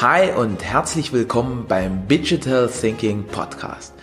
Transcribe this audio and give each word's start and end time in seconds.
Hi 0.00 0.32
und 0.32 0.64
herzlich 0.64 1.12
willkommen 1.12 1.66
beim 1.68 2.08
Digital 2.08 2.68
Thinking 2.68 3.22
Podcast. 3.28 3.94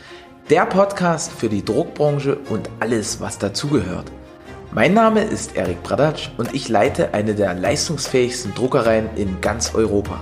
Der 0.49 0.65
Podcast 0.65 1.33
für 1.33 1.49
die 1.49 1.65
Druckbranche 1.65 2.37
und 2.49 2.69
alles, 2.79 3.19
was 3.19 3.39
dazugehört. 3.39 4.09
Mein 4.71 4.93
Name 4.93 5.21
ist 5.21 5.57
Erik 5.57 5.83
Bradatsch 5.83 6.29
und 6.37 6.53
ich 6.53 6.69
leite 6.69 7.13
eine 7.13 7.35
der 7.35 7.55
leistungsfähigsten 7.55 8.53
Druckereien 8.55 9.09
in 9.17 9.41
ganz 9.41 9.75
Europa. 9.75 10.21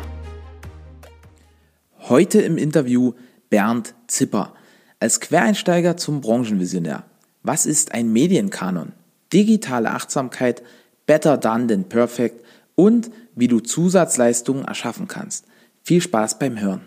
Heute 1.99 2.41
im 2.41 2.57
Interview 2.57 3.13
Bernd 3.51 3.93
Zipper. 4.07 4.55
Als 4.99 5.19
Quereinsteiger 5.19 5.97
zum 5.97 6.21
Branchenvisionär. 6.21 7.03
Was 7.43 7.67
ist 7.67 7.93
ein 7.93 8.11
Medienkanon? 8.11 8.93
Digitale 9.31 9.91
Achtsamkeit, 9.91 10.63
better 11.05 11.37
done 11.37 11.67
than 11.67 11.83
perfect 11.83 12.43
und 12.73 13.11
wie 13.35 13.47
du 13.47 13.59
Zusatzleistungen 13.59 14.65
erschaffen 14.65 15.07
kannst. 15.07 15.45
Viel 15.83 16.01
Spaß 16.01 16.39
beim 16.39 16.59
Hören. 16.59 16.81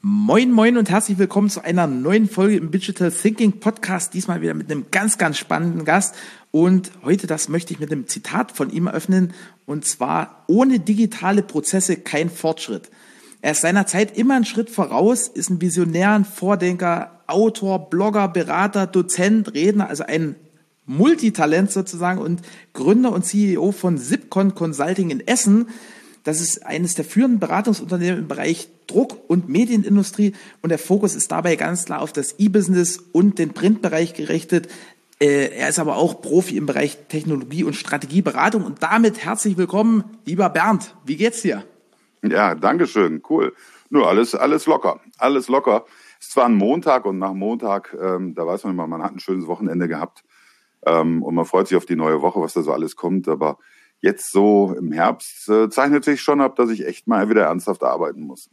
Moin, 0.00 0.52
moin 0.52 0.76
und 0.76 0.90
herzlich 0.90 1.18
willkommen 1.18 1.48
zu 1.48 1.64
einer 1.64 1.86
neuen 1.86 2.28
Folge 2.28 2.56
im 2.56 2.70
Digital 2.70 3.10
Thinking 3.10 3.58
Podcast. 3.58 4.12
Diesmal 4.14 4.42
wieder 4.42 4.54
mit 4.54 4.70
einem 4.70 4.86
ganz, 4.90 5.18
ganz 5.18 5.38
spannenden 5.38 5.84
Gast. 5.84 6.14
Und 6.50 6.92
heute, 7.02 7.26
das 7.26 7.48
möchte 7.48 7.72
ich 7.72 7.80
mit 7.80 7.90
einem 7.90 8.06
Zitat 8.06 8.52
von 8.52 8.70
ihm 8.70 8.86
eröffnen. 8.86 9.32
Und 9.66 9.86
zwar, 9.86 10.44
ohne 10.46 10.78
digitale 10.78 11.42
Prozesse 11.42 11.96
kein 11.96 12.28
Fortschritt. 12.30 12.90
Er 13.40 13.52
ist 13.52 13.62
seiner 13.62 13.86
Zeit 13.86 14.16
immer 14.16 14.36
einen 14.36 14.44
Schritt 14.44 14.70
voraus, 14.70 15.26
ist 15.26 15.50
ein 15.50 15.60
Visionär, 15.60 16.10
ein 16.12 16.24
Vordenker, 16.24 17.22
Autor, 17.26 17.90
Blogger, 17.90 18.28
Berater, 18.28 18.86
Dozent, 18.86 19.54
Redner, 19.54 19.88
also 19.88 20.04
ein 20.04 20.36
Multitalent 20.86 21.72
sozusagen 21.72 22.20
und 22.20 22.42
Gründer 22.74 23.12
und 23.12 23.24
CEO 23.24 23.72
von 23.72 23.98
Zipcon 23.98 24.54
Consulting 24.54 25.10
in 25.10 25.26
Essen. 25.26 25.68
Das 26.24 26.40
ist 26.40 26.64
eines 26.64 26.94
der 26.94 27.04
führenden 27.04 27.38
Beratungsunternehmen 27.38 28.20
im 28.20 28.28
Bereich 28.28 28.68
Druck- 28.86 29.18
und 29.28 29.50
Medienindustrie 29.50 30.32
und 30.62 30.70
der 30.70 30.78
Fokus 30.78 31.14
ist 31.14 31.30
dabei 31.30 31.56
ganz 31.56 31.84
klar 31.84 32.00
auf 32.00 32.12
das 32.14 32.38
E-Business 32.38 32.98
und 33.12 33.38
den 33.38 33.52
Printbereich 33.52 34.14
gerichtet. 34.14 34.68
Äh, 35.20 35.50
er 35.54 35.68
ist 35.68 35.78
aber 35.78 35.96
auch 35.96 36.22
Profi 36.22 36.56
im 36.56 36.64
Bereich 36.64 36.96
Technologie 37.08 37.62
und 37.62 37.76
Strategieberatung 37.76 38.64
und 38.64 38.82
damit 38.82 39.22
herzlich 39.22 39.58
willkommen, 39.58 40.04
lieber 40.24 40.48
Bernd. 40.48 40.94
Wie 41.04 41.16
geht's 41.16 41.42
dir? 41.42 41.62
Ja, 42.22 42.54
danke 42.54 42.86
schön, 42.86 43.22
cool. 43.28 43.52
Nur 43.90 44.08
alles, 44.08 44.34
alles 44.34 44.64
locker, 44.64 45.00
alles 45.18 45.48
locker. 45.48 45.84
Es 46.18 46.28
ist 46.28 46.32
zwar 46.32 46.46
ein 46.46 46.54
Montag 46.54 47.04
und 47.04 47.18
nach 47.18 47.34
Montag, 47.34 47.94
ähm, 48.00 48.34
da 48.34 48.46
weiß 48.46 48.64
man 48.64 48.72
immer, 48.72 48.86
man 48.86 49.02
hat 49.02 49.12
ein 49.12 49.20
schönes 49.20 49.46
Wochenende 49.46 49.88
gehabt 49.88 50.24
ähm, 50.86 51.22
und 51.22 51.34
man 51.34 51.44
freut 51.44 51.68
sich 51.68 51.76
auf 51.76 51.84
die 51.84 51.96
neue 51.96 52.22
Woche, 52.22 52.40
was 52.40 52.54
da 52.54 52.62
so 52.62 52.72
alles 52.72 52.96
kommt, 52.96 53.28
aber 53.28 53.58
jetzt 54.04 54.30
so 54.30 54.74
im 54.78 54.92
Herbst 54.92 55.48
äh, 55.48 55.70
zeichnet 55.70 56.04
sich 56.04 56.20
schon 56.20 56.42
ab, 56.42 56.56
dass 56.56 56.68
ich 56.68 56.86
echt 56.86 57.06
mal 57.08 57.30
wieder 57.30 57.44
ernsthaft 57.44 57.82
arbeiten 57.82 58.20
muss. 58.20 58.50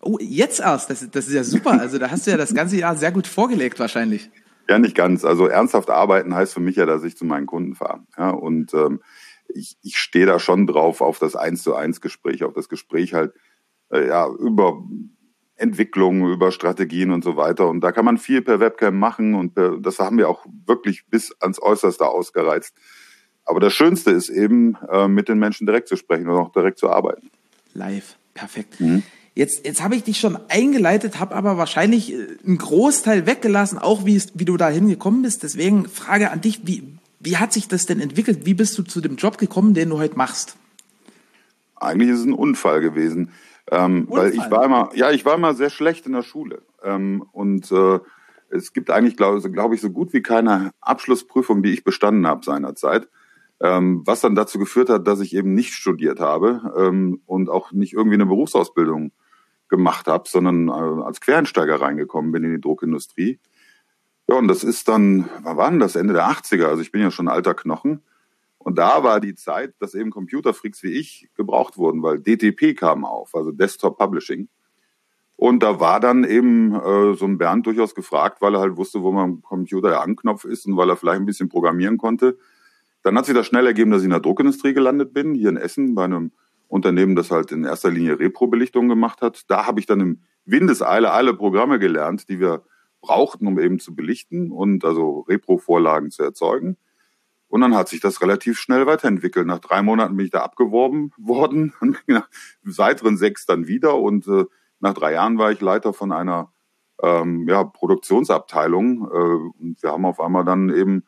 Oh, 0.00 0.18
jetzt 0.20 0.58
erst? 0.58 0.90
Das, 0.90 1.08
das 1.08 1.28
ist 1.28 1.34
ja 1.34 1.44
super. 1.44 1.78
Also 1.80 1.98
da 1.98 2.10
hast 2.10 2.26
du 2.26 2.32
ja 2.32 2.36
das 2.36 2.52
ganze 2.52 2.76
Jahr 2.76 2.96
sehr 2.96 3.12
gut 3.12 3.28
vorgelegt 3.28 3.78
wahrscheinlich. 3.78 4.28
Ja, 4.68 4.78
nicht 4.80 4.96
ganz. 4.96 5.24
Also 5.24 5.46
ernsthaft 5.46 5.88
arbeiten 5.88 6.34
heißt 6.34 6.52
für 6.52 6.60
mich 6.60 6.76
ja, 6.76 6.84
dass 6.84 7.04
ich 7.04 7.16
zu 7.16 7.24
meinen 7.24 7.46
Kunden 7.46 7.76
fahre. 7.76 8.00
Ja, 8.18 8.30
und 8.30 8.74
ähm, 8.74 9.00
ich, 9.48 9.76
ich 9.82 9.98
stehe 9.98 10.26
da 10.26 10.40
schon 10.40 10.66
drauf 10.66 11.00
auf 11.00 11.20
das 11.20 11.36
Eins 11.36 11.62
zu 11.62 11.76
eins 11.76 12.00
Gespräch, 12.00 12.42
auf 12.42 12.54
das 12.54 12.68
Gespräch 12.68 13.14
halt 13.14 13.32
äh, 13.92 14.08
ja 14.08 14.28
über 14.28 14.82
Entwicklung, 15.54 16.28
über 16.28 16.50
Strategien 16.50 17.12
und 17.12 17.22
so 17.22 17.36
weiter. 17.36 17.68
Und 17.68 17.82
da 17.82 17.92
kann 17.92 18.04
man 18.04 18.18
viel 18.18 18.42
per 18.42 18.58
Webcam 18.58 18.98
machen 18.98 19.34
und 19.34 19.54
per, 19.54 19.76
das 19.76 20.00
haben 20.00 20.18
wir 20.18 20.28
auch 20.28 20.44
wirklich 20.66 21.06
bis 21.06 21.36
ans 21.40 21.62
Äußerste 21.62 22.06
ausgereizt. 22.06 22.74
Aber 23.44 23.60
das 23.60 23.72
Schönste 23.72 24.10
ist 24.10 24.28
eben, 24.28 24.76
äh, 24.90 25.08
mit 25.08 25.28
den 25.28 25.38
Menschen 25.38 25.66
direkt 25.66 25.88
zu 25.88 25.96
sprechen 25.96 26.28
und 26.28 26.36
auch 26.36 26.52
direkt 26.52 26.78
zu 26.78 26.90
arbeiten. 26.90 27.30
Live, 27.74 28.16
perfekt. 28.34 28.80
Mhm. 28.80 29.02
Jetzt, 29.34 29.64
jetzt 29.64 29.82
habe 29.82 29.94
ich 29.96 30.02
dich 30.02 30.18
schon 30.18 30.38
eingeleitet, 30.48 31.18
habe 31.18 31.34
aber 31.34 31.56
wahrscheinlich 31.56 32.12
äh, 32.12 32.26
einen 32.46 32.58
Großteil 32.58 33.26
weggelassen, 33.26 33.78
auch 33.78 34.04
wie, 34.04 34.20
wie 34.34 34.44
du 34.44 34.56
da 34.56 34.68
hingekommen 34.68 35.22
bist. 35.22 35.42
Deswegen 35.42 35.88
Frage 35.88 36.30
an 36.30 36.40
dich, 36.40 36.66
wie, 36.66 36.84
wie 37.20 37.36
hat 37.36 37.52
sich 37.52 37.68
das 37.68 37.86
denn 37.86 38.00
entwickelt? 38.00 38.44
Wie 38.44 38.54
bist 38.54 38.76
du 38.76 38.82
zu 38.82 39.00
dem 39.00 39.16
Job 39.16 39.38
gekommen, 39.38 39.74
den 39.74 39.90
du 39.90 39.98
heute 39.98 40.16
machst? 40.16 40.56
Eigentlich 41.76 42.10
ist 42.10 42.20
es 42.20 42.26
ein 42.26 42.34
Unfall 42.34 42.80
gewesen. 42.80 43.30
Ähm, 43.70 44.06
Unfall? 44.08 44.26
Weil 44.26 44.34
ich 44.34 44.50
war 44.50 44.64
immer, 44.64 44.90
ja, 44.94 45.10
ich 45.10 45.24
war 45.24 45.34
immer 45.34 45.54
sehr 45.54 45.70
schlecht 45.70 46.06
in 46.06 46.12
der 46.12 46.22
Schule. 46.22 46.62
Ähm, 46.84 47.24
und 47.32 47.70
äh, 47.72 48.00
es 48.50 48.72
gibt 48.72 48.90
eigentlich, 48.90 49.16
glaube 49.16 49.48
glaub 49.50 49.72
ich, 49.72 49.80
so 49.80 49.90
gut 49.90 50.12
wie 50.12 50.22
keine 50.22 50.72
Abschlussprüfung, 50.80 51.62
die 51.62 51.72
ich 51.72 51.84
bestanden 51.84 52.26
habe 52.26 52.44
seinerzeit 52.44 53.08
ähm, 53.60 54.02
was 54.06 54.20
dann 54.20 54.34
dazu 54.34 54.58
geführt 54.58 54.88
hat, 54.88 55.06
dass 55.06 55.20
ich 55.20 55.34
eben 55.34 55.54
nicht 55.54 55.74
studiert 55.74 56.20
habe 56.20 56.72
ähm, 56.76 57.20
und 57.26 57.50
auch 57.50 57.72
nicht 57.72 57.92
irgendwie 57.92 58.14
eine 58.14 58.26
Berufsausbildung 58.26 59.12
gemacht 59.68 60.06
habe, 60.06 60.28
sondern 60.28 60.68
äh, 60.68 61.02
als 61.04 61.20
Quereinsteiger 61.20 61.80
reingekommen 61.80 62.32
bin 62.32 62.44
in 62.44 62.52
die 62.52 62.60
Druckindustrie. 62.60 63.38
Ja, 64.28 64.36
und 64.36 64.48
das 64.48 64.64
ist 64.64 64.88
dann, 64.88 65.28
wann 65.42 65.56
war 65.56 65.70
denn 65.70 65.80
das? 65.80 65.96
Ende 65.96 66.14
der 66.14 66.28
80er, 66.28 66.66
also 66.66 66.82
ich 66.82 66.92
bin 66.92 67.02
ja 67.02 67.10
schon 67.10 67.28
alter 67.28 67.54
Knochen. 67.54 68.02
Und 68.58 68.78
da 68.78 69.02
war 69.02 69.20
die 69.20 69.34
Zeit, 69.34 69.74
dass 69.78 69.94
eben 69.94 70.10
Computerfreaks 70.10 70.82
wie 70.82 70.92
ich 70.92 71.28
gebraucht 71.34 71.78
wurden, 71.78 72.02
weil 72.02 72.20
DTP 72.20 72.76
kam 72.76 73.04
auf, 73.04 73.34
also 73.34 73.52
Desktop 73.52 73.98
Publishing. 73.98 74.48
Und 75.36 75.62
da 75.62 75.80
war 75.80 76.00
dann 76.00 76.24
eben 76.24 76.74
äh, 76.74 77.14
so 77.14 77.24
ein 77.24 77.38
Bernd 77.38 77.66
durchaus 77.66 77.94
gefragt, 77.94 78.42
weil 78.42 78.54
er 78.54 78.60
halt 78.60 78.76
wusste, 78.76 79.02
wo 79.02 79.12
man 79.12 79.24
am 79.24 79.42
Computer 79.42 79.88
der 79.88 80.02
Anknopf 80.02 80.44
ist 80.44 80.66
und 80.66 80.76
weil 80.76 80.90
er 80.90 80.96
vielleicht 80.96 81.20
ein 81.20 81.26
bisschen 81.26 81.48
programmieren 81.48 81.96
konnte. 81.96 82.36
Dann 83.02 83.16
hat 83.16 83.26
sich 83.26 83.34
das 83.34 83.46
schnell 83.46 83.66
ergeben, 83.66 83.90
dass 83.90 84.00
ich 84.00 84.06
in 84.06 84.10
der 84.10 84.20
Druckindustrie 84.20 84.74
gelandet 84.74 85.12
bin, 85.12 85.34
hier 85.34 85.48
in 85.48 85.56
Essen, 85.56 85.94
bei 85.94 86.04
einem 86.04 86.32
Unternehmen, 86.68 87.16
das 87.16 87.30
halt 87.30 87.50
in 87.52 87.64
erster 87.64 87.90
Linie 87.90 88.18
Repro-Belichtung 88.18 88.88
gemacht 88.88 89.22
hat. 89.22 89.50
Da 89.50 89.66
habe 89.66 89.80
ich 89.80 89.86
dann 89.86 90.00
im 90.00 90.20
Windeseile 90.44 91.10
alle 91.10 91.34
Programme 91.34 91.78
gelernt, 91.78 92.28
die 92.28 92.40
wir 92.40 92.62
brauchten, 93.00 93.46
um 93.46 93.58
eben 93.58 93.78
zu 93.78 93.94
belichten 93.94 94.50
und 94.50 94.84
also 94.84 95.20
Repro-Vorlagen 95.20 96.10
zu 96.10 96.22
erzeugen. 96.22 96.76
Und 97.48 97.62
dann 97.62 97.74
hat 97.74 97.88
sich 97.88 98.00
das 98.00 98.22
relativ 98.22 98.58
schnell 98.60 98.86
weiterentwickelt. 98.86 99.46
Nach 99.46 99.58
drei 99.58 99.82
Monaten 99.82 100.16
bin 100.16 100.26
ich 100.26 100.30
da 100.30 100.42
abgeworben 100.42 101.12
worden, 101.18 101.72
nach 102.06 102.28
weiteren 102.62 103.16
sechs 103.16 103.44
dann 103.44 103.66
wieder. 103.66 103.96
Und 103.96 104.28
äh, 104.28 104.44
nach 104.78 104.94
drei 104.94 105.14
Jahren 105.14 105.36
war 105.38 105.50
ich 105.50 105.60
Leiter 105.60 105.92
von 105.92 106.12
einer 106.12 106.52
ähm, 107.02 107.48
ja, 107.48 107.64
Produktionsabteilung. 107.64 109.10
Äh, 109.10 109.62
und 109.62 109.82
wir 109.82 109.90
haben 109.90 110.04
auf 110.04 110.20
einmal 110.20 110.44
dann 110.44 110.70
eben 110.70 111.04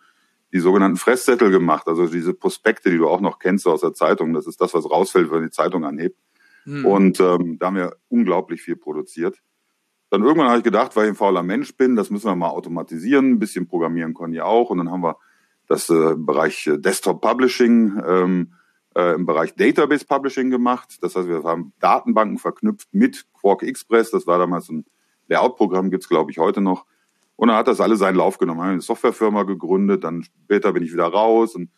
die 0.53 0.61
sogenannten 0.61 0.99
Fresszettel 0.99 1.51
gemacht, 1.51 1.89
also 1.89 2.07
diese 2.07 2.35
Prospekte, 2.35 2.91
die 2.91 2.99
du 2.99 3.09
auch 3.09 3.21
noch 3.21 3.39
kennst 3.39 3.67
aus 3.67 3.81
der 3.81 3.95
Zeitung. 3.95 4.35
Das 4.35 4.47
ist 4.47 4.61
das, 4.61 4.75
was 4.75 4.91
rausfällt, 4.91 5.31
wenn 5.31 5.43
die 5.43 5.51
Zeitung 5.51 5.85
anhebt. 5.85 6.19
Hm. 6.65 6.85
Und 6.85 7.21
ähm, 7.21 7.59
da 7.59 7.67
haben 7.67 7.77
wir 7.77 7.97
unglaublich 8.09 8.63
viel 8.63 8.77
produziert. 8.77 9.43
Dann 10.11 10.23
irgendwann 10.23 10.49
habe 10.49 10.59
ich 10.59 10.65
gedacht, 10.65 10.95
weil 10.95 11.05
ich 11.05 11.13
ein 11.13 11.17
fauler 11.17 11.43
Mensch 11.43 11.75
bin, 11.77 11.97
das 11.97 12.11
müssen 12.11 12.27
wir 12.27 12.37
mal 12.37 12.51
automatisieren. 12.51 13.33
Ein 13.33 13.39
bisschen 13.39 13.67
programmieren 13.67 14.13
können 14.13 14.35
ja 14.35 14.45
auch. 14.45 14.69
Und 14.69 14.79
dann 14.79 14.91
haben 14.91 15.03
wir 15.03 15.17
das 15.69 15.89
äh, 15.89 16.13
im 16.13 16.27
Bereich 16.27 16.67
äh, 16.67 16.79
Desktop 16.79 17.23
Publishing, 17.23 17.99
ähm, 18.07 18.53
äh, 18.95 19.15
im 19.15 19.25
Bereich 19.25 19.55
Database 19.55 20.05
Publishing 20.05 20.51
gemacht. 20.51 20.99
Das 21.01 21.17
heißt, 21.17 21.29
wir 21.29 21.43
haben 21.45 21.73
Datenbanken 21.81 22.37
verknüpft 22.37 22.89
mit 22.93 23.25
Quark 23.33 23.63
Express. 23.63 24.11
Das 24.11 24.27
war 24.27 24.39
damals 24.39 24.69
ein 24.69 24.85
Layout-Programm, 25.29 25.91
gibt's 25.91 26.11
glaube 26.11 26.31
ich 26.31 26.39
heute 26.39 26.61
noch. 26.61 26.85
Und 27.43 27.49
dann 27.49 27.57
hat 27.57 27.67
das 27.67 27.81
alles 27.81 27.99
seinen 27.99 28.15
Lauf 28.15 28.39
genommen. 28.39 28.61
Eine 28.61 28.81
Softwarefirma 28.81 29.43
gegründet, 29.43 30.05
dann 30.05 30.23
später 30.23 30.73
bin 30.73 30.85
ich 30.85 30.93
wieder 30.93 31.07
raus 31.07 31.57
und 31.57 31.73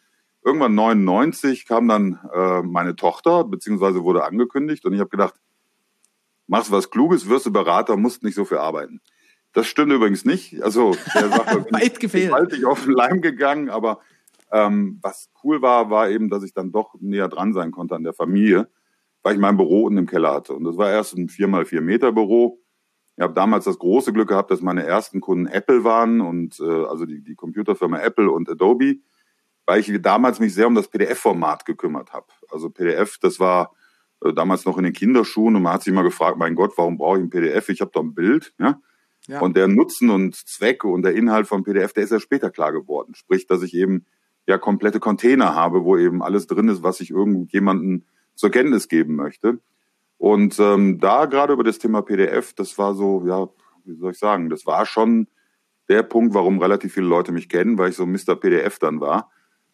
irgendwann 0.44 0.74
99 0.74 1.64
kam 1.64 1.88
dann 1.88 2.20
äh, 2.34 2.60
meine 2.60 2.96
Tochter, 2.96 3.44
beziehungsweise 3.44 4.04
wurde 4.04 4.24
angekündigt 4.24 4.84
und 4.84 4.92
ich 4.92 5.00
habe 5.00 5.08
gedacht, 5.08 5.32
machst 6.46 6.70
was 6.70 6.90
Kluges, 6.90 7.30
wirst 7.30 7.46
du 7.46 7.50
Berater, 7.50 7.96
musst 7.96 8.22
nicht 8.22 8.34
so 8.34 8.44
viel 8.44 8.58
arbeiten. 8.58 9.00
Das 9.54 9.66
stimmt 9.66 9.90
übrigens 9.90 10.26
nicht. 10.26 10.62
Also 10.62 10.94
der 11.14 11.30
Sache 11.30 11.64
Weit 11.70 11.98
gefehlt. 11.98 12.34
ich 12.52 12.66
auf 12.66 12.84
den 12.84 12.92
Leim 12.92 13.22
gegangen, 13.22 13.70
aber 13.70 14.00
ähm, 14.52 14.98
was 15.00 15.30
cool 15.42 15.62
war, 15.62 15.88
war 15.88 16.10
eben, 16.10 16.28
dass 16.28 16.42
ich 16.42 16.52
dann 16.52 16.72
doch 16.72 16.94
näher 17.00 17.28
dran 17.28 17.54
sein 17.54 17.70
konnte 17.70 17.94
an 17.94 18.04
der 18.04 18.12
Familie, 18.12 18.68
weil 19.22 19.32
ich 19.32 19.40
mein 19.40 19.56
Büro 19.56 19.84
unten 19.84 19.96
im 19.96 20.06
Keller 20.06 20.34
hatte. 20.34 20.52
Und 20.52 20.64
das 20.64 20.76
war 20.76 20.90
erst 20.90 21.16
ein 21.16 21.30
4x4 21.30 21.80
Meter 21.80 22.12
Büro 22.12 22.60
ich 23.16 23.22
habe 23.22 23.34
damals 23.34 23.64
das 23.64 23.78
große 23.78 24.12
Glück 24.12 24.28
gehabt, 24.28 24.50
dass 24.50 24.60
meine 24.60 24.84
ersten 24.84 25.20
Kunden 25.20 25.46
Apple 25.46 25.84
waren 25.84 26.20
und 26.20 26.58
äh, 26.60 26.84
also 26.86 27.06
die, 27.06 27.22
die 27.22 27.36
Computerfirma 27.36 28.00
Apple 28.00 28.30
und 28.30 28.50
Adobe, 28.50 28.96
weil 29.66 29.80
ich 29.80 30.02
damals 30.02 30.40
mich 30.40 30.52
sehr 30.52 30.66
um 30.66 30.74
das 30.74 30.88
PDF-Format 30.88 31.64
gekümmert 31.64 32.12
habe. 32.12 32.26
Also 32.50 32.70
PDF, 32.70 33.18
das 33.18 33.38
war 33.38 33.72
äh, 34.24 34.32
damals 34.32 34.64
noch 34.64 34.78
in 34.78 34.84
den 34.84 34.92
Kinderschuhen 34.92 35.54
und 35.54 35.62
man 35.62 35.74
hat 35.74 35.84
sich 35.84 35.92
immer 35.92 36.02
gefragt, 36.02 36.38
mein 36.38 36.56
Gott, 36.56 36.72
warum 36.76 36.98
brauche 36.98 37.18
ich 37.18 37.24
ein 37.24 37.30
PDF? 37.30 37.68
Ich 37.68 37.80
habe 37.80 37.92
doch 37.92 38.02
ein 38.02 38.14
Bild, 38.14 38.52
ja? 38.58 38.80
ja. 39.28 39.40
Und 39.40 39.56
der 39.56 39.68
Nutzen 39.68 40.10
und 40.10 40.34
Zweck 40.34 40.84
und 40.84 41.02
der 41.02 41.14
Inhalt 41.14 41.46
von 41.46 41.62
PDF, 41.62 41.92
der 41.92 42.02
ist 42.02 42.10
ja 42.10 42.18
später 42.18 42.50
klar 42.50 42.72
geworden. 42.72 43.14
Sprich, 43.14 43.46
dass 43.46 43.62
ich 43.62 43.74
eben 43.74 44.06
ja 44.46 44.58
komplette 44.58 44.98
Container 44.98 45.54
habe, 45.54 45.84
wo 45.84 45.96
eben 45.96 46.20
alles 46.20 46.48
drin 46.48 46.68
ist, 46.68 46.82
was 46.82 47.00
ich 47.00 47.10
irgendjemanden 47.10 48.06
zur 48.34 48.50
Kenntnis 48.50 48.88
geben 48.88 49.14
möchte. 49.14 49.60
Und 50.18 50.58
ähm, 50.58 50.98
da 51.00 51.26
gerade 51.26 51.52
über 51.52 51.64
das 51.64 51.78
Thema 51.78 52.02
PDF, 52.02 52.54
das 52.54 52.78
war 52.78 52.94
so, 52.94 53.24
ja, 53.26 53.48
wie 53.84 53.96
soll 53.96 54.12
ich 54.12 54.18
sagen, 54.18 54.48
das 54.48 54.66
war 54.66 54.86
schon 54.86 55.26
der 55.88 56.02
Punkt, 56.02 56.34
warum 56.34 56.58
relativ 56.60 56.94
viele 56.94 57.06
Leute 57.06 57.32
mich 57.32 57.48
kennen, 57.48 57.78
weil 57.78 57.90
ich 57.90 57.96
so 57.96 58.06
Mr. 58.06 58.36
PDF 58.36 58.78
dann 58.78 59.00
war, 59.00 59.30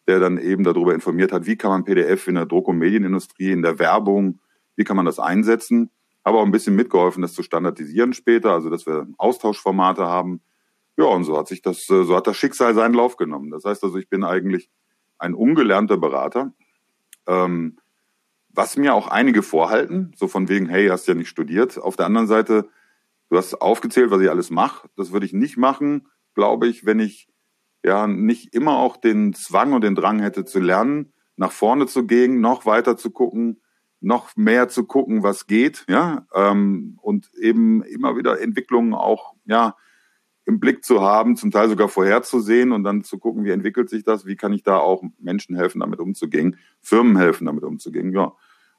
der 0.07 0.19
dann 0.19 0.37
eben 0.37 0.63
darüber 0.63 0.93
informiert 0.93 1.31
hat, 1.31 1.45
wie 1.45 1.55
kann 1.55 1.71
man 1.71 1.83
PDF 1.85 2.27
in 2.27 2.35
der 2.35 2.45
Druck- 2.45 2.67
und 2.67 2.77
Medienindustrie, 2.77 3.51
in 3.51 3.61
der 3.61 3.79
Werbung, 3.79 4.39
wie 4.75 4.83
kann 4.83 4.97
man 4.97 5.05
das 5.05 5.19
einsetzen. 5.19 5.89
Habe 6.25 6.37
auch 6.37 6.45
ein 6.45 6.51
bisschen 6.51 6.75
mitgeholfen, 6.75 7.21
das 7.21 7.33
zu 7.33 7.43
standardisieren 7.43 8.13
später, 8.13 8.51
also 8.51 8.69
dass 8.69 8.85
wir 8.85 9.07
Austauschformate 9.17 10.03
haben. 10.03 10.41
Ja, 10.97 11.05
und 11.05 11.23
so 11.23 11.37
hat 11.37 11.47
sich 11.47 11.61
das, 11.61 11.89
äh, 11.89 12.03
so 12.03 12.15
hat 12.15 12.27
das 12.27 12.37
Schicksal 12.37 12.75
seinen 12.75 12.93
Lauf 12.93 13.15
genommen. 13.15 13.49
Das 13.49 13.63
heißt 13.63 13.83
also, 13.83 13.97
ich 13.97 14.09
bin 14.09 14.23
eigentlich 14.23 14.69
ein 15.17 15.33
ungelernter 15.33 15.97
Berater, 15.97 16.53
ähm, 17.27 17.77
was 18.53 18.77
mir 18.77 18.93
auch 18.93 19.07
einige 19.07 19.43
vorhalten, 19.43 20.11
so 20.15 20.27
von 20.27 20.49
wegen, 20.49 20.67
hey, 20.67 20.87
hast 20.87 21.07
ja 21.07 21.13
nicht 21.13 21.29
studiert. 21.29 21.77
Auf 21.77 21.95
der 21.95 22.05
anderen 22.05 22.27
Seite, 22.27 22.69
du 23.29 23.37
hast 23.37 23.61
aufgezählt, 23.61 24.11
was 24.11 24.21
ich 24.21 24.29
alles 24.29 24.49
mache. 24.49 24.89
Das 24.95 25.11
würde 25.11 25.25
ich 25.25 25.33
nicht 25.33 25.57
machen, 25.57 26.07
glaube 26.33 26.67
ich, 26.67 26.85
wenn 26.85 26.99
ich 26.99 27.29
ja 27.83 28.07
nicht 28.07 28.53
immer 28.53 28.77
auch 28.77 28.97
den 28.97 29.33
Zwang 29.33 29.73
und 29.73 29.83
den 29.83 29.95
Drang 29.95 30.19
hätte 30.19 30.45
zu 30.45 30.59
lernen, 30.59 31.13
nach 31.35 31.51
vorne 31.51 31.87
zu 31.87 32.05
gehen, 32.05 32.41
noch 32.41 32.65
weiter 32.65 32.97
zu 32.97 33.11
gucken, 33.11 33.61
noch 33.99 34.35
mehr 34.35 34.67
zu 34.67 34.85
gucken, 34.85 35.23
was 35.23 35.47
geht, 35.47 35.85
ja, 35.87 36.25
ähm, 36.33 36.97
und 37.01 37.31
eben 37.35 37.83
immer 37.83 38.17
wieder 38.17 38.41
Entwicklungen 38.41 38.93
auch, 38.93 39.33
ja, 39.45 39.75
im 40.45 40.59
Blick 40.59 40.83
zu 40.83 41.01
haben, 41.01 41.35
zum 41.35 41.51
Teil 41.51 41.69
sogar 41.69 41.87
vorherzusehen 41.87 42.71
und 42.71 42.83
dann 42.83 43.03
zu 43.03 43.17
gucken, 43.19 43.43
wie 43.43 43.51
entwickelt 43.51 43.89
sich 43.89 44.03
das, 44.03 44.25
wie 44.25 44.35
kann 44.35 44.53
ich 44.53 44.63
da 44.63 44.77
auch 44.77 45.03
Menschen 45.19 45.55
helfen, 45.55 45.79
damit 45.79 45.99
umzugehen, 45.99 46.57
Firmen 46.81 47.17
helfen, 47.17 47.45
damit 47.45 47.63
umzugehen, 47.63 48.11
ja. 48.11 48.33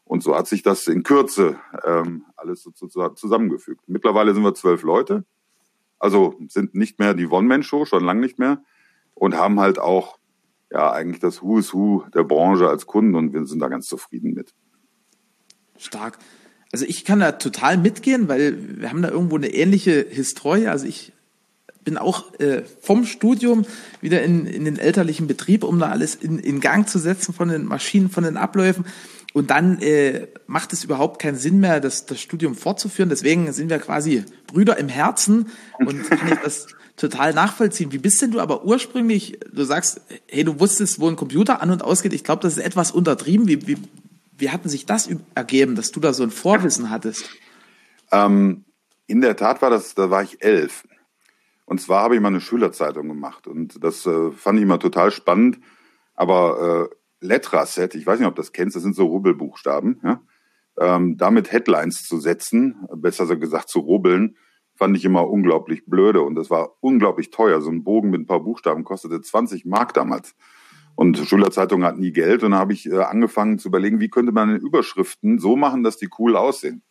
Und 0.05 0.23
so 0.23 0.37
hat 0.37 0.49
sich 0.49 0.63
das 0.63 0.89
in 0.89 1.05
Kürze 1.05 1.57
ähm, 1.85 2.25
alles 2.37 2.63
sozusagen 2.63 3.17
zusammengefügt. 3.17 3.83
Mittlerweile 3.87 4.35
sind 4.35 4.43
wir 4.43 4.55
zwölf 4.55 4.83
Leute, 4.83 5.25
also 5.99 6.35
sind 6.49 6.75
nicht 6.75 6.99
mehr 6.99 7.15
die 7.15 7.29
One-Man-Show, 7.29 7.85
schon 7.85 8.05
lange 8.05 8.21
nicht 8.21 8.39
mehr, 8.39 8.63
und 9.15 9.37
haben 9.37 9.61
halt 9.61 9.79
auch 9.79 10.19
ja 10.71 10.91
eigentlich 10.91 11.21
das 11.21 11.43
Who 11.43 11.59
is 11.59 11.73
Who 11.73 12.05
der 12.15 12.25
Branche 12.25 12.69
als 12.69 12.87
Kunden 12.87 13.15
und 13.15 13.33
wir 13.33 13.47
sind 13.47 13.61
da 13.61 13.69
ganz 13.69 13.87
zufrieden 13.87 14.35
mit. 14.35 14.55
Stark. 15.79 16.19
Also 16.73 16.87
ich 16.87 17.05
kann 17.05 17.21
da 17.21 17.33
total 17.33 17.77
mitgehen, 17.77 18.29
weil 18.29 18.81
wir 18.81 18.89
haben 18.89 19.03
da 19.03 19.11
irgendwo 19.11 19.37
eine 19.37 19.53
ähnliche 19.53 20.07
Historie. 20.09 20.69
Also 20.69 20.87
ich 20.87 21.13
bin 21.85 21.99
auch 21.99 22.39
äh, 22.39 22.63
vom 22.81 23.05
Studium 23.05 23.65
wieder 24.01 24.23
in, 24.23 24.47
in 24.47 24.65
den 24.65 24.79
elterlichen 24.79 25.27
Betrieb, 25.27 25.65
um 25.65 25.79
da 25.79 25.91
alles 25.91 26.15
in, 26.15 26.39
in 26.39 26.61
Gang 26.61 26.89
zu 26.89 26.99
setzen 26.99 27.35
von 27.35 27.49
den 27.49 27.65
Maschinen, 27.65 28.11
von 28.11 28.25
den 28.25 28.37
Abläufen. 28.37 28.85
Und 29.33 29.51
dann 29.51 29.81
äh, 29.81 30.29
macht 30.47 30.73
es 30.73 30.85
überhaupt 30.85 31.21
keinen 31.21 31.37
Sinn 31.37 31.59
mehr, 31.59 31.81
das, 31.81 32.05
das 32.07 32.21
Studium 32.21 32.55
fortzuführen. 32.55 33.09
Deswegen 33.09 33.51
sind 33.53 33.71
wir 33.71 33.79
quasi 33.79 34.25
Brüder 34.47 34.77
im 34.79 34.89
Herzen 34.89 35.49
und 35.79 36.09
kann 36.11 36.29
ich 36.31 36.39
das 36.45 36.67
total 36.97 37.33
nachvollziehen. 37.33 37.93
Wie 37.93 37.99
bist 37.99 38.21
denn 38.21 38.31
du 38.31 38.41
aber 38.41 38.65
ursprünglich, 38.65 39.39
du 39.51 39.65
sagst, 39.65 40.03
hey, 40.29 40.45
du 40.45 40.61
wusstest, 40.61 41.01
wo 41.01 41.09
ein 41.09 41.17
Computer 41.17 41.63
an 41.63 41.71
und 41.71 41.83
ausgeht. 41.83 42.13
Ich 42.13 42.25
glaube, 42.25 42.43
das 42.43 42.59
ist 42.59 42.65
etwas 42.65 42.93
untertrieben. 42.93 43.49
Wie, 43.49 43.67
wie, 43.67 43.79
wie 44.37 44.51
hatten 44.51 44.69
sich 44.69 44.85
das 44.85 45.09
ergeben, 45.35 45.77
dass 45.77 45.93
du 45.93 46.01
da 46.01 46.13
so 46.13 46.23
ein 46.23 46.31
Vorwissen 46.31 46.91
hattest? 46.91 47.31
Ähm, 48.11 48.65
in 49.07 49.23
der 49.23 49.37
Tat 49.37 49.63
war 49.63 49.71
das, 49.71 49.95
da 49.95 50.11
war 50.11 50.23
ich 50.23 50.43
elf. 50.43 50.85
Und 51.73 51.81
zwar 51.81 52.03
habe 52.03 52.15
ich 52.15 52.21
mal 52.21 52.29
eine 52.29 52.43
Schülerzeitung 52.43 53.09
gemacht 53.09 53.47
und 53.47 53.83
das 53.83 54.05
äh, 54.05 54.31
fand 54.31 54.61
ich 54.61 54.67
mal 54.67 54.77
total 54.77 55.11
spannend. 55.11 55.59
Aber 56.15 56.91
äh, 56.91 57.27
Letraset, 57.27 57.95
ich 57.95 58.07
weiß 58.07 58.19
nicht, 58.19 58.29
ob 58.29 58.37
das 58.37 58.53
kennst, 58.53 58.77
das 58.77 58.83
sind 58.83 58.95
so 58.95 59.07
Rubbelbuchstaben, 59.07 59.99
ja? 60.05 60.21
ähm, 60.79 61.17
damit 61.17 61.51
Headlines 61.51 62.07
zu 62.07 62.19
setzen, 62.19 62.87
besser 62.95 63.25
gesagt 63.37 63.71
zu 63.71 63.79
rubbeln, 63.81 64.37
fand 64.75 64.99
ich 64.99 65.07
immer 65.07 65.31
unglaublich 65.31 65.87
blöde 65.87 66.21
und 66.21 66.35
das 66.35 66.51
war 66.51 66.77
unglaublich 66.81 67.31
teuer. 67.31 67.63
So 67.63 67.71
ein 67.71 67.85
Bogen 67.85 68.11
mit 68.11 68.21
ein 68.21 68.27
paar 68.27 68.45
Buchstaben 68.45 68.85
kostete 68.85 69.23
20 69.23 69.65
Mark 69.65 69.95
damals. 69.95 70.35
Und 70.95 71.17
Schülerzeitung 71.17 71.85
hat 71.85 71.97
nie 71.97 72.13
Geld 72.13 72.43
und 72.43 72.51
da 72.51 72.59
habe 72.59 72.75
ich 72.75 72.85
äh, 72.85 72.99
angefangen 72.99 73.59
zu 73.59 73.69
überlegen, 73.69 73.99
wie 73.99 74.11
könnte 74.11 74.33
man 74.33 74.59
Überschriften 74.59 75.39
so 75.39 75.57
machen, 75.57 75.85
dass 75.85 75.97
die 75.97 76.11
cool 76.19 76.37
aussehen. 76.37 76.83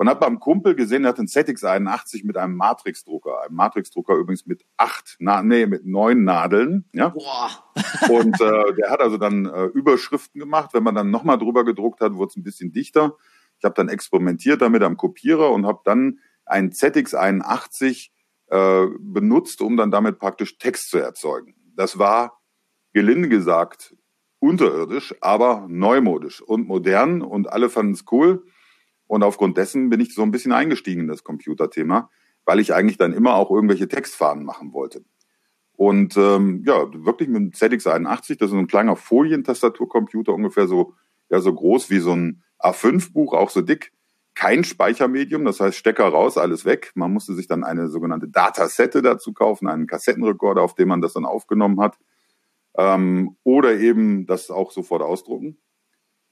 Und 0.00 0.08
habe 0.08 0.20
beim 0.20 0.40
Kumpel 0.40 0.74
gesehen, 0.74 1.02
der 1.02 1.10
hat 1.10 1.18
einen 1.18 1.28
ZX 1.28 1.62
81 1.62 2.24
mit 2.24 2.38
einem 2.38 2.56
Matrix-Drucker. 2.56 3.42
Ein 3.42 3.52
Matrix-Drucker 3.54 4.14
übrigens 4.14 4.46
mit 4.46 4.64
acht, 4.78 5.16
na, 5.18 5.42
nee, 5.42 5.66
mit 5.66 5.84
neun 5.84 6.24
Nadeln. 6.24 6.86
Ja? 6.94 7.10
Boah. 7.10 7.50
Und 8.08 8.40
äh, 8.40 8.72
der 8.76 8.88
hat 8.88 9.00
also 9.00 9.18
dann 9.18 9.44
äh, 9.44 9.66
Überschriften 9.66 10.40
gemacht. 10.40 10.70
Wenn 10.72 10.84
man 10.84 10.94
dann 10.94 11.10
nochmal 11.10 11.36
drüber 11.36 11.66
gedruckt 11.66 12.00
hat, 12.00 12.14
wurde 12.14 12.30
es 12.30 12.36
ein 12.36 12.42
bisschen 12.42 12.72
dichter. 12.72 13.18
Ich 13.58 13.64
habe 13.64 13.74
dann 13.74 13.90
experimentiert 13.90 14.62
damit 14.62 14.82
am 14.84 14.96
Kopierer 14.96 15.50
und 15.50 15.66
habe 15.66 15.82
dann 15.84 16.20
einen 16.46 16.72
ZX 16.72 17.14
81 17.14 18.10
äh, 18.46 18.86
benutzt, 19.00 19.60
um 19.60 19.76
dann 19.76 19.90
damit 19.90 20.18
praktisch 20.18 20.56
Text 20.56 20.88
zu 20.88 20.96
erzeugen. 20.96 21.56
Das 21.76 21.98
war, 21.98 22.40
gelinde 22.94 23.28
gesagt, 23.28 23.94
unterirdisch, 24.38 25.14
aber 25.20 25.66
neumodisch 25.68 26.40
und 26.40 26.66
modern 26.66 27.20
und 27.20 27.52
alle 27.52 27.68
fanden 27.68 27.92
es 27.92 28.06
cool. 28.10 28.46
Und 29.10 29.24
aufgrund 29.24 29.56
dessen 29.56 29.90
bin 29.90 29.98
ich 29.98 30.14
so 30.14 30.22
ein 30.22 30.30
bisschen 30.30 30.52
eingestiegen 30.52 31.00
in 31.00 31.08
das 31.08 31.24
Computerthema, 31.24 32.10
weil 32.44 32.60
ich 32.60 32.74
eigentlich 32.74 32.96
dann 32.96 33.12
immer 33.12 33.34
auch 33.34 33.50
irgendwelche 33.50 33.88
Textfahnen 33.88 34.44
machen 34.44 34.72
wollte. 34.72 35.04
Und 35.72 36.16
ähm, 36.16 36.62
ja, 36.64 36.86
wirklich 37.04 37.28
mit 37.28 37.40
dem 37.40 37.50
ZX81, 37.50 38.38
das 38.38 38.52
ist 38.52 38.56
ein 38.56 38.68
kleiner 38.68 38.94
Folientastaturcomputer, 38.94 40.32
ungefähr 40.32 40.68
so, 40.68 40.94
ja, 41.28 41.40
so 41.40 41.52
groß 41.52 41.90
wie 41.90 41.98
so 41.98 42.12
ein 42.12 42.44
A5-Buch, 42.60 43.34
auch 43.34 43.50
so 43.50 43.62
dick. 43.62 43.90
Kein 44.36 44.62
Speichermedium, 44.62 45.44
das 45.44 45.58
heißt 45.58 45.76
Stecker 45.76 46.06
raus, 46.06 46.38
alles 46.38 46.64
weg. 46.64 46.92
Man 46.94 47.12
musste 47.12 47.34
sich 47.34 47.48
dann 47.48 47.64
eine 47.64 47.88
sogenannte 47.88 48.28
Datasette 48.28 49.02
dazu 49.02 49.32
kaufen, 49.32 49.66
einen 49.66 49.88
Kassettenrekorder, 49.88 50.62
auf 50.62 50.76
dem 50.76 50.86
man 50.86 51.00
das 51.00 51.14
dann 51.14 51.24
aufgenommen 51.24 51.80
hat. 51.80 51.98
Ähm, 52.78 53.36
oder 53.42 53.76
eben 53.76 54.26
das 54.26 54.52
auch 54.52 54.70
sofort 54.70 55.02
ausdrucken. 55.02 55.58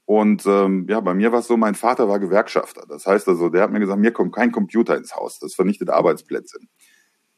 Und 0.08 0.46
ähm, 0.46 0.86
ja, 0.88 1.00
bei 1.00 1.12
mir 1.12 1.32
war 1.32 1.40
es 1.40 1.48
so, 1.48 1.58
mein 1.58 1.74
Vater 1.74 2.08
war 2.08 2.18
Gewerkschafter. 2.18 2.86
Das 2.88 3.06
heißt 3.06 3.28
also, 3.28 3.50
der 3.50 3.60
hat 3.60 3.72
mir 3.72 3.78
gesagt, 3.78 4.00
mir 4.00 4.10
kommt 4.10 4.34
kein 4.34 4.52
Computer 4.52 4.96
ins 4.96 5.14
Haus, 5.14 5.38
das 5.38 5.54
vernichtet 5.54 5.90
Arbeitsplätze. 5.90 6.60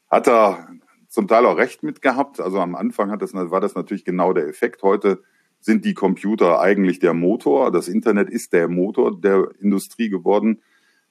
Hat 0.09 0.29
er 0.29 0.69
zum 1.09 1.27
Teil 1.27 1.45
auch 1.45 1.57
recht 1.57 1.83
mit 1.83 2.01
gehabt. 2.01 2.39
Also 2.39 2.61
am 2.61 2.75
Anfang 2.75 3.11
hat 3.11 3.21
das, 3.21 3.33
war 3.33 3.59
das 3.59 3.75
natürlich 3.75 4.05
genau 4.05 4.31
der 4.31 4.47
Effekt. 4.47 4.83
Heute 4.83 5.21
sind 5.59 5.83
die 5.83 5.93
Computer 5.93 6.61
eigentlich 6.61 6.99
der 6.99 7.13
Motor. 7.13 7.73
Das 7.73 7.89
Internet 7.89 8.29
ist 8.29 8.53
der 8.53 8.69
Motor 8.69 9.19
der 9.19 9.49
Industrie 9.59 10.07
geworden. 10.07 10.61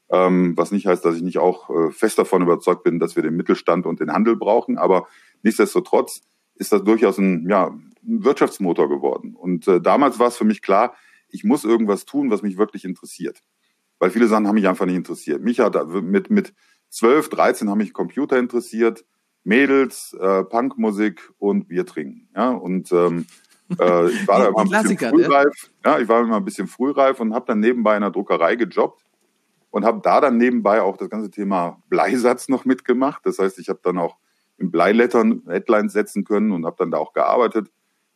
Ähm, 0.08 0.56
was 0.56 0.72
nicht 0.72 0.86
heißt, 0.86 1.04
dass 1.04 1.16
ich 1.16 1.22
nicht 1.22 1.36
auch 1.36 1.68
äh, 1.68 1.90
fest 1.90 2.18
davon 2.18 2.40
überzeugt 2.40 2.84
bin, 2.84 2.98
dass 2.98 3.16
wir 3.16 3.22
den 3.22 3.36
Mittelstand 3.36 3.84
und 3.84 4.00
den 4.00 4.14
Handel 4.14 4.34
brauchen. 4.34 4.78
Aber 4.78 5.08
nichtsdestotrotz 5.42 6.22
ist 6.54 6.72
das 6.72 6.82
durchaus 6.84 7.18
ein, 7.18 7.46
ja, 7.50 7.66
ein 7.66 8.24
Wirtschaftsmotor 8.24 8.88
geworden. 8.88 9.36
Und 9.36 9.68
äh, 9.68 9.82
damals 9.82 10.18
war 10.18 10.28
es 10.28 10.38
für 10.38 10.46
mich 10.46 10.62
klar, 10.62 10.94
ich 11.32 11.44
muss 11.44 11.64
irgendwas 11.64 12.04
tun, 12.04 12.30
was 12.30 12.42
mich 12.42 12.58
wirklich 12.58 12.84
interessiert. 12.84 13.42
Weil 13.98 14.10
viele 14.10 14.26
Sachen 14.26 14.46
haben 14.46 14.54
mich 14.54 14.68
einfach 14.68 14.86
nicht 14.86 14.96
interessiert. 14.96 15.42
Mich 15.42 15.60
hat 15.60 15.76
mit, 16.02 16.30
mit 16.30 16.54
12, 16.90 17.28
13 17.28 17.68
haben 17.70 17.78
mich 17.78 17.92
Computer 17.92 18.38
interessiert, 18.38 19.04
Mädels, 19.44 20.16
äh, 20.20 20.44
Punkmusik 20.44 21.30
und 21.38 21.68
Bier 21.68 21.86
trinken. 21.86 22.28
Ja, 22.34 22.50
und 22.50 22.92
ähm, 22.92 23.26
äh, 23.78 24.08
ich 24.10 24.26
war 24.28 24.38
da 24.40 24.48
immer 24.48 24.60
ein 24.60 24.84
bisschen 24.84 24.98
frühreif. 24.98 25.70
Ja, 25.84 25.98
ich 25.98 26.08
war 26.08 26.22
immer 26.22 26.36
ein 26.36 26.44
bisschen 26.44 26.66
frühreif 26.66 27.20
und 27.20 27.34
habe 27.34 27.46
dann 27.46 27.60
nebenbei 27.60 27.96
in 27.96 28.02
der 28.02 28.10
Druckerei 28.10 28.56
gejobbt 28.56 29.04
und 29.70 29.84
habe 29.84 30.00
da 30.02 30.20
dann 30.20 30.36
nebenbei 30.36 30.82
auch 30.82 30.96
das 30.96 31.08
ganze 31.08 31.30
Thema 31.30 31.82
Bleisatz 31.88 32.48
noch 32.48 32.64
mitgemacht. 32.64 33.24
Das 33.24 33.38
heißt, 33.38 33.58
ich 33.58 33.68
habe 33.68 33.80
dann 33.82 33.98
auch 33.98 34.16
in 34.58 34.70
Bleilettern 34.70 35.42
Headlines 35.46 35.92
setzen 35.92 36.24
können 36.24 36.52
und 36.52 36.66
habe 36.66 36.76
dann 36.78 36.90
da 36.90 36.98
auch 36.98 37.12
gearbeitet 37.12 37.70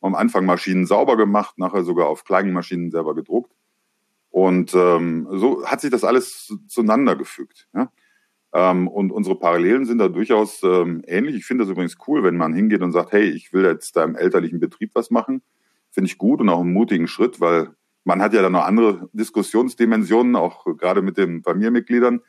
am 0.05 0.15
Anfang 0.15 0.45
Maschinen 0.45 0.87
sauber 0.87 1.17
gemacht, 1.17 1.59
nachher 1.59 1.83
sogar 1.83 2.09
auf 2.09 2.25
kleinen 2.25 2.53
Maschinen 2.53 2.91
selber 2.91 3.15
gedruckt. 3.15 3.53
Und 4.31 4.75
ähm, 4.75 5.27
so 5.31 5.65
hat 5.65 5.81
sich 5.81 5.91
das 5.91 6.05
alles 6.05 6.53
zueinander 6.69 7.17
gefügt. 7.17 7.69
Ja? 7.73 7.91
Ähm, 8.53 8.87
und 8.89 9.13
unsere 9.13 9.39
Parallelen 9.39 9.87
sind 9.87 9.99
da 9.99 10.09
durchaus 10.09 10.63
ähm, 10.63 11.03
ähnlich. 11.07 11.37
Ich 11.37 11.47
finde 11.47 11.65
das 11.65 11.71
übrigens 11.71 11.97
cool, 12.07 12.23
wenn 12.23 12.37
man 12.37 12.53
hingeht 12.53 12.83
und 12.83 12.93
sagt, 12.93 13.13
hey, 13.13 13.25
ich 13.31 13.53
will 13.53 13.65
jetzt 13.65 13.97
da 13.97 14.05
im 14.05 14.15
elterlichen 14.15 14.61
Betrieb 14.61 14.91
was 14.95 15.11
machen. 15.11 15.41
Finde 15.91 16.07
ich 16.07 16.19
gut 16.19 16.41
und 16.41 16.49
auch 16.51 16.61
einen 16.61 16.73
mutigen 16.73 17.09
Schritt, 17.09 17.41
weil 17.41 17.71
man 18.05 18.21
hat 18.21 18.35
ja 18.35 18.43
dann 18.43 18.53
noch 18.53 18.65
andere 18.65 19.09
Diskussionsdimensionen, 19.15 20.37
auch 20.37 20.67
gerade 20.77 21.01
mit 21.01 21.17
den 21.17 21.43
Familienmitgliedern. 21.43 22.21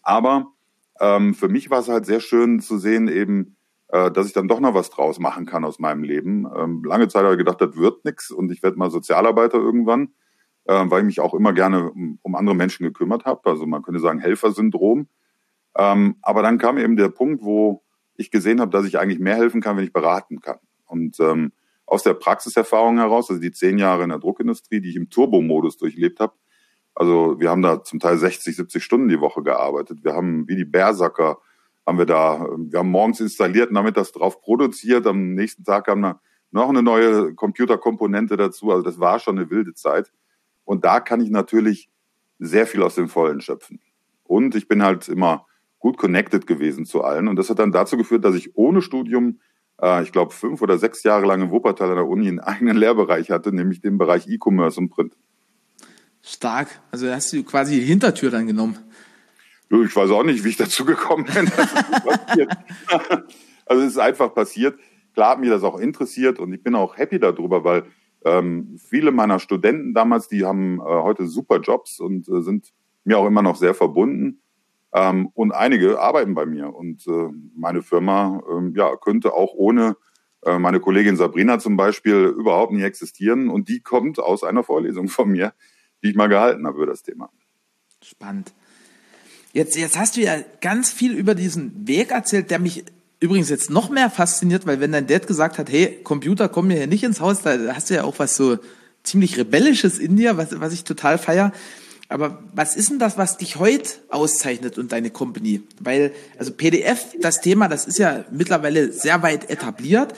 Aber 0.00 0.52
ähm, 1.00 1.34
für 1.34 1.48
mich 1.48 1.68
war 1.68 1.80
es 1.80 1.88
halt 1.88 2.06
sehr 2.06 2.20
schön 2.20 2.60
zu 2.60 2.78
sehen, 2.78 3.08
eben, 3.08 3.57
äh, 3.88 4.10
dass 4.10 4.26
ich 4.26 4.32
dann 4.32 4.48
doch 4.48 4.60
noch 4.60 4.74
was 4.74 4.90
draus 4.90 5.18
machen 5.18 5.46
kann 5.46 5.64
aus 5.64 5.78
meinem 5.78 6.02
Leben. 6.02 6.46
Ähm, 6.54 6.82
lange 6.84 7.08
Zeit 7.08 7.24
habe 7.24 7.34
ich 7.34 7.38
gedacht, 7.38 7.60
das 7.60 7.76
wird 7.76 8.04
nix 8.04 8.30
und 8.30 8.50
ich 8.52 8.62
werde 8.62 8.78
mal 8.78 8.90
Sozialarbeiter 8.90 9.58
irgendwann, 9.58 10.14
äh, 10.64 10.84
weil 10.86 11.00
ich 11.00 11.06
mich 11.06 11.20
auch 11.20 11.34
immer 11.34 11.52
gerne 11.52 11.90
um, 11.90 12.34
andere 12.34 12.54
Menschen 12.54 12.84
gekümmert 12.84 13.24
habe. 13.24 13.48
Also 13.48 13.66
man 13.66 13.82
könnte 13.82 14.00
sagen 14.00 14.18
Helfersyndrom. 14.18 15.08
Ähm, 15.76 16.16
aber 16.22 16.42
dann 16.42 16.58
kam 16.58 16.78
eben 16.78 16.96
der 16.96 17.08
Punkt, 17.08 17.42
wo 17.42 17.82
ich 18.14 18.30
gesehen 18.30 18.60
habe, 18.60 18.70
dass 18.70 18.84
ich 18.84 18.98
eigentlich 18.98 19.20
mehr 19.20 19.36
helfen 19.36 19.60
kann, 19.60 19.76
wenn 19.76 19.84
ich 19.84 19.92
beraten 19.92 20.40
kann. 20.40 20.58
Und 20.86 21.18
ähm, 21.20 21.52
aus 21.86 22.02
der 22.02 22.14
Praxiserfahrung 22.14 22.98
heraus, 22.98 23.30
also 23.30 23.40
die 23.40 23.52
zehn 23.52 23.78
Jahre 23.78 24.02
in 24.02 24.10
der 24.10 24.18
Druckindustrie, 24.18 24.80
die 24.80 24.90
ich 24.90 24.96
im 24.96 25.08
Turbo-Modus 25.08 25.78
durchlebt 25.78 26.20
habe, 26.20 26.34
also 26.94 27.38
wir 27.38 27.48
haben 27.48 27.62
da 27.62 27.84
zum 27.84 28.00
Teil 28.00 28.18
60, 28.18 28.56
70 28.56 28.82
Stunden 28.82 29.08
die 29.08 29.20
Woche 29.20 29.42
gearbeitet. 29.42 30.00
Wir 30.02 30.14
haben 30.14 30.48
wie 30.48 30.56
die 30.56 30.64
Berserker 30.64 31.38
haben 31.88 31.96
wir 31.96 32.04
da, 32.04 32.46
wir 32.58 32.80
haben 32.80 32.90
morgens 32.90 33.18
installiert, 33.18 33.72
nachmittags 33.72 34.12
drauf 34.12 34.42
produziert, 34.42 35.06
am 35.06 35.32
nächsten 35.32 35.64
Tag 35.64 35.88
haben 35.88 36.02
wir 36.02 36.20
noch 36.50 36.68
eine 36.68 36.82
neue 36.82 37.34
Computerkomponente 37.34 38.36
dazu. 38.36 38.70
Also 38.70 38.82
das 38.82 39.00
war 39.00 39.18
schon 39.18 39.38
eine 39.38 39.48
wilde 39.48 39.72
Zeit. 39.72 40.12
Und 40.64 40.84
da 40.84 41.00
kann 41.00 41.22
ich 41.22 41.30
natürlich 41.30 41.88
sehr 42.38 42.66
viel 42.66 42.82
aus 42.82 42.96
dem 42.96 43.08
Vollen 43.08 43.40
schöpfen. 43.40 43.80
Und 44.22 44.54
ich 44.54 44.68
bin 44.68 44.82
halt 44.82 45.08
immer 45.08 45.46
gut 45.78 45.96
connected 45.96 46.46
gewesen 46.46 46.84
zu 46.84 47.02
allen. 47.02 47.26
Und 47.26 47.36
das 47.36 47.48
hat 47.48 47.58
dann 47.58 47.72
dazu 47.72 47.96
geführt, 47.96 48.22
dass 48.22 48.34
ich 48.34 48.54
ohne 48.54 48.82
Studium, 48.82 49.40
äh, 49.80 50.02
ich 50.02 50.12
glaube, 50.12 50.34
fünf 50.34 50.60
oder 50.60 50.76
sechs 50.76 51.02
Jahre 51.04 51.24
lang 51.24 51.40
in 51.40 51.50
Wuppertal 51.50 51.88
an 51.88 51.96
der 51.96 52.06
Uni 52.06 52.28
einen 52.28 52.40
eigenen 52.40 52.76
Lehrbereich 52.76 53.30
hatte, 53.30 53.50
nämlich 53.50 53.80
den 53.80 53.96
Bereich 53.96 54.28
E-Commerce 54.28 54.78
und 54.78 54.90
Print. 54.90 55.16
Stark. 56.20 56.68
Also 56.90 57.10
hast 57.10 57.32
du 57.32 57.42
quasi 57.44 57.80
die 57.80 57.86
Hintertür 57.86 58.30
dann 58.30 58.46
genommen. 58.46 58.76
Ich 59.70 59.94
weiß 59.94 60.10
auch 60.10 60.24
nicht, 60.24 60.44
wie 60.44 60.48
ich 60.48 60.56
dazu 60.56 60.84
gekommen 60.84 61.24
bin. 61.24 61.50
also 63.66 63.82
es 63.82 63.92
ist 63.92 63.98
einfach 63.98 64.34
passiert. 64.34 64.78
Klar 65.14 65.32
hat 65.32 65.40
mich 65.40 65.50
das 65.50 65.62
auch 65.62 65.78
interessiert 65.78 66.38
und 66.38 66.52
ich 66.52 66.62
bin 66.62 66.74
auch 66.74 66.96
happy 66.96 67.18
darüber, 67.18 67.64
weil 67.64 67.84
ähm, 68.24 68.78
viele 68.78 69.12
meiner 69.12 69.38
Studenten 69.38 69.94
damals, 69.94 70.28
die 70.28 70.44
haben 70.44 70.80
äh, 70.80 70.84
heute 70.84 71.26
super 71.26 71.60
Jobs 71.60 72.00
und 72.00 72.28
äh, 72.28 72.42
sind 72.42 72.72
mir 73.04 73.18
auch 73.18 73.26
immer 73.26 73.42
noch 73.42 73.56
sehr 73.56 73.74
verbunden. 73.74 74.40
Ähm, 74.92 75.28
und 75.34 75.52
einige 75.52 76.00
arbeiten 76.00 76.34
bei 76.34 76.46
mir. 76.46 76.74
Und 76.74 77.06
äh, 77.06 77.28
meine 77.54 77.82
Firma 77.82 78.40
äh, 78.48 78.78
ja, 78.78 78.96
könnte 78.96 79.34
auch 79.34 79.52
ohne 79.54 79.96
äh, 80.44 80.58
meine 80.58 80.80
Kollegin 80.80 81.16
Sabrina 81.16 81.58
zum 81.58 81.76
Beispiel 81.76 82.34
überhaupt 82.38 82.72
nicht 82.72 82.84
existieren. 82.84 83.48
Und 83.48 83.68
die 83.68 83.80
kommt 83.80 84.18
aus 84.18 84.44
einer 84.44 84.62
Vorlesung 84.62 85.08
von 85.08 85.28
mir, 85.30 85.52
die 86.02 86.10
ich 86.10 86.16
mal 86.16 86.28
gehalten 86.28 86.66
habe 86.66 86.78
über 86.78 86.86
das 86.86 87.02
Thema. 87.02 87.30
Spannend. 88.02 88.54
Jetzt, 89.58 89.74
jetzt 89.74 89.98
hast 89.98 90.16
du 90.16 90.20
ja 90.20 90.36
ganz 90.60 90.92
viel 90.92 91.12
über 91.12 91.34
diesen 91.34 91.88
Weg 91.88 92.12
erzählt, 92.12 92.52
der 92.52 92.60
mich 92.60 92.84
übrigens 93.18 93.50
jetzt 93.50 93.70
noch 93.70 93.90
mehr 93.90 94.08
fasziniert, 94.08 94.68
weil 94.68 94.78
wenn 94.78 94.92
dein 94.92 95.08
Dad 95.08 95.26
gesagt 95.26 95.58
hat, 95.58 95.68
hey, 95.68 95.98
Computer, 96.04 96.48
komm 96.48 96.68
mir 96.68 96.76
hier 96.76 96.86
nicht 96.86 97.02
ins 97.02 97.20
Haus, 97.20 97.42
da 97.42 97.74
hast 97.74 97.90
du 97.90 97.94
ja 97.94 98.04
auch 98.04 98.20
was 98.20 98.36
so 98.36 98.58
ziemlich 99.02 99.36
Rebellisches 99.36 99.98
in 99.98 100.16
dir, 100.16 100.36
was, 100.36 100.60
was 100.60 100.72
ich 100.72 100.84
total 100.84 101.18
feier. 101.18 101.50
Aber 102.08 102.40
was 102.54 102.76
ist 102.76 102.90
denn 102.90 103.00
das, 103.00 103.18
was 103.18 103.36
dich 103.36 103.56
heute 103.56 103.94
auszeichnet 104.10 104.78
und 104.78 104.92
deine 104.92 105.10
Company? 105.10 105.62
Weil, 105.80 106.12
also 106.38 106.52
PDF, 106.52 107.06
das 107.20 107.40
Thema, 107.40 107.66
das 107.66 107.84
ist 107.84 107.98
ja 107.98 108.26
mittlerweile 108.30 108.92
sehr 108.92 109.24
weit 109.24 109.50
etabliert. 109.50 110.14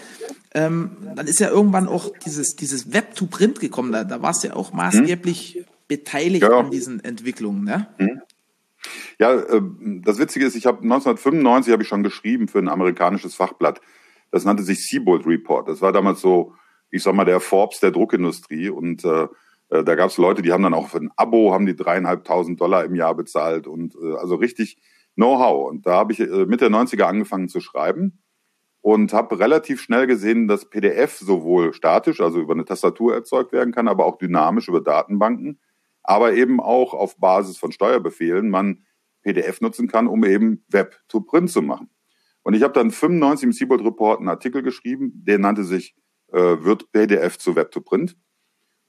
Ähm, 0.52 0.98
dann 1.16 1.26
ist 1.26 1.40
ja 1.40 1.48
irgendwann 1.48 1.88
auch 1.88 2.12
dieses, 2.26 2.56
dieses 2.56 2.92
Web 2.92 3.14
to 3.14 3.24
Print 3.24 3.58
gekommen. 3.58 3.90
Da, 3.90 4.04
da 4.04 4.20
warst 4.20 4.44
du 4.44 4.48
ja 4.48 4.54
auch 4.54 4.74
maßgeblich 4.74 5.54
hm. 5.54 5.64
beteiligt 5.88 6.42
ja. 6.42 6.58
an 6.58 6.70
diesen 6.70 7.02
Entwicklungen, 7.02 7.64
ne? 7.64 7.86
Hm. 7.96 8.20
Ja, 9.18 9.34
äh, 9.34 9.62
das 10.02 10.18
Witzige 10.18 10.46
ist, 10.46 10.56
ich 10.56 10.66
habe 10.66 10.82
1995 10.82 11.72
habe 11.72 11.82
ich 11.82 11.88
schon 11.88 12.02
geschrieben 12.02 12.48
für 12.48 12.58
ein 12.58 12.68
amerikanisches 12.68 13.34
Fachblatt. 13.34 13.80
Das 14.30 14.44
nannte 14.44 14.62
sich 14.62 14.86
Seabold 14.86 15.26
Report. 15.26 15.68
Das 15.68 15.82
war 15.82 15.92
damals 15.92 16.20
so, 16.20 16.54
ich 16.90 17.02
sag 17.02 17.14
mal, 17.14 17.24
der 17.24 17.40
Forbes 17.40 17.80
der 17.80 17.90
Druckindustrie. 17.90 18.68
Und 18.68 19.04
äh, 19.04 19.28
äh 19.70 19.84
da 19.84 19.94
gab 19.94 20.10
es 20.10 20.18
Leute, 20.18 20.42
die 20.42 20.52
haben 20.52 20.62
dann 20.62 20.74
auch 20.74 20.88
für 20.88 20.98
ein 20.98 21.10
Abo, 21.16 21.52
haben 21.52 21.66
die 21.66 21.76
dreieinhalbtausend 21.76 22.60
Dollar 22.60 22.84
im 22.84 22.94
Jahr 22.94 23.14
bezahlt. 23.14 23.66
Und 23.66 23.94
äh, 23.94 24.14
also 24.16 24.36
richtig 24.36 24.78
Know-how. 25.16 25.68
Und 25.68 25.86
da 25.86 25.96
habe 25.96 26.12
ich 26.12 26.20
äh, 26.20 26.46
Mitte 26.46 26.70
der 26.70 26.78
90er 26.78 27.02
angefangen 27.02 27.48
zu 27.48 27.60
schreiben 27.60 28.20
und 28.82 29.12
habe 29.12 29.38
relativ 29.38 29.80
schnell 29.80 30.06
gesehen, 30.06 30.48
dass 30.48 30.70
PDF 30.70 31.18
sowohl 31.18 31.74
statisch, 31.74 32.20
also 32.20 32.40
über 32.40 32.54
eine 32.54 32.64
Tastatur 32.64 33.14
erzeugt 33.14 33.52
werden 33.52 33.72
kann, 33.74 33.88
aber 33.88 34.06
auch 34.06 34.16
dynamisch 34.16 34.68
über 34.68 34.80
Datenbanken 34.80 35.58
aber 36.02 36.34
eben 36.34 36.60
auch 36.60 36.94
auf 36.94 37.18
Basis 37.18 37.56
von 37.56 37.72
Steuerbefehlen 37.72 38.48
man 38.50 38.84
PDF 39.22 39.60
nutzen 39.60 39.88
kann, 39.88 40.06
um 40.06 40.24
eben 40.24 40.64
Web 40.68 40.98
to 41.08 41.20
Print 41.20 41.50
zu 41.50 41.62
machen. 41.62 41.90
Und 42.42 42.54
ich 42.54 42.62
habe 42.62 42.72
dann 42.72 42.90
95 42.90 43.44
im 43.44 43.52
Seabold 43.52 43.84
Report 43.84 44.18
einen 44.18 44.28
Artikel 44.28 44.62
geschrieben, 44.62 45.12
der 45.14 45.38
nannte 45.38 45.64
sich 45.64 45.94
äh, 46.32 46.64
wird 46.64 46.90
PDF 46.92 47.38
zu 47.38 47.54
Web 47.56 47.70
to 47.70 47.80
Print. 47.80 48.16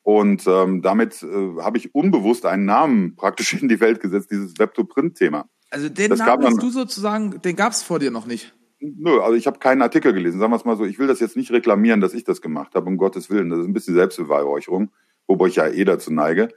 Und 0.04 0.48
ähm, 0.48 0.82
damit 0.82 1.22
äh, 1.22 1.62
habe 1.62 1.78
ich 1.78 1.94
unbewusst 1.94 2.46
einen 2.46 2.66
Namen 2.66 3.16
praktisch 3.16 3.54
in 3.62 3.70
die 3.70 3.80
Welt 3.80 4.00
gesetzt, 4.00 4.32
dieses 4.32 4.58
Web 4.58 4.74
to 4.74 4.84
Print 4.84 5.18
Thema. 5.18 5.48
Also 5.70 5.90
den 5.90 6.10
das 6.10 6.20
Namen 6.20 6.46
hast 6.46 6.62
du 6.62 6.70
sozusagen, 6.70 7.42
den 7.42 7.56
gab 7.56 7.72
es 7.72 7.84
vor 7.84 8.00
dir 8.00 8.12
noch 8.12 8.26
nicht. 8.26 8.54
Nö, 8.80 9.20
also 9.22 9.36
ich 9.36 9.46
habe 9.46 9.60
keinen 9.60 9.84
Artikel 9.84 10.12
gelesen. 10.12 10.40
Sagen 10.40 10.52
wir 10.52 10.58
es 10.58 10.66
mal 10.66 10.76
so, 10.76 10.86
ich 10.86 10.98
will 10.98 11.08
das 11.08 11.20
jetzt 11.20 11.38
nicht 11.38 11.52
reklamieren, 11.52 12.02
dass 12.02 12.16
ich 12.16 12.24
das 12.24 12.42
gemacht 12.42 12.74
habe, 12.74 12.88
um 12.88 12.98
Gottes 12.98 13.30
Willen. 13.30 13.50
Das 13.50 13.60
ist 13.60 13.66
ein 13.66 13.74
bisschen 13.74 13.94
Selbstbeweihräucherung, 13.94 14.92
wobei 15.28 15.48
ich 15.48 15.58
ja 15.58 15.68
eh 15.68 15.86
dazu 15.86 16.12
neige. 16.12 16.50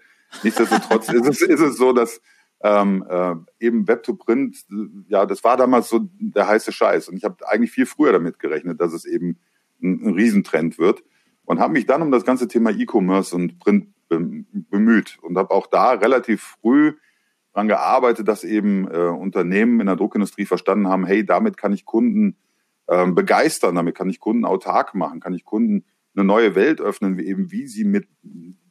Nichtsdestotrotz 0.42 1.08
ist, 1.08 1.26
es, 1.26 1.42
ist 1.42 1.60
es 1.60 1.76
so, 1.76 1.92
dass 1.92 2.20
ähm, 2.62 3.04
äh, 3.08 3.34
eben 3.60 3.86
Web 3.86 4.02
to 4.02 4.14
Print, 4.14 4.56
ja, 5.08 5.26
das 5.26 5.44
war 5.44 5.56
damals 5.56 5.88
so 5.88 6.08
der 6.18 6.48
heiße 6.48 6.72
Scheiß. 6.72 7.08
Und 7.08 7.16
ich 7.16 7.24
habe 7.24 7.46
eigentlich 7.48 7.70
viel 7.70 7.86
früher 7.86 8.12
damit 8.12 8.38
gerechnet, 8.38 8.80
dass 8.80 8.92
es 8.92 9.04
eben 9.04 9.38
ein, 9.82 10.00
ein 10.02 10.14
Riesentrend 10.14 10.78
wird. 10.78 11.02
Und 11.44 11.60
habe 11.60 11.74
mich 11.74 11.84
dann 11.84 12.00
um 12.00 12.10
das 12.10 12.24
ganze 12.24 12.48
Thema 12.48 12.70
E-Commerce 12.70 13.36
und 13.36 13.58
Print 13.58 13.88
bemüht 14.08 15.18
und 15.22 15.36
habe 15.36 15.50
auch 15.50 15.66
da 15.66 15.92
relativ 15.92 16.56
früh 16.60 16.94
daran 17.52 17.68
gearbeitet, 17.68 18.28
dass 18.28 18.44
eben 18.44 18.88
äh, 18.90 19.08
Unternehmen 19.08 19.80
in 19.80 19.86
der 19.86 19.96
Druckindustrie 19.96 20.46
verstanden 20.46 20.88
haben, 20.88 21.06
hey, 21.06 21.24
damit 21.24 21.56
kann 21.56 21.72
ich 21.72 21.84
Kunden 21.84 22.36
ähm, 22.88 23.14
begeistern, 23.14 23.74
damit 23.74 23.94
kann 23.94 24.10
ich 24.10 24.20
Kunden 24.20 24.44
autark 24.44 24.94
machen, 24.94 25.20
kann 25.20 25.34
ich 25.34 25.44
Kunden 25.44 25.84
eine 26.16 26.24
neue 26.24 26.54
Welt 26.54 26.80
öffnen, 26.80 27.16
wie 27.18 27.26
eben 27.26 27.50
wie 27.50 27.66
sie 27.66 27.84
mit 27.84 28.08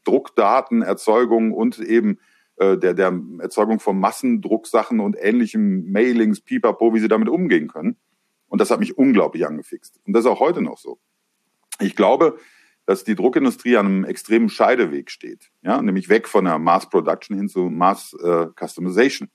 Druckdatenerzeugung 0.04 1.52
und 1.52 1.80
eben 1.80 2.20
äh, 2.58 2.78
der, 2.78 2.94
der 2.94 3.20
Erzeugung 3.40 3.80
von 3.80 4.00
Massendrucksachen 4.00 5.00
und 5.00 5.16
ähnlichem 5.20 5.92
Mailings, 5.92 6.42
Pipapo, 6.42 6.94
wie 6.94 7.00
sie 7.00 7.08
damit 7.08 7.30
umgehen 7.30 7.68
können. 7.68 7.98
Und 8.48 8.62
das 8.62 8.70
hat 8.70 8.80
mich 8.80 8.98
unglaublich 8.98 9.48
angefixt. 9.48 10.00
Und 10.06 10.14
das 10.14 10.26
ist 10.26 10.32
auch 10.32 10.40
heute 10.40 10.62
noch 10.62 10.78
so. 10.78 11.00
Ich 11.80 11.96
glaube, 11.96 12.38
dass 12.86 13.04
die 13.04 13.16
Druckindustrie 13.16 13.78
an 13.78 13.86
einem 13.86 14.04
extremen 14.04 14.50
Scheideweg 14.50 15.10
steht, 15.10 15.52
ja, 15.62 15.82
nämlich 15.82 16.10
weg 16.10 16.28
von 16.28 16.46
der 16.46 16.60
Mass 16.60 16.90
Production 16.90 17.38
hin 17.38 17.48
zu 17.48 17.70
Mass 17.70 18.16
äh, 18.22 18.48
Customization. 18.60 19.30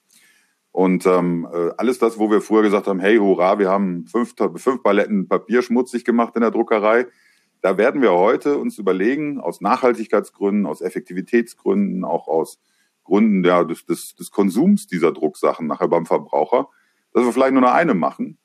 Und 0.70 1.06
ähm, 1.06 1.48
äh, 1.52 1.70
alles 1.78 1.98
das, 1.98 2.18
wo 2.18 2.30
wir 2.30 2.40
früher 2.40 2.62
gesagt 2.62 2.86
haben, 2.86 3.00
hey, 3.00 3.16
hurra, 3.16 3.58
wir 3.58 3.70
haben 3.70 4.06
fünf, 4.06 4.34
fünf 4.56 4.82
Paletten 4.82 5.26
Papier 5.26 5.62
schmutzig 5.62 6.04
gemacht 6.04 6.36
in 6.36 6.42
der 6.42 6.50
Druckerei, 6.50 7.06
da 7.60 7.76
werden 7.76 8.02
wir 8.02 8.12
heute 8.12 8.58
uns 8.58 8.78
überlegen, 8.78 9.40
aus 9.40 9.60
Nachhaltigkeitsgründen, 9.60 10.66
aus 10.66 10.80
Effektivitätsgründen, 10.80 12.04
auch 12.04 12.28
aus 12.28 12.60
Gründen 13.04 13.42
der, 13.42 13.64
des, 13.64 13.86
des, 13.86 14.14
des 14.14 14.30
Konsums 14.30 14.86
dieser 14.86 15.12
Drucksachen 15.12 15.66
nachher 15.66 15.88
beim 15.88 16.06
Verbraucher, 16.06 16.68
dass 17.12 17.24
wir 17.24 17.32
vielleicht 17.32 17.52
nur 17.52 17.62
noch 17.62 17.72
eine 17.72 17.94
machen, 17.94 18.38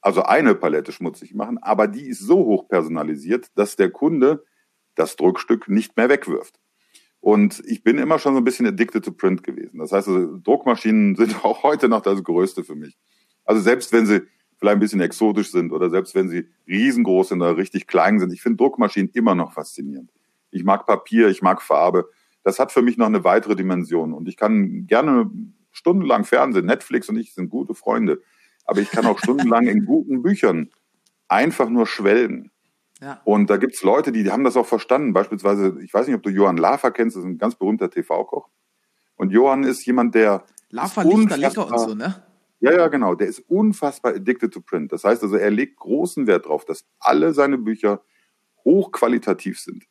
also 0.00 0.22
eine 0.22 0.54
Palette 0.54 0.92
schmutzig 0.92 1.34
machen, 1.34 1.58
aber 1.58 1.88
die 1.88 2.08
ist 2.08 2.20
so 2.20 2.36
hoch 2.36 2.68
personalisiert, 2.68 3.50
dass 3.54 3.76
der 3.76 3.90
Kunde 3.90 4.44
das 4.94 5.16
Druckstück 5.16 5.68
nicht 5.68 5.96
mehr 5.96 6.08
wegwirft. 6.08 6.60
Und 7.20 7.62
ich 7.64 7.82
bin 7.82 7.96
immer 7.96 8.18
schon 8.18 8.34
so 8.34 8.40
ein 8.40 8.44
bisschen 8.44 8.66
addicted 8.66 9.02
to 9.02 9.10
print 9.10 9.42
gewesen. 9.42 9.78
Das 9.78 9.92
heißt, 9.92 10.08
also, 10.08 10.36
Druckmaschinen 10.38 11.16
sind 11.16 11.42
auch 11.42 11.62
heute 11.62 11.88
noch 11.88 12.02
das 12.02 12.22
Größte 12.22 12.64
für 12.64 12.74
mich. 12.74 12.98
Also 13.46 13.62
selbst 13.62 13.92
wenn 13.92 14.06
sie 14.06 14.22
vielleicht 14.64 14.76
ein 14.76 14.80
bisschen 14.80 15.00
exotisch 15.00 15.50
sind 15.50 15.72
oder 15.72 15.90
selbst 15.90 16.14
wenn 16.14 16.28
sie 16.28 16.48
riesengroß 16.66 17.28
sind 17.28 17.42
oder 17.42 17.56
richtig 17.56 17.86
klein 17.86 18.18
sind. 18.18 18.32
Ich 18.32 18.42
finde 18.42 18.56
Druckmaschinen 18.56 19.10
immer 19.12 19.34
noch 19.34 19.52
faszinierend. 19.52 20.10
Ich 20.50 20.64
mag 20.64 20.86
Papier, 20.86 21.28
ich 21.28 21.42
mag 21.42 21.60
Farbe. 21.60 22.08
Das 22.42 22.58
hat 22.58 22.72
für 22.72 22.82
mich 22.82 22.96
noch 22.96 23.06
eine 23.06 23.24
weitere 23.24 23.56
Dimension 23.56 24.12
und 24.14 24.28
ich 24.28 24.36
kann 24.36 24.86
gerne 24.86 25.30
stundenlang 25.70 26.24
Fernsehen. 26.24 26.66
Netflix 26.66 27.08
und 27.08 27.16
ich 27.16 27.34
sind 27.34 27.50
gute 27.50 27.74
Freunde. 27.74 28.22
Aber 28.64 28.80
ich 28.80 28.90
kann 28.90 29.04
auch 29.04 29.18
stundenlang 29.18 29.66
in 29.66 29.84
guten 29.84 30.22
Büchern 30.22 30.70
einfach 31.28 31.68
nur 31.68 31.86
schwelgen. 31.86 32.50
Ja. 33.02 33.20
Und 33.24 33.50
da 33.50 33.58
gibt's 33.58 33.82
Leute, 33.82 34.12
die, 34.12 34.22
die 34.22 34.30
haben 34.30 34.44
das 34.44 34.56
auch 34.56 34.66
verstanden. 34.66 35.12
Beispielsweise, 35.12 35.76
ich 35.82 35.92
weiß 35.92 36.06
nicht, 36.06 36.16
ob 36.16 36.22
du 36.22 36.30
Johann 36.30 36.56
Lafer 36.56 36.90
kennst, 36.90 37.16
das 37.16 37.24
ist 37.24 37.28
ein 37.28 37.38
ganz 37.38 37.56
berühmter 37.56 37.90
TV-Koch. 37.90 38.48
Und 39.16 39.30
Johann 39.30 39.64
ist 39.64 39.84
jemand, 39.84 40.14
der. 40.14 40.44
Lafer 40.70 41.04
Lichter, 41.04 41.36
Lecker 41.36 41.70
und 41.70 41.78
so, 41.78 41.94
ne? 41.94 42.23
Ja, 42.64 42.72
ja, 42.72 42.88
genau. 42.88 43.14
Der 43.14 43.26
ist 43.26 43.40
unfassbar 43.40 44.14
addicted 44.14 44.50
to 44.54 44.60
print. 44.62 44.90
Das 44.90 45.04
heißt 45.04 45.22
also, 45.22 45.36
er 45.36 45.50
legt 45.50 45.76
großen 45.76 46.26
Wert 46.26 46.46
darauf, 46.46 46.64
dass 46.64 46.86
alle 46.98 47.34
seine 47.34 47.58
Bücher 47.58 48.02
hochqualitativ 48.64 49.60
sind. 49.60 49.84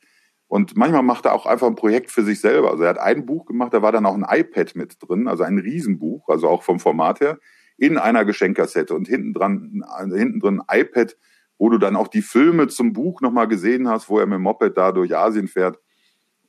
Und 0.48 0.76
manchmal 0.76 1.04
macht 1.04 1.26
er 1.26 1.34
auch 1.34 1.46
einfach 1.46 1.68
ein 1.68 1.76
Projekt 1.76 2.10
für 2.10 2.24
sich 2.24 2.42
selber. 2.42 2.72
Also 2.72 2.82
er 2.84 2.90
hat 2.90 2.98
ein 3.00 3.28
Buch 3.28 3.46
gemacht, 3.46 3.76
da 3.76 3.84
war 3.84 3.92
dann 3.92 4.08
auch 4.08 4.16
ein 4.16 4.26
iPad 4.28 4.76
mit 4.76 4.98
drin, 5.00 5.28
also 5.28 5.44
ein 5.44 5.60
Riesenbuch, 5.60 6.28
also 6.30 6.48
auch 6.50 6.64
vom 6.64 6.80
Format 6.80 7.20
her, 7.20 7.38
in 7.78 8.00
einer 8.00 8.26
Geschenkkassette 8.26 8.96
und 8.96 9.08
hinten 9.08 9.34
dran, 9.34 9.84
hinten 10.12 10.40
drin 10.40 10.62
ein 10.68 10.82
iPad, 10.82 11.16
wo 11.60 11.70
du 11.70 11.78
dann 11.78 11.96
auch 11.96 12.08
die 12.08 12.24
Filme 12.24 12.70
zum 12.70 12.92
Buch 12.94 13.22
nochmal 13.22 13.48
gesehen 13.48 13.88
hast, 13.88 14.10
wo 14.10 14.18
er 14.18 14.26
mit 14.26 14.38
dem 14.38 14.42
Moped 14.44 14.76
da 14.78 14.92
durch 14.92 15.16
Asien 15.16 15.48
fährt 15.48 15.80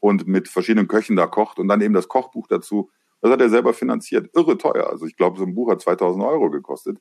und 0.00 0.26
mit 0.26 0.48
verschiedenen 0.48 0.88
Köchen 0.88 1.16
da 1.16 1.26
kocht 1.26 1.58
und 1.58 1.68
dann 1.68 1.82
eben 1.82 1.92
das 1.92 2.08
Kochbuch 2.08 2.46
dazu. 2.46 2.90
Das 3.24 3.32
hat 3.32 3.40
er 3.40 3.48
selber 3.48 3.72
finanziert. 3.72 4.28
Irre 4.34 4.58
teuer. 4.58 4.90
Also 4.90 5.06
ich 5.06 5.16
glaube, 5.16 5.38
so 5.38 5.46
ein 5.46 5.54
Buch 5.54 5.70
hat 5.70 5.80
2000 5.80 6.22
Euro 6.22 6.50
gekostet. 6.50 6.98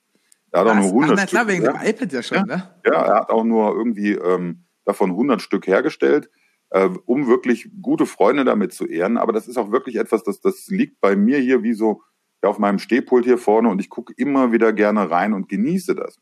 Er 0.53 0.61
hat 0.61 0.67
Was? 0.67 0.77
auch 0.77 0.79
nur 0.79 1.03
100 1.03 1.09
Ach, 1.11 1.15
na 1.17 1.25
klar, 1.25 1.47
wegen 1.49 1.65
dem 1.65 1.75
iPad 1.75 2.13
ja 2.13 2.23
schon, 2.23 2.37
ja. 2.37 2.45
ne? 2.45 2.79
Ja, 2.85 2.93
er 2.93 3.15
hat 3.15 3.29
auch 3.29 3.43
nur 3.43 3.75
irgendwie 3.75 4.13
ähm, 4.13 4.63
davon 4.85 5.09
100 5.09 5.41
Stück 5.41 5.67
hergestellt, 5.67 6.29
äh, 6.69 6.87
um 7.05 7.27
wirklich 7.27 7.69
gute 7.81 8.05
Freunde 8.05 8.45
damit 8.45 8.71
zu 8.71 8.87
ehren. 8.87 9.17
Aber 9.17 9.33
das 9.33 9.49
ist 9.49 9.57
auch 9.57 9.73
wirklich 9.73 9.97
etwas, 9.97 10.23
das, 10.23 10.39
das 10.39 10.67
liegt 10.67 11.01
bei 11.01 11.17
mir 11.17 11.39
hier 11.39 11.61
wie 11.61 11.73
so 11.73 12.03
ja, 12.41 12.49
auf 12.49 12.57
meinem 12.57 12.79
Stehpult 12.79 13.25
hier 13.25 13.37
vorne 13.37 13.67
und 13.67 13.81
ich 13.81 13.89
gucke 13.89 14.13
immer 14.15 14.53
wieder 14.53 14.71
gerne 14.71 15.11
rein 15.11 15.33
und 15.33 15.49
genieße 15.49 15.93
das. 15.93 16.19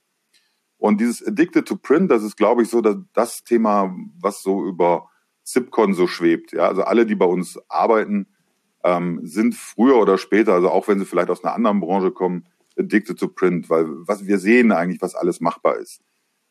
Und 0.77 0.99
dieses 0.99 1.23
Addicted 1.23 1.67
to 1.67 1.75
Print, 1.75 2.09
das 2.09 2.23
ist, 2.23 2.37
glaube 2.37 2.63
ich, 2.63 2.69
so 2.69 2.81
das, 2.81 2.95
das 3.13 3.43
Thema, 3.43 3.95
was 4.19 4.41
so 4.41 4.65
über 4.65 5.11
Zipcon 5.43 5.93
so 5.93 6.07
schwebt. 6.07 6.53
Ja, 6.53 6.67
also 6.69 6.81
alle, 6.81 7.05
die 7.05 7.13
bei 7.13 7.25
uns 7.25 7.59
arbeiten, 7.69 8.25
ähm, 8.83 9.19
sind 9.23 9.55
früher 9.55 9.97
oder 9.97 10.17
später, 10.17 10.53
also 10.53 10.69
auch 10.69 10.87
wenn 10.87 10.99
sie 10.99 11.05
vielleicht 11.05 11.29
aus 11.29 11.43
einer 11.43 11.53
anderen 11.53 11.79
Branche 11.79 12.11
kommen, 12.11 12.45
addicted 12.77 13.19
to 13.19 13.27
print, 13.27 13.69
weil 13.69 13.85
was 13.89 14.25
wir 14.25 14.39
sehen 14.39 14.71
eigentlich, 14.71 15.01
was 15.01 15.15
alles 15.15 15.41
machbar 15.41 15.77
ist. 15.77 16.01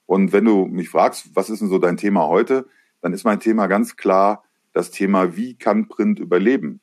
Und 0.07 0.33
wenn 0.33 0.45
du 0.45 0.67
mich 0.67 0.89
fragst, 0.89 1.31
was 1.35 1.51
ist 1.51 1.61
denn 1.61 1.69
so 1.69 1.79
dein 1.79 1.97
Thema 1.97 2.27
heute, 2.27 2.67
dann 3.01 3.13
ist 3.13 3.25
mein 3.25 3.41
Thema 3.41 3.67
ganz 3.67 3.97
klar 3.97 4.45
das 4.73 4.91
Thema, 4.91 5.37
wie 5.37 5.57
kann 5.57 5.89
Print 5.89 6.21
überleben? 6.21 6.81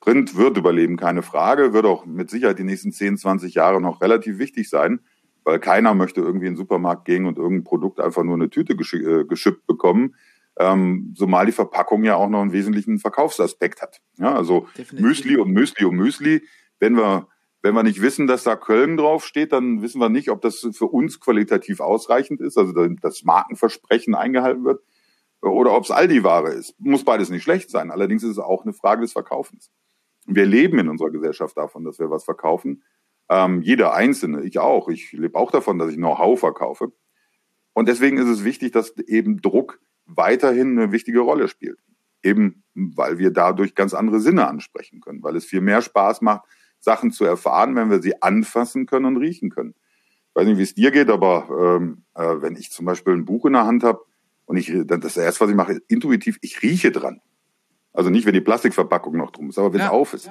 Print 0.00 0.36
wird 0.36 0.56
überleben, 0.56 0.96
keine 0.96 1.22
Frage, 1.22 1.72
wird 1.72 1.86
auch 1.86 2.06
mit 2.06 2.30
Sicherheit 2.30 2.58
die 2.58 2.64
nächsten 2.64 2.92
10, 2.92 3.18
20 3.18 3.54
Jahre 3.54 3.80
noch 3.80 4.00
relativ 4.00 4.38
wichtig 4.38 4.68
sein, 4.68 5.00
weil 5.44 5.60
keiner 5.60 5.94
möchte 5.94 6.20
irgendwie 6.20 6.46
in 6.46 6.54
den 6.54 6.58
Supermarkt 6.58 7.04
gehen 7.04 7.26
und 7.26 7.38
irgendein 7.38 7.64
Produkt 7.64 8.00
einfach 8.00 8.24
nur 8.24 8.34
eine 8.34 8.50
Tüte 8.50 8.72
äh, 8.72 9.24
geschippt 9.24 9.66
bekommen, 9.66 10.16
ähm, 10.58 11.14
zumal 11.16 11.46
die 11.46 11.52
Verpackung 11.52 12.04
ja 12.04 12.16
auch 12.16 12.28
noch 12.28 12.42
einen 12.42 12.52
wesentlichen 12.52 12.98
Verkaufsaspekt 12.98 13.82
hat. 13.82 14.00
Ja, 14.18 14.34
also 14.34 14.66
Definitiv. 14.76 15.00
Müsli 15.00 15.36
und 15.36 15.50
Müsli 15.50 15.84
und 15.84 15.96
Müsli, 15.96 16.42
wenn 16.78 16.96
wir 16.96 17.28
wenn 17.62 17.74
wir 17.74 17.84
nicht 17.84 18.02
wissen, 18.02 18.26
dass 18.26 18.42
da 18.42 18.56
Köln 18.56 18.96
draufsteht, 18.96 19.52
dann 19.52 19.82
wissen 19.82 20.00
wir 20.00 20.08
nicht, 20.08 20.30
ob 20.30 20.40
das 20.40 20.68
für 20.72 20.86
uns 20.86 21.20
qualitativ 21.20 21.78
ausreichend 21.78 22.40
ist, 22.40 22.58
also 22.58 22.72
das 22.72 23.22
Markenversprechen 23.22 24.16
eingehalten 24.16 24.64
wird, 24.64 24.82
oder 25.40 25.72
ob 25.76 25.84
es 25.84 25.92
Aldi-Ware 25.92 26.52
ist. 26.52 26.74
Muss 26.80 27.04
beides 27.04 27.30
nicht 27.30 27.44
schlecht 27.44 27.70
sein. 27.70 27.92
Allerdings 27.92 28.24
ist 28.24 28.30
es 28.30 28.38
auch 28.38 28.64
eine 28.64 28.72
Frage 28.72 29.02
des 29.02 29.12
Verkaufens. 29.12 29.70
Wir 30.26 30.44
leben 30.44 30.78
in 30.78 30.88
unserer 30.88 31.10
Gesellschaft 31.10 31.56
davon, 31.56 31.84
dass 31.84 31.98
wir 31.98 32.10
was 32.10 32.24
verkaufen. 32.24 32.82
Ähm, 33.28 33.62
jeder 33.62 33.94
Einzelne, 33.94 34.42
ich 34.42 34.58
auch. 34.58 34.88
Ich 34.88 35.12
lebe 35.12 35.38
auch 35.38 35.50
davon, 35.50 35.78
dass 35.78 35.90
ich 35.90 35.96
Know-how 35.96 36.38
verkaufe. 36.38 36.92
Und 37.72 37.88
deswegen 37.88 38.18
ist 38.18 38.28
es 38.28 38.44
wichtig, 38.44 38.72
dass 38.72 38.96
eben 38.98 39.40
Druck 39.40 39.80
weiterhin 40.06 40.78
eine 40.78 40.92
wichtige 40.92 41.20
Rolle 41.20 41.48
spielt. 41.48 41.78
Eben, 42.22 42.62
weil 42.74 43.18
wir 43.18 43.32
dadurch 43.32 43.74
ganz 43.74 43.94
andere 43.94 44.20
Sinne 44.20 44.46
ansprechen 44.46 45.00
können, 45.00 45.22
weil 45.22 45.36
es 45.36 45.44
viel 45.44 45.60
mehr 45.60 45.82
Spaß 45.82 46.20
macht, 46.20 46.42
Sachen 46.78 47.10
zu 47.10 47.24
erfahren, 47.24 47.74
wenn 47.76 47.90
wir 47.90 48.00
sie 48.00 48.22
anfassen 48.22 48.86
können 48.86 49.06
und 49.06 49.16
riechen 49.16 49.50
können. 49.50 49.74
Ich 50.28 50.36
weiß 50.36 50.46
nicht, 50.46 50.58
wie 50.58 50.62
es 50.62 50.74
dir 50.74 50.90
geht, 50.90 51.10
aber 51.10 51.78
ähm, 51.80 52.04
äh, 52.14 52.40
wenn 52.40 52.56
ich 52.56 52.70
zum 52.70 52.86
Beispiel 52.86 53.12
ein 53.12 53.24
Buch 53.24 53.44
in 53.44 53.52
der 53.52 53.66
Hand 53.66 53.84
habe 53.84 54.00
und 54.46 54.56
ich, 54.56 54.72
dann 54.86 55.00
das 55.00 55.16
erste, 55.16 55.40
was 55.40 55.50
ich 55.50 55.56
mache, 55.56 55.72
ist 55.72 55.82
intuitiv, 55.88 56.38
ich 56.40 56.62
rieche 56.62 56.90
dran. 56.90 57.20
Also 57.92 58.08
nicht, 58.10 58.26
wenn 58.26 58.34
die 58.34 58.40
Plastikverpackung 58.40 59.16
noch 59.16 59.30
drum 59.30 59.50
ist, 59.50 59.58
aber 59.58 59.72
wenn 59.72 59.80
es 59.80 59.88
auf 59.88 60.14
ist. 60.14 60.30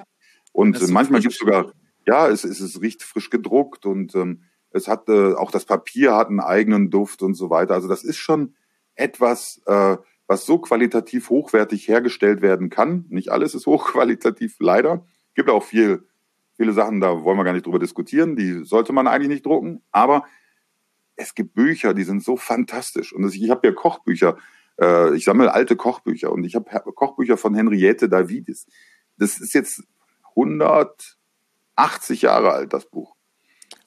Und 0.52 0.82
äh, 0.82 0.88
manchmal 0.88 1.22
gibt 1.22 1.34
es 1.34 1.40
sogar, 1.40 1.72
ja, 2.08 2.28
es, 2.28 2.44
es, 2.44 2.60
es 2.60 2.82
riecht 2.82 3.04
frisch 3.04 3.30
gedruckt 3.30 3.86
und 3.86 4.16
ähm, 4.16 4.44
es 4.72 4.88
hat 4.88 5.08
äh, 5.10 5.34
auch 5.34 5.52
das 5.52 5.66
Papier 5.66 6.16
hat 6.16 6.30
einen 6.30 6.40
eigenen 6.40 6.90
Duft 6.90 7.22
und 7.22 7.36
so 7.36 7.50
weiter. 7.50 7.74
Also 7.74 7.88
das 7.88 8.04
ist 8.04 8.18
schon 8.18 8.56
etwas, 9.02 9.62
äh, 9.66 9.98
was 10.28 10.46
so 10.46 10.60
qualitativ 10.60 11.30
hochwertig 11.30 11.88
hergestellt 11.88 12.42
werden 12.42 12.70
kann. 12.70 13.06
Nicht 13.10 13.30
alles 13.30 13.56
ist 13.56 13.66
hochqualitativ, 13.68 14.56
leider. 14.60 15.06
Gibt 15.34 15.50
auch 15.50 15.64
viel 15.64 16.06
Viele 16.62 16.74
Sachen, 16.74 17.02
da 17.02 17.24
wollen 17.24 17.38
wir 17.38 17.44
gar 17.44 17.54
nicht 17.54 17.66
drüber 17.66 17.80
diskutieren, 17.80 18.36
die 18.36 18.64
sollte 18.66 18.94
man 18.94 19.08
eigentlich 19.08 19.30
nicht 19.30 19.46
drucken, 19.48 19.82
aber 19.92 20.26
es 21.16 21.34
gibt 21.34 21.56
Bücher, 21.56 21.96
die 21.96 22.04
sind 22.04 22.24
so 22.24 22.38
fantastisch. 22.38 23.14
Und 23.14 23.34
ich 23.34 23.50
habe 23.50 23.68
ja 23.68 23.74
Kochbücher, 23.74 24.38
äh, 24.80 25.16
ich 25.16 25.26
sammle 25.26 25.52
alte 25.52 25.76
Kochbücher 25.76 26.32
und 26.32 26.44
ich 26.44 26.54
habe 26.54 26.70
Kochbücher 26.94 27.38
von 27.38 27.56
Henriette 27.56 28.10
Davidis. 28.10 28.68
Das 29.18 29.40
ist 29.40 29.56
jetzt 29.56 29.82
180 30.36 32.22
Jahre 32.22 32.52
alt, 32.52 32.74
das 32.74 32.86
Buch. 32.86 33.16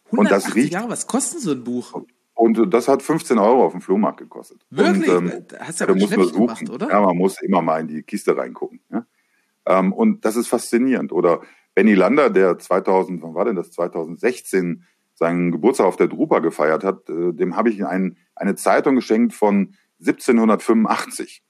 180 0.07 0.19
und 0.19 0.31
das 0.31 0.55
riecht, 0.57 0.73
Jahre, 0.73 0.91
was 0.91 1.07
kostet 1.07 1.43
so 1.43 1.53
ein 1.53 1.63
Buch? 1.63 2.03
Und 2.35 2.75
das 2.75 2.89
hat 2.89 3.03
15 3.03 3.39
Euro 3.39 3.65
auf 3.65 3.73
dem 3.73 3.81
Flohmarkt 3.81 4.19
gekostet. 4.19 4.67
Wirklich? 4.71 5.09
Und, 5.09 5.31
ähm, 5.31 5.45
Hast 5.61 5.81
du 5.81 5.85
ja 5.85 5.91
aber 5.91 6.01
schnell 6.01 6.31
gemacht, 6.31 6.69
oder? 6.69 6.91
Ja, 6.91 7.01
man 7.01 7.17
muss 7.17 7.41
immer 7.41 7.63
mal 7.63 7.81
in 7.81 7.89
die 7.89 8.03
Kiste 8.03 8.37
reingucken. 8.37 8.81
Ja? 8.91 9.07
Ähm, 9.67 9.93
und 9.93 10.25
das 10.25 10.37
ist 10.37 10.49
faszinierend. 10.49 11.13
Oder 11.13 11.43
Benny 11.75 11.95
Lander, 11.95 12.31
der 12.31 12.59
2000, 12.59 13.23
wann 13.23 13.35
war 13.35 13.45
denn 13.45 13.57
das, 13.57 13.71
2016 13.71 14.85
seinen 15.15 15.53
Geburtstag 15.53 15.87
auf 15.87 15.97
der 15.97 16.09
Drupa 16.09 16.41
gefeiert 16.41 16.83
hat, 16.83 17.09
äh, 17.09 17.33
dem 17.33 17.57
habe 17.57 17.71
ich 17.71 17.87
ein, 17.87 18.17
eine 18.35 18.57
Zeitung 18.57 18.97
geschenkt 18.97 19.33
von 19.33 19.75
1785. 20.01 21.43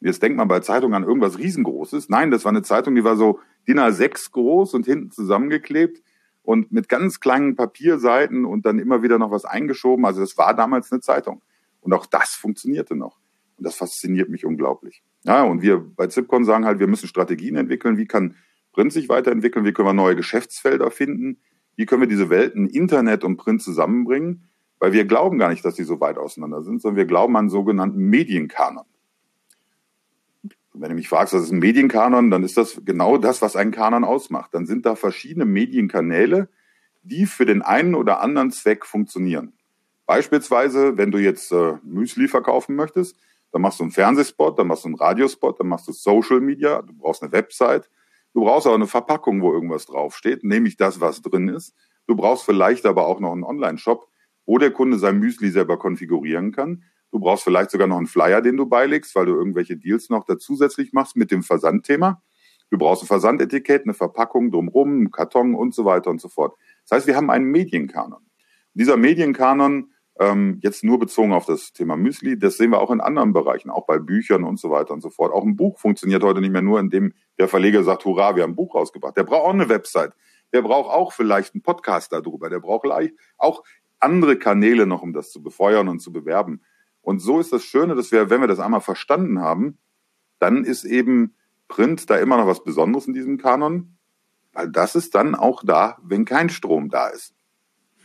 Jetzt 0.00 0.22
denkt 0.22 0.36
man 0.36 0.48
bei 0.48 0.60
Zeitungen 0.60 0.94
an 0.94 1.08
irgendwas 1.08 1.38
riesengroßes. 1.38 2.10
Nein, 2.10 2.30
das 2.30 2.44
war 2.44 2.52
eine 2.52 2.62
Zeitung, 2.62 2.94
die 2.94 3.04
war 3.04 3.16
so 3.16 3.40
DIN 3.66 3.78
A6 3.78 4.32
groß 4.32 4.74
und 4.74 4.84
hinten 4.84 5.10
zusammengeklebt 5.10 6.02
und 6.46 6.70
mit 6.70 6.88
ganz 6.88 7.18
kleinen 7.18 7.56
Papierseiten 7.56 8.44
und 8.44 8.66
dann 8.66 8.78
immer 8.78 9.02
wieder 9.02 9.18
noch 9.18 9.32
was 9.32 9.44
eingeschoben. 9.44 10.04
Also 10.04 10.20
das 10.20 10.38
war 10.38 10.54
damals 10.54 10.92
eine 10.92 11.00
Zeitung. 11.00 11.42
Und 11.80 11.92
auch 11.92 12.06
das 12.06 12.30
funktionierte 12.30 12.94
noch. 12.94 13.18
Und 13.56 13.66
das 13.66 13.74
fasziniert 13.74 14.28
mich 14.28 14.46
unglaublich. 14.46 15.02
Ja, 15.24 15.42
und 15.42 15.60
wir 15.60 15.78
bei 15.78 16.06
Zipcon 16.06 16.44
sagen 16.44 16.64
halt, 16.64 16.78
wir 16.78 16.86
müssen 16.86 17.08
Strategien 17.08 17.56
entwickeln. 17.56 17.96
Wie 17.96 18.06
kann 18.06 18.36
Print 18.72 18.92
sich 18.92 19.08
weiterentwickeln? 19.08 19.64
Wie 19.64 19.72
können 19.72 19.88
wir 19.88 19.92
neue 19.92 20.14
Geschäftsfelder 20.14 20.92
finden? 20.92 21.40
Wie 21.74 21.84
können 21.84 22.02
wir 22.02 22.08
diese 22.08 22.30
Welten 22.30 22.68
Internet 22.68 23.24
und 23.24 23.38
Print 23.38 23.60
zusammenbringen? 23.60 24.44
Weil 24.78 24.92
wir 24.92 25.04
glauben 25.04 25.38
gar 25.38 25.48
nicht, 25.48 25.64
dass 25.64 25.74
die 25.74 25.84
so 25.84 26.00
weit 26.00 26.16
auseinander 26.16 26.62
sind, 26.62 26.80
sondern 26.80 26.96
wir 26.96 27.06
glauben 27.06 27.36
an 27.36 27.48
sogenannten 27.48 27.98
Medienkanon. 27.98 28.84
Wenn 30.78 30.90
du 30.90 30.94
mich 30.94 31.08
fragst, 31.08 31.34
was 31.34 31.44
ist 31.44 31.52
ein 31.52 31.58
Medienkanon, 31.58 32.30
dann 32.30 32.42
ist 32.42 32.56
das 32.56 32.80
genau 32.84 33.18
das, 33.18 33.42
was 33.42 33.56
einen 33.56 33.72
Kanon 33.72 34.04
ausmacht. 34.04 34.52
Dann 34.54 34.66
sind 34.66 34.86
da 34.86 34.94
verschiedene 34.94 35.44
Medienkanäle, 35.44 36.48
die 37.02 37.26
für 37.26 37.46
den 37.46 37.62
einen 37.62 37.94
oder 37.94 38.20
anderen 38.20 38.50
Zweck 38.50 38.84
funktionieren. 38.84 39.52
Beispielsweise, 40.06 40.96
wenn 40.98 41.10
du 41.10 41.18
jetzt 41.18 41.52
äh, 41.52 41.74
Müsli 41.82 42.28
verkaufen 42.28 42.76
möchtest, 42.76 43.16
dann 43.52 43.62
machst 43.62 43.80
du 43.80 43.84
einen 43.84 43.92
Fernsehspot, 43.92 44.58
dann 44.58 44.66
machst 44.66 44.84
du 44.84 44.88
einen 44.88 44.96
Radiospot, 44.96 45.58
dann 45.60 45.68
machst 45.68 45.88
du 45.88 45.92
Social 45.92 46.40
Media, 46.40 46.82
du 46.82 46.92
brauchst 46.92 47.22
eine 47.22 47.32
Website, 47.32 47.88
Du 48.36 48.42
brauchst 48.42 48.66
auch 48.66 48.74
eine 48.74 48.86
Verpackung, 48.86 49.40
wo 49.40 49.54
irgendwas 49.54 49.86
draufsteht, 49.86 50.44
nämlich 50.44 50.76
das, 50.76 51.00
was 51.00 51.22
drin 51.22 51.48
ist. 51.48 51.74
Du 52.06 52.16
brauchst 52.16 52.44
vielleicht 52.44 52.84
aber 52.84 53.06
auch 53.06 53.18
noch 53.18 53.32
einen 53.32 53.44
Online-Shop, 53.44 54.06
wo 54.44 54.58
der 54.58 54.72
Kunde 54.72 54.98
sein 54.98 55.18
Müsli 55.18 55.48
selber 55.48 55.78
konfigurieren 55.78 56.52
kann. 56.52 56.84
Du 57.16 57.20
brauchst 57.20 57.44
vielleicht 57.44 57.70
sogar 57.70 57.86
noch 57.86 57.96
einen 57.96 58.06
Flyer, 58.06 58.42
den 58.42 58.58
du 58.58 58.66
beilegst, 58.66 59.14
weil 59.14 59.24
du 59.24 59.32
irgendwelche 59.32 59.78
Deals 59.78 60.10
noch 60.10 60.24
dazusätzlich 60.24 60.92
machst 60.92 61.16
mit 61.16 61.30
dem 61.30 61.42
Versandthema. 61.42 62.22
Du 62.68 62.76
brauchst 62.76 63.02
ein 63.02 63.06
Versandetikett, 63.06 63.84
eine 63.84 63.94
Verpackung 63.94 64.50
drumrum, 64.50 64.90
einen 64.90 65.10
Karton 65.10 65.54
und 65.54 65.74
so 65.74 65.86
weiter 65.86 66.10
und 66.10 66.20
so 66.20 66.28
fort. 66.28 66.54
Das 66.82 66.94
heißt, 66.94 67.06
wir 67.06 67.16
haben 67.16 67.30
einen 67.30 67.46
Medienkanon. 67.46 68.20
Dieser 68.74 68.98
Medienkanon 68.98 69.92
ähm, 70.20 70.58
jetzt 70.62 70.84
nur 70.84 70.98
bezogen 70.98 71.32
auf 71.32 71.46
das 71.46 71.72
Thema 71.72 71.96
Müsli, 71.96 72.38
das 72.38 72.58
sehen 72.58 72.68
wir 72.68 72.82
auch 72.82 72.90
in 72.90 73.00
anderen 73.00 73.32
Bereichen, 73.32 73.70
auch 73.70 73.86
bei 73.86 73.98
Büchern 73.98 74.44
und 74.44 74.60
so 74.60 74.70
weiter 74.70 74.92
und 74.92 75.00
so 75.00 75.08
fort. 75.08 75.32
Auch 75.32 75.42
ein 75.42 75.56
Buch 75.56 75.78
funktioniert 75.78 76.22
heute 76.22 76.42
nicht 76.42 76.52
mehr 76.52 76.60
nur, 76.60 76.78
indem 76.78 77.14
der 77.38 77.48
Verleger 77.48 77.82
sagt, 77.82 78.04
hurra, 78.04 78.36
wir 78.36 78.42
haben 78.42 78.50
ein 78.50 78.56
Buch 78.56 78.74
rausgebracht. 78.74 79.16
Der 79.16 79.24
braucht 79.24 79.46
auch 79.46 79.54
eine 79.54 79.70
Website. 79.70 80.12
Der 80.52 80.60
braucht 80.60 80.90
auch 80.90 81.14
vielleicht 81.14 81.54
einen 81.54 81.62
Podcast 81.62 82.12
darüber. 82.12 82.50
Der 82.50 82.60
braucht 82.60 82.86
auch 83.38 83.62
andere 84.00 84.38
Kanäle 84.38 84.86
noch, 84.86 85.00
um 85.00 85.14
das 85.14 85.30
zu 85.30 85.42
befeuern 85.42 85.88
und 85.88 86.00
zu 86.00 86.12
bewerben. 86.12 86.60
Und 87.06 87.20
so 87.20 87.38
ist 87.38 87.52
das 87.52 87.62
Schöne, 87.62 87.94
dass 87.94 88.10
wir, 88.10 88.30
wenn 88.30 88.40
wir 88.40 88.48
das 88.48 88.58
einmal 88.58 88.80
verstanden 88.80 89.40
haben, 89.40 89.78
dann 90.40 90.64
ist 90.64 90.82
eben 90.82 91.36
Print 91.68 92.10
da 92.10 92.16
immer 92.16 92.36
noch 92.36 92.48
was 92.48 92.64
Besonderes 92.64 93.06
in 93.06 93.14
diesem 93.14 93.38
Kanon, 93.38 93.96
weil 94.52 94.68
das 94.68 94.96
ist 94.96 95.14
dann 95.14 95.36
auch 95.36 95.62
da, 95.64 95.98
wenn 96.02 96.24
kein 96.24 96.48
Strom 96.48 96.88
da 96.90 97.06
ist. 97.06 97.32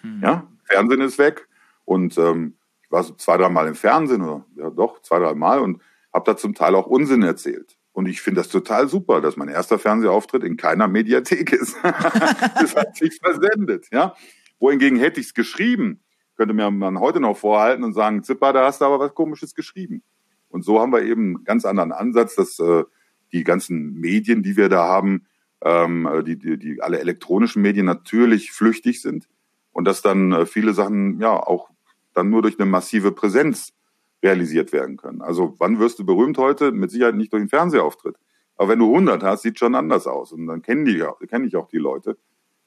Hm. 0.01 0.21
Ja, 0.21 0.47
Fernsehen 0.65 1.01
ist 1.01 1.17
weg, 1.17 1.47
und 1.83 2.15
ähm, 2.19 2.57
ich 2.83 2.91
war 2.91 3.01
so 3.01 3.15
zwei, 3.15 3.37
drei 3.37 3.49
Mal 3.49 3.67
im 3.67 3.73
Fernsehen, 3.73 4.21
oder 4.21 4.45
ja 4.55 4.69
doch, 4.69 5.01
zwei, 5.01 5.17
drei 5.17 5.33
Mal 5.33 5.61
und 5.61 5.81
habe 6.13 6.25
da 6.25 6.37
zum 6.37 6.53
Teil 6.53 6.75
auch 6.75 6.85
Unsinn 6.85 7.23
erzählt. 7.23 7.79
Und 7.93 8.05
ich 8.05 8.21
finde 8.21 8.41
das 8.41 8.49
total 8.49 8.87
super, 8.87 9.19
dass 9.19 9.35
mein 9.35 9.49
erster 9.49 9.79
Fernsehauftritt 9.79 10.43
in 10.43 10.57
keiner 10.57 10.87
Mediathek 10.87 11.53
ist. 11.53 11.75
das 11.83 12.75
hat 12.75 12.95
sich 12.97 13.19
versendet, 13.19 13.87
ja. 13.91 14.13
Wohingegen 14.59 14.99
hätte 14.99 15.19
ich 15.19 15.25
es 15.25 15.33
geschrieben, 15.33 16.03
könnte 16.41 16.56
mir 16.56 16.71
man 16.71 16.99
heute 16.99 17.19
noch 17.19 17.38
vorhalten 17.38 17.84
und 17.84 17.93
sagen, 17.93 18.23
Zipper, 18.23 18.51
da 18.51 18.65
hast 18.65 18.82
du 18.82 18.86
aber 18.86 18.97
was 18.97 19.13
Komisches 19.13 19.54
geschrieben. 19.54 20.01
Und 20.49 20.65
so 20.65 20.80
haben 20.80 20.91
wir 20.91 21.04
eben 21.04 21.36
einen 21.36 21.43
ganz 21.43 21.65
anderen 21.65 21.91
Ansatz, 21.91 22.34
dass 22.34 22.58
äh, 22.58 22.84
die 23.32 23.43
ganzen 23.43 23.93
Medien, 23.93 24.41
die 24.41 24.58
wir 24.58 24.67
da 24.67 24.88
haben, 24.88 25.27
ähm, 25.63 26.10
die, 26.25 26.39
die, 26.39 26.58
die 26.58 26.82
alle 26.82 26.99
elektronischen 26.99 27.62
Medien 27.62 27.86
natürlich 27.86 28.54
flüchtig 28.54 29.04
sind 29.04 29.30
und 29.71 29.86
dass 29.86 30.01
dann 30.01 30.32
äh, 30.32 30.45
viele 30.47 30.73
Sachen 30.73 31.19
ja 31.19 31.32
auch 31.32 31.69
dann 32.15 32.32
nur 32.32 32.41
durch 32.41 32.60
eine 32.60 32.67
massive 32.67 33.12
Präsenz 33.12 33.73
realisiert 34.23 34.73
werden 34.73 34.97
können. 34.97 35.21
Also 35.21 35.54
wann 35.60 35.77
wirst 35.77 35.99
du 35.99 36.08
berühmt 36.08 36.39
heute? 36.39 36.71
Mit 36.71 36.89
Sicherheit 36.89 37.13
nicht 37.13 37.34
durch 37.34 37.41
einen 37.41 37.49
Fernsehauftritt. 37.49 38.15
Aber 38.56 38.69
wenn 38.69 38.80
du 38.80 38.91
100 38.91 39.21
hast, 39.21 39.43
sieht 39.43 39.60
schon 39.60 39.75
anders 39.75 40.08
aus. 40.08 40.32
Und 40.32 40.47
dann 40.47 40.63
kennen 40.63 40.86
die, 40.86 41.06
kenne 41.27 41.45
ich 41.45 41.56
auch 41.56 41.67
die 41.67 41.77
Leute. 41.77 42.17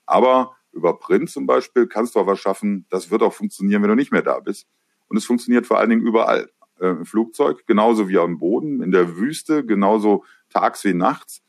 Aber 0.07 0.55
über 0.75 0.99
Print 0.99 1.31
zum 1.31 1.47
Beispiel 1.47 1.87
kannst 1.87 2.15
du 2.15 2.27
was 2.27 2.39
schaffen. 2.39 2.87
Das 2.91 3.11
wird 3.11 3.23
auch 3.23 3.33
funktionieren, 3.33 3.83
wenn 3.83 3.91
du 3.91 3.97
nicht 3.97 4.13
mehr 4.13 4.23
da 4.23 4.41
bist. 4.41 4.67
Und 5.09 5.17
es 5.17 5.25
funktioniert 5.25 5.67
vor 5.67 5.79
allen 5.79 5.91
Dingen 5.91 6.07
überall. 6.07 6.51
Äh, 6.81 6.89
Im 6.89 7.05
Flugzeug, 7.05 7.67
genauso 7.67 8.09
wie 8.09 8.19
am 8.19 8.39
Boden, 8.39 8.83
in 8.83 8.91
der 8.91 9.17
Wüste, 9.17 9.65
genauso 9.65 10.25
tags 10.51 10.85
wie 10.85 10.95
nachts. 10.95 11.43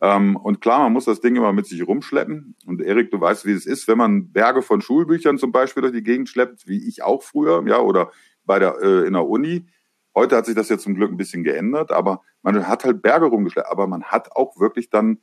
Ähm, 0.00 0.36
und 0.36 0.60
klar, 0.60 0.80
man 0.80 0.92
muss 0.92 1.04
das 1.04 1.20
Ding 1.20 1.36
immer 1.36 1.52
mit 1.52 1.66
sich 1.66 1.86
rumschleppen. 1.86 2.56
Und 2.66 2.82
Erik, 2.82 3.12
du 3.12 3.20
weißt, 3.20 3.46
wie 3.46 3.52
es 3.52 3.66
ist, 3.66 3.86
wenn 3.86 3.98
man 3.98 4.32
Berge 4.32 4.62
von 4.62 4.80
Schulbüchern 4.80 5.38
zum 5.38 5.52
Beispiel 5.52 5.82
durch 5.82 5.92
die 5.92 6.02
Gegend 6.02 6.28
schleppt, 6.28 6.66
wie 6.66 6.88
ich 6.88 7.04
auch 7.04 7.22
früher, 7.22 7.62
ja, 7.66 7.78
oder 7.78 8.10
bei 8.44 8.58
der, 8.58 8.78
äh, 8.82 9.06
in 9.06 9.12
der 9.12 9.26
Uni. 9.26 9.66
Heute 10.14 10.36
hat 10.36 10.46
sich 10.46 10.56
das 10.56 10.68
ja 10.68 10.76
zum 10.76 10.94
Glück 10.94 11.12
ein 11.12 11.16
bisschen 11.16 11.44
geändert, 11.44 11.92
aber 11.92 12.22
man 12.42 12.66
hat 12.66 12.84
halt 12.84 13.00
Berge 13.00 13.26
rumgeschleppt, 13.26 13.68
aber 13.70 13.86
man 13.86 14.02
hat 14.02 14.34
auch 14.34 14.58
wirklich 14.58 14.90
dann 14.90 15.18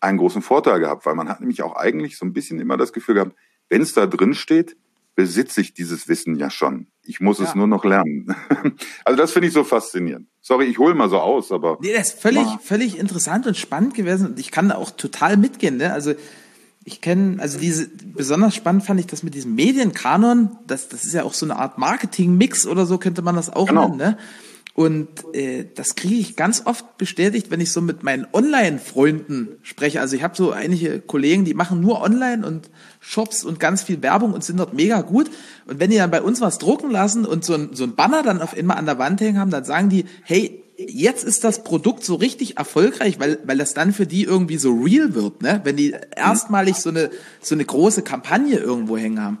einen 0.00 0.18
großen 0.18 0.42
Vorteil 0.42 0.80
gehabt, 0.80 1.06
weil 1.06 1.14
man 1.14 1.28
hat 1.28 1.40
nämlich 1.40 1.62
auch 1.62 1.76
eigentlich 1.76 2.18
so 2.18 2.24
ein 2.24 2.32
bisschen 2.32 2.60
immer 2.60 2.76
das 2.76 2.92
Gefühl 2.92 3.14
gehabt, 3.14 3.36
wenn 3.68 3.82
es 3.82 3.94
da 3.94 4.06
drin 4.06 4.34
steht, 4.34 4.76
besitze 5.14 5.62
ich 5.62 5.74
dieses 5.74 6.08
Wissen 6.08 6.36
ja 6.36 6.50
schon. 6.50 6.86
Ich 7.02 7.20
muss 7.20 7.38
ja. 7.38 7.46
es 7.46 7.54
nur 7.54 7.66
noch 7.66 7.84
lernen. 7.84 8.34
also 9.04 9.16
das 9.16 9.32
finde 9.32 9.48
ich 9.48 9.54
so 9.54 9.64
faszinierend. 9.64 10.28
Sorry, 10.40 10.66
ich 10.66 10.78
hole 10.78 10.94
mal 10.94 11.08
so 11.08 11.18
aus, 11.18 11.50
aber. 11.50 11.78
Nee, 11.80 11.92
das 11.94 12.10
ist 12.10 12.20
völlig, 12.20 12.44
mal. 12.44 12.58
völlig 12.62 12.98
interessant 12.98 13.46
und 13.46 13.56
spannend 13.56 13.94
gewesen. 13.94 14.28
Und 14.28 14.38
ich 14.38 14.50
kann 14.50 14.68
da 14.68 14.76
auch 14.76 14.90
total 14.90 15.36
mitgehen. 15.38 15.78
Ne? 15.78 15.92
Also 15.92 16.14
ich 16.84 17.00
kenne, 17.00 17.40
also 17.40 17.58
diese, 17.58 17.88
besonders 17.88 18.54
spannend 18.54 18.84
fand 18.84 19.00
ich 19.00 19.06
das 19.06 19.22
mit 19.22 19.34
diesem 19.34 19.54
Medienkanon. 19.54 20.58
Das, 20.66 20.88
das 20.88 21.04
ist 21.04 21.14
ja 21.14 21.24
auch 21.24 21.34
so 21.34 21.46
eine 21.46 21.56
Art 21.56 21.78
Marketing-Mix 21.78 22.66
oder 22.66 22.86
so 22.86 22.98
könnte 22.98 23.22
man 23.22 23.34
das 23.34 23.50
auch 23.50 23.68
genau. 23.68 23.88
nennen. 23.88 23.96
Ne? 23.96 24.18
Und 24.76 25.08
äh, 25.34 25.64
das 25.74 25.94
kriege 25.94 26.16
ich 26.16 26.36
ganz 26.36 26.66
oft 26.66 26.98
bestätigt, 26.98 27.50
wenn 27.50 27.62
ich 27.62 27.72
so 27.72 27.80
mit 27.80 28.02
meinen 28.02 28.26
Online-Freunden 28.30 29.56
spreche. 29.62 30.02
Also 30.02 30.16
ich 30.16 30.22
habe 30.22 30.36
so 30.36 30.52
einige 30.52 31.00
Kollegen, 31.00 31.46
die 31.46 31.54
machen 31.54 31.80
nur 31.80 32.02
Online 32.02 32.46
und 32.46 32.68
Shops 33.00 33.42
und 33.42 33.58
ganz 33.58 33.82
viel 33.82 34.02
Werbung 34.02 34.34
und 34.34 34.44
sind 34.44 34.60
dort 34.60 34.74
mega 34.74 35.00
gut. 35.00 35.30
Und 35.66 35.80
wenn 35.80 35.88
die 35.88 35.96
dann 35.96 36.10
bei 36.10 36.20
uns 36.20 36.42
was 36.42 36.58
drucken 36.58 36.90
lassen 36.90 37.24
und 37.24 37.42
so 37.42 37.54
ein, 37.54 37.70
so 37.72 37.84
ein 37.84 37.94
Banner 37.94 38.22
dann 38.22 38.42
auf 38.42 38.54
einmal 38.54 38.76
an 38.76 38.84
der 38.84 38.98
Wand 38.98 39.22
hängen 39.22 39.38
haben, 39.38 39.50
dann 39.50 39.64
sagen 39.64 39.88
die, 39.88 40.04
hey, 40.24 40.62
jetzt 40.76 41.24
ist 41.24 41.42
das 41.42 41.64
Produkt 41.64 42.04
so 42.04 42.16
richtig 42.16 42.58
erfolgreich, 42.58 43.18
weil, 43.18 43.38
weil 43.46 43.56
das 43.56 43.72
dann 43.72 43.94
für 43.94 44.06
die 44.06 44.24
irgendwie 44.24 44.58
so 44.58 44.74
real 44.74 45.14
wird, 45.14 45.40
ne? 45.40 45.62
Wenn 45.64 45.76
die 45.76 45.94
erstmalig 46.14 46.76
so 46.76 46.90
eine, 46.90 47.08
so 47.40 47.54
eine 47.54 47.64
große 47.64 48.02
Kampagne 48.02 48.58
irgendwo 48.58 48.98
hängen 48.98 49.22
haben. 49.22 49.38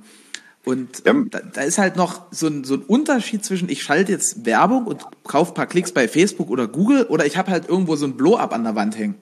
Und 0.66 1.04
ja. 1.06 1.14
da, 1.30 1.38
da, 1.38 1.62
ist 1.62 1.78
halt 1.78 1.94
noch 1.94 2.26
so 2.32 2.48
ein, 2.48 2.64
so 2.64 2.74
ein 2.74 2.82
Unterschied 2.82 3.44
zwischen, 3.44 3.68
ich 3.68 3.84
schalte 3.84 4.10
jetzt 4.10 4.44
Werbung 4.46 4.86
und 4.86 5.06
kaufe 5.22 5.54
paar 5.54 5.66
Klicks 5.66 5.92
bei 5.92 6.08
Facebook 6.08 6.50
oder 6.50 6.66
Google 6.66 7.04
oder 7.04 7.24
ich 7.24 7.36
habe 7.36 7.52
halt 7.52 7.68
irgendwo 7.68 7.94
so 7.94 8.04
ein 8.04 8.16
Blow-up 8.16 8.52
an 8.52 8.64
der 8.64 8.74
Wand 8.74 8.98
hängen. 8.98 9.14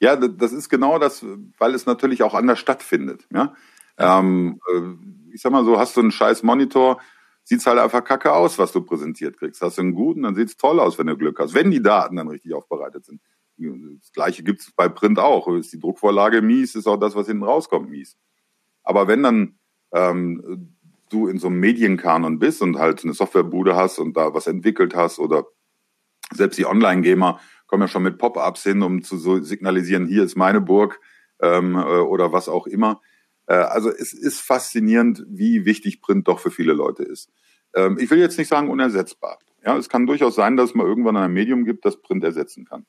Ja, 0.00 0.16
das 0.16 0.52
ist 0.52 0.68
genau 0.68 0.98
das, 0.98 1.24
weil 1.56 1.74
es 1.74 1.86
natürlich 1.86 2.22
auch 2.22 2.34
anders 2.34 2.58
stattfindet. 2.58 3.26
Ja? 3.32 3.54
Ähm, 3.96 4.60
äh, 4.70 5.32
ich 5.32 5.40
sag 5.40 5.50
mal 5.50 5.64
so, 5.64 5.78
hast 5.78 5.96
du 5.96 6.02
einen 6.02 6.12
scheiß 6.12 6.42
Monitor, 6.42 7.00
sieht's 7.42 7.64
halt 7.64 7.78
einfach 7.78 8.04
kacke 8.04 8.30
aus, 8.30 8.58
was 8.58 8.70
du 8.70 8.82
präsentiert 8.82 9.38
kriegst. 9.38 9.62
Hast 9.62 9.78
du 9.78 9.82
einen 9.82 9.94
guten, 9.94 10.24
dann 10.24 10.34
sieht's 10.34 10.58
toll 10.58 10.78
aus, 10.78 10.98
wenn 10.98 11.06
du 11.06 11.16
Glück 11.16 11.38
hast, 11.38 11.54
wenn 11.54 11.70
die 11.70 11.82
Daten 11.82 12.16
dann 12.16 12.28
richtig 12.28 12.52
aufbereitet 12.52 13.06
sind. 13.06 13.22
Das 13.56 14.12
gleiche 14.12 14.42
gibt's 14.42 14.70
bei 14.76 14.90
Print 14.90 15.18
auch. 15.18 15.48
Ist 15.56 15.72
die 15.72 15.80
Druckvorlage 15.80 16.42
mies, 16.42 16.74
ist 16.74 16.86
auch 16.86 16.98
das, 16.98 17.14
was 17.14 17.28
hinten 17.28 17.44
rauskommt, 17.44 17.88
mies. 17.88 18.18
Aber 18.82 19.08
wenn 19.08 19.22
dann 19.22 19.58
ähm, 19.94 20.68
du 21.08 21.28
in 21.28 21.38
so 21.38 21.46
einem 21.46 21.60
Medienkanon 21.60 22.38
bist 22.38 22.60
und 22.60 22.78
halt 22.78 23.04
eine 23.04 23.14
Softwarebude 23.14 23.76
hast 23.76 23.98
und 23.98 24.16
da 24.16 24.34
was 24.34 24.46
entwickelt 24.46 24.94
hast 24.94 25.18
oder 25.18 25.46
selbst 26.32 26.58
die 26.58 26.66
Online-Gamer 26.66 27.40
kommen 27.66 27.82
ja 27.82 27.88
schon 27.88 28.02
mit 28.02 28.18
Pop-ups 28.18 28.64
hin, 28.64 28.82
um 28.82 29.02
zu 29.02 29.16
so 29.16 29.40
signalisieren, 29.40 30.06
hier 30.06 30.24
ist 30.24 30.36
meine 30.36 30.60
Burg 30.60 31.00
ähm, 31.40 31.76
äh, 31.76 31.78
oder 31.78 32.32
was 32.32 32.48
auch 32.48 32.66
immer. 32.66 33.00
Äh, 33.46 33.54
also 33.54 33.90
es 33.90 34.12
ist 34.12 34.40
faszinierend, 34.40 35.24
wie 35.28 35.64
wichtig 35.64 36.00
Print 36.00 36.28
doch 36.28 36.40
für 36.40 36.50
viele 36.50 36.72
Leute 36.72 37.04
ist. 37.04 37.30
Ähm, 37.74 37.98
ich 37.98 38.10
will 38.10 38.18
jetzt 38.18 38.38
nicht 38.38 38.48
sagen 38.48 38.70
unersetzbar. 38.70 39.38
Ja, 39.64 39.76
es 39.76 39.88
kann 39.88 40.06
durchaus 40.06 40.34
sein, 40.34 40.56
dass 40.56 40.70
es 40.70 40.74
mal 40.74 40.86
irgendwann 40.86 41.16
ein 41.16 41.32
Medium 41.32 41.64
gibt, 41.64 41.84
das 41.84 42.00
Print 42.00 42.22
ersetzen 42.24 42.64
kann. 42.64 42.86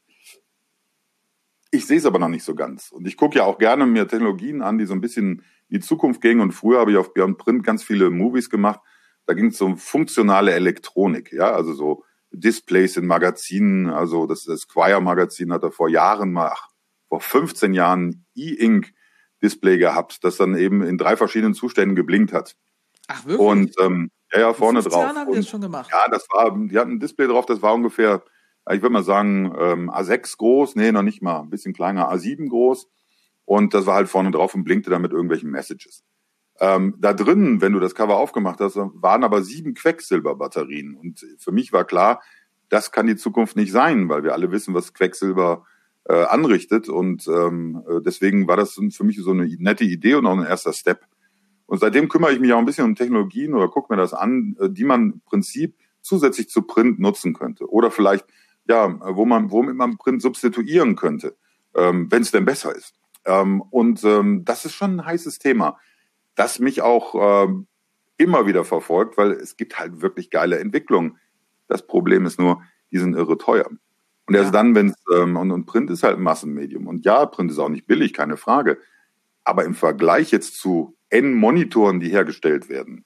Ich 1.76 1.88
sehe 1.88 1.98
es 1.98 2.06
aber 2.06 2.20
noch 2.20 2.30
nicht 2.30 2.44
so 2.44 2.56
ganz. 2.56 2.92
Und 2.92 3.06
ich 3.06 3.18
gucke 3.18 3.40
ja 3.40 3.44
auch 3.44 3.58
gerne 3.58 3.86
mir 3.86 4.08
Technologien 4.08 4.62
an, 4.62 4.78
die 4.78 4.86
so 4.86 4.94
ein 4.94 5.02
bisschen 5.02 5.44
in 5.68 5.80
die 5.80 5.80
Zukunft 5.82 6.22
gingen. 6.22 6.40
Und 6.40 6.54
früher 6.54 6.80
habe 6.80 6.92
ich 6.92 6.98
auf 6.98 7.14
Beyond 7.14 7.38
Print 7.38 7.64
ganz 7.66 7.84
viele 7.84 8.10
Movies 8.10 8.50
gemacht. 8.50 8.80
Da 9.26 9.34
ging 9.34 9.48
es 9.48 9.60
um 9.60 9.78
funktionale 9.78 10.54
Elektronik, 10.54 11.34
ja, 11.34 11.52
also 11.52 11.74
so 11.74 12.04
Displays 12.32 12.96
in 12.96 13.08
Magazinen. 13.08 13.90
Also 13.90 14.26
das, 14.26 14.44
das 14.44 14.62
Squire 14.62 15.02
Magazin 15.02 15.52
hat 15.52 15.64
da 15.64 15.70
vor 15.70 15.90
Jahren 15.90 16.32
mal, 16.32 16.52
ach, 16.54 16.70
vor 17.10 17.20
15 17.20 17.74
Jahren 17.74 18.26
E-Ink 18.36 18.94
Display 19.42 19.78
gehabt, 19.78 20.24
das 20.24 20.38
dann 20.38 20.56
eben 20.56 20.82
in 20.82 20.98
drei 20.98 21.18
verschiedenen 21.18 21.54
Zuständen 21.54 21.96
geblinkt 21.96 22.32
hat. 22.32 22.56
Ach 23.08 23.26
wirklich? 23.26 23.40
Und 23.40 23.76
ähm, 23.82 24.12
ja, 24.32 24.40
ja, 24.40 24.54
vorne 24.54 24.82
drauf. 24.82 25.04
Jahren 25.04 25.18
haben 25.18 25.32
wir 25.32 25.36
das 25.38 25.50
schon 25.50 25.62
gemacht. 25.62 25.90
Ja, 25.92 26.08
das 26.10 26.26
war, 26.32 26.58
die 26.58 26.78
hatten 26.78 26.94
ein 26.94 27.00
Display 27.00 27.28
drauf, 27.28 27.46
das 27.46 27.62
war 27.62 27.74
ungefähr 27.74 28.24
ich 28.72 28.82
würde 28.82 28.94
mal 28.94 29.04
sagen, 29.04 29.54
ähm, 29.60 29.92
A6 29.92 30.38
groß, 30.38 30.76
nee, 30.76 30.92
noch 30.92 31.04
nicht 31.04 31.22
mal, 31.22 31.42
ein 31.42 31.50
bisschen 31.50 31.74
kleiner, 31.74 32.12
A7 32.12 32.50
groß. 32.50 32.88
Und 33.46 33.74
das 33.74 33.86
war 33.86 33.96
halt 33.96 34.10
vorne 34.10 34.32
drauf 34.32 34.56
und 34.56 34.64
blinkte 34.64 34.90
dann 34.90 35.04
mit 35.04 35.12
irgendwelchen 35.12 35.52
Messages. 35.52 36.04
Ähm, 36.60 36.96
da 36.98 37.14
drinnen, 37.14 37.62
wenn 37.62 37.74
du 37.74 37.80
das 37.80 37.96
Cover 37.96 38.18
aufgemacht 38.18 38.60
hast, 38.60 38.76
waren 38.76 39.24
aber 39.24 39.44
sieben 39.44 39.74
Quecksilberbatterien. 39.74 40.96
Und 40.96 41.26
für 41.38 41.52
mich 41.52 41.74
war 41.74 41.86
klar, 41.86 42.22
das 42.70 42.92
kann 42.92 43.08
die 43.08 43.18
Zukunft 43.18 43.56
nicht 43.56 43.72
sein, 43.72 44.10
weil 44.10 44.24
wir 44.24 44.34
alle 44.34 44.52
wissen, 44.52 44.74
was 44.74 44.94
Quecksilber 44.94 45.66
äh, 46.06 46.24
anrichtet. 46.24 46.90
Und 46.90 47.28
ähm, 47.28 47.84
äh, 47.88 48.02
deswegen 48.02 48.48
war 48.48 48.58
das 48.58 48.80
für 48.92 49.04
mich 49.04 49.22
so 49.22 49.32
eine 49.32 49.46
nette 49.60 49.84
Idee 49.84 50.16
und 50.16 50.26
auch 50.26 50.38
ein 50.38 50.46
erster 50.46 50.74
Step. 50.74 51.06
Und 51.68 51.80
seitdem 51.80 52.10
kümmere 52.10 52.34
ich 52.34 52.40
mich 52.40 52.54
auch 52.54 52.60
ein 52.60 52.66
bisschen 52.66 52.86
um 52.86 52.96
Technologien 52.96 53.54
oder 53.54 53.68
gucke 53.68 53.94
mir 53.94 53.98
das 53.98 54.14
an, 54.14 54.56
äh, 54.60 54.70
die 54.70 54.86
man 54.86 55.12
im 55.14 55.22
Prinzip 55.22 55.76
zusätzlich 56.02 56.50
zu 56.50 56.62
Print 56.62 57.00
nutzen 57.00 57.34
könnte. 57.34 57.70
Oder 57.70 57.92
vielleicht 57.92 58.26
ja, 58.68 59.00
wo 59.16 59.26
man, 59.26 59.52
womit 59.52 59.76
man 59.76 59.98
Print 59.98 60.22
substituieren 60.22 60.96
könnte, 60.96 61.36
ähm, 61.76 62.12
wenn 62.12 62.22
es 62.22 62.32
denn 62.32 62.46
besser 62.46 62.76
ist. 62.76 62.96
Ähm, 63.26 63.62
und 63.62 64.04
ähm, 64.04 64.46
das 64.46 64.66
ist 64.66 64.74
schon 64.74 64.98
ein 64.98 65.06
heißes 65.06 65.40
Thema, 65.40 65.78
das 66.36 66.60
mich 66.60 66.82
auch 66.82 67.46
ähm, 67.46 67.68
immer 68.18 68.46
wieder 68.46 68.64
verfolgt, 68.64 69.18
weil 69.18 69.32
es 69.32 69.58
gibt 69.58 69.80
halt 69.80 70.02
wirklich 70.02 70.30
geile 70.30 70.60
Entwicklungen. 70.60 71.18
Das 71.68 71.86
Problem 71.86 72.26
ist 72.26 72.40
nur, 72.40 72.62
die 72.92 72.98
sind 72.98 73.16
irre 73.16 73.38
teuer. 73.38 73.70
Und 74.28 74.34
erst 74.34 74.48
ja. 74.48 74.52
dann, 74.52 74.76
wenn 74.76 74.90
es, 74.90 74.96
ähm, 75.14 75.38
und, 75.38 75.52
und 75.52 75.66
Print 75.66 75.90
ist 75.92 76.04
halt 76.04 76.18
ein 76.18 76.24
Massenmedium. 76.24 76.88
Und 76.88 77.06
ja, 77.06 77.26
Print 77.26 77.52
ist 77.52 77.60
auch 77.60 77.70
nicht 77.70 77.86
billig, 77.86 78.14
keine 78.14 78.38
Frage. 78.38 78.80
Aber 79.44 79.66
im 79.66 79.76
Vergleich 79.76 80.32
jetzt 80.32 80.58
zu 80.58 80.96
N-Monitoren, 81.10 82.00
die 82.00 82.10
hergestellt 82.10 82.70
werden, 82.70 83.06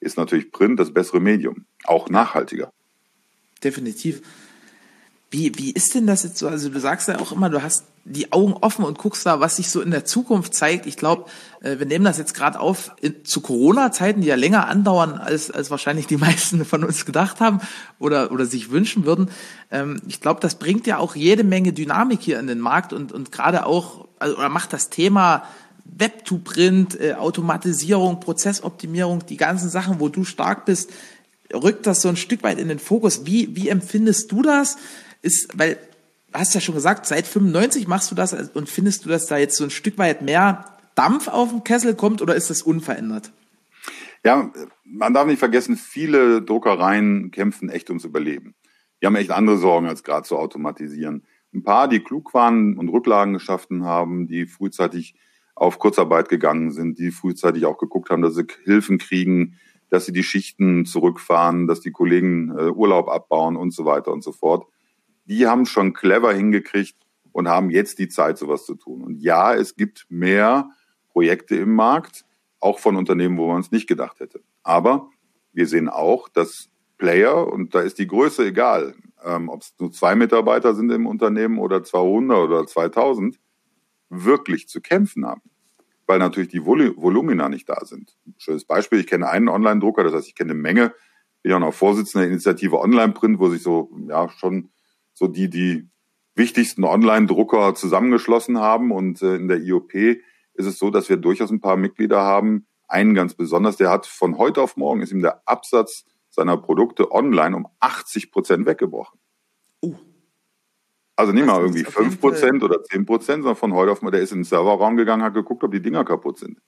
ist 0.00 0.18
natürlich 0.18 0.52
Print 0.52 0.78
das 0.78 0.92
bessere 0.92 1.20
Medium. 1.20 1.64
Auch 1.84 2.10
nachhaltiger. 2.10 2.72
Definitiv. 3.62 4.22
Wie, 5.32 5.56
wie 5.56 5.70
ist 5.70 5.94
denn 5.94 6.06
das 6.06 6.24
jetzt 6.24 6.36
so? 6.36 6.46
Also 6.46 6.68
du 6.68 6.78
sagst 6.78 7.08
ja 7.08 7.18
auch 7.18 7.32
immer, 7.32 7.48
du 7.48 7.62
hast 7.62 7.84
die 8.04 8.32
Augen 8.32 8.52
offen 8.52 8.84
und 8.84 8.98
guckst 8.98 9.24
da, 9.24 9.40
was 9.40 9.56
sich 9.56 9.70
so 9.70 9.80
in 9.80 9.90
der 9.90 10.04
Zukunft 10.04 10.52
zeigt. 10.54 10.84
Ich 10.84 10.98
glaube, 10.98 11.24
äh, 11.62 11.78
wir 11.78 11.86
nehmen 11.86 12.04
das 12.04 12.18
jetzt 12.18 12.34
gerade 12.34 12.60
auf 12.60 12.92
in, 13.00 13.24
zu 13.24 13.40
Corona-Zeiten, 13.40 14.20
die 14.20 14.26
ja 14.26 14.34
länger 14.34 14.68
andauern, 14.68 15.12
als, 15.12 15.50
als 15.50 15.70
wahrscheinlich 15.70 16.06
die 16.06 16.16
meisten 16.18 16.66
von 16.66 16.84
uns 16.84 17.06
gedacht 17.06 17.40
haben 17.40 17.60
oder, 17.98 18.30
oder 18.30 18.44
sich 18.44 18.70
wünschen 18.70 19.06
würden. 19.06 19.30
Ähm, 19.70 20.02
ich 20.06 20.20
glaube, 20.20 20.40
das 20.40 20.56
bringt 20.56 20.86
ja 20.86 20.98
auch 20.98 21.16
jede 21.16 21.44
Menge 21.44 21.72
Dynamik 21.72 22.20
hier 22.20 22.38
in 22.38 22.46
den 22.46 22.60
Markt 22.60 22.92
und, 22.92 23.10
und 23.10 23.32
gerade 23.32 23.64
auch, 23.64 24.08
also, 24.18 24.36
oder 24.36 24.50
macht 24.50 24.74
das 24.74 24.90
Thema 24.90 25.44
Web-to-Print, 25.86 27.00
äh, 27.00 27.14
Automatisierung, 27.14 28.20
Prozessoptimierung, 28.20 29.24
die 29.24 29.38
ganzen 29.38 29.70
Sachen, 29.70 29.98
wo 29.98 30.10
du 30.10 30.24
stark 30.24 30.66
bist, 30.66 30.90
rückt 31.54 31.86
das 31.86 32.02
so 32.02 32.10
ein 32.10 32.16
Stück 32.16 32.42
weit 32.42 32.58
in 32.58 32.68
den 32.68 32.78
Fokus. 32.78 33.24
Wie, 33.24 33.56
wie 33.56 33.70
empfindest 33.70 34.30
du 34.30 34.42
das? 34.42 34.76
Ist, 35.22 35.58
weil, 35.58 35.78
hast 36.32 36.54
ja 36.54 36.60
schon 36.60 36.74
gesagt, 36.74 37.06
seit 37.06 37.26
95 37.26 37.88
machst 37.88 38.10
du 38.10 38.14
das 38.14 38.32
und 38.32 38.68
findest 38.68 39.04
du, 39.04 39.08
dass 39.08 39.26
da 39.26 39.38
jetzt 39.38 39.56
so 39.56 39.64
ein 39.64 39.70
Stück 39.70 39.98
weit 39.98 40.22
mehr 40.22 40.64
Dampf 40.94 41.28
auf 41.28 41.50
den 41.50 41.64
Kessel 41.64 41.94
kommt 41.94 42.20
oder 42.20 42.34
ist 42.34 42.50
das 42.50 42.62
unverändert? 42.62 43.32
Ja, 44.24 44.52
man 44.84 45.14
darf 45.14 45.26
nicht 45.26 45.38
vergessen, 45.38 45.76
viele 45.76 46.42
Druckereien 46.42 47.30
kämpfen 47.30 47.68
echt 47.70 47.90
ums 47.90 48.04
Überleben. 48.04 48.54
Die 49.00 49.06
haben 49.06 49.16
echt 49.16 49.32
andere 49.32 49.56
Sorgen, 49.56 49.88
als 49.88 50.04
gerade 50.04 50.26
zu 50.26 50.36
automatisieren. 50.36 51.24
Ein 51.52 51.64
paar, 51.64 51.88
die 51.88 52.00
klug 52.00 52.32
waren 52.34 52.78
und 52.78 52.88
Rücklagen 52.88 53.34
geschaffen 53.34 53.84
haben, 53.84 54.28
die 54.28 54.46
frühzeitig 54.46 55.16
auf 55.54 55.78
Kurzarbeit 55.78 56.28
gegangen 56.28 56.70
sind, 56.70 56.98
die 56.98 57.10
frühzeitig 57.10 57.66
auch 57.66 57.78
geguckt 57.78 58.10
haben, 58.10 58.22
dass 58.22 58.34
sie 58.34 58.46
Hilfen 58.64 58.98
kriegen, 58.98 59.58
dass 59.90 60.06
sie 60.06 60.12
die 60.12 60.22
Schichten 60.22 60.86
zurückfahren, 60.86 61.66
dass 61.66 61.80
die 61.80 61.90
Kollegen 61.90 62.56
äh, 62.56 62.70
Urlaub 62.70 63.08
abbauen 63.08 63.56
und 63.56 63.74
so 63.74 63.84
weiter 63.84 64.12
und 64.12 64.22
so 64.22 64.32
fort 64.32 64.66
die 65.24 65.46
haben 65.46 65.66
schon 65.66 65.92
clever 65.92 66.32
hingekriegt 66.32 66.96
und 67.32 67.48
haben 67.48 67.70
jetzt 67.70 67.98
die 67.98 68.08
Zeit, 68.08 68.38
sowas 68.38 68.64
zu 68.64 68.74
tun. 68.74 69.02
Und 69.02 69.20
ja, 69.20 69.54
es 69.54 69.76
gibt 69.76 70.06
mehr 70.08 70.70
Projekte 71.08 71.56
im 71.56 71.74
Markt, 71.74 72.24
auch 72.60 72.78
von 72.78 72.96
Unternehmen, 72.96 73.38
wo 73.38 73.48
man 73.48 73.60
es 73.60 73.72
nicht 73.72 73.88
gedacht 73.88 74.20
hätte. 74.20 74.40
Aber 74.62 75.10
wir 75.52 75.66
sehen 75.66 75.88
auch, 75.88 76.28
dass 76.28 76.68
Player, 76.98 77.48
und 77.48 77.74
da 77.74 77.80
ist 77.80 77.98
die 77.98 78.06
Größe 78.06 78.46
egal, 78.46 78.94
ähm, 79.24 79.48
ob 79.48 79.62
es 79.62 79.74
nur 79.78 79.92
zwei 79.92 80.14
Mitarbeiter 80.14 80.74
sind 80.74 80.90
im 80.90 81.06
Unternehmen 81.06 81.58
oder 81.58 81.82
200 81.82 82.38
oder 82.38 82.66
2000, 82.66 83.38
wirklich 84.08 84.68
zu 84.68 84.80
kämpfen 84.80 85.26
haben. 85.26 85.42
Weil 86.06 86.18
natürlich 86.18 86.50
die 86.50 86.64
Vol 86.64 86.94
Volumina 86.96 87.48
nicht 87.48 87.68
da 87.68 87.84
sind. 87.84 88.16
schönes 88.38 88.64
Beispiel, 88.64 89.00
ich 89.00 89.06
kenne 89.06 89.28
einen 89.28 89.48
Online-Drucker, 89.48 90.04
das 90.04 90.12
heißt, 90.14 90.28
ich 90.28 90.34
kenne 90.34 90.52
eine 90.52 90.60
Menge, 90.60 90.94
bin 91.42 91.52
ja 91.52 91.58
noch 91.58 91.74
Vorsitzender 91.74 92.24
der 92.26 92.32
Initiative 92.32 92.78
Online-Print, 92.78 93.38
wo 93.38 93.48
sich 93.48 93.62
so, 93.62 93.90
ja, 94.08 94.28
schon 94.28 94.70
so 95.14 95.26
die, 95.26 95.48
die 95.48 95.88
wichtigsten 96.34 96.84
Online-Drucker 96.84 97.74
zusammengeschlossen 97.74 98.58
haben. 98.58 98.90
Und 98.90 99.22
äh, 99.22 99.36
in 99.36 99.48
der 99.48 99.60
IOP 99.60 99.94
ist 99.94 100.66
es 100.66 100.78
so, 100.78 100.90
dass 100.90 101.08
wir 101.08 101.16
durchaus 101.16 101.50
ein 101.50 101.60
paar 101.60 101.76
Mitglieder 101.76 102.20
haben. 102.20 102.66
Einen 102.88 103.14
ganz 103.14 103.34
besonders, 103.34 103.76
der 103.76 103.90
hat 103.90 104.06
von 104.06 104.38
heute 104.38 104.60
auf 104.60 104.76
morgen 104.76 105.00
ist 105.00 105.12
ihm 105.12 105.22
der 105.22 105.46
Absatz 105.46 106.04
seiner 106.28 106.56
Produkte 106.56 107.10
online 107.10 107.56
um 107.56 107.68
80 107.80 108.30
Prozent 108.30 108.66
weggebrochen. 108.66 109.18
Uh. 109.82 109.96
Also 111.14 111.32
nicht 111.32 111.46
mal 111.46 111.60
irgendwie 111.60 111.84
5% 111.84 112.64
oder 112.64 112.78
10%, 112.78 113.22
sondern 113.22 113.56
von 113.56 113.74
heute 113.74 113.92
auf 113.92 114.02
mal, 114.02 114.10
der 114.10 114.22
ist 114.22 114.32
in 114.32 114.38
den 114.38 114.44
Serverraum 114.44 114.96
gegangen, 114.96 115.22
hat 115.22 115.34
geguckt, 115.34 115.62
ob 115.62 115.70
die 115.70 115.82
Dinger 115.82 116.04
kaputt 116.04 116.38
sind. 116.38 116.58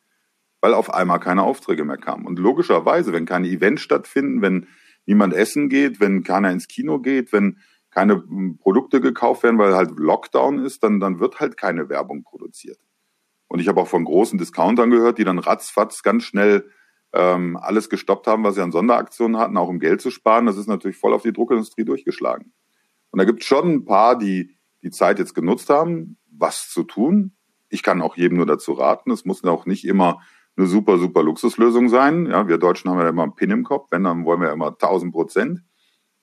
Weil 0.61 0.74
auf 0.74 0.92
einmal 0.92 1.18
keine 1.18 1.42
Aufträge 1.42 1.85
mehr 1.85 1.96
kamen. 1.96 2.26
Und 2.26 2.38
logischerweise, 2.38 3.12
wenn 3.12 3.24
keine 3.24 3.48
Events 3.48 3.83
stattfinden, 3.83 4.42
wenn 4.42 4.68
niemand 5.07 5.35
essen 5.35 5.68
geht, 5.68 5.98
wenn 5.98 6.22
keiner 6.24 6.50
ins 6.50 6.68
Kino 6.68 7.00
geht, 7.00 7.33
wenn 7.33 7.59
keine 7.94 8.14
hm, 8.14 8.59
Produkte 8.59 9.00
gekauft 9.00 9.44
werden, 9.44 9.59
weil 9.59 9.74
halt 9.74 9.92
Lockdown 9.96 10.64
ist, 10.64 10.83
dann, 10.83 11.00
dann 11.00 11.20
wird 11.20 11.38
halt 11.40 11.57
keine 11.57 11.88
Werbung 11.88 12.24
produziert. 12.24 12.78
Und 13.46 13.61
ich 13.61 13.68
habe 13.68 13.80
auch 13.80 13.87
von 13.87 14.04
großen 14.04 14.37
Discountern 14.37 14.90
gehört, 14.90 15.18
die 15.18 15.24
dann 15.24 15.38
ratzfatz 15.38 16.02
ganz 16.02 16.24
schnell 16.24 16.68
ähm, 17.12 17.57
alles 17.57 17.88
gestoppt 17.88 18.26
haben, 18.26 18.42
was 18.42 18.57
sie 18.57 18.62
an 18.62 18.72
Sonderaktionen 18.72 19.38
hatten, 19.38 19.57
auch 19.57 19.68
um 19.68 19.78
Geld 19.78 20.00
zu 20.00 20.11
sparen. 20.11 20.46
Das 20.46 20.57
ist 20.57 20.66
natürlich 20.66 20.96
voll 20.96 21.14
auf 21.14 21.22
die 21.22 21.33
Druckindustrie 21.33 21.85
durchgeschlagen. 21.85 22.52
Und 23.11 23.18
da 23.18 23.24
gibt 23.24 23.42
es 23.42 23.46
schon 23.46 23.70
ein 23.70 23.85
paar, 23.85 24.18
die 24.18 24.57
die 24.83 24.90
Zeit 24.90 25.20
jetzt 25.20 25.35
genutzt 25.35 25.70
haben, 25.70 26.18
was 26.30 26.68
zu 26.68 26.83
tun. 26.83 27.37
Ich 27.68 27.85
kann 27.85 28.02
auch 28.02 28.16
jedem 28.16 28.37
nur 28.37 28.46
dazu 28.46 28.72
raten. 28.72 29.12
Es 29.12 29.24
muss 29.24 29.44
auch 29.44 29.66
nicht 29.66 29.85
immer 29.87 30.20
eine 30.57 30.66
super, 30.66 30.98
super 30.98 31.22
Luxuslösung 31.22 31.88
sein. 31.88 32.26
Ja, 32.26 32.48
wir 32.48 32.59
Deutschen 32.59 32.90
haben 32.90 32.98
ja 32.98 33.09
immer 33.09 33.22
einen 33.22 33.35
Pin 33.35 33.50
im 33.50 33.64
Kopf. 33.64 33.87
Wenn, 33.90 34.04
dann 34.04 34.24
wollen 34.24 34.40
wir 34.40 34.52
immer 34.52 34.68
1000 34.68 35.12
Prozent. 35.12 35.62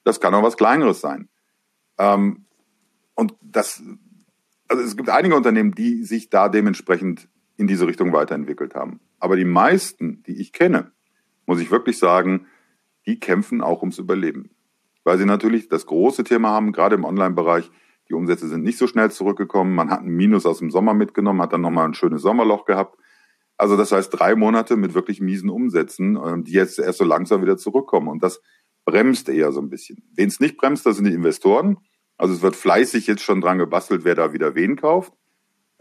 Das 0.03 0.19
kann 0.19 0.33
auch 0.33 0.43
was 0.43 0.57
Kleineres 0.57 0.99
sein. 0.99 1.29
Ähm, 2.01 2.45
und 3.15 3.33
das, 3.41 3.83
also 4.67 4.83
es 4.83 4.97
gibt 4.97 5.09
einige 5.09 5.35
Unternehmen, 5.35 5.73
die 5.73 6.03
sich 6.03 6.29
da 6.29 6.49
dementsprechend 6.49 7.29
in 7.57 7.67
diese 7.67 7.85
Richtung 7.85 8.13
weiterentwickelt 8.13 8.73
haben. 8.73 8.99
Aber 9.19 9.35
die 9.35 9.45
meisten, 9.45 10.23
die 10.23 10.39
ich 10.41 10.53
kenne, 10.53 10.91
muss 11.45 11.61
ich 11.61 11.69
wirklich 11.69 11.99
sagen, 11.99 12.47
die 13.05 13.19
kämpfen 13.19 13.61
auch 13.61 13.81
ums 13.81 13.99
Überleben 13.99 14.49
weil 15.03 15.17
sie 15.17 15.25
natürlich 15.25 15.67
das 15.67 15.85
große 15.85 16.23
Thema 16.23 16.49
haben, 16.49 16.71
gerade 16.71 16.95
im 16.95 17.05
Online-Bereich. 17.05 17.69
Die 18.09 18.13
Umsätze 18.13 18.47
sind 18.47 18.63
nicht 18.63 18.77
so 18.77 18.87
schnell 18.87 19.09
zurückgekommen. 19.11 19.73
Man 19.73 19.89
hat 19.89 20.01
ein 20.01 20.09
Minus 20.09 20.45
aus 20.45 20.59
dem 20.59 20.69
Sommer 20.69 20.93
mitgenommen, 20.93 21.41
hat 21.41 21.53
dann 21.53 21.61
nochmal 21.61 21.85
ein 21.85 21.93
schönes 21.93 22.21
Sommerloch 22.21 22.65
gehabt. 22.65 22.97
Also 23.57 23.77
das 23.77 23.91
heißt 23.91 24.09
drei 24.11 24.35
Monate 24.35 24.75
mit 24.75 24.93
wirklich 24.93 25.21
miesen 25.21 25.49
Umsätzen, 25.49 26.17
ähm, 26.17 26.43
die 26.43 26.51
jetzt 26.51 26.79
erst 26.79 26.97
so 26.97 27.05
langsam 27.05 27.41
wieder 27.41 27.57
zurückkommen. 27.57 28.07
Und 28.07 28.23
das 28.23 28.41
bremst 28.85 29.29
eher 29.29 29.51
so 29.51 29.61
ein 29.61 29.69
bisschen. 29.69 30.03
Wen 30.15 30.27
es 30.27 30.39
nicht 30.39 30.57
bremst, 30.57 30.85
das 30.85 30.97
sind 30.97 31.05
die 31.05 31.13
Investoren. 31.13 31.77
Also 32.21 32.35
es 32.35 32.43
wird 32.43 32.55
fleißig 32.55 33.07
jetzt 33.07 33.23
schon 33.23 33.41
dran 33.41 33.57
gebastelt, 33.57 34.03
wer 34.03 34.13
da 34.13 34.31
wieder 34.31 34.53
wen 34.53 34.75
kauft. 34.75 35.11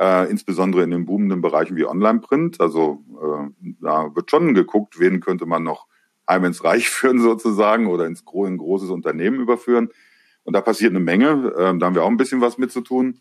Äh, 0.00 0.31
insbesondere 0.31 0.83
in 0.83 0.90
den 0.90 1.05
boomenden 1.05 1.42
Bereichen 1.42 1.76
wie 1.76 1.85
Online-Print. 1.85 2.62
Also 2.62 3.05
äh, 3.20 3.72
da 3.83 4.16
wird 4.16 4.31
schon 4.31 4.55
geguckt, 4.55 4.98
wen 4.98 5.20
könnte 5.20 5.44
man 5.44 5.64
noch 5.64 5.87
heim 6.26 6.46
ins 6.46 6.64
Reich 6.64 6.88
führen 6.88 7.20
sozusagen 7.20 7.88
oder 7.88 8.07
ins 8.07 8.24
Gro 8.24 8.46
ein 8.46 8.57
großes 8.57 8.88
Unternehmen 8.88 9.38
überführen. 9.38 9.90
Und 10.42 10.55
da 10.55 10.62
passiert 10.62 10.92
eine 10.92 11.00
Menge. 11.00 11.53
Ähm, 11.59 11.79
da 11.79 11.85
haben 11.85 11.94
wir 11.94 12.05
auch 12.05 12.11
ein 12.11 12.16
bisschen 12.16 12.40
was 12.40 12.57
mit 12.57 12.72
zu 12.72 12.81
tun. 12.81 13.20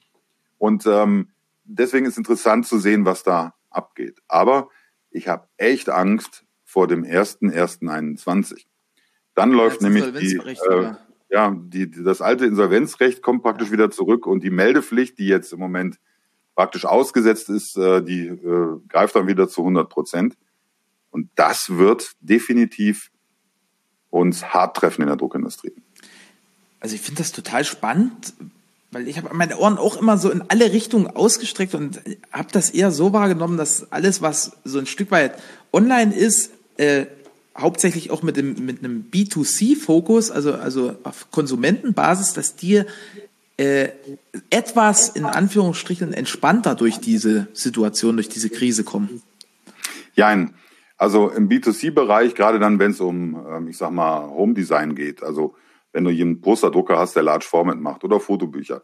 Und 0.58 0.86
ähm, 0.86 1.28
deswegen 1.66 2.06
ist 2.06 2.18
interessant 2.18 2.68
zu 2.68 2.80
sehen, 2.80 3.04
was 3.04 3.24
da 3.24 3.54
abgeht. 3.70 4.22
Aber 4.30 4.70
ich 5.12 5.28
habe 5.28 5.46
echt 5.58 5.90
Angst 5.90 6.46
vor 6.64 6.88
dem 6.88 7.04
1.1.21. 7.04 8.64
Dann 9.36 9.52
läuft 9.52 9.82
nämlich 9.82 10.06
die, 10.14 10.38
äh, 10.38 10.94
ja, 11.30 11.56
die, 11.56 11.90
das 11.90 12.22
alte 12.22 12.46
Insolvenzrecht 12.46 13.22
kommt 13.22 13.44
praktisch 13.44 13.72
wieder 13.72 13.92
zurück 13.92 14.26
und 14.26 14.44
die 14.44 14.50
Meldepflicht, 14.50 15.18
die 15.20 15.28
jetzt 15.28 15.54
im 15.54 15.60
Moment 15.60 16.00
praktisch 16.56 16.86
ausgesetzt 16.86 17.50
ist, 17.50 17.78
äh, 17.78 18.02
die 18.02 18.28
äh, 18.28 18.80
greift 18.90 19.16
dann 19.16 19.28
wieder 19.28 19.48
zu 19.48 19.62
100 19.62 19.90
Prozent. 19.90 20.36
Und 21.12 21.30
das 21.36 21.78
wird 21.78 22.12
definitiv 22.20 23.12
uns 24.10 24.54
hart 24.54 24.76
treffen 24.76 25.04
in 25.04 25.08
der 25.08 25.18
Druckindustrie. 25.18 25.74
Also 26.80 26.96
ich 26.96 27.02
finde 27.02 27.20
das 27.20 27.32
total 27.32 27.64
spannend, 27.64 28.34
weil 28.92 29.08
ich 29.08 29.18
habe 29.18 29.34
meine 29.36 29.58
Ohren 29.58 29.78
auch 29.78 29.98
immer 29.98 30.18
so 30.18 30.32
in 30.32 30.44
alle 30.48 30.72
Richtungen 30.72 31.08
ausgestreckt 31.08 31.76
und 31.76 32.02
habe 32.32 32.50
das 32.52 32.72
eher 32.72 32.92
so 32.92 33.14
wahrgenommen, 33.14 33.58
dass 33.58 33.92
alles, 33.92 34.22
was 34.22 34.58
so 34.64 34.80
ein 34.80 34.86
Stück 34.86 35.12
weit 35.12 35.40
online 35.72 36.16
ist, 36.16 36.52
äh, 36.78 37.06
hauptsächlich 37.60 38.12
auch 38.12 38.24
mit, 38.24 38.38
dem, 38.38 38.66
mit 38.66 38.84
einem 38.84 39.06
B2C-Fokus, 39.12 40.32
also, 40.32 40.54
also 40.54 40.96
auf 41.04 41.32
Konsumentenbasis, 41.32 42.34
dass 42.34 42.56
die 42.56 42.84
äh, 43.58 43.90
etwas 44.50 45.10
in 45.10 45.26
Anführungsstrichen 45.26 46.14
entspannter 46.14 46.76
durch 46.76 47.00
diese 47.00 47.48
Situation, 47.54 48.16
durch 48.16 48.30
diese 48.30 48.50
Krise 48.50 48.84
kommen. 48.84 49.22
Ja, 50.16 50.34
also 50.98 51.30
im 51.30 51.50
B2C-Bereich, 51.50 52.36
gerade 52.36 52.60
dann, 52.60 52.80
wenn 52.80 52.92
es 52.92 53.00
um, 53.00 53.46
ähm, 53.50 53.68
ich 53.68 53.78
sag 53.78 53.92
mal, 53.92 54.28
Home 54.30 54.54
Design 54.54 54.96
geht, 54.96 55.24
also 55.24 55.56
wenn 55.92 56.04
du 56.04 56.10
einen 56.10 56.42
Posterdrucker 56.42 56.98
hast, 56.98 57.16
der 57.16 57.24
Large 57.24 57.46
Format 57.46 57.80
macht 57.80 58.04
oder 58.04 58.20
Fotobücher, 58.20 58.82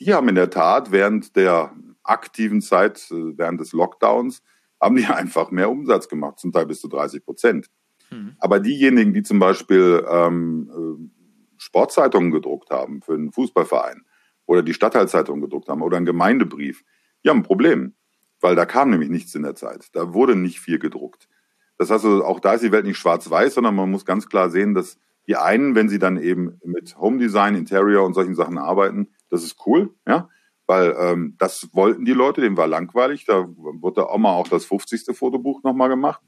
die 0.00 0.14
haben 0.14 0.28
in 0.28 0.36
der 0.36 0.50
Tat 0.50 0.92
während 0.92 1.34
der 1.36 1.72
aktiven 2.02 2.62
Zeit, 2.62 3.10
äh, 3.10 3.36
während 3.36 3.60
des 3.60 3.72
Lockdowns, 3.72 4.42
haben 4.80 4.96
die 4.96 5.04
einfach 5.06 5.50
mehr 5.50 5.70
Umsatz 5.70 6.08
gemacht, 6.08 6.38
zum 6.38 6.52
Teil 6.52 6.66
bis 6.66 6.80
zu 6.80 6.88
30 6.88 7.24
Prozent. 7.24 7.66
Hm. 8.10 8.36
Aber 8.38 8.60
diejenigen, 8.60 9.12
die 9.12 9.22
zum 9.22 9.38
Beispiel 9.38 10.04
ähm, 10.10 10.70
äh, 10.70 11.18
Sportzeitungen 11.58 12.30
gedruckt 12.30 12.70
haben 12.70 13.02
für 13.02 13.14
einen 13.14 13.32
Fußballverein 13.32 14.04
oder 14.46 14.62
die 14.62 14.74
Stadtteilzeitung 14.74 15.40
gedruckt 15.40 15.68
haben 15.68 15.82
oder 15.82 15.96
einen 15.96 16.06
Gemeindebrief, 16.06 16.84
die 17.24 17.28
haben 17.28 17.38
ein 17.38 17.44
Problem, 17.44 17.94
weil 18.40 18.54
da 18.54 18.64
kam 18.64 18.90
nämlich 18.90 19.10
nichts 19.10 19.34
in 19.34 19.42
der 19.42 19.54
Zeit. 19.54 19.88
Da 19.92 20.14
wurde 20.14 20.36
nicht 20.36 20.60
viel 20.60 20.78
gedruckt. 20.78 21.28
Das 21.76 21.90
heißt, 21.90 22.04
also, 22.04 22.24
auch 22.24 22.40
da 22.40 22.54
ist 22.54 22.64
die 22.64 22.72
Welt 22.72 22.86
nicht 22.86 22.98
schwarz-weiß, 22.98 23.54
sondern 23.54 23.74
man 23.74 23.90
muss 23.90 24.04
ganz 24.04 24.28
klar 24.28 24.50
sehen, 24.50 24.74
dass 24.74 24.98
die 25.26 25.36
einen, 25.36 25.74
wenn 25.74 25.88
sie 25.88 25.98
dann 25.98 26.16
eben 26.16 26.58
mit 26.64 26.96
Home 26.98 27.18
Design, 27.18 27.54
Interior 27.54 28.04
und 28.04 28.14
solchen 28.14 28.34
Sachen 28.34 28.58
arbeiten, 28.58 29.08
das 29.28 29.44
ist 29.44 29.56
cool, 29.66 29.94
ja, 30.06 30.28
weil 30.66 30.96
ähm, 30.98 31.36
das 31.38 31.68
wollten 31.72 32.04
die 32.04 32.12
Leute, 32.12 32.40
dem 32.40 32.56
war 32.56 32.66
langweilig. 32.66 33.26
Da 33.26 33.46
wurde 33.56 34.08
auch 34.08 34.18
mal 34.18 34.32
auch 34.32 34.48
das 34.48 34.64
50. 34.64 35.16
Fotobuch 35.16 35.62
nochmal 35.62 35.88
gemacht 35.88 36.20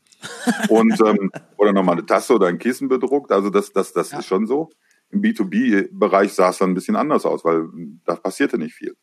und 0.69 1.01
ähm, 1.01 1.31
oder 1.57 1.73
nochmal 1.73 1.97
eine 1.97 2.07
Tasse 2.07 2.35
oder 2.35 2.47
ein 2.47 2.59
Kissen 2.59 2.89
bedruckt. 2.89 3.33
Also 3.33 3.51
das, 3.51 3.73
das, 3.73 3.93
das 3.93 4.13
ja. 4.13 4.19
ist 4.19 4.27
schon 4.27 4.47
so. 4.47 4.71
Im 5.11 5.23
B2B-Bereich 5.23 6.33
sah 6.33 6.51
es 6.51 6.59
dann 6.59 6.71
ein 6.71 6.75
bisschen 6.75 6.97
anders 6.97 7.27
aus, 7.27 7.45
weil 7.45 7.69
da 8.05 8.15
passierte 8.15 8.59
nicht 8.59 8.75
viel. 8.75 8.97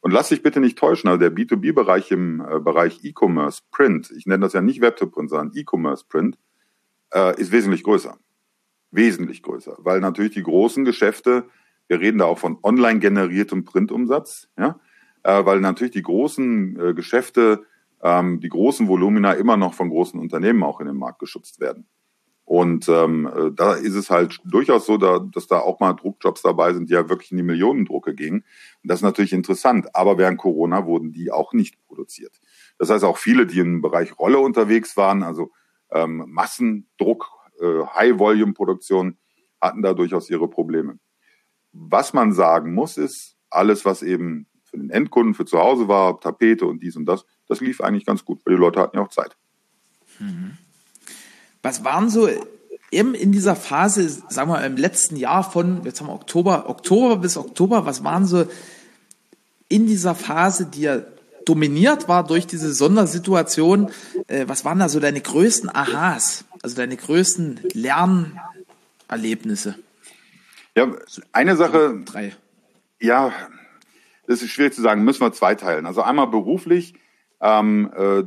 Und 0.00 0.12
lass 0.12 0.28
dich 0.28 0.42
bitte 0.42 0.60
nicht 0.60 0.78
täuschen, 0.78 1.08
also 1.08 1.18
der 1.18 1.34
B2B-Bereich 1.34 2.10
im 2.12 2.40
äh, 2.40 2.60
Bereich 2.60 3.00
E-Commerce 3.02 3.62
Print, 3.72 4.12
ich 4.16 4.26
nenne 4.26 4.44
das 4.44 4.52
ja 4.52 4.60
nicht 4.60 4.80
Web-to-Print, 4.80 5.30
sondern 5.30 5.52
E-Commerce 5.54 6.04
Print, 6.08 6.38
äh, 7.12 7.38
ist 7.40 7.50
wesentlich 7.50 7.82
größer. 7.82 8.16
Wesentlich 8.92 9.42
größer. 9.42 9.76
Weil 9.78 10.00
natürlich 10.00 10.32
die 10.32 10.42
großen 10.42 10.84
Geschäfte, 10.84 11.44
wir 11.88 12.00
reden 12.00 12.18
da 12.18 12.26
auch 12.26 12.38
von 12.38 12.58
online 12.62 13.00
generiertem 13.00 13.64
Printumsatz, 13.64 14.48
ja, 14.56 14.78
äh, 15.24 15.44
weil 15.44 15.60
natürlich 15.60 15.92
die 15.92 16.02
großen 16.02 16.78
äh, 16.78 16.94
Geschäfte, 16.94 17.64
ähm, 18.02 18.40
die 18.40 18.48
großen 18.48 18.88
Volumina 18.88 19.32
immer 19.32 19.56
noch 19.56 19.74
von 19.74 19.90
großen 19.90 20.18
Unternehmen 20.18 20.62
auch 20.62 20.80
in 20.80 20.86
den 20.86 20.96
Markt 20.96 21.18
geschubst 21.18 21.60
werden. 21.60 21.86
Und 22.48 22.88
ähm, 22.88 23.26
äh, 23.26 23.52
da 23.52 23.74
ist 23.74 23.94
es 23.94 24.08
halt 24.08 24.38
durchaus 24.42 24.86
so, 24.86 24.96
da, 24.96 25.18
dass 25.18 25.48
da 25.48 25.58
auch 25.58 25.80
mal 25.80 25.92
Druckjobs 25.92 26.40
dabei 26.40 26.72
sind, 26.72 26.88
die 26.88 26.94
ja 26.94 27.10
wirklich 27.10 27.30
in 27.30 27.36
die 27.36 27.42
Millionendrucke 27.42 28.14
gingen. 28.14 28.38
Und 28.82 28.90
das 28.90 29.00
ist 29.00 29.04
natürlich 29.04 29.34
interessant. 29.34 29.94
Aber 29.94 30.16
während 30.16 30.38
Corona 30.38 30.86
wurden 30.86 31.12
die 31.12 31.30
auch 31.30 31.52
nicht 31.52 31.76
produziert. 31.86 32.40
Das 32.78 32.88
heißt, 32.88 33.04
auch 33.04 33.18
viele, 33.18 33.46
die 33.46 33.58
im 33.58 33.82
Bereich 33.82 34.18
Rolle 34.18 34.38
unterwegs 34.38 34.96
waren, 34.96 35.22
also 35.22 35.50
ähm, 35.90 36.24
Massendruck, 36.28 37.28
äh, 37.60 37.84
High-Volume-Produktion, 37.94 39.18
hatten 39.60 39.82
da 39.82 39.92
durchaus 39.92 40.30
ihre 40.30 40.48
Probleme. 40.48 40.98
Was 41.72 42.14
man 42.14 42.32
sagen 42.32 42.72
muss, 42.72 42.96
ist, 42.96 43.36
alles, 43.50 43.84
was 43.84 44.02
eben 44.02 44.46
für 44.78 44.84
den 44.84 44.90
Endkunden 44.90 45.34
für 45.34 45.44
zu 45.44 45.58
Hause 45.58 45.88
war, 45.88 46.20
Tapete 46.20 46.66
und 46.66 46.82
dies 46.82 46.96
und 46.96 47.06
das, 47.06 47.24
das 47.48 47.60
lief 47.60 47.80
eigentlich 47.80 48.06
ganz 48.06 48.24
gut, 48.24 48.40
weil 48.44 48.54
die 48.54 48.60
Leute 48.60 48.80
hatten 48.80 48.96
ja 48.96 49.02
auch 49.02 49.10
Zeit. 49.10 49.36
Mhm. 50.18 50.56
Was 51.62 51.84
waren 51.84 52.08
so 52.08 52.28
eben 52.90 53.14
in 53.14 53.32
dieser 53.32 53.56
Phase, 53.56 54.08
sagen 54.28 54.50
wir 54.50 54.64
im 54.64 54.76
letzten 54.76 55.16
Jahr 55.16 55.50
von, 55.50 55.82
jetzt 55.84 56.00
haben 56.00 56.06
wir 56.06 56.14
Oktober, 56.14 56.68
Oktober 56.68 57.16
bis 57.16 57.36
Oktober, 57.36 57.86
was 57.86 58.04
waren 58.04 58.26
so 58.26 58.46
in 59.68 59.86
dieser 59.86 60.14
Phase, 60.14 60.66
die 60.66 60.82
ja 60.82 61.02
dominiert 61.44 62.08
war 62.08 62.26
durch 62.26 62.46
diese 62.46 62.72
Sondersituation, 62.72 63.90
äh, 64.28 64.46
was 64.48 64.64
waren 64.64 64.78
da 64.78 64.88
so 64.88 65.00
deine 65.00 65.20
größten 65.20 65.68
Aha's, 65.68 66.44
also 66.62 66.76
deine 66.76 66.96
größten 66.96 67.60
Lernerlebnisse? 67.72 69.74
Ja, 70.74 70.90
eine 71.32 71.56
Sache. 71.56 72.02
Drei. 72.04 72.34
Ja, 73.00 73.32
das 74.28 74.42
ist 74.42 74.50
schwierig 74.50 74.74
zu 74.74 74.82
sagen, 74.82 75.04
müssen 75.04 75.22
wir 75.22 75.32
zweiteilen. 75.32 75.86
Also 75.86 76.02
einmal 76.02 76.26
beruflich, 76.26 76.94
ähm, 77.40 77.90
äh, 77.96 78.24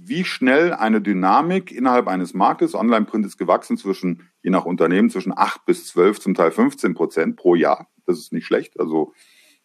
wie 0.00 0.24
schnell 0.24 0.72
eine 0.72 1.00
Dynamik 1.00 1.70
innerhalb 1.70 2.08
eines 2.08 2.34
Marktes, 2.34 2.74
Online-Print 2.74 3.24
ist 3.24 3.38
gewachsen 3.38 3.76
zwischen, 3.76 4.28
je 4.42 4.50
nach 4.50 4.64
Unternehmen, 4.64 5.10
zwischen 5.10 5.32
8 5.34 5.64
bis 5.64 5.86
12, 5.86 6.18
zum 6.18 6.34
Teil 6.34 6.50
15 6.50 6.94
Prozent 6.94 7.36
pro 7.36 7.54
Jahr. 7.54 7.86
Das 8.04 8.18
ist 8.18 8.32
nicht 8.32 8.44
schlecht. 8.44 8.80
Also 8.80 9.12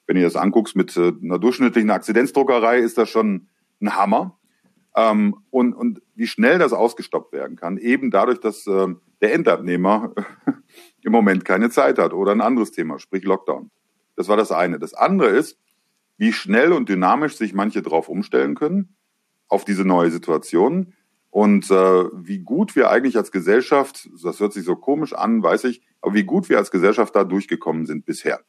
wenn 0.06 0.16
ihr 0.16 0.24
das 0.24 0.36
anguckst 0.36 0.76
mit 0.76 0.96
äh, 0.96 1.12
einer 1.24 1.40
durchschnittlichen 1.40 1.90
Akzidenzdruckerei, 1.90 2.78
ist 2.78 3.00
das 3.00 3.10
schon 3.10 3.48
ein 3.82 3.96
Hammer. 3.96 4.38
Ähm, 4.96 5.38
und, 5.50 5.74
und 5.74 6.04
wie 6.14 6.28
schnell 6.28 6.60
das 6.60 6.72
ausgestoppt 6.72 7.34
werden 7.34 7.58
kann, 7.58 7.78
eben 7.78 8.12
dadurch, 8.12 8.40
dass 8.40 8.68
äh, 8.68 8.88
der 9.22 9.34
Endabnehmer 9.34 10.14
im 11.02 11.12
Moment 11.12 11.46
keine 11.46 11.72
Zeit 11.72 11.98
hat 11.98 12.14
oder 12.14 12.32
ein 12.32 12.42
anderes 12.42 12.72
Thema, 12.72 13.00
sprich 13.00 13.24
Lockdown. 13.24 13.72
Das 14.16 14.28
war 14.28 14.38
das 14.38 14.52
eine. 14.52 14.78
Das 14.78 14.94
andere 14.94 15.30
ist, 15.30 15.58
wie 16.20 16.34
schnell 16.34 16.74
und 16.74 16.90
dynamisch 16.90 17.38
sich 17.38 17.54
manche 17.54 17.82
darauf 17.82 18.10
umstellen 18.10 18.54
können, 18.54 18.96
auf 19.48 19.64
diese 19.64 19.86
neue 19.86 20.12
Situation. 20.12 20.94
Und 21.32 21.72
äh, 21.72 22.04
wie 22.14 22.40
gut 22.40 22.76
wir 22.76 22.92
eigentlich 22.92 23.16
als 23.16 23.32
Gesellschaft, 23.32 24.10
das 24.22 24.40
hört 24.40 24.52
sich 24.52 24.66
so 24.66 24.76
komisch 24.76 25.14
an, 25.14 25.42
weiß 25.42 25.64
ich, 25.64 25.82
aber 26.02 26.14
wie 26.14 26.26
gut 26.26 26.50
wir 26.50 26.58
als 26.58 26.72
Gesellschaft 26.72 27.16
da 27.16 27.24
durchgekommen 27.24 27.86
sind 27.86 28.06
bisher. 28.06 28.42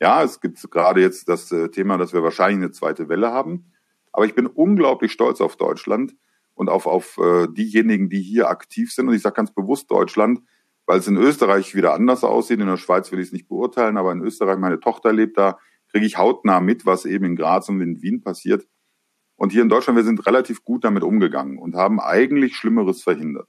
Ja, 0.00 0.22
es 0.22 0.40
gibt 0.40 0.70
gerade 0.70 1.00
jetzt 1.00 1.28
das 1.28 1.50
äh, 1.50 1.68
Thema, 1.70 1.98
dass 1.98 2.12
wir 2.12 2.22
wahrscheinlich 2.22 2.62
eine 2.62 2.70
zweite 2.70 3.08
Welle 3.08 3.32
haben. 3.32 3.72
Aber 4.12 4.24
ich 4.24 4.34
bin 4.34 4.46
unglaublich 4.46 5.12
stolz 5.12 5.40
auf 5.40 5.56
Deutschland 5.56 6.14
und 6.54 6.68
auf, 6.68 6.86
auf 6.86 7.18
äh, 7.18 7.48
diejenigen, 7.48 8.08
die 8.08 8.22
hier 8.22 8.50
aktiv 8.50 8.92
sind. 8.92 9.08
Und 9.08 9.14
ich 9.14 9.22
sage 9.22 9.34
ganz 9.34 9.52
bewusst 9.52 9.90
Deutschland, 9.90 10.40
weil 10.86 11.00
es 11.00 11.08
in 11.08 11.16
Österreich 11.16 11.74
wieder 11.74 11.92
anders 11.92 12.22
aussieht. 12.22 12.60
In 12.60 12.66
der 12.66 12.76
Schweiz 12.76 13.10
will 13.10 13.18
ich 13.18 13.26
es 13.26 13.32
nicht 13.32 13.48
beurteilen, 13.48 13.96
aber 13.96 14.12
in 14.12 14.22
Österreich, 14.22 14.58
meine 14.58 14.78
Tochter 14.78 15.12
lebt 15.12 15.36
da, 15.36 15.58
kriege 15.90 16.06
ich 16.06 16.18
hautnah 16.18 16.60
mit, 16.60 16.86
was 16.86 17.04
eben 17.04 17.24
in 17.24 17.36
Graz 17.36 17.68
und 17.68 17.80
in 17.80 18.02
Wien 18.02 18.22
passiert. 18.22 18.66
Und 19.36 19.52
hier 19.52 19.62
in 19.62 19.68
Deutschland, 19.68 19.96
wir 19.96 20.04
sind 20.04 20.26
relativ 20.26 20.64
gut 20.64 20.84
damit 20.84 21.02
umgegangen 21.02 21.58
und 21.58 21.74
haben 21.74 22.00
eigentlich 22.00 22.56
Schlimmeres 22.56 23.02
verhindert. 23.02 23.48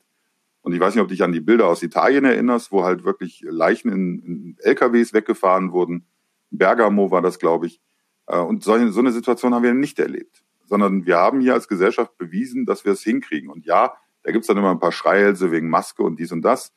Und 0.61 0.73
ich 0.73 0.79
weiß 0.79 0.93
nicht, 0.93 1.01
ob 1.01 1.07
du 1.07 1.13
dich 1.13 1.23
an 1.23 1.31
die 1.31 1.41
Bilder 1.41 1.67
aus 1.67 1.83
Italien 1.83 2.23
erinnerst, 2.23 2.71
wo 2.71 2.83
halt 2.83 3.03
wirklich 3.03 3.43
Leichen 3.43 3.91
in, 3.91 4.19
in 4.19 4.57
LKWs 4.59 5.13
weggefahren 5.13 5.71
wurden. 5.71 6.05
Bergamo 6.51 7.11
war 7.11 7.21
das, 7.21 7.39
glaube 7.39 7.67
ich. 7.67 7.81
Äh, 8.27 8.37
und 8.37 8.63
so 8.63 8.73
eine, 8.73 8.91
so 8.91 8.99
eine 8.99 9.11
Situation 9.11 9.53
haben 9.53 9.63
wir 9.63 9.73
nicht 9.73 9.99
erlebt, 9.99 10.43
sondern 10.65 11.05
wir 11.05 11.17
haben 11.17 11.41
hier 11.41 11.53
als 11.53 11.67
Gesellschaft 11.67 12.17
bewiesen, 12.17 12.65
dass 12.65 12.85
wir 12.85 12.93
es 12.93 13.01
hinkriegen. 13.01 13.49
Und 13.49 13.65
ja, 13.65 13.93
da 14.23 14.31
gibt's 14.31 14.47
dann 14.47 14.57
immer 14.57 14.71
ein 14.71 14.79
paar 14.79 14.91
Schreihälse 14.91 15.51
wegen 15.51 15.69
Maske 15.69 16.03
und 16.03 16.19
dies 16.19 16.31
und 16.31 16.41
das. 16.43 16.71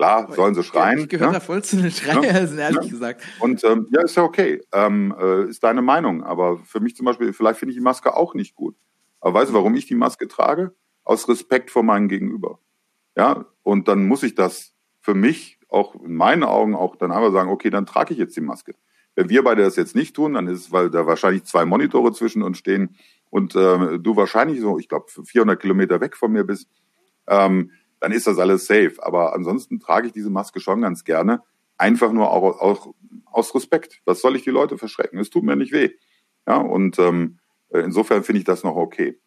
Klar, 0.00 0.32
sollen 0.32 0.54
sie 0.54 0.62
schreien. 0.62 1.00
Ich 1.00 1.08
gehöre 1.10 1.26
ja? 1.26 1.32
da 1.34 1.40
voll 1.40 1.62
zu 1.62 1.76
den 1.76 1.90
Schreihälsen, 1.90 2.56
ja? 2.56 2.64
ehrlich 2.64 2.84
ja. 2.84 2.90
gesagt. 2.90 3.22
Und 3.38 3.62
ähm, 3.64 3.86
ja, 3.90 4.00
ist 4.00 4.16
ja 4.16 4.22
okay. 4.22 4.62
Ähm, 4.72 5.14
äh, 5.20 5.44
ist 5.44 5.62
deine 5.62 5.82
Meinung. 5.82 6.24
Aber 6.24 6.56
für 6.56 6.80
mich 6.80 6.96
zum 6.96 7.04
Beispiel, 7.04 7.34
vielleicht 7.34 7.58
finde 7.58 7.72
ich 7.72 7.76
die 7.76 7.82
Maske 7.82 8.16
auch 8.16 8.32
nicht 8.32 8.54
gut. 8.54 8.76
Aber 9.20 9.34
weißt 9.34 9.50
du, 9.50 9.54
warum 9.54 9.74
ich 9.74 9.84
die 9.84 9.94
Maske 9.94 10.26
trage? 10.26 10.74
Aus 11.04 11.28
Respekt 11.28 11.70
vor 11.70 11.82
meinem 11.82 12.08
Gegenüber. 12.08 12.60
Ja, 13.14 13.44
und 13.62 13.88
dann 13.88 14.06
muss 14.06 14.22
ich 14.22 14.34
das 14.34 14.74
für 15.00 15.12
mich 15.12 15.58
auch 15.68 15.94
in 15.94 16.14
meinen 16.14 16.44
Augen 16.44 16.74
auch 16.74 16.96
dann 16.96 17.12
einfach 17.12 17.32
sagen, 17.32 17.50
okay, 17.50 17.68
dann 17.68 17.84
trage 17.84 18.14
ich 18.14 18.18
jetzt 18.18 18.34
die 18.34 18.40
Maske. 18.40 18.76
Wenn 19.16 19.28
wir 19.28 19.44
beide 19.44 19.64
das 19.64 19.76
jetzt 19.76 19.94
nicht 19.94 20.16
tun, 20.16 20.32
dann 20.32 20.46
ist 20.46 20.60
es, 20.60 20.72
weil 20.72 20.88
da 20.88 21.06
wahrscheinlich 21.06 21.44
zwei 21.44 21.66
Monitore 21.66 22.12
zwischen 22.12 22.42
uns 22.42 22.56
stehen 22.56 22.96
und 23.28 23.54
äh, 23.54 23.98
du 23.98 24.16
wahrscheinlich 24.16 24.60
so, 24.60 24.78
ich 24.78 24.88
glaube, 24.88 25.10
400 25.10 25.60
Kilometer 25.60 26.00
weg 26.00 26.16
von 26.16 26.32
mir 26.32 26.44
bist, 26.44 26.70
ähm, 27.26 27.72
dann 28.00 28.12
ist 28.12 28.26
das 28.26 28.38
alles 28.38 28.66
safe. 28.66 28.94
Aber 28.98 29.34
ansonsten 29.34 29.78
trage 29.78 30.08
ich 30.08 30.12
diese 30.12 30.30
Maske 30.30 30.60
schon 30.60 30.82
ganz 30.82 31.04
gerne, 31.04 31.42
einfach 31.76 32.12
nur 32.12 32.30
auch, 32.30 32.60
auch 32.60 32.94
aus 33.26 33.54
Respekt. 33.54 34.00
Was 34.04 34.20
soll 34.20 34.36
ich 34.36 34.42
die 34.42 34.50
Leute 34.50 34.78
verschrecken? 34.78 35.18
Es 35.18 35.30
tut 35.30 35.44
mir 35.44 35.56
nicht 35.56 35.72
weh. 35.72 35.90
Ja, 36.46 36.56
und 36.56 36.98
ähm, 36.98 37.38
insofern 37.70 38.24
finde 38.24 38.40
ich 38.40 38.44
das 38.44 38.64
noch 38.64 38.76
okay. 38.76 39.18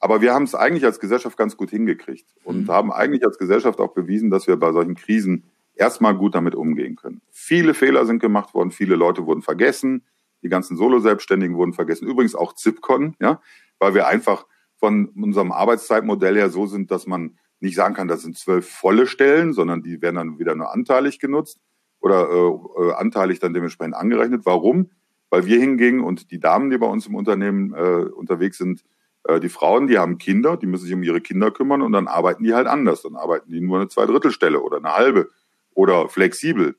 Aber 0.00 0.20
wir 0.20 0.32
haben 0.32 0.44
es 0.44 0.54
eigentlich 0.54 0.84
als 0.84 1.00
Gesellschaft 1.00 1.36
ganz 1.36 1.56
gut 1.56 1.70
hingekriegt 1.70 2.34
und 2.44 2.64
mhm. 2.64 2.70
haben 2.70 2.92
eigentlich 2.92 3.24
als 3.24 3.38
Gesellschaft 3.38 3.80
auch 3.80 3.94
bewiesen, 3.94 4.30
dass 4.30 4.46
wir 4.46 4.56
bei 4.56 4.72
solchen 4.72 4.94
Krisen 4.94 5.44
erstmal 5.74 6.14
gut 6.14 6.34
damit 6.34 6.54
umgehen 6.54 6.96
können. 6.96 7.20
Viele 7.30 7.74
Fehler 7.74 8.06
sind 8.06 8.20
gemacht 8.20 8.54
worden, 8.54 8.70
viele 8.70 8.96
Leute 8.96 9.26
wurden 9.26 9.42
vergessen, 9.42 10.04
die 10.42 10.48
ganzen 10.48 10.76
Solo-Selbstständigen 10.76 11.56
wurden 11.56 11.72
vergessen, 11.72 12.06
übrigens 12.06 12.34
auch 12.34 12.52
Zipcon, 12.52 13.16
ja, 13.20 13.40
weil 13.78 13.94
wir 13.94 14.06
einfach 14.06 14.46
von 14.76 15.06
unserem 15.08 15.50
Arbeitszeitmodell 15.50 16.36
her 16.36 16.50
so 16.50 16.66
sind, 16.66 16.90
dass 16.92 17.06
man 17.06 17.36
nicht 17.60 17.74
sagen 17.74 17.94
kann, 17.94 18.08
das 18.08 18.22
sind 18.22 18.36
zwölf 18.36 18.68
volle 18.68 19.06
Stellen, 19.06 19.52
sondern 19.52 19.82
die 19.82 20.00
werden 20.00 20.16
dann 20.16 20.38
wieder 20.38 20.54
nur 20.54 20.72
anteilig 20.72 21.18
genutzt 21.18 21.58
oder 22.00 22.28
äh, 22.30 22.82
äh, 22.82 22.92
anteilig 22.94 23.40
dann 23.40 23.54
dementsprechend 23.54 23.94
angerechnet. 23.94 24.42
Warum? 24.44 24.90
Weil 25.30 25.46
wir 25.46 25.58
hingingen 25.58 26.00
und 26.00 26.30
die 26.30 26.40
Damen, 26.40 26.70
die 26.70 26.78
bei 26.78 26.86
uns 26.86 27.06
im 27.06 27.14
Unternehmen 27.14 27.74
äh, 27.74 28.04
unterwegs 28.10 28.58
sind, 28.58 28.84
äh, 29.24 29.40
die 29.40 29.48
Frauen, 29.48 29.86
die 29.86 29.98
haben 29.98 30.18
Kinder, 30.18 30.56
die 30.56 30.66
müssen 30.66 30.84
sich 30.84 30.94
um 30.94 31.02
ihre 31.02 31.20
Kinder 31.20 31.50
kümmern 31.50 31.82
und 31.82 31.92
dann 31.92 32.08
arbeiten 32.08 32.44
die 32.44 32.54
halt 32.54 32.66
anders. 32.66 33.02
Dann 33.02 33.16
arbeiten 33.16 33.50
die 33.50 33.60
nur 33.60 33.78
eine 33.78 33.88
Zweidrittelstelle 33.88 34.60
oder 34.60 34.78
eine 34.78 34.94
halbe 34.94 35.30
oder 35.74 36.08
flexibel. 36.08 36.76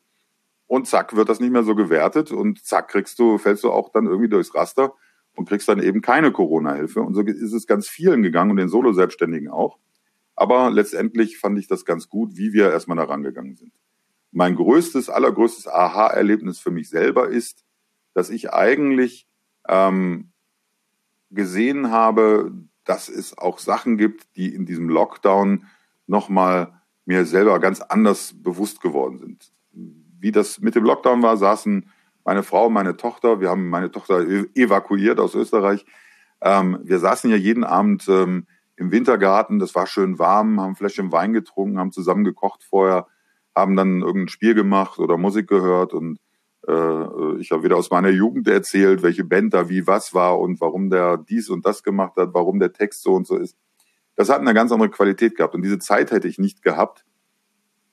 Und 0.67 0.87
zack, 0.87 1.15
wird 1.15 1.29
das 1.29 1.39
nicht 1.39 1.51
mehr 1.51 1.63
so 1.63 1.75
gewertet 1.75 2.31
und 2.31 2.63
zack, 2.63 2.89
kriegst 2.89 3.17
du, 3.17 3.37
fällst 3.37 3.63
du 3.63 3.71
auch 3.71 3.89
dann 3.89 4.05
irgendwie 4.05 4.29
durchs 4.29 4.53
Raster 4.53 4.93
und 5.35 5.49
kriegst 5.49 5.67
dann 5.67 5.81
eben 5.81 6.01
keine 6.01 6.31
Corona-Hilfe. 6.31 7.01
Und 7.01 7.15
so 7.15 7.21
ist 7.21 7.53
es 7.53 7.65
ganz 7.65 7.87
vielen 7.87 8.21
gegangen 8.21 8.51
und 8.51 8.57
den 8.57 8.69
Solo-Selbstständigen 8.69 9.49
auch. 9.49 9.79
Aber 10.39 10.71
letztendlich 10.71 11.37
fand 11.37 11.59
ich 11.59 11.67
das 11.67 11.83
ganz 11.83 12.07
gut, 12.07 12.37
wie 12.37 12.53
wir 12.53 12.71
erstmal 12.71 12.95
da 12.95 13.03
rangegangen 13.03 13.57
sind. 13.57 13.73
Mein 14.31 14.55
größtes, 14.55 15.09
allergrößtes 15.09 15.67
Aha-Erlebnis 15.67 16.59
für 16.59 16.71
mich 16.71 16.87
selber 16.87 17.27
ist, 17.27 17.65
dass 18.13 18.29
ich 18.29 18.53
eigentlich 18.53 19.27
ähm, 19.67 20.31
gesehen 21.29 21.91
habe, 21.91 22.53
dass 22.85 23.09
es 23.09 23.37
auch 23.37 23.59
Sachen 23.59 23.97
gibt, 23.97 24.33
die 24.37 24.55
in 24.55 24.65
diesem 24.65 24.87
Lockdown 24.87 25.65
nochmal 26.07 26.73
mir 27.03 27.25
selber 27.25 27.59
ganz 27.59 27.81
anders 27.81 28.33
bewusst 28.33 28.79
geworden 28.79 29.17
sind. 29.17 29.51
Wie 29.73 30.31
das 30.31 30.61
mit 30.61 30.73
dem 30.75 30.85
Lockdown 30.85 31.21
war, 31.21 31.35
saßen 31.35 31.89
meine 32.23 32.43
Frau 32.43 32.69
meine 32.69 32.95
Tochter, 32.95 33.41
wir 33.41 33.49
haben 33.49 33.69
meine 33.69 33.91
Tochter 33.91 34.21
evakuiert 34.55 35.19
aus 35.19 35.35
Österreich. 35.35 35.85
Ähm, 36.39 36.79
wir 36.83 36.99
saßen 36.99 37.29
ja 37.29 37.35
jeden 37.35 37.65
Abend 37.65 38.07
ähm, 38.07 38.47
im 38.79 38.91
Wintergarten, 38.91 39.59
das 39.59 39.75
war 39.75 39.85
schön 39.87 40.19
warm, 40.19 40.59
haben 40.61 40.75
Fläschchen 40.75 41.11
Wein 41.11 41.33
getrunken, 41.33 41.77
haben 41.77 41.91
zusammen 41.91 42.23
gekocht 42.23 42.63
vorher, 42.63 43.07
haben 43.53 43.75
dann 43.75 44.01
irgendein 44.01 44.29
Spiel 44.29 44.55
gemacht 44.55 44.99
oder 44.99 45.17
Musik 45.17 45.47
gehört 45.47 45.93
und 45.93 46.17
äh, 46.65 47.35
ich 47.39 47.51
habe 47.51 47.63
wieder 47.63 47.75
aus 47.75 47.91
meiner 47.91 48.09
Jugend 48.09 48.47
erzählt, 48.47 49.03
welche 49.03 49.25
Band 49.25 49.53
da 49.53 49.67
wie 49.67 49.85
was 49.85 50.13
war 50.13 50.39
und 50.39 50.61
warum 50.61 50.89
der 50.89 51.17
dies 51.17 51.49
und 51.49 51.65
das 51.65 51.83
gemacht 51.83 52.15
hat, 52.15 52.33
warum 52.33 52.59
der 52.59 52.71
Text 52.71 53.03
so 53.03 53.15
und 53.15 53.27
so 53.27 53.35
ist. 53.35 53.57
Das 54.15 54.29
hat 54.29 54.39
eine 54.39 54.53
ganz 54.53 54.71
andere 54.71 54.89
Qualität 54.89 55.35
gehabt 55.35 55.55
und 55.55 55.61
diese 55.61 55.79
Zeit 55.79 56.11
hätte 56.11 56.29
ich 56.29 56.39
nicht 56.39 56.61
gehabt, 56.61 57.05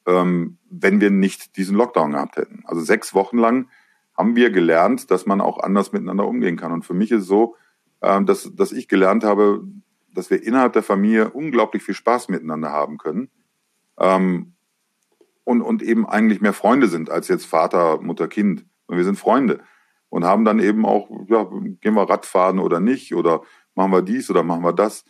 ähm, 0.07 0.59
wenn 0.70 1.01
wir 1.01 1.11
nicht 1.11 1.57
diesen 1.57 1.77
Lockdown 1.77 2.12
gehabt 2.12 2.37
hätten. 2.37 2.62
Also 2.64 2.81
sechs 2.83 3.12
Wochen 3.12 3.38
lang 3.38 3.68
haben 4.16 4.37
wir 4.37 4.51
gelernt, 4.51 5.11
dass 5.11 5.27
man 5.27 5.40
auch 5.40 5.59
anders 5.59 5.90
miteinander 5.92 6.27
umgehen 6.29 6.57
kann. 6.57 6.70
Und 6.70 6.85
für 6.85 6.94
mich 6.94 7.11
ist 7.11 7.27
so, 7.27 7.57
äh, 8.03 8.22
dass, 8.22 8.55
dass 8.55 8.70
ich 8.70 8.87
gelernt 8.87 9.25
habe, 9.25 9.62
dass 10.16 10.31
wir 10.31 10.42
innerhalb 10.42 10.72
der 10.72 10.83
Familie 10.83 11.31
unglaublich 11.31 11.83
viel 11.83 11.94
Spaß 11.94 12.29
miteinander 12.29 12.70
haben 12.70 12.98
können 12.98 13.31
ähm, 13.98 14.55
und, 15.44 15.62
und 15.62 15.83
eben 15.83 16.07
eigentlich 16.07 16.40
mehr 16.40 16.52
Freunde 16.52 16.88
sind 16.88 17.11
als 17.11 17.29
jetzt 17.29 17.46
Vater, 17.46 18.00
Mutter, 18.00 18.29
Kind. 18.29 18.64
Und 18.87 18.96
wir 18.96 19.05
sind 19.05 19.18
Freunde 19.18 19.61
und 20.09 20.24
haben 20.24 20.44
dann 20.44 20.59
eben 20.59 20.87
auch, 20.87 21.11
ja, 21.29 21.44
gehen 21.81 21.94
wir 21.94 22.09
Radfahren 22.09 22.59
oder 22.59 22.81
nicht 22.81 23.14
oder 23.14 23.42
machen 23.74 23.92
wir 23.92 24.02
dies 24.02 24.31
oder 24.31 24.42
machen 24.42 24.64
wir 24.64 24.72
das. 24.72 25.05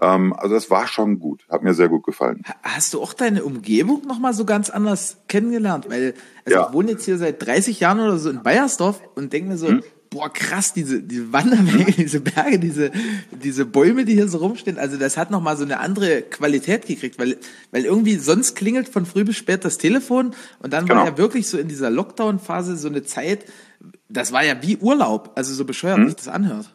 Ähm, 0.00 0.32
also 0.34 0.54
das 0.54 0.70
war 0.70 0.86
schon 0.86 1.18
gut, 1.18 1.46
hat 1.48 1.62
mir 1.62 1.74
sehr 1.74 1.88
gut 1.88 2.04
gefallen. 2.04 2.42
Hast 2.62 2.94
du 2.94 3.02
auch 3.02 3.12
deine 3.12 3.44
Umgebung 3.44 4.06
nochmal 4.06 4.34
so 4.34 4.44
ganz 4.44 4.70
anders 4.70 5.18
kennengelernt? 5.28 5.88
Weil 5.88 6.14
also 6.44 6.58
ja. 6.58 6.66
ich 6.66 6.72
wohne 6.72 6.92
jetzt 6.92 7.04
hier 7.04 7.18
seit 7.18 7.44
30 7.44 7.80
Jahren 7.80 8.00
oder 8.00 8.18
so 8.18 8.30
in 8.30 8.42
Bayersdorf 8.42 9.00
und 9.14 9.32
denke 9.32 9.50
mir 9.50 9.58
so, 9.58 9.68
hm? 9.68 9.82
Boah, 10.10 10.28
krass, 10.32 10.72
diese, 10.72 11.02
diese 11.02 11.32
Wanderwege, 11.32 11.92
diese 11.96 12.20
Berge, 12.20 12.58
diese, 12.58 12.90
diese 13.30 13.64
Bäume, 13.64 14.04
die 14.04 14.14
hier 14.14 14.28
so 14.28 14.38
rumstehen, 14.38 14.78
also 14.78 14.96
das 14.96 15.16
hat 15.16 15.30
nochmal 15.30 15.56
so 15.56 15.64
eine 15.64 15.78
andere 15.78 16.22
Qualität 16.22 16.86
gekriegt, 16.86 17.18
weil, 17.18 17.38
weil 17.70 17.84
irgendwie 17.84 18.16
sonst 18.16 18.56
klingelt 18.56 18.88
von 18.88 19.06
früh 19.06 19.24
bis 19.24 19.36
spät 19.36 19.64
das 19.64 19.78
Telefon 19.78 20.34
und 20.58 20.72
dann 20.72 20.86
genau. 20.86 21.00
war 21.00 21.06
ja 21.06 21.18
wirklich 21.18 21.48
so 21.48 21.58
in 21.58 21.68
dieser 21.68 21.90
Lockdown-Phase 21.90 22.76
so 22.76 22.88
eine 22.88 23.04
Zeit, 23.04 23.44
das 24.08 24.32
war 24.32 24.44
ja 24.44 24.60
wie 24.62 24.76
Urlaub, 24.78 25.30
also 25.36 25.54
so 25.54 25.64
bescheuert 25.64 25.98
hm. 25.98 26.06
sich 26.06 26.16
das 26.16 26.28
anhört. 26.28 26.70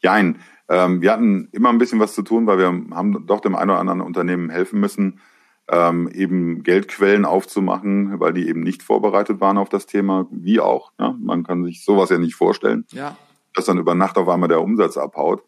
Ja, 0.00 0.14
ein, 0.14 0.40
ähm, 0.68 1.00
wir 1.00 1.12
hatten 1.12 1.48
immer 1.52 1.68
ein 1.68 1.78
bisschen 1.78 2.00
was 2.00 2.12
zu 2.14 2.22
tun, 2.22 2.46
weil 2.46 2.58
wir 2.58 2.66
haben 2.66 3.24
doch 3.26 3.40
dem 3.40 3.54
einen 3.54 3.70
oder 3.70 3.78
anderen 3.78 4.00
Unternehmen 4.00 4.50
helfen 4.50 4.80
müssen, 4.80 5.20
ähm, 5.68 6.08
eben 6.08 6.62
Geldquellen 6.62 7.24
aufzumachen, 7.24 8.20
weil 8.20 8.32
die 8.32 8.48
eben 8.48 8.60
nicht 8.60 8.82
vorbereitet 8.82 9.40
waren 9.40 9.58
auf 9.58 9.68
das 9.68 9.86
Thema, 9.86 10.26
wie 10.30 10.60
auch. 10.60 10.92
Ja? 10.98 11.16
Man 11.18 11.44
kann 11.44 11.64
sich 11.64 11.84
sowas 11.84 12.10
ja 12.10 12.18
nicht 12.18 12.34
vorstellen, 12.34 12.84
ja. 12.90 13.16
dass 13.54 13.66
dann 13.66 13.78
über 13.78 13.94
Nacht 13.94 14.18
auf 14.18 14.28
einmal 14.28 14.48
der 14.48 14.60
Umsatz 14.60 14.96
abhaut. 14.96 15.42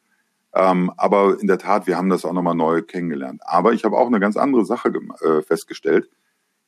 Ähm, 0.54 0.92
aber 0.96 1.40
in 1.40 1.48
der 1.48 1.58
Tat, 1.58 1.86
wir 1.86 1.96
haben 1.96 2.10
das 2.10 2.24
auch 2.24 2.32
nochmal 2.32 2.54
neu 2.54 2.82
kennengelernt. 2.82 3.42
Aber 3.44 3.72
ich 3.72 3.84
habe 3.84 3.96
auch 3.96 4.06
eine 4.06 4.20
ganz 4.20 4.36
andere 4.36 4.64
Sache 4.64 4.92
äh, 5.20 5.42
festgestellt, 5.42 6.08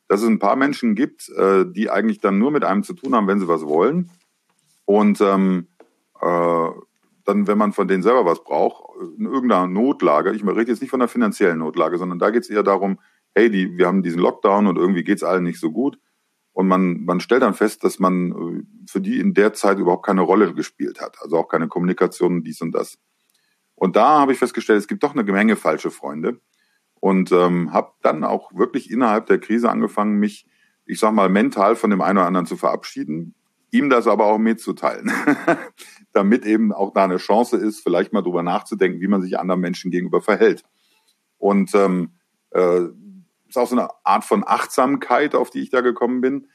dass 0.08 0.22
es 0.22 0.28
ein 0.28 0.40
paar 0.40 0.56
Menschen 0.56 0.94
gibt, 0.96 1.28
äh, 1.30 1.64
die 1.66 1.88
eigentlich 1.88 2.20
dann 2.20 2.38
nur 2.38 2.50
mit 2.50 2.64
einem 2.64 2.82
zu 2.82 2.94
tun 2.94 3.14
haben, 3.14 3.28
wenn 3.28 3.38
sie 3.38 3.48
was 3.48 3.64
wollen. 3.64 4.10
Und 4.84 5.20
ähm, 5.20 5.68
äh, 6.20 6.68
dann, 7.24 7.46
wenn 7.46 7.58
man 7.58 7.72
von 7.72 7.88
denen 7.88 8.02
selber 8.02 8.24
was 8.24 8.42
braucht, 8.42 8.84
in 9.18 9.26
irgendeiner 9.26 9.66
Notlage, 9.66 10.32
ich 10.32 10.46
rede 10.46 10.70
jetzt 10.70 10.80
nicht 10.80 10.90
von 10.90 11.00
der 11.00 11.08
finanziellen 11.08 11.58
Notlage, 11.58 11.98
sondern 11.98 12.18
da 12.18 12.30
geht 12.30 12.44
es 12.44 12.50
eher 12.50 12.62
darum, 12.62 12.98
hey, 13.36 13.50
die, 13.50 13.76
wir 13.76 13.86
haben 13.86 14.02
diesen 14.02 14.20
Lockdown 14.20 14.66
und 14.66 14.76
irgendwie 14.76 15.04
geht's 15.04 15.22
allen 15.22 15.44
nicht 15.44 15.60
so 15.60 15.70
gut. 15.70 15.98
Und 16.52 16.68
man, 16.68 17.04
man 17.04 17.20
stellt 17.20 17.42
dann 17.42 17.52
fest, 17.52 17.84
dass 17.84 17.98
man 17.98 18.32
äh, 18.32 18.62
für 18.90 19.02
die 19.02 19.20
in 19.20 19.34
der 19.34 19.52
Zeit 19.52 19.78
überhaupt 19.78 20.06
keine 20.06 20.22
Rolle 20.22 20.54
gespielt 20.54 21.02
hat. 21.02 21.18
Also 21.20 21.36
auch 21.36 21.48
keine 21.48 21.68
Kommunikation, 21.68 22.42
dies 22.42 22.62
und 22.62 22.72
das. 22.72 22.98
Und 23.74 23.94
da 23.94 24.20
habe 24.20 24.32
ich 24.32 24.38
festgestellt, 24.38 24.78
es 24.78 24.88
gibt 24.88 25.02
doch 25.02 25.14
eine 25.14 25.22
Menge 25.22 25.56
falsche 25.56 25.90
Freunde. 25.90 26.40
Und 26.98 27.30
ähm, 27.30 27.74
habe 27.74 27.92
dann 28.00 28.24
auch 28.24 28.54
wirklich 28.54 28.90
innerhalb 28.90 29.26
der 29.26 29.38
Krise 29.38 29.68
angefangen, 29.68 30.18
mich, 30.18 30.46
ich 30.86 30.98
sag 30.98 31.12
mal, 31.12 31.28
mental 31.28 31.76
von 31.76 31.90
dem 31.90 32.00
einen 32.00 32.16
oder 32.16 32.26
anderen 32.26 32.46
zu 32.46 32.56
verabschieden. 32.56 33.34
ihm 33.70 33.90
das 33.90 34.06
aber 34.06 34.24
auch 34.24 34.38
mitzuteilen, 34.38 35.12
damit 36.12 36.46
eben 36.46 36.72
auch 36.72 36.94
da 36.94 37.04
eine 37.04 37.18
Chance 37.18 37.58
ist, 37.58 37.80
vielleicht 37.80 38.14
mal 38.14 38.22
drüber 38.22 38.42
nachzudenken, 38.42 39.02
wie 39.02 39.08
man 39.08 39.20
sich 39.20 39.38
anderen 39.38 39.60
Menschen 39.60 39.90
gegenüber 39.90 40.22
verhält. 40.22 40.62
Und 41.36 41.74
ähm, 41.74 42.12
äh, 42.52 42.86
ist 43.48 43.56
auch 43.56 43.68
so 43.68 43.76
eine 43.76 43.88
Art 44.04 44.24
von 44.24 44.44
Achtsamkeit, 44.46 45.34
auf 45.34 45.50
die 45.50 45.60
ich 45.60 45.70
da 45.70 45.80
gekommen 45.80 46.20
bin. 46.20 46.48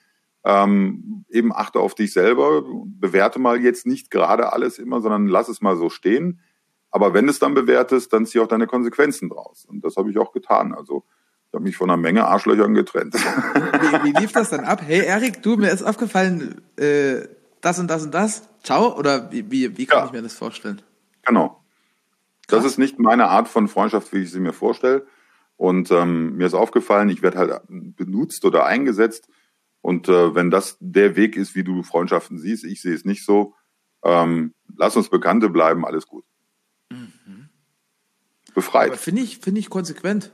Ähm, 0.43 1.25
eben 1.29 1.53
achte 1.53 1.79
auf 1.79 1.93
dich 1.93 2.13
selber, 2.13 2.63
bewerte 2.85 3.39
mal 3.39 3.61
jetzt 3.61 3.85
nicht 3.85 4.09
gerade 4.09 4.53
alles 4.53 4.79
immer, 4.79 5.01
sondern 5.01 5.27
lass 5.27 5.49
es 5.49 5.61
mal 5.61 5.77
so 5.77 5.89
stehen. 5.89 6.41
Aber 6.89 7.13
wenn 7.13 7.29
es 7.29 7.39
dann 7.39 7.53
bewertest, 7.53 8.11
dann 8.11 8.25
zieh 8.25 8.39
auch 8.39 8.47
deine 8.47 8.67
Konsequenzen 8.67 9.29
draus. 9.29 9.65
Und 9.65 9.85
das 9.85 9.95
habe 9.95 10.09
ich 10.09 10.17
auch 10.17 10.33
getan. 10.33 10.73
Also 10.73 11.03
ich 11.47 11.53
habe 11.53 11.63
mich 11.63 11.77
von 11.77 11.89
einer 11.89 11.97
Menge 11.97 12.27
Arschlöchern 12.27 12.73
getrennt. 12.73 13.13
Wie, 13.13 14.03
wie, 14.03 14.19
lief 14.19 14.31
das 14.31 14.49
dann 14.49 14.65
ab? 14.65 14.81
Hey 14.85 15.05
Erik, 15.05 15.43
du, 15.43 15.57
mir 15.57 15.69
ist 15.69 15.83
aufgefallen, 15.83 16.61
äh, 16.77 17.27
das 17.61 17.79
und 17.79 17.89
das 17.89 18.03
und 18.03 18.13
das. 18.13 18.49
Ciao? 18.63 18.97
Oder 18.97 19.31
wie, 19.31 19.49
wie, 19.51 19.77
wie 19.77 19.85
kann 19.85 19.99
ja. 19.99 20.05
ich 20.07 20.11
mir 20.11 20.21
das 20.21 20.33
vorstellen? 20.33 20.81
Genau. 21.23 21.61
Das 22.47 22.65
ist 22.65 22.77
nicht 22.77 22.99
meine 22.99 23.27
Art 23.27 23.47
von 23.47 23.67
Freundschaft, 23.67 24.11
wie 24.11 24.23
ich 24.23 24.31
sie 24.31 24.39
mir 24.39 24.53
vorstelle. 24.53 25.05
Und 25.61 25.91
ähm, 25.91 26.37
mir 26.37 26.47
ist 26.47 26.55
aufgefallen, 26.55 27.09
ich 27.09 27.21
werde 27.21 27.37
halt 27.37 27.61
benutzt 27.67 28.45
oder 28.45 28.65
eingesetzt. 28.65 29.27
Und 29.81 30.09
äh, 30.09 30.33
wenn 30.33 30.49
das 30.49 30.75
der 30.79 31.15
Weg 31.15 31.35
ist, 31.35 31.53
wie 31.53 31.63
du 31.63 31.83
Freundschaften 31.83 32.39
siehst, 32.39 32.63
ich 32.63 32.81
sehe 32.81 32.95
es 32.95 33.05
nicht 33.05 33.23
so, 33.23 33.53
ähm, 34.03 34.55
lass 34.75 34.95
uns 34.95 35.09
Bekannte 35.09 35.49
bleiben, 35.49 35.85
alles 35.85 36.07
gut. 36.07 36.25
Mhm. 36.89 37.49
Befreit. 38.55 38.97
Finde 38.97 39.21
ich, 39.21 39.37
finde 39.37 39.59
ich 39.59 39.69
konsequent. 39.69 40.31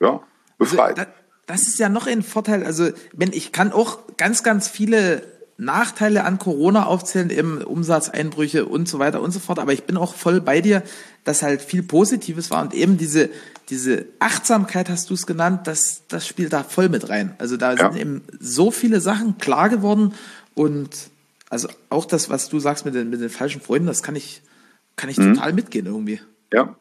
Ja, 0.00 0.22
befreit. 0.58 0.96
Also, 0.96 1.10
das 1.46 1.62
ist 1.62 1.80
ja 1.80 1.88
noch 1.88 2.06
ein 2.06 2.22
Vorteil. 2.22 2.62
Also, 2.62 2.90
wenn 3.12 3.32
ich 3.32 3.50
kann 3.50 3.72
auch 3.72 4.16
ganz, 4.16 4.44
ganz 4.44 4.68
viele 4.68 5.31
Nachteile 5.58 6.24
an 6.24 6.38
Corona 6.38 6.86
aufzählen, 6.86 7.30
eben 7.30 7.62
Umsatzeinbrüche 7.62 8.66
und 8.66 8.88
so 8.88 8.98
weiter 8.98 9.20
und 9.20 9.30
so 9.30 9.38
fort. 9.38 9.58
Aber 9.58 9.72
ich 9.72 9.84
bin 9.84 9.96
auch 9.96 10.14
voll 10.14 10.40
bei 10.40 10.60
dir, 10.60 10.82
dass 11.24 11.42
halt 11.42 11.62
viel 11.62 11.82
Positives 11.82 12.50
war 12.50 12.62
und 12.62 12.74
eben 12.74 12.96
diese, 12.98 13.30
diese 13.68 14.06
Achtsamkeit 14.18 14.88
hast 14.88 15.10
du 15.10 15.14
es 15.14 15.26
genannt, 15.26 15.66
das, 15.66 16.02
das 16.08 16.26
spielt 16.26 16.52
da 16.52 16.64
voll 16.64 16.88
mit 16.88 17.08
rein. 17.08 17.34
Also 17.38 17.56
da 17.56 17.74
ja. 17.74 17.92
sind 17.92 18.00
eben 18.00 18.22
so 18.40 18.70
viele 18.70 19.00
Sachen 19.00 19.38
klar 19.38 19.68
geworden 19.68 20.14
und 20.54 21.10
also 21.48 21.68
auch 21.90 22.06
das, 22.06 22.30
was 22.30 22.48
du 22.48 22.58
sagst 22.60 22.84
mit 22.86 22.94
den, 22.94 23.10
mit 23.10 23.20
den 23.20 23.28
falschen 23.28 23.60
Freunden, 23.60 23.86
das 23.86 24.02
kann 24.02 24.16
ich, 24.16 24.42
kann 24.96 25.10
ich 25.10 25.18
mhm. 25.18 25.34
total 25.34 25.52
mitgehen 25.52 25.86
irgendwie. 25.86 26.20
Ja. 26.52 26.76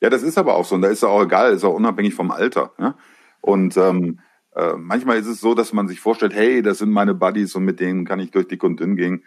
Ja, 0.00 0.10
das 0.10 0.22
ist 0.22 0.36
aber 0.36 0.56
auch 0.56 0.64
so. 0.64 0.74
Und 0.74 0.82
da 0.82 0.88
ist 0.88 0.98
es 0.98 1.04
auch 1.04 1.22
egal, 1.22 1.52
ist 1.52 1.64
auch 1.64 1.74
unabhängig 1.74 2.14
vom 2.14 2.30
Alter. 2.30 2.72
Ja? 2.78 2.94
Und 3.40 3.76
ähm, 3.76 4.18
äh, 4.56 4.74
manchmal 4.76 5.18
ist 5.18 5.26
es 5.26 5.40
so, 5.40 5.54
dass 5.54 5.74
man 5.74 5.86
sich 5.86 6.00
vorstellt, 6.00 6.34
hey, 6.34 6.62
das 6.62 6.78
sind 6.78 6.90
meine 6.90 7.14
Buddies 7.14 7.54
und 7.54 7.64
mit 7.64 7.78
denen 7.78 8.06
kann 8.06 8.20
ich 8.20 8.30
durch 8.30 8.48
dick 8.48 8.64
und 8.64 8.80
dünn 8.80 8.96
gehen. 8.96 9.22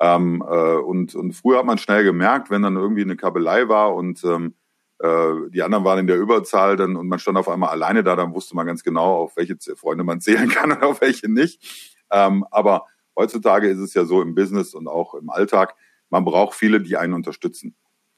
Ähm, 0.00 0.42
äh, 0.48 0.76
und, 0.76 1.14
und 1.14 1.32
früher 1.32 1.58
hat 1.58 1.66
man 1.66 1.76
schnell 1.76 2.02
gemerkt, 2.02 2.50
wenn 2.50 2.62
dann 2.62 2.76
irgendwie 2.76 3.02
eine 3.02 3.16
Kabelei 3.16 3.68
war 3.68 3.94
und 3.94 4.24
ähm, 4.24 4.54
äh, 4.98 5.50
die 5.50 5.62
anderen 5.62 5.84
waren 5.84 5.98
in 5.98 6.06
der 6.06 6.18
Überzahl 6.18 6.76
dann 6.76 6.96
und 6.96 7.08
man 7.08 7.18
stand 7.18 7.36
auf 7.36 7.50
einmal 7.50 7.68
alleine 7.68 8.02
da, 8.02 8.16
dann 8.16 8.32
wusste 8.32 8.56
man 8.56 8.66
ganz 8.66 8.82
genau, 8.82 9.16
auf 9.16 9.36
welche 9.36 9.56
Freunde 9.76 10.02
man 10.02 10.20
zählen 10.22 10.48
kann 10.48 10.72
und 10.72 10.82
auf 10.82 11.02
welche 11.02 11.30
nicht. 11.30 11.94
Ähm, 12.10 12.46
aber 12.50 12.86
heutzutage 13.14 13.68
ist 13.68 13.80
es 13.80 13.92
ja 13.92 14.06
so 14.06 14.22
im 14.22 14.34
Business 14.34 14.72
und 14.72 14.88
auch 14.88 15.12
im 15.14 15.28
Alltag, 15.28 15.74
man 16.08 16.24
braucht 16.24 16.54
viele, 16.54 16.80
die 16.80 16.96
einen 16.96 17.12
unterstützen. 17.12 17.76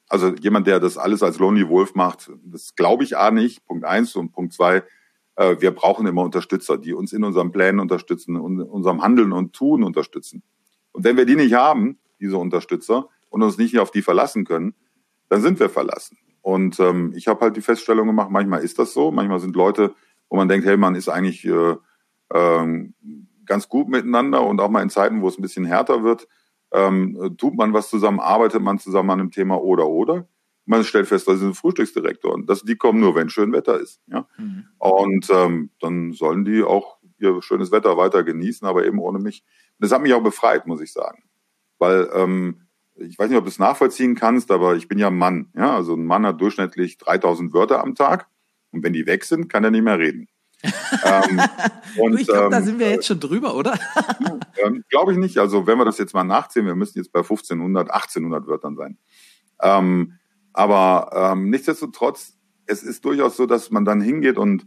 Also 0.09 0.29
jemand, 0.29 0.69
der 0.69 0.79
das 0.79 0.97
alles 0.97 1.25
als 1.25 1.41
Lonely 1.41 1.69
Wolf 1.69 1.97
macht, 1.97 2.31
das 2.45 2.77
glaube 2.77 3.03
ich 3.03 3.17
A 3.17 3.33
nicht, 3.33 3.65
Punkt 3.67 3.85
eins 3.85 4.15
und 4.15 4.31
Punkt 4.31 4.53
zwei, 4.53 4.85
wir 5.37 5.71
brauchen 5.71 6.07
immer 6.07 6.23
Unterstützer, 6.23 6.77
die 6.77 6.93
uns 6.93 7.13
in 7.13 7.25
unseren 7.25 7.53
Plänen 7.53 7.81
unterstützen, 7.81 8.37
in 8.37 8.61
unserem 8.61 9.03
Handeln 9.03 9.33
und 9.33 9.55
Tun 9.55 9.83
unterstützen. 9.83 10.43
Und 10.93 11.05
wenn 11.05 11.17
wir 11.17 11.25
die 11.25 11.37
nicht 11.37 11.55
haben, 11.55 11.99
diese 12.21 12.37
Unterstützer, 12.37 13.09
und 13.33 13.43
uns 13.43 13.59
nicht 13.59 13.79
auf 13.79 13.91
die 13.91 14.03
verlassen 14.03 14.45
können, 14.45 14.75
dann 15.29 15.41
sind 15.41 15.59
wir 15.59 15.71
verlassen. 15.71 16.19
Und 16.43 16.79
ähm, 16.81 17.13
ich 17.17 17.29
habe 17.29 17.41
halt 17.41 17.57
die 17.57 17.63
Feststellung 17.63 18.07
gemacht, 18.07 18.31
manchmal 18.31 18.63
ist 18.63 18.79
das 18.79 18.93
so, 18.93 19.11
manchmal 19.11 19.41
sind 19.41 19.57
Leute, 19.57 19.95
wo 20.29 20.37
man 20.37 20.49
denkt, 20.49 20.67
hey, 20.67 20.77
man 20.77 20.95
ist 20.95 21.09
eigentlich 21.09 21.45
äh, 21.47 21.77
ähm, 22.33 22.95
ganz 23.47 23.69
gut 23.69 23.89
miteinander 23.89 24.45
und 24.45 24.61
auch 24.61 24.69
mal 24.69 24.83
in 24.83 24.91
Zeiten, 24.91 25.23
wo 25.23 25.29
es 25.29 25.39
ein 25.39 25.43
bisschen 25.43 25.65
härter 25.65 26.05
wird, 26.05 26.29
ähm, 26.73 27.35
tut 27.39 27.57
man 27.57 27.73
was 27.73 27.89
zusammen, 27.89 28.21
arbeitet 28.21 28.63
man 28.63 28.79
zusammen 28.79 29.11
an 29.11 29.21
einem 29.21 29.31
Thema 29.31 29.61
oder 29.61 29.89
oder 29.89 30.27
man 30.65 30.85
stellt 30.85 31.09
fest, 31.09 31.27
das 31.27 31.41
sind 31.41 31.57
Frühstücksdirektoren. 31.57 32.47
Das, 32.47 32.63
die 32.63 32.77
kommen 32.77 33.01
nur, 33.01 33.15
wenn 33.15 33.29
schön 33.29 33.53
Wetter 33.53 33.81
ist. 33.81 34.01
Ja? 34.07 34.27
Mhm. 34.39 34.67
Und 34.79 35.29
ähm, 35.31 35.71
dann 35.81 36.13
sollen 36.13 36.45
die 36.45 36.63
auch 36.63 36.99
ihr 37.19 37.41
schönes 37.43 37.73
Wetter 37.73 37.97
weiter 37.97 38.23
genießen, 38.23 38.67
aber 38.67 38.85
eben 38.85 38.99
ohne 38.99 39.19
mich. 39.19 39.45
Und 39.79 39.85
das 39.85 39.93
hat 39.93 40.03
mich 40.03 40.15
auch 40.15 40.23
befreit, 40.23 40.67
muss 40.67 40.81
ich 40.81 40.93
sagen. 40.93 41.25
Weil 41.79 42.09
ähm, 42.15 42.63
ich 42.95 43.19
weiß 43.19 43.29
nicht, 43.29 43.39
ob 43.39 43.45
du 43.45 43.51
es 43.51 43.59
nachvollziehen 43.59 44.15
kannst, 44.15 44.51
aber 44.51 44.77
ich 44.77 44.89
bin 44.89 44.99
ja 44.99 45.09
ein 45.09 45.17
Mann. 45.17 45.51
Ja? 45.57 45.75
Also 45.75 45.95
ein 45.95 46.05
Mann 46.05 46.27
hat 46.27 46.41
durchschnittlich 46.41 46.99
3000 46.99 47.53
Wörter 47.53 47.83
am 47.83 47.95
Tag. 47.95 48.29
Und 48.71 48.83
wenn 48.83 48.93
die 48.93 49.07
weg 49.07 49.25
sind, 49.25 49.49
kann 49.49 49.65
er 49.65 49.71
nicht 49.71 49.83
mehr 49.83 49.99
reden. 49.99 50.29
ähm, 51.05 51.41
und, 51.99 52.21
ich 52.21 52.27
glaube, 52.29 52.45
ähm, 52.45 52.51
da 52.53 52.63
sind 52.63 52.79
wir 52.79 52.89
jetzt 52.89 53.07
schon 53.07 53.19
drüber, 53.19 53.57
oder? 53.57 53.77
ähm, 54.65 54.85
glaube 54.89 55.13
ich 55.13 55.19
nicht. 55.19 55.39
Also 55.39 55.67
wenn 55.67 55.77
wir 55.77 55.85
das 55.85 55.99
jetzt 55.99 56.15
mal 56.15 56.23
nachziehen, 56.23 56.67
wir 56.67 56.77
müssen 56.77 56.99
jetzt 56.99 57.13
bei 57.13 57.21
1500, 57.21 57.91
1800 57.91 58.47
Wörtern 58.47 58.77
sein. 58.77 58.99
Ähm, 59.61 60.19
aber 60.53 61.11
ähm, 61.15 61.51
nichtsdestotrotz, 61.51 62.39
es 62.67 62.83
ist 62.83 63.05
durchaus 63.05 63.37
so, 63.37 63.47
dass 63.47 63.71
man 63.71 63.85
dann 63.85 64.01
hingeht 64.01 64.39
und 64.39 64.67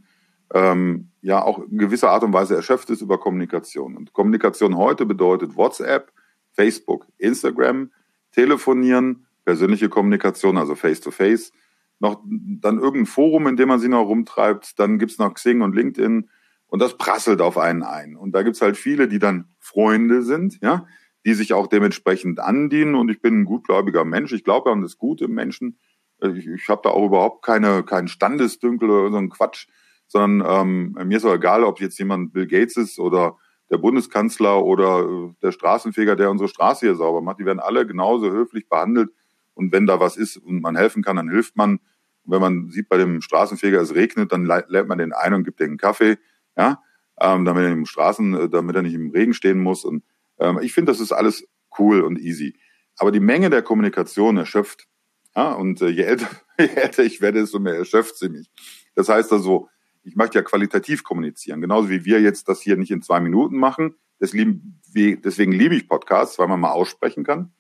ähm, 0.53 1.09
ja 1.21 1.41
auch 1.41 1.59
in 1.59 1.77
gewisser 1.77 2.11
Art 2.11 2.23
und 2.23 2.33
Weise 2.33 2.55
erschöpft 2.55 2.89
ist 2.89 3.01
über 3.01 3.19
Kommunikation. 3.19 3.97
Und 3.97 4.13
Kommunikation 4.13 4.77
heute 4.77 5.05
bedeutet 5.05 5.55
WhatsApp, 5.55 6.11
Facebook, 6.51 7.07
Instagram, 7.17 7.91
Telefonieren, 8.31 9.25
persönliche 9.43 9.89
Kommunikation, 9.89 10.57
also 10.57 10.75
Face-to-Face, 10.75 11.51
-face, 11.51 11.53
noch 11.99 12.21
dann 12.27 12.79
irgendein 12.79 13.05
Forum, 13.05 13.47
in 13.47 13.55
dem 13.55 13.69
man 13.69 13.79
sich 13.79 13.89
noch 13.89 14.05
rumtreibt, 14.05 14.77
dann 14.79 14.99
gibt's 14.99 15.17
noch 15.17 15.33
Xing 15.33 15.61
und 15.61 15.75
LinkedIn 15.75 16.29
und 16.67 16.81
das 16.81 16.97
prasselt 16.97 17.41
auf 17.41 17.57
einen 17.57 17.83
ein. 17.83 18.15
Und 18.15 18.33
da 18.33 18.43
gibt's 18.43 18.61
halt 18.61 18.77
viele, 18.77 19.07
die 19.07 19.19
dann 19.19 19.47
Freunde 19.59 20.23
sind, 20.23 20.59
ja, 20.61 20.85
die 21.25 21.33
sich 21.33 21.53
auch 21.53 21.67
dementsprechend 21.67 22.39
andienen. 22.39 22.95
Und 22.95 23.09
ich 23.09 23.21
bin 23.21 23.41
ein 23.41 23.45
gutgläubiger 23.45 24.05
Mensch. 24.05 24.31
Ich 24.31 24.43
glaube 24.43 24.71
an 24.71 24.81
das 24.81 24.97
Gute 24.97 25.25
im 25.25 25.33
Menschen. 25.33 25.79
Ich, 26.21 26.47
ich 26.47 26.69
habe 26.69 26.81
da 26.83 26.91
auch 26.91 27.05
überhaupt 27.05 27.43
keine 27.43 27.83
keinen 27.83 28.07
Standesdünkel 28.07 28.89
oder 28.89 29.11
so 29.11 29.17
einen 29.17 29.29
Quatsch, 29.29 29.67
sondern 30.07 30.95
ähm, 30.95 31.07
mir 31.07 31.17
ist 31.17 31.25
auch 31.25 31.33
egal, 31.33 31.63
ob 31.63 31.81
jetzt 31.81 31.97
jemand 31.99 32.31
Bill 32.31 32.47
Gates 32.47 32.77
ist 32.77 32.99
oder 32.99 33.37
der 33.69 33.77
Bundeskanzler 33.77 34.63
oder 34.63 34.99
äh, 35.01 35.33
der 35.41 35.51
Straßenfeger, 35.51 36.15
der 36.15 36.29
unsere 36.29 36.47
Straße 36.47 36.85
hier 36.85 36.95
sauber 36.95 37.21
macht. 37.21 37.39
Die 37.39 37.45
werden 37.45 37.59
alle 37.59 37.85
genauso 37.87 38.31
höflich 38.31 38.69
behandelt. 38.69 39.09
Und 39.55 39.71
wenn 39.71 39.87
da 39.87 39.99
was 39.99 40.17
ist 40.17 40.37
und 40.37 40.61
man 40.61 40.75
helfen 40.75 41.03
kann, 41.03 41.15
dann 41.15 41.29
hilft 41.29 41.55
man. 41.55 41.79
Und 42.23 42.33
wenn 42.33 42.41
man 42.41 42.69
sieht 42.69 42.89
bei 42.89 42.97
dem 42.97 43.21
Straßenfeger, 43.21 43.81
es 43.81 43.95
regnet, 43.95 44.31
dann 44.31 44.45
lädt 44.45 44.87
man 44.87 44.97
den 44.97 45.13
ein 45.13 45.33
und 45.33 45.43
gibt 45.43 45.59
den 45.59 45.77
Kaffee, 45.77 46.17
ja, 46.57 46.81
ähm, 47.19 47.45
damit 47.45 47.63
er 47.63 47.71
im 47.71 47.85
Straßen, 47.85 48.33
äh, 48.35 48.49
damit 48.49 48.75
er 48.75 48.81
nicht 48.83 48.93
im 48.93 49.11
Regen 49.11 49.33
stehen 49.33 49.59
muss. 49.59 49.85
Und 49.85 50.03
ähm, 50.39 50.59
ich 50.61 50.73
finde, 50.73 50.91
das 50.91 50.99
ist 50.99 51.11
alles 51.11 51.47
cool 51.79 52.01
und 52.01 52.19
easy. 52.19 52.57
Aber 52.97 53.11
die 53.11 53.19
Menge 53.19 53.49
der 53.49 53.61
Kommunikation 53.61 54.37
erschöpft. 54.37 54.87
Ja, 55.35 55.53
und 55.53 55.81
äh, 55.81 55.89
je, 55.89 56.03
älter, 56.03 56.29
je 56.59 56.67
älter 56.67 57.03
ich 57.03 57.21
werde, 57.21 57.41
desto 57.41 57.59
mehr 57.59 57.75
erschöpft 57.75 58.17
sie 58.17 58.29
mich. 58.29 58.49
Das 58.95 59.09
heißt 59.09 59.31
also, 59.31 59.69
ich 60.03 60.15
möchte 60.15 60.37
ja 60.37 60.43
qualitativ 60.43 61.03
kommunizieren. 61.03 61.61
Genauso 61.61 61.89
wie 61.89 62.05
wir 62.05 62.21
jetzt 62.21 62.47
das 62.47 62.61
hier 62.61 62.77
nicht 62.77 62.91
in 62.91 63.01
zwei 63.01 63.19
Minuten 63.19 63.57
machen. 63.57 63.95
Deswegen, 64.21 64.81
liebe 64.93 65.75
ich 65.75 65.89
Podcasts, 65.89 66.39
weil 66.39 66.47
man 66.47 66.59
mal 66.59 66.71
aussprechen 66.71 67.23
kann. 67.23 67.53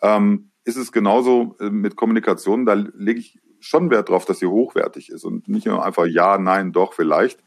Ähm, 0.00 0.52
ist 0.64 0.76
es 0.76 0.92
genauso 0.92 1.56
äh, 1.60 1.70
mit 1.70 1.96
Kommunikation. 1.96 2.66
Da 2.66 2.74
lege 2.74 3.20
ich 3.20 3.40
schon 3.60 3.90
Wert 3.90 4.08
drauf, 4.08 4.24
dass 4.24 4.38
sie 4.38 4.46
hochwertig 4.46 5.10
ist 5.10 5.24
und 5.24 5.48
nicht 5.48 5.66
nur 5.66 5.84
einfach 5.84 6.06
ja, 6.06 6.38
nein, 6.38 6.72
doch, 6.72 6.92
vielleicht, 6.92 7.42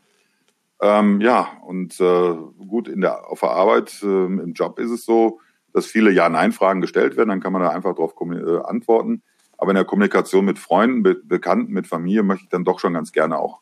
ähm, 0.81 1.19
ja, 1.21 1.49
und 1.65 1.99
äh, 1.99 2.35
gut, 2.67 2.87
in 2.87 3.01
der, 3.01 3.29
auf 3.29 3.41
der 3.41 3.51
Arbeit, 3.51 4.01
äh, 4.01 4.05
im 4.05 4.53
Job 4.53 4.79
ist 4.79 4.91
es 4.91 5.05
so, 5.05 5.39
dass 5.73 5.85
viele 5.85 6.11
Ja-Nein-Fragen 6.11 6.81
gestellt 6.81 7.17
werden, 7.17 7.29
dann 7.29 7.41
kann 7.41 7.53
man 7.53 7.61
da 7.61 7.69
einfach 7.69 7.95
drauf 7.95 8.13
äh, 8.21 8.59
antworten. 8.63 9.21
Aber 9.57 9.71
in 9.71 9.75
der 9.75 9.85
Kommunikation 9.85 10.45
mit 10.45 10.57
Freunden, 10.57 11.03
Be 11.03 11.15
Bekannten, 11.15 11.73
mit 11.73 11.85
Familie 11.85 12.23
möchte 12.23 12.45
ich 12.45 12.49
dann 12.49 12.63
doch 12.63 12.79
schon 12.79 12.93
ganz 12.93 13.11
gerne 13.11 13.37
auch 13.37 13.59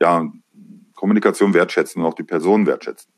ja, 0.00 0.30
Kommunikation 0.94 1.54
wertschätzen 1.54 2.02
und 2.02 2.08
auch 2.08 2.14
die 2.14 2.24
Person 2.24 2.66
wertschätzen. 2.66 3.10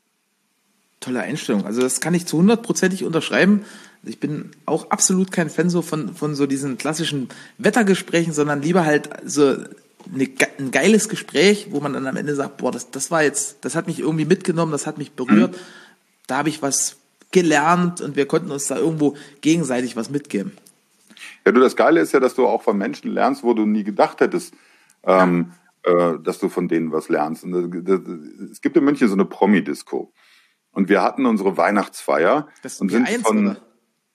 Tolle 0.99 1.21
Einstellung. 1.21 1.65
Also 1.65 1.81
das 1.81 1.99
kann 1.99 2.13
ich 2.13 2.27
zu 2.27 2.37
hundertprozentig 2.37 3.03
unterschreiben. 3.03 3.65
Ich 4.03 4.19
bin 4.19 4.51
auch 4.67 4.91
absolut 4.91 5.31
kein 5.31 5.49
Fan 5.49 5.71
so 5.71 5.81
von, 5.81 6.13
von 6.13 6.35
so 6.35 6.45
diesen 6.45 6.77
klassischen 6.77 7.29
Wettergesprächen, 7.57 8.33
sondern 8.33 8.61
lieber 8.61 8.85
halt 8.85 9.09
so 9.25 9.57
eine, 10.13 10.27
ein 10.59 10.71
geiles 10.71 11.09
Gespräch, 11.09 11.67
wo 11.71 11.79
man 11.79 11.93
dann 11.93 12.07
am 12.07 12.17
Ende 12.17 12.35
sagt, 12.35 12.57
boah, 12.57 12.71
das, 12.71 12.91
das 12.91 13.11
war 13.11 13.23
jetzt, 13.23 13.63
das 13.63 13.75
hat 13.75 13.87
mich 13.87 13.99
irgendwie 13.99 14.25
mitgenommen, 14.25 14.71
das 14.71 14.87
hat 14.87 14.97
mich 14.97 15.13
berührt, 15.13 15.57
da 16.27 16.37
habe 16.37 16.49
ich 16.49 16.61
was 16.61 16.97
gelernt 17.31 18.01
und 18.01 18.15
wir 18.15 18.25
konnten 18.25 18.51
uns 18.51 18.67
da 18.67 18.77
irgendwo 18.77 19.15
gegenseitig 19.41 19.95
was 19.95 20.09
mitgeben. 20.09 20.51
Ja, 21.45 21.51
du, 21.51 21.59
das 21.59 21.75
Geile 21.75 22.01
ist 22.01 22.11
ja, 22.11 22.19
dass 22.19 22.35
du 22.35 22.45
auch 22.47 22.61
von 22.61 22.77
Menschen 22.77 23.11
lernst, 23.11 23.43
wo 23.43 23.53
du 23.53 23.65
nie 23.65 23.83
gedacht 23.83 24.21
hättest, 24.21 24.53
ähm, 25.03 25.53
äh, 25.83 26.13
dass 26.23 26.39
du 26.39 26.49
von 26.49 26.67
denen 26.67 26.91
was 26.91 27.09
lernst. 27.09 27.43
Und 27.43 27.51
das, 27.51 27.99
das, 27.99 28.15
es 28.51 28.61
gibt 28.61 28.77
in 28.77 28.83
München 28.83 29.07
so 29.07 29.13
eine 29.13 29.25
Promi-Disco. 29.25 30.11
Und 30.71 30.89
wir 30.89 31.01
hatten 31.01 31.25
unsere 31.25 31.57
Weihnachtsfeier 31.57 32.47
das 32.61 32.79
und 32.79 32.89
sind 32.89 33.07
G1, 33.07 33.21
von 33.23 33.57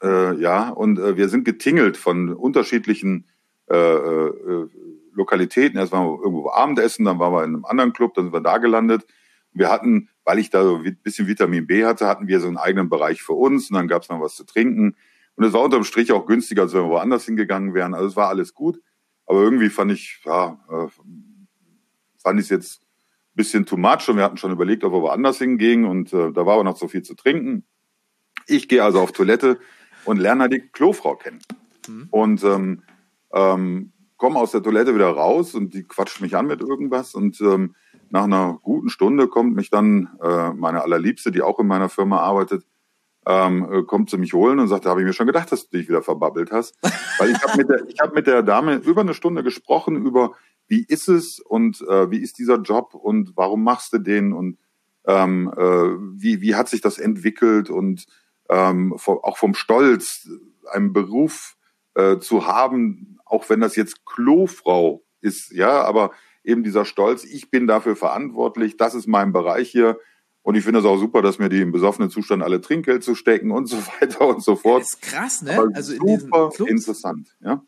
äh, 0.02 0.34
ja 0.40 0.68
und 0.70 0.98
äh, 0.98 1.16
wir 1.16 1.28
sind 1.28 1.44
getingelt 1.44 1.96
von 1.96 2.32
unterschiedlichen 2.32 3.26
äh, 3.68 3.76
äh, 3.76 4.68
Lokalitäten. 5.16 5.78
Erst 5.78 5.92
waren 5.92 6.06
wir 6.06 6.22
irgendwo 6.22 6.50
Abendessen, 6.50 7.04
dann 7.04 7.18
waren 7.18 7.32
wir 7.32 7.44
in 7.44 7.54
einem 7.54 7.64
anderen 7.64 7.92
Club, 7.92 8.14
dann 8.14 8.26
sind 8.26 8.32
wir 8.32 8.40
da 8.40 8.58
gelandet. 8.58 9.06
Wir 9.52 9.70
hatten, 9.70 10.10
weil 10.24 10.38
ich 10.38 10.50
da 10.50 10.62
so 10.62 10.76
ein 10.76 10.96
bisschen 11.02 11.26
Vitamin 11.26 11.66
B 11.66 11.84
hatte, 11.84 12.06
hatten 12.06 12.28
wir 12.28 12.40
so 12.40 12.46
einen 12.46 12.58
eigenen 12.58 12.88
Bereich 12.88 13.22
für 13.22 13.32
uns 13.32 13.70
und 13.70 13.76
dann 13.76 13.88
gab 13.88 14.02
es 14.02 14.08
noch 14.08 14.20
was 14.20 14.36
zu 14.36 14.44
trinken. 14.44 14.96
Und 15.34 15.44
es 15.44 15.52
war 15.52 15.62
unterm 15.62 15.84
Strich 15.84 16.12
auch 16.12 16.26
günstiger, 16.26 16.62
als 16.62 16.74
wenn 16.74 16.82
wir 16.82 16.90
woanders 16.90 17.24
hingegangen 17.24 17.74
wären. 17.74 17.94
Also 17.94 18.06
es 18.08 18.16
war 18.16 18.28
alles 18.28 18.54
gut. 18.54 18.80
Aber 19.26 19.40
irgendwie 19.40 19.70
fand 19.70 19.92
ich, 19.92 20.20
ja, 20.24 20.58
äh, 20.70 20.86
fand 22.22 22.40
ich 22.40 22.46
es 22.46 22.50
jetzt 22.50 22.82
ein 22.82 23.36
bisschen 23.36 23.66
too 23.66 23.76
much 23.76 24.08
und 24.08 24.16
wir 24.16 24.24
hatten 24.24 24.36
schon 24.36 24.52
überlegt, 24.52 24.84
ob 24.84 24.92
wir 24.92 25.02
woanders 25.02 25.38
hingehen 25.38 25.84
und 25.84 26.12
äh, 26.12 26.32
da 26.32 26.46
war 26.46 26.54
aber 26.54 26.64
noch 26.64 26.76
so 26.76 26.88
viel 26.88 27.02
zu 27.02 27.14
trinken. 27.14 27.64
Ich 28.46 28.68
gehe 28.68 28.84
also 28.84 29.00
auf 29.00 29.12
Toilette 29.12 29.58
und 30.04 30.18
lerne 30.18 30.48
die 30.48 30.60
Klofrau 30.60 31.16
kennen. 31.16 31.40
Mhm. 31.88 32.08
Und 32.10 32.44
ähm, 32.44 32.82
ähm, 33.32 33.92
komme 34.16 34.38
aus 34.38 34.52
der 34.52 34.62
Toilette 34.62 34.94
wieder 34.94 35.10
raus 35.10 35.54
und 35.54 35.74
die 35.74 35.84
quatscht 35.84 36.20
mich 36.20 36.36
an 36.36 36.46
mit 36.46 36.60
irgendwas 36.60 37.14
und 37.14 37.40
ähm, 37.40 37.74
nach 38.10 38.24
einer 38.24 38.58
guten 38.62 38.88
Stunde 38.88 39.28
kommt 39.28 39.54
mich 39.54 39.70
dann 39.70 40.10
äh, 40.22 40.52
meine 40.52 40.82
allerliebste, 40.82 41.32
die 41.32 41.42
auch 41.42 41.58
in 41.58 41.66
meiner 41.66 41.88
Firma 41.88 42.20
arbeitet, 42.20 42.64
ähm, 43.26 43.68
äh, 43.70 43.82
kommt 43.82 44.08
zu 44.08 44.18
mich 44.18 44.32
holen 44.32 44.60
und 44.60 44.68
sagt, 44.68 44.86
da 44.86 44.90
habe 44.90 45.00
ich 45.00 45.06
mir 45.06 45.12
schon 45.12 45.26
gedacht, 45.26 45.50
dass 45.50 45.68
du 45.68 45.76
dich 45.76 45.88
wieder 45.88 46.02
verbabbelt 46.02 46.52
hast. 46.52 46.78
Weil 47.18 47.30
ich 47.30 47.42
habe 47.42 47.56
mit, 47.56 47.68
der, 47.68 47.88
ich 47.88 47.98
hab 48.00 48.14
mit 48.14 48.26
der 48.26 48.42
Dame 48.42 48.76
über 48.76 49.00
eine 49.00 49.14
Stunde 49.14 49.42
gesprochen 49.42 49.96
über, 49.96 50.32
wie 50.68 50.84
ist 50.86 51.08
es 51.08 51.40
und 51.40 51.80
äh, 51.82 52.10
wie 52.10 52.18
ist 52.18 52.38
dieser 52.38 52.58
Job 52.58 52.94
und 52.94 53.32
warum 53.34 53.64
machst 53.64 53.92
du 53.92 53.98
den 53.98 54.32
und 54.32 54.58
ähm, 55.06 55.52
äh, 55.56 55.60
wie, 55.60 56.40
wie 56.40 56.54
hat 56.54 56.68
sich 56.68 56.80
das 56.80 56.98
entwickelt 56.98 57.70
und 57.70 58.06
ähm, 58.48 58.94
auch 58.94 59.36
vom 59.36 59.54
Stolz, 59.54 60.28
einen 60.70 60.92
Beruf 60.92 61.55
äh, 61.96 62.18
zu 62.18 62.46
haben, 62.46 63.18
auch 63.24 63.48
wenn 63.48 63.60
das 63.60 63.74
jetzt 63.74 64.04
Klofrau 64.06 65.02
ist, 65.20 65.50
ja, 65.50 65.82
aber 65.82 66.12
eben 66.44 66.62
dieser 66.62 66.84
Stolz, 66.84 67.24
ich 67.24 67.50
bin 67.50 67.66
dafür 67.66 67.96
verantwortlich, 67.96 68.76
das 68.76 68.94
ist 68.94 69.08
mein 69.08 69.32
Bereich 69.32 69.70
hier. 69.70 69.98
Und 70.42 70.54
ich 70.54 70.62
finde 70.62 70.78
es 70.78 70.86
auch 70.86 70.98
super, 70.98 71.22
dass 71.22 71.40
mir 71.40 71.48
die 71.48 71.60
im 71.60 71.72
besoffenen 71.72 72.08
Zustand 72.08 72.44
alle 72.44 72.60
Trinkgeld 72.60 73.02
zu 73.02 73.16
stecken 73.16 73.50
und 73.50 73.66
so 73.66 73.78
weiter 74.00 74.28
und 74.28 74.42
so 74.44 74.54
fort. 74.54 74.82
Das 74.82 74.94
ist 74.94 75.02
krass, 75.02 75.42
ne? 75.42 75.58
Aber 75.58 75.68
also 75.74 75.92
super 75.94 76.50
interessant, 76.66 77.36
ja. 77.40 77.62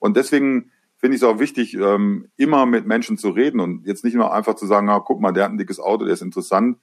Und 0.00 0.16
deswegen 0.16 0.72
finde 0.96 1.16
ich 1.16 1.22
es 1.22 1.28
auch 1.28 1.38
wichtig, 1.38 1.74
ähm, 1.74 2.28
immer 2.36 2.66
mit 2.66 2.86
Menschen 2.86 3.18
zu 3.18 3.30
reden 3.30 3.60
und 3.60 3.86
jetzt 3.86 4.02
nicht 4.02 4.14
nur 4.14 4.32
einfach 4.32 4.54
zu 4.54 4.66
sagen, 4.66 4.88
ah, 4.88 4.98
guck 4.98 5.20
mal, 5.20 5.32
der 5.32 5.44
hat 5.44 5.52
ein 5.52 5.58
dickes 5.58 5.78
Auto, 5.78 6.04
der 6.04 6.14
ist 6.14 6.22
interessant, 6.22 6.78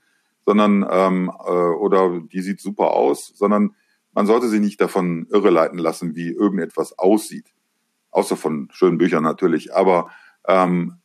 sondern 0.45 0.85
ähm, 0.89 1.31
äh, 1.45 1.49
oder 1.49 2.21
die 2.21 2.41
sieht 2.41 2.61
super 2.61 2.91
aus, 2.91 3.33
sondern 3.35 3.75
man 4.15 4.25
sollte 4.25 4.47
sich 4.47 4.61
nicht 4.61 4.79
davon 4.79 5.27
irreleiten 5.29 5.77
lassen, 5.77 6.15
wie 6.15 6.31
irgendetwas 6.31 6.97
aussieht. 6.97 7.53
Außer 8.11 8.37
von 8.37 8.69
schönen 8.71 8.97
Büchern 8.97 9.23
natürlich. 9.23 9.75
Aber 9.75 10.09
ähm, 10.47 10.95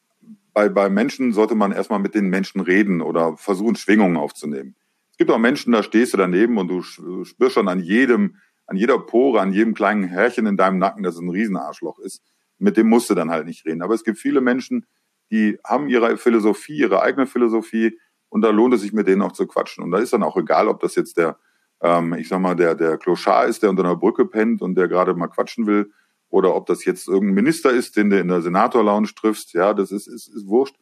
bei, 0.54 0.68
bei 0.68 0.88
Menschen 0.88 1.32
sollte 1.32 1.56
man 1.56 1.72
erstmal 1.72 1.98
mit 1.98 2.14
den 2.14 2.28
Menschen 2.28 2.60
reden 2.60 3.02
oder 3.02 3.36
versuchen, 3.36 3.74
Schwingungen 3.74 4.16
aufzunehmen. 4.16 4.76
Es 5.10 5.18
gibt 5.18 5.30
auch 5.32 5.38
Menschen, 5.38 5.72
da 5.72 5.82
stehst 5.82 6.12
du 6.14 6.18
daneben 6.18 6.56
und 6.56 6.68
du 6.68 6.82
spürst 6.82 7.54
schon 7.54 7.68
an 7.68 7.80
jedem, 7.80 8.36
an 8.66 8.76
jeder 8.76 8.98
Pore, 8.98 9.40
an 9.40 9.52
jedem 9.52 9.74
kleinen 9.74 10.04
Härchen 10.04 10.46
in 10.46 10.56
deinem 10.56 10.78
Nacken, 10.78 11.02
dass 11.02 11.16
es 11.16 11.20
ein 11.20 11.28
Riesenarschloch 11.28 11.98
ist. 11.98 12.22
Mit 12.58 12.76
dem 12.76 12.88
musst 12.88 13.10
du 13.10 13.14
dann 13.14 13.30
halt 13.30 13.44
nicht 13.44 13.66
reden. 13.66 13.82
Aber 13.82 13.94
es 13.94 14.04
gibt 14.04 14.18
viele 14.18 14.40
Menschen, 14.40 14.86
die 15.32 15.58
haben 15.64 15.88
ihre 15.88 16.16
Philosophie, 16.16 16.78
ihre 16.78 17.02
eigene 17.02 17.26
Philosophie 17.26 17.98
und 18.28 18.42
da 18.42 18.50
lohnt 18.50 18.74
es 18.74 18.82
sich 18.82 18.92
mit 18.92 19.08
denen 19.08 19.22
auch 19.22 19.32
zu 19.32 19.48
quatschen. 19.48 19.82
Und 19.82 19.90
da 19.90 19.98
ist 19.98 20.12
dann 20.12 20.22
auch 20.22 20.36
egal, 20.36 20.68
ob 20.68 20.80
das 20.80 20.94
jetzt 20.94 21.16
der, 21.16 21.38
ähm, 21.82 22.14
ich 22.14 22.28
sag 22.28 22.40
mal, 22.40 22.54
der, 22.54 22.74
der 22.74 22.98
Kloschar 22.98 23.46
ist, 23.46 23.62
der 23.62 23.70
unter 23.70 23.84
einer 23.84 23.96
Brücke 23.96 24.26
pennt 24.26 24.62
und 24.62 24.74
der 24.74 24.88
gerade 24.88 25.14
mal 25.14 25.28
quatschen 25.28 25.66
will 25.66 25.92
oder 26.28 26.54
ob 26.54 26.66
das 26.66 26.84
jetzt 26.84 27.08
irgendein 27.08 27.34
Minister 27.34 27.70
ist, 27.70 27.96
den 27.96 28.10
du 28.10 28.18
in 28.18 28.28
der 28.28 28.40
Senator-Lounge 28.40 29.10
triffst, 29.16 29.52
ja, 29.52 29.74
das 29.74 29.90
ist, 29.90 30.06
ist, 30.06 30.28
ist 30.28 30.46
wurscht. 30.46 30.76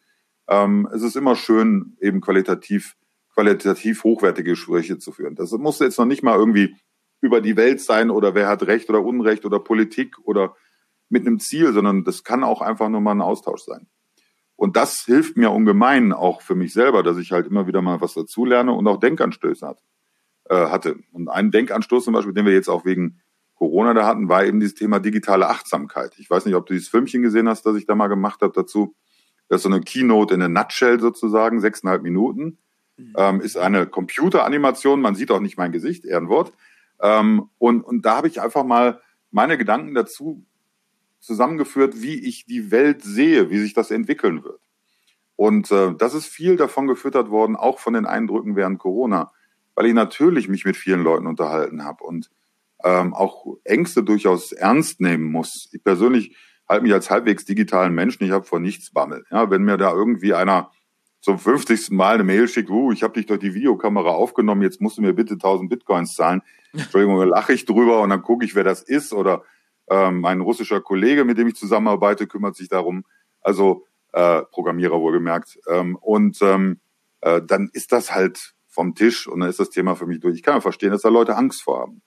Ähm, 0.48 0.88
es 0.92 1.02
ist 1.02 1.16
immer 1.16 1.36
schön, 1.36 1.96
eben 2.00 2.20
qualitativ, 2.20 2.96
qualitativ 3.34 4.04
hochwertige 4.04 4.50
Gespräche 4.50 4.98
zu 4.98 5.12
führen. 5.12 5.34
Das 5.34 5.52
muss 5.52 5.78
jetzt 5.78 5.98
noch 5.98 6.06
nicht 6.06 6.22
mal 6.22 6.36
irgendwie 6.36 6.76
über 7.20 7.40
die 7.40 7.56
Welt 7.56 7.80
sein 7.80 8.10
oder 8.10 8.34
wer 8.34 8.48
hat 8.48 8.62
Recht 8.66 8.88
oder 8.90 9.02
Unrecht 9.02 9.44
oder 9.44 9.58
Politik 9.58 10.16
oder 10.22 10.54
mit 11.08 11.26
einem 11.26 11.40
Ziel, 11.40 11.72
sondern 11.72 12.04
das 12.04 12.24
kann 12.24 12.44
auch 12.44 12.60
einfach 12.60 12.88
nur 12.88 13.00
mal 13.00 13.12
ein 13.12 13.22
Austausch 13.22 13.62
sein. 13.62 13.88
Und 14.56 14.76
das 14.76 15.04
hilft 15.04 15.36
mir 15.36 15.50
ungemein 15.50 16.12
auch 16.12 16.42
für 16.42 16.54
mich 16.54 16.72
selber, 16.72 17.02
dass 17.02 17.16
ich 17.16 17.32
halt 17.32 17.46
immer 17.46 17.66
wieder 17.66 17.80
mal 17.80 18.00
was 18.00 18.14
dazulerne 18.14 18.72
und 18.72 18.86
auch 18.86 18.98
Denkanstöße 18.98 19.66
hat, 19.66 19.80
äh, 20.48 20.66
hatte. 20.66 20.96
Und 21.12 21.28
ein 21.28 21.50
Denkanstoß 21.50 22.04
zum 22.04 22.14
Beispiel, 22.14 22.34
den 22.34 22.46
wir 22.46 22.52
jetzt 22.52 22.68
auch 22.68 22.84
wegen 22.84 23.20
Corona 23.54 23.92
da 23.92 24.06
hatten, 24.06 24.28
war 24.28 24.44
eben 24.44 24.60
dieses 24.60 24.74
Thema 24.74 25.00
digitale 25.00 25.48
Achtsamkeit. 25.48 26.12
Ich 26.18 26.30
weiß 26.30 26.46
nicht, 26.46 26.54
ob 26.54 26.66
du 26.66 26.74
dieses 26.74 26.88
Filmchen 26.88 27.22
gesehen 27.22 27.48
hast, 27.48 27.66
das 27.66 27.76
ich 27.76 27.86
da 27.86 27.94
mal 27.94 28.06
gemacht 28.06 28.40
habe 28.40 28.52
dazu. 28.54 28.94
Das 29.48 29.58
ist 29.58 29.62
so 29.64 29.68
eine 29.68 29.80
Keynote 29.80 30.34
in 30.34 30.42
a 30.42 30.48
Nutshell 30.48 31.00
sozusagen, 31.00 31.60
sechseinhalb 31.60 32.02
Minuten. 32.02 32.58
Mhm. 32.96 33.14
Ähm, 33.16 33.40
ist 33.40 33.56
eine 33.56 33.86
Computeranimation, 33.86 35.00
man 35.00 35.14
sieht 35.14 35.30
auch 35.30 35.40
nicht 35.40 35.56
mein 35.56 35.72
Gesicht, 35.72 36.04
eher 36.04 36.18
ein 36.18 36.28
Wort. 36.28 36.52
Ähm, 37.00 37.48
und, 37.58 37.82
und 37.82 38.04
da 38.04 38.16
habe 38.16 38.28
ich 38.28 38.40
einfach 38.40 38.64
mal 38.64 39.00
meine 39.30 39.58
Gedanken 39.58 39.94
dazu 39.94 40.44
zusammengeführt, 41.20 42.00
wie 42.00 42.18
ich 42.26 42.46
die 42.46 42.70
Welt 42.70 43.02
sehe, 43.02 43.50
wie 43.50 43.58
sich 43.58 43.74
das 43.74 43.90
entwickeln 43.90 44.44
wird. 44.44 44.60
Und 45.36 45.70
äh, 45.70 45.94
das 45.96 46.14
ist 46.14 46.26
viel 46.26 46.56
davon 46.56 46.86
gefüttert 46.86 47.30
worden, 47.30 47.56
auch 47.56 47.78
von 47.78 47.94
den 47.94 48.06
Eindrücken 48.06 48.56
während 48.56 48.78
Corona, 48.78 49.32
weil 49.78 49.86
ich 49.86 49.94
natürlich 49.94 50.48
mich 50.48 50.64
mit 50.64 50.76
vielen 50.76 51.04
Leuten 51.04 51.28
unterhalten 51.28 51.84
habe 51.84 52.02
und 52.02 52.32
ähm, 52.82 53.14
auch 53.14 53.46
Ängste 53.62 54.02
durchaus 54.02 54.50
ernst 54.50 55.00
nehmen 55.00 55.30
muss. 55.30 55.68
Ich 55.72 55.84
persönlich 55.84 56.36
halte 56.68 56.82
mich 56.82 56.92
als 56.92 57.10
halbwegs 57.10 57.44
digitalen 57.44 57.94
Menschen, 57.94 58.24
ich 58.24 58.32
habe 58.32 58.44
vor 58.44 58.58
nichts 58.58 58.90
Bammel. 58.90 59.24
Ja, 59.30 59.52
wenn 59.52 59.62
mir 59.62 59.76
da 59.76 59.92
irgendwie 59.92 60.34
einer 60.34 60.72
zum 61.20 61.38
50. 61.38 61.92
Mal 61.92 62.14
eine 62.14 62.24
Mail 62.24 62.48
schickt, 62.48 62.70
uh, 62.70 62.90
ich 62.90 63.04
habe 63.04 63.14
dich 63.14 63.26
durch 63.26 63.38
die 63.38 63.54
Videokamera 63.54 64.10
aufgenommen, 64.10 64.62
jetzt 64.62 64.80
musst 64.80 64.98
du 64.98 65.02
mir 65.02 65.12
bitte 65.12 65.34
1000 65.34 65.70
Bitcoins 65.70 66.16
zahlen. 66.16 66.42
Entschuldigung, 66.72 67.16
lache 67.28 67.52
ich 67.52 67.64
drüber 67.64 68.00
und 68.00 68.10
dann 68.10 68.22
gucke 68.22 68.44
ich, 68.44 68.56
wer 68.56 68.64
das 68.64 68.82
ist. 68.82 69.12
Oder 69.12 69.44
ähm, 69.88 70.20
mein 70.20 70.40
russischer 70.40 70.80
Kollege, 70.80 71.24
mit 71.24 71.38
dem 71.38 71.46
ich 71.46 71.54
zusammenarbeite, 71.54 72.26
kümmert 72.26 72.56
sich 72.56 72.68
darum. 72.68 73.04
Also 73.42 73.86
äh, 74.12 74.42
Programmierer 74.42 75.00
wohlgemerkt. 75.00 75.56
Ähm, 75.68 75.94
und 75.94 76.42
ähm, 76.42 76.80
äh, 77.20 77.40
dann 77.46 77.70
ist 77.72 77.92
das 77.92 78.12
halt 78.12 78.56
vom 78.78 78.94
Tisch 78.94 79.26
und 79.26 79.40
dann 79.40 79.50
ist 79.50 79.58
das 79.58 79.70
Thema 79.70 79.96
für 79.96 80.06
mich 80.06 80.20
durch. 80.20 80.36
Ich 80.36 80.44
kann 80.44 80.54
ja 80.54 80.60
verstehen, 80.60 80.92
dass 80.92 81.02
da 81.02 81.08
Leute 81.08 81.34
Angst 81.36 81.62
vor 81.62 81.80
haben. 81.80 82.00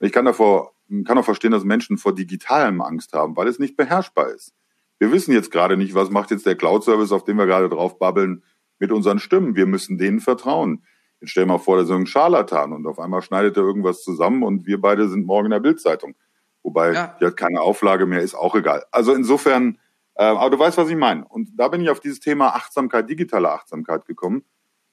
Ich 0.00 0.12
kann 0.12 0.26
davor, 0.26 0.74
kann 1.06 1.16
auch 1.16 1.24
verstehen, 1.24 1.50
dass 1.50 1.64
Menschen 1.64 1.96
vor 1.96 2.14
Digitalem 2.14 2.82
Angst 2.82 3.14
haben, 3.14 3.38
weil 3.38 3.48
es 3.48 3.58
nicht 3.58 3.74
beherrschbar 3.74 4.28
ist. 4.28 4.52
Wir 4.98 5.12
wissen 5.12 5.32
jetzt 5.32 5.50
gerade 5.50 5.78
nicht, 5.78 5.94
was 5.94 6.10
macht 6.10 6.30
jetzt 6.30 6.44
der 6.44 6.56
Cloud-Service, 6.56 7.12
auf 7.12 7.24
den 7.24 7.38
wir 7.38 7.46
gerade 7.46 7.70
drauf 7.70 7.98
babbeln, 7.98 8.44
mit 8.78 8.92
unseren 8.92 9.18
Stimmen. 9.18 9.56
Wir 9.56 9.64
müssen 9.64 9.96
denen 9.96 10.20
vertrauen. 10.20 10.84
Jetzt 11.22 11.30
stell 11.30 11.46
mal 11.46 11.56
vor, 11.56 11.78
da 11.78 11.84
ist 11.84 11.90
ein 11.90 12.06
Scharlatan 12.06 12.74
und 12.74 12.86
auf 12.86 12.98
einmal 12.98 13.22
schneidet 13.22 13.56
er 13.56 13.62
irgendwas 13.62 14.02
zusammen 14.02 14.42
und 14.42 14.66
wir 14.66 14.78
beide 14.78 15.08
sind 15.08 15.24
morgen 15.24 15.46
in 15.46 15.52
der 15.52 15.60
Bildzeitung. 15.60 16.16
Wobei 16.62 16.92
ja. 16.92 17.16
die 17.18 17.24
hat 17.24 17.38
keine 17.38 17.62
Auflage 17.62 18.04
mehr, 18.04 18.20
ist 18.20 18.34
auch 18.34 18.54
egal. 18.54 18.84
Also 18.90 19.14
insofern, 19.14 19.78
äh, 20.16 20.24
aber 20.24 20.50
du 20.50 20.58
weißt, 20.58 20.76
was 20.76 20.90
ich 20.90 20.96
meine. 20.96 21.26
Und 21.26 21.48
da 21.56 21.68
bin 21.68 21.80
ich 21.80 21.88
auf 21.88 22.00
dieses 22.00 22.20
Thema 22.20 22.48
Achtsamkeit, 22.48 23.08
digitale 23.08 23.50
Achtsamkeit 23.50 24.04
gekommen 24.04 24.44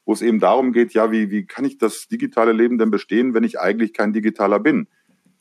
wo 0.08 0.14
es 0.14 0.22
eben 0.22 0.40
darum 0.40 0.72
geht, 0.72 0.94
ja, 0.94 1.12
wie, 1.12 1.30
wie 1.32 1.46
kann 1.46 1.66
ich 1.66 1.78
das 1.78 2.08
digitale 2.08 2.54
Leben 2.54 2.78
denn 2.78 2.90
bestehen, 2.90 3.34
wenn 3.34 3.44
ich 3.44 3.60
eigentlich 3.60 3.92
kein 3.94 4.14
Digitaler 4.14 4.58
bin? 4.58 4.88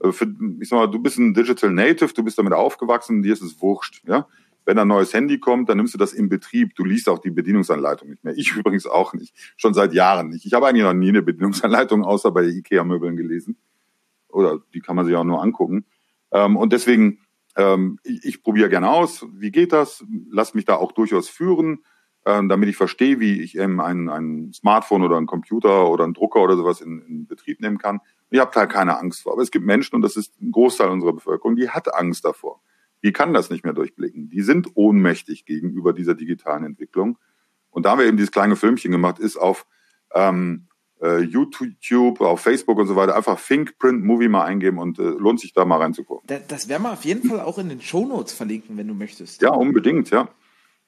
Äh, 0.02 0.10
für, 0.10 0.26
ich 0.60 0.68
sag 0.68 0.78
mal, 0.78 0.88
du 0.88 0.98
bist 0.98 1.18
ein 1.18 1.34
Digital 1.34 1.70
Native, 1.70 2.12
du 2.12 2.24
bist 2.24 2.36
damit 2.36 2.52
aufgewachsen, 2.52 3.22
dir 3.22 3.32
ist 3.32 3.42
es 3.42 3.62
wurscht, 3.62 4.02
ja. 4.06 4.26
Wenn 4.64 4.76
ein 4.80 4.88
neues 4.88 5.14
Handy 5.14 5.38
kommt, 5.38 5.68
dann 5.68 5.76
nimmst 5.76 5.94
du 5.94 5.98
das 5.98 6.12
in 6.12 6.28
Betrieb. 6.28 6.74
Du 6.74 6.84
liest 6.84 7.08
auch 7.08 7.20
die 7.20 7.30
Bedienungsanleitung 7.30 8.10
nicht 8.10 8.24
mehr. 8.24 8.34
Ich 8.36 8.50
übrigens 8.56 8.88
auch 8.88 9.14
nicht. 9.14 9.32
Schon 9.56 9.72
seit 9.72 9.94
Jahren 9.94 10.30
nicht. 10.30 10.44
Ich 10.44 10.54
habe 10.54 10.66
eigentlich 10.66 10.82
noch 10.82 10.92
nie 10.92 11.10
eine 11.10 11.22
Bedienungsanleitung 11.22 12.02
außer 12.02 12.32
bei 12.32 12.42
IKEA-Möbeln 12.42 13.16
gelesen. 13.16 13.56
Oder 14.28 14.58
die 14.74 14.80
kann 14.80 14.96
man 14.96 15.06
sich 15.06 15.14
auch 15.14 15.22
nur 15.22 15.40
angucken. 15.40 15.84
Ähm, 16.32 16.56
und 16.56 16.72
deswegen, 16.72 17.20
ähm, 17.54 18.00
ich, 18.02 18.24
ich 18.24 18.42
probiere 18.42 18.68
gerne 18.68 18.90
aus. 18.90 19.24
Wie 19.32 19.52
geht 19.52 19.72
das? 19.72 20.04
Lass 20.28 20.54
mich 20.54 20.64
da 20.64 20.74
auch 20.74 20.90
durchaus 20.90 21.28
führen 21.28 21.84
damit 22.26 22.68
ich 22.68 22.76
verstehe, 22.76 23.20
wie 23.20 23.40
ich 23.40 23.56
eben 23.56 23.80
ein, 23.80 24.08
ein 24.08 24.52
Smartphone 24.52 25.02
oder 25.04 25.16
ein 25.16 25.26
Computer 25.26 25.88
oder 25.88 26.02
einen 26.02 26.14
Drucker 26.14 26.42
oder 26.42 26.56
sowas 26.56 26.80
in, 26.80 27.00
in 27.02 27.26
Betrieb 27.26 27.60
nehmen 27.60 27.78
kann. 27.78 27.98
Und 27.98 28.36
ihr 28.36 28.40
habt 28.40 28.56
halt 28.56 28.70
keine 28.70 28.98
Angst 28.98 29.22
vor. 29.22 29.32
Aber 29.32 29.42
es 29.42 29.52
gibt 29.52 29.64
Menschen, 29.64 29.94
und 29.94 30.02
das 30.02 30.16
ist 30.16 30.40
ein 30.42 30.50
Großteil 30.50 30.88
unserer 30.88 31.12
Bevölkerung, 31.12 31.54
die 31.54 31.70
hat 31.70 31.94
Angst 31.94 32.24
davor. 32.24 32.60
Die 33.04 33.12
kann 33.12 33.32
das 33.32 33.50
nicht 33.50 33.62
mehr 33.62 33.74
durchblicken. 33.74 34.28
Die 34.28 34.42
sind 34.42 34.70
ohnmächtig 34.74 35.44
gegenüber 35.44 35.92
dieser 35.92 36.14
digitalen 36.14 36.64
Entwicklung. 36.64 37.18
Und 37.70 37.86
da 37.86 37.90
haben 37.90 38.00
wir 38.00 38.06
eben 38.06 38.16
dieses 38.16 38.32
kleine 38.32 38.56
Filmchen 38.56 38.90
gemacht, 38.90 39.20
ist 39.20 39.36
auf 39.36 39.66
ähm, 40.12 40.66
äh, 41.00 41.20
YouTube, 41.20 42.20
auf 42.20 42.40
Facebook 42.40 42.78
und 42.78 42.86
so 42.86 42.96
weiter 42.96 43.14
einfach 43.14 43.40
Thinkprint 43.40 44.02
Movie 44.02 44.28
mal 44.28 44.44
eingeben 44.44 44.78
und 44.78 44.98
äh, 44.98 45.02
lohnt 45.02 45.40
sich 45.40 45.52
da 45.52 45.64
mal 45.64 45.78
reinzugucken. 45.78 46.26
Das, 46.26 46.46
das 46.48 46.68
werden 46.68 46.82
wir 46.82 46.92
auf 46.92 47.04
jeden 47.04 47.28
Fall 47.28 47.40
auch 47.40 47.58
in 47.58 47.68
den 47.68 47.80
Show 47.80 48.06
Notes 48.06 48.32
verlinken, 48.32 48.76
wenn 48.76 48.88
du 48.88 48.94
möchtest. 48.94 49.42
Ja, 49.42 49.50
unbedingt, 49.50 50.10
ja. 50.10 50.28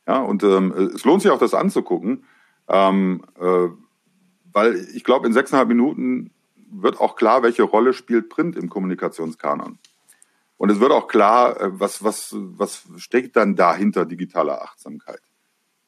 Ja, 0.08 0.22
und 0.22 0.42
ähm, 0.42 0.72
es 0.72 1.04
lohnt 1.04 1.20
sich 1.20 1.30
auch, 1.30 1.38
das 1.38 1.52
anzugucken, 1.52 2.24
ähm, 2.66 3.22
äh, 3.38 3.68
weil 4.50 4.88
ich 4.94 5.04
glaube, 5.04 5.26
in 5.26 5.34
sechseinhalb 5.34 5.68
Minuten 5.68 6.30
wird 6.70 6.98
auch 6.98 7.14
klar, 7.14 7.42
welche 7.42 7.62
Rolle 7.62 7.92
spielt 7.92 8.30
Print 8.30 8.56
im 8.56 8.70
Kommunikationskanon. 8.70 9.78
Und 10.56 10.70
es 10.70 10.80
wird 10.80 10.92
auch 10.92 11.08
klar, 11.08 11.60
äh, 11.60 11.78
was, 11.78 12.02
was, 12.02 12.34
was 12.34 12.84
steckt 12.96 13.36
dann 13.36 13.54
dahinter 13.54 14.06
digitaler 14.06 14.62
Achtsamkeit. 14.62 15.20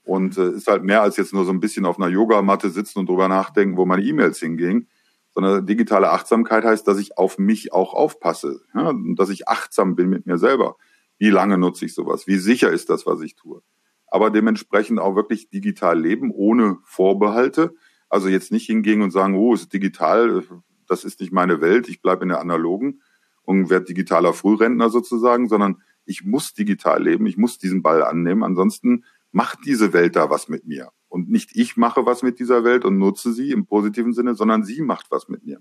Und 0.05 0.37
äh, 0.37 0.51
ist 0.51 0.69
halt 0.69 0.85
mehr 0.85 1.01
als 1.01 1.17
jetzt 1.17 1.33
nur 1.33 1.47
so 1.47 1.51
ein 1.51 1.61
bisschen 1.61 1.87
auf 1.87 1.99
einer 1.99 2.09
Yogamatte 2.09 2.69
sitzen 2.69 2.99
und 2.99 3.09
drüber 3.09 3.29
nachdenken, 3.29 3.79
wo 3.79 3.87
meine 3.87 4.03
E-Mails 4.03 4.39
hingehen. 4.39 4.89
Sondern 5.33 5.65
digitale 5.65 6.11
Achtsamkeit 6.11 6.65
heißt, 6.65 6.87
dass 6.87 6.99
ich 6.99 7.17
auf 7.17 7.39
mich 7.39 7.73
auch 7.73 7.95
aufpasse. 7.95 8.61
Ja, 8.75 8.91
und 8.91 9.17
dass 9.17 9.31
ich 9.31 9.49
achtsam 9.49 9.97
bin 9.97 10.11
mit 10.11 10.27
mir 10.27 10.37
selber. 10.37 10.77
Wie 11.17 11.31
lange 11.31 11.57
nutze 11.57 11.87
ich 11.87 11.95
sowas? 11.95 12.27
Wie 12.27 12.37
sicher 12.37 12.71
ist 12.71 12.91
das, 12.91 13.07
was 13.07 13.23
ich 13.23 13.35
tue? 13.35 13.63
Aber 14.11 14.31
dementsprechend 14.31 14.99
auch 14.99 15.17
wirklich 15.17 15.51
digital 15.51 15.99
leben, 15.99 16.31
ohne 16.33 16.79
Vorbehalte. 16.85 17.75
Also 18.09 18.29
jetzt 18.29 18.51
nicht 18.51 18.67
hingehen 18.67 19.03
und 19.03 19.13
sagen, 19.13 19.37
oh, 19.37 19.55
es 19.55 19.63
ist 19.63 19.73
digital, 19.73 20.45
das 20.89 21.05
ist 21.05 21.21
nicht 21.21 21.33
meine 21.33 21.61
Welt, 21.61 21.89
ich 21.89 22.03
bleibe 22.03 22.25
in 22.25 22.31
der 22.31 22.41
analogen 22.41 23.01
und 23.43 23.71
werde 23.71 23.87
digitaler 23.87 24.33
Frührentner 24.33 24.91
sozusagen, 24.91 25.49
sondern 25.49 25.83
ich 26.05 26.25
muss 26.25 26.53
digital 26.53 27.03
leben, 27.03 27.27
ich 27.27 27.37
muss 27.37 27.59
diesen 27.59 27.83
Ball 27.83 28.03
annehmen. 28.03 28.43
Ansonsten 28.43 29.05
macht 29.31 29.61
diese 29.65 29.93
Welt 29.93 30.17
da 30.17 30.29
was 30.29 30.49
mit 30.49 30.67
mir. 30.67 30.91
Und 31.09 31.31
nicht 31.31 31.57
ich 31.57 31.77
mache 31.77 32.07
was 32.07 32.23
mit 32.23 32.39
dieser 32.41 32.65
Welt 32.65 32.85
und 32.85 32.99
nutze 32.99 33.33
sie 33.33 33.51
im 33.53 33.67
positiven 33.67 34.13
Sinne, 34.13 34.35
sondern 34.35 34.65
sie 34.65 34.83
macht 34.83 35.11
was 35.11 35.29
mit 35.29 35.45
mir. 35.45 35.61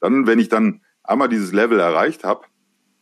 Dann, 0.00 0.26
wenn 0.26 0.38
ich 0.38 0.48
dann 0.48 0.82
einmal 1.02 1.28
dieses 1.28 1.52
Level 1.52 1.78
erreicht 1.78 2.24
habe, 2.24 2.46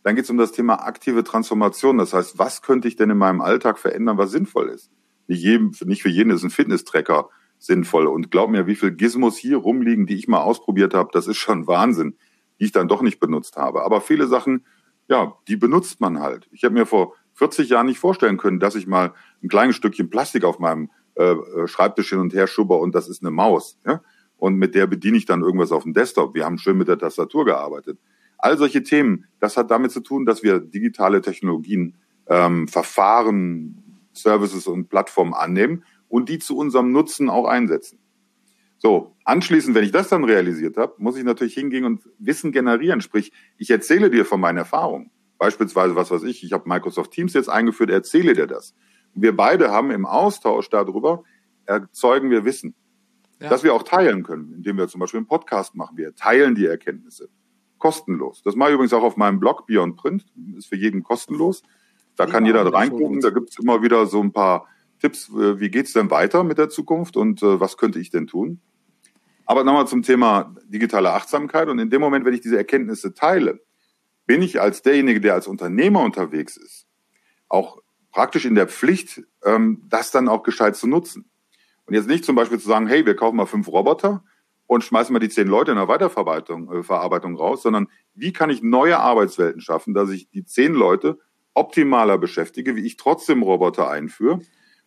dann 0.03 0.15
geht 0.15 0.25
es 0.25 0.31
um 0.31 0.39
das 0.39 0.53
Thema 0.53 0.87
aktive 0.87 1.25
Transformation. 1.25 1.99
Das 1.99 2.15
heißt, 2.15 2.39
was 2.39 2.63
könnte 2.63 2.89
ich 2.89 2.97
denn 2.97 3.11
in 3.11 3.19
meinem 3.19 3.41
Alltag 3.41 3.79
verändern, 3.79 4.19
was 4.19 4.31
sinnvoll 4.31 4.69
ist? 4.69 4.91
Nicht, 5.27 5.43
jedem, 5.43 5.73
nicht 5.85 6.03
für 6.03 6.09
jeden 6.09 6.31
ist 6.31 6.43
ein 6.43 6.51
Fitness-Tracker 6.51 7.29
sinnvoll. 7.59 8.07
Und 8.07 8.31
glaub 8.31 8.51
mir, 8.51 8.67
wie 8.67 8.77
viel 8.77 8.93
Gizmos 8.93 9.37
hier 9.37 9.59
rumliegen, 9.59 10.07
die 10.07 10.17
ich 10.17 10.29
mal 10.29 10.41
ausprobiert 10.41 10.95
habe, 10.95 11.11
das 11.13 11.27
ist 11.27 11.37
schon 11.37 11.67
Wahnsinn, 11.67 12.17
die 12.59 12.67
ich 12.67 12.73
dann 12.73 12.89
doch 12.89 13.03
nicht 13.03 13.21
benutzt 13.21 13.57
habe. 13.57 13.83
Aber 13.85 14.01
viele 14.01 14.27
Sachen, 14.27 14.65
ja, 15.09 15.35
die 15.49 15.57
benutzt 15.57 16.01
man 16.01 16.21
halt. 16.21 16.49
Ich 16.53 16.65
habe 16.65 16.75
mir 16.75 16.87
vor 16.87 17.15
40 17.35 17.69
Jahren 17.69 17.87
nicht 17.87 17.99
vorstellen 17.99 18.37
können, 18.37 18.61
dass 18.61 18.75
ich 18.75 18.87
mal 18.87 19.13
ein 19.43 19.49
kleines 19.49 19.77
Stückchen 19.77 20.11
Plastik 20.11 20.45
auf 20.45 20.59
meinem 20.59 20.91
äh, 21.15 21.33
äh, 21.33 21.67
Schreibtisch 21.67 22.11
hin 22.11 22.21
und 22.21 22.33
her 22.33 22.47
schubber 22.47 22.79
und 22.79 22.95
das 22.95 23.09
ist 23.09 23.23
eine 23.23 23.31
Maus. 23.31 23.79
Ja? 23.85 24.03
Und 24.37 24.57
mit 24.57 24.75
der 24.75 24.87
bediene 24.87 25.17
ich 25.17 25.27
dann 25.27 25.43
irgendwas 25.43 25.73
auf 25.73 25.83
dem 25.83 25.95
Desktop. 25.95 26.35
Wir 26.35 26.45
haben 26.45 26.59
schön 26.59 26.79
mit 26.79 26.89
der 26.89 26.99
Tastatur 26.99 27.45
gearbeitet. 27.45 27.99
All 28.39 28.57
solche 28.57 28.83
Themen, 28.83 29.27
das 29.41 29.57
hat 29.57 29.71
damit 29.71 29.91
zu 29.91 30.01
tun, 30.01 30.25
dass 30.25 30.43
wir 30.43 30.61
digitale 30.61 31.21
Technologien, 31.21 31.97
ähm, 32.29 32.69
Verfahren, 32.69 34.01
Services 34.13 34.67
und 34.67 34.89
Plattformen 34.89 35.35
annehmen 35.35 35.85
und 36.09 36.29
die 36.29 36.39
zu 36.39 36.57
unserem 36.57 36.93
Nutzen 36.93 37.29
auch 37.29 37.47
einsetzen. 37.47 37.99
So, 38.79 39.17
anschließend, 39.25 39.75
wenn 39.75 39.85
ich 39.85 39.91
das 39.91 40.09
dann 40.09 40.25
realisiert 40.25 40.77
habe, 40.77 40.95
muss 40.99 41.17
ich 41.17 41.25
natürlich 41.25 41.55
hingehen 41.55 41.85
und 41.85 42.09
Wissen 42.19 42.53
generieren. 42.53 43.01
Sprich, 43.01 43.33
ich 43.57 43.71
erzähle 43.71 44.09
dir 44.09 44.25
von 44.25 44.41
meinen 44.41 44.59
Erfahrungen. 44.59 45.11
Beispielsweise, 45.37 45.97
was 45.97 46.11
weiß 46.11 46.23
ich, 46.23 46.45
ich 46.45 46.53
habe 46.53 46.69
Microsoft 46.69 47.11
Teams 47.11 47.35
jetzt 47.35 47.49
eingeführt, 47.49 47.91
erzähle 47.91 48.35
dir 48.35 48.47
das. 48.47 48.75
Wir 49.15 49.37
beide 49.37 49.71
haben 49.71 49.91
im 49.91 50.07
Austausch 50.07 50.69
darüber, 50.71 51.25
erzeugen 51.67 52.31
wir 52.31 52.45
Wissen. 52.45 52.75
Ja. 53.41 53.49
Das 53.49 53.63
wir 53.63 53.75
auch 53.75 53.85
teilen 53.85 54.25
können, 54.25 54.53
indem 54.53 54.79
wir 54.79 54.89
zum 54.89 55.01
Beispiel 55.01 55.19
einen 55.19 55.27
Podcast 55.27 55.75
machen. 55.75 55.97
Wir 55.97 56.15
teilen 56.15 56.55
die 56.55 56.67
Erkenntnisse. 56.67 57.29
Kostenlos. 57.79 58.43
Das 58.43 58.57
mache 58.57 58.71
ich 58.71 58.75
übrigens 58.75 58.93
auch 58.93 59.03
auf 59.03 59.17
meinem 59.17 59.41
Blog 59.41 59.67
Beyond 59.67 59.97
Print. 59.97 60.27
Ist 60.57 60.69
für 60.69 60.77
jeden 60.77 61.03
kostenlos. 61.03 61.63
Da 62.17 62.27
kann 62.27 62.45
jeder 62.45 62.73
reingucken. 62.73 63.21
Da 63.21 63.31
gibt's 63.31 63.59
immer 63.59 63.83
wieder 63.83 64.07
so 64.07 64.21
ein 64.21 64.33
paar 64.33 64.67
Tipps, 65.01 65.29
äh, 65.29 65.61
wie 65.61 65.71
geht's 65.71 65.93
denn 65.93 66.11
weiter 66.11 66.43
mit 66.45 66.59
der 66.59 66.69
Zukunft 66.69 67.17
und 67.17 67.43
äh, 67.43 67.61
was 67.61 67.77
könnte 67.77 68.01
ich 68.01 68.11
denn 68.11 68.27
tun? 68.27 68.61
Aber 69.47 69.65
nochmal 69.65 69.87
zum 69.87 70.03
Thema 70.03 70.55
digitale 70.67 71.13
Achtsamkeit. 71.13 71.69
Und 71.69 71.79
in 71.79 71.91
dem 71.91 72.01
Moment, 72.01 72.25
wenn 72.27 72.35
ich 72.35 72.41
diese 72.41 72.59
Erkenntnisse 72.59 73.15
teile, 73.15 73.61
bin 74.27 74.43
ich 74.43 74.61
als 74.61 74.83
derjenige, 74.83 75.21
der 75.21 75.35
als 75.35 75.47
Unternehmer 75.47 76.03
unterwegs 76.03 76.57
ist, 76.57 76.87
auch 77.49 77.79
praktisch 78.11 78.45
in 78.45 78.55
der 78.55 78.69
Pflicht, 78.69 79.23
ähm, 79.45 79.83
das 79.89 80.11
dann 80.11 80.29
auch 80.29 80.43
gescheit 80.43 80.77
zu 80.77 80.87
nutzen. 80.87 81.31
Und 81.87 81.95
jetzt 81.95 82.09
nicht 82.09 82.25
zum 82.25 82.37
Beispiel 82.37 82.59
zu 82.59 82.69
sagen, 82.69 82.87
hey, 82.89 83.07
wir 83.07 83.17
kaufen 83.17 83.37
mal 83.37 83.47
fünf 83.47 83.69
Roboter 83.69 84.23
und 84.69 84.85
schmeißen 84.85 85.13
mal 85.13 85.19
die 85.19 85.31
zehn 85.31 85.49
Leute 85.49 85.73
in 85.73 85.79
der 85.79 85.89
Weiterverarbeitung 85.89 86.71
äh, 86.73 86.83
Verarbeitung 86.85 87.35
raus, 87.35 87.63
sondern 87.63 87.89
wie 88.15 88.33
kann 88.33 88.51
ich 88.51 88.63
neue 88.63 89.01
Arbeitswelten 89.01 89.61
schaffen, 89.61 89.95
dass 89.95 90.11
ich 90.11 90.29
die 90.31 90.45
zehn 90.45 90.75
Leute 90.75 91.19
optimaler 91.55 92.19
beschäftige, 92.19 92.77
wie 92.77 92.87
ich 92.87 92.97
trotzdem 92.97 93.43
Roboter 93.43 93.91
einführe 93.91 94.41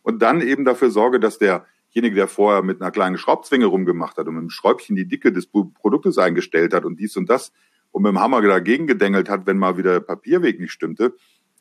und 0.04 0.22
dann 0.22 0.40
eben 0.40 0.64
dafür 0.64 0.92
sorge, 0.92 1.20
dass 1.20 1.40
derjenige, 1.40 2.16
der 2.16 2.28
vorher 2.28 2.62
mit 2.62 2.80
einer 2.80 2.92
kleinen 2.92 3.18
Schraubzwinge 3.18 3.66
rumgemacht 3.66 4.18
hat 4.18 4.28
und 4.28 4.36
mit 4.36 4.42
einem 4.42 4.50
Schräubchen 4.52 4.96
die 4.96 5.08
Dicke 5.08 5.34
des 5.34 5.48
Produktes 5.48 6.18
eingestellt 6.20 6.74
hat 6.74 6.86
und 6.86 7.00
dies 7.00 7.18
und 7.18 7.28
das 7.30 7.52
und 7.90 8.04
mit 8.04 8.12
dem 8.12 8.20
Hammer 8.20 8.42
dagegen 8.42 8.86
gedengelt 8.86 9.30
hat, 9.30 9.48
wenn 9.48 9.58
mal 9.58 9.78
wieder 9.78 9.94
der 9.94 10.00
Papierweg 10.00 10.60
nicht 10.60 10.72
stimmte, 10.72 11.16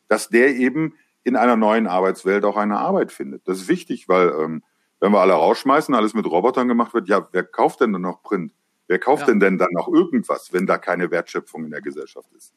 dass 0.08 0.28
der 0.28 0.54
eben 0.56 0.94
in 1.24 1.36
einer 1.36 1.56
neuen 1.56 1.86
Arbeitswelt 1.86 2.44
auch 2.44 2.56
eine 2.56 2.78
Arbeit 2.78 3.12
findet. 3.12 3.48
Das 3.48 3.62
ist 3.62 3.68
wichtig, 3.68 4.08
weil 4.08 4.28
ähm, 4.28 4.62
wenn 5.01 5.12
wir 5.12 5.20
alle 5.20 5.32
rausschmeißen, 5.32 5.94
alles 5.94 6.14
mit 6.14 6.26
Robotern 6.26 6.68
gemacht 6.68 6.94
wird, 6.94 7.09
ja, 7.09 7.26
wer 7.32 7.42
kauft 7.42 7.80
denn 7.80 7.92
dann 7.92 8.03
noch 8.03 8.22
Print? 8.22 8.55
Wer 8.86 8.98
kauft 8.98 9.22
ja. 9.22 9.26
denn 9.28 9.40
denn 9.40 9.59
dann 9.59 9.72
noch 9.72 9.88
irgendwas, 9.88 10.53
wenn 10.53 10.66
da 10.66 10.76
keine 10.78 11.11
Wertschöpfung 11.11 11.64
in 11.64 11.70
der 11.70 11.80
Gesellschaft 11.80 12.30
ist? 12.36 12.53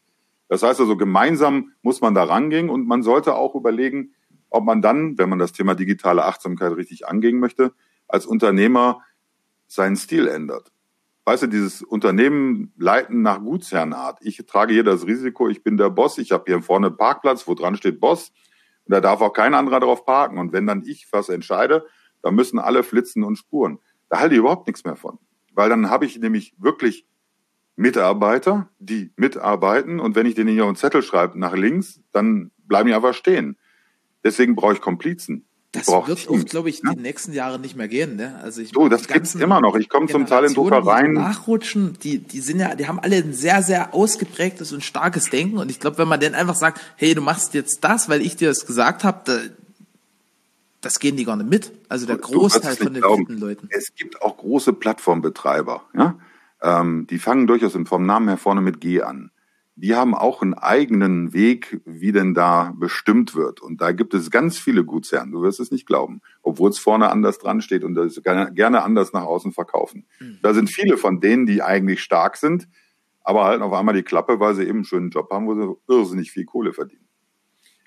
Das 0.49 0.61
heißt 0.61 0.79
also, 0.79 0.97
gemeinsam 0.97 1.71
muss 1.81 2.01
man 2.01 2.13
da 2.13 2.23
rangehen 2.23 2.69
und 2.69 2.85
man 2.85 3.01
sollte 3.01 3.35
auch 3.35 3.55
überlegen, 3.55 4.13
ob 4.49 4.65
man 4.65 4.81
dann, 4.81 5.17
wenn 5.17 5.29
man 5.29 5.39
das 5.39 5.51
Thema 5.51 5.73
digitale 5.73 6.25
Achtsamkeit 6.25 6.75
richtig 6.75 7.07
angehen 7.07 7.39
möchte, 7.39 7.73
als 8.07 8.25
Unternehmer 8.25 9.01
seinen 9.67 9.95
Stil 9.95 10.27
ändert. 10.27 10.71
Weißt 11.25 11.43
du, 11.43 11.47
dieses 11.47 11.81
Unternehmen 11.81 12.73
leiten 12.77 13.21
nach 13.21 13.39
Gutsherrenart. 13.39 14.19
Ich 14.21 14.37
trage 14.45 14.73
hier 14.73 14.83
das 14.83 15.07
Risiko, 15.07 15.47
ich 15.47 15.63
bin 15.63 15.77
der 15.77 15.89
Boss, 15.89 16.17
ich 16.17 16.31
habe 16.31 16.43
hier 16.45 16.61
vorne 16.61 16.87
einen 16.87 16.97
Parkplatz, 16.97 17.47
wo 17.47 17.53
dran 17.53 17.77
steht 17.77 17.99
Boss, 17.99 18.31
und 18.85 18.91
da 18.93 18.99
darf 18.99 19.21
auch 19.21 19.31
kein 19.31 19.53
anderer 19.53 19.79
drauf 19.79 20.05
parken. 20.05 20.37
Und 20.37 20.51
wenn 20.51 20.67
dann 20.67 20.83
ich 20.85 21.07
was 21.11 21.29
entscheide, 21.29 21.85
dann 22.23 22.33
müssen 22.33 22.57
alle 22.57 22.81
flitzen 22.81 23.23
und 23.23 23.35
spuren. 23.35 23.77
Da 24.09 24.19
halte 24.19 24.33
ich 24.33 24.39
überhaupt 24.39 24.65
nichts 24.65 24.83
mehr 24.83 24.95
von. 24.95 25.19
Weil 25.53 25.69
dann 25.69 25.89
habe 25.89 26.05
ich 26.05 26.17
nämlich 26.17 26.55
wirklich 26.57 27.05
Mitarbeiter, 27.75 28.69
die 28.79 29.11
mitarbeiten. 29.15 29.99
Und 29.99 30.15
wenn 30.15 30.25
ich 30.25 30.35
denen 30.35 30.49
hier 30.49 30.65
einen 30.65 30.75
Zettel 30.75 31.03
schreibe 31.03 31.37
nach 31.37 31.55
links, 31.55 31.99
dann 32.11 32.51
bleiben 32.65 32.87
die 32.87 32.95
einfach 32.95 33.13
stehen. 33.13 33.57
Deswegen 34.23 34.55
brauche 34.55 34.73
ich 34.73 34.81
Komplizen. 34.81 35.45
Das 35.73 35.87
wird 35.87 36.29
auch, 36.29 36.45
glaube 36.45 36.69
ich, 36.69 36.81
ja? 36.85 36.93
die 36.93 37.01
nächsten 37.01 37.33
Jahre 37.33 37.57
nicht 37.57 37.75
mehr 37.75 37.87
gehen. 37.87 38.15
Ne? 38.15 38.39
Also 38.43 38.61
ich 38.61 38.69
so, 38.75 38.89
das 38.89 39.07
gibt's 39.07 39.33
immer 39.33 39.59
noch. 39.59 39.75
Ich 39.75 39.89
komme 39.89 40.05
zum 40.07 40.27
Teil 40.27 40.45
in 40.45 40.53
Druckereien. 40.53 41.15
Die 41.15 41.19
nachrutschen, 41.19 41.97
die, 42.03 42.19
die 42.19 42.41
sind 42.41 42.59
ja, 42.59 42.75
die 42.75 42.87
haben 42.87 42.99
alle 42.99 43.15
ein 43.15 43.33
sehr, 43.33 43.63
sehr 43.63 43.91
ausgeprägtes 43.91 44.71
und 44.71 44.83
starkes 44.83 45.31
Denken. 45.31 45.57
Und 45.57 45.71
ich 45.71 45.79
glaube, 45.79 45.97
wenn 45.97 46.07
man 46.07 46.19
denen 46.19 46.35
einfach 46.35 46.53
sagt, 46.53 46.79
hey, 46.95 47.15
du 47.15 47.21
machst 47.21 47.55
jetzt 47.55 47.83
das, 47.83 48.07
weil 48.07 48.21
ich 48.21 48.35
dir 48.35 48.49
das 48.49 48.67
gesagt 48.67 49.03
habe, 49.03 49.21
da, 49.25 49.39
das 50.83 50.99
gehen 50.99 51.17
die 51.17 51.25
gar 51.25 51.35
nicht 51.35 51.49
mit. 51.49 51.71
Also 51.89 52.05
der 52.05 52.17
Großteil 52.17 52.75
von 52.75 52.93
den 52.93 53.01
glauben, 53.01 53.37
Leuten. 53.37 53.67
Es 53.71 53.95
gibt 53.95 54.21
auch 54.21 54.37
große 54.37 54.73
Plattformbetreiber, 54.73 55.83
ja. 55.95 56.19
Ähm, 56.61 57.07
die 57.09 57.19
fangen 57.19 57.47
durchaus 57.47 57.77
vom 57.85 58.05
Namen 58.05 58.27
her 58.29 58.37
vorne 58.37 58.61
mit 58.61 58.79
G 58.79 59.01
an 59.01 59.31
die 59.75 59.95
haben 59.95 60.13
auch 60.13 60.41
einen 60.41 60.53
eigenen 60.53 61.33
Weg, 61.33 61.81
wie 61.85 62.11
denn 62.11 62.33
da 62.33 62.73
bestimmt 62.77 63.35
wird. 63.35 63.59
Und 63.59 63.81
da 63.81 63.91
gibt 63.91 64.13
es 64.13 64.29
ganz 64.29 64.59
viele 64.59 64.85
Gutsherren, 64.85 65.31
du 65.31 65.41
wirst 65.41 65.59
es 65.59 65.71
nicht 65.71 65.87
glauben, 65.87 66.21
obwohl 66.43 66.69
es 66.69 66.77
vorne 66.77 67.09
anders 67.09 67.39
dran 67.39 67.61
steht 67.61 67.83
und 67.83 67.95
das 67.95 68.21
gerne 68.21 68.83
anders 68.83 69.13
nach 69.13 69.23
außen 69.23 69.51
verkaufen. 69.51 70.05
Mhm. 70.19 70.37
Da 70.43 70.53
sind 70.53 70.69
viele 70.69 70.97
von 70.97 71.19
denen, 71.19 71.45
die 71.45 71.63
eigentlich 71.63 72.03
stark 72.03 72.37
sind, 72.37 72.67
aber 73.21 73.45
halten 73.45 73.63
auf 73.63 73.73
einmal 73.73 73.95
die 73.95 74.03
Klappe, 74.03 74.39
weil 74.39 74.53
sie 74.53 74.63
eben 74.63 74.79
einen 74.79 74.85
schönen 74.85 75.09
Job 75.09 75.31
haben, 75.31 75.47
wo 75.47 75.55
sie 75.55 75.75
irrsinnig 75.91 76.31
viel 76.31 76.45
Kohle 76.45 76.73
verdienen. 76.73 77.07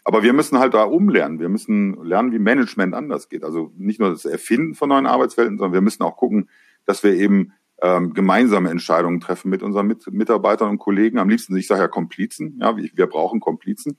Aber 0.06 0.22
wir 0.22 0.32
müssen 0.32 0.60
halt 0.60 0.72
da 0.72 0.84
umlernen. 0.84 1.40
Wir 1.40 1.48
müssen 1.48 2.00
lernen, 2.04 2.30
wie 2.30 2.38
Management 2.38 2.94
anders 2.94 3.28
geht. 3.28 3.42
Also 3.42 3.72
nicht 3.76 3.98
nur 3.98 4.10
das 4.10 4.24
Erfinden 4.24 4.76
von 4.76 4.88
neuen 4.88 5.04
Arbeitswelten, 5.04 5.58
sondern 5.58 5.72
wir 5.72 5.80
müssen 5.80 6.04
auch 6.04 6.16
gucken, 6.16 6.48
dass 6.84 7.02
wir 7.02 7.12
eben 7.14 7.54
ähm, 7.82 8.14
gemeinsame 8.14 8.70
Entscheidungen 8.70 9.18
treffen 9.18 9.50
mit 9.50 9.64
unseren 9.64 9.88
mit 9.88 10.06
Mitarbeitern 10.12 10.70
und 10.70 10.78
Kollegen. 10.78 11.18
Am 11.18 11.28
liebsten, 11.28 11.56
ich 11.56 11.66
sage 11.66 11.80
ja 11.80 11.88
Komplizen, 11.88 12.56
ja, 12.60 12.76
wir 12.76 13.06
brauchen 13.08 13.40
Komplizen, 13.40 13.98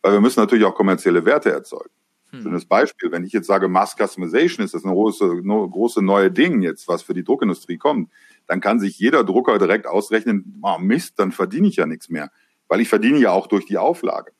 weil 0.00 0.12
wir 0.12 0.20
müssen 0.20 0.38
natürlich 0.38 0.64
auch 0.64 0.76
kommerzielle 0.76 1.24
Werte 1.24 1.50
erzeugen. 1.50 1.90
Hm. 2.30 2.42
Schönes 2.42 2.64
Beispiel, 2.64 3.10
wenn 3.10 3.24
ich 3.24 3.32
jetzt 3.32 3.48
sage, 3.48 3.66
Mass 3.66 3.96
Customization 3.96 4.64
ist 4.64 4.74
das 4.74 4.84
eine 4.84 4.94
große, 4.94 5.24
eine 5.24 5.68
große 5.68 6.02
neue 6.02 6.30
Ding 6.30 6.62
jetzt, 6.62 6.86
was 6.86 7.02
für 7.02 7.14
die 7.14 7.24
Druckindustrie 7.24 7.78
kommt, 7.78 8.12
dann 8.46 8.60
kann 8.60 8.78
sich 8.78 8.96
jeder 8.96 9.24
Drucker 9.24 9.58
direkt 9.58 9.88
ausrechnen, 9.88 10.60
oh 10.62 10.78
Mist, 10.78 11.18
dann 11.18 11.32
verdiene 11.32 11.66
ich 11.66 11.74
ja 11.74 11.86
nichts 11.86 12.08
mehr, 12.08 12.30
weil 12.68 12.80
ich 12.80 12.88
verdiene 12.88 13.18
ja 13.18 13.32
auch 13.32 13.48
durch 13.48 13.66
die 13.66 13.76
Auflage. 13.76 14.30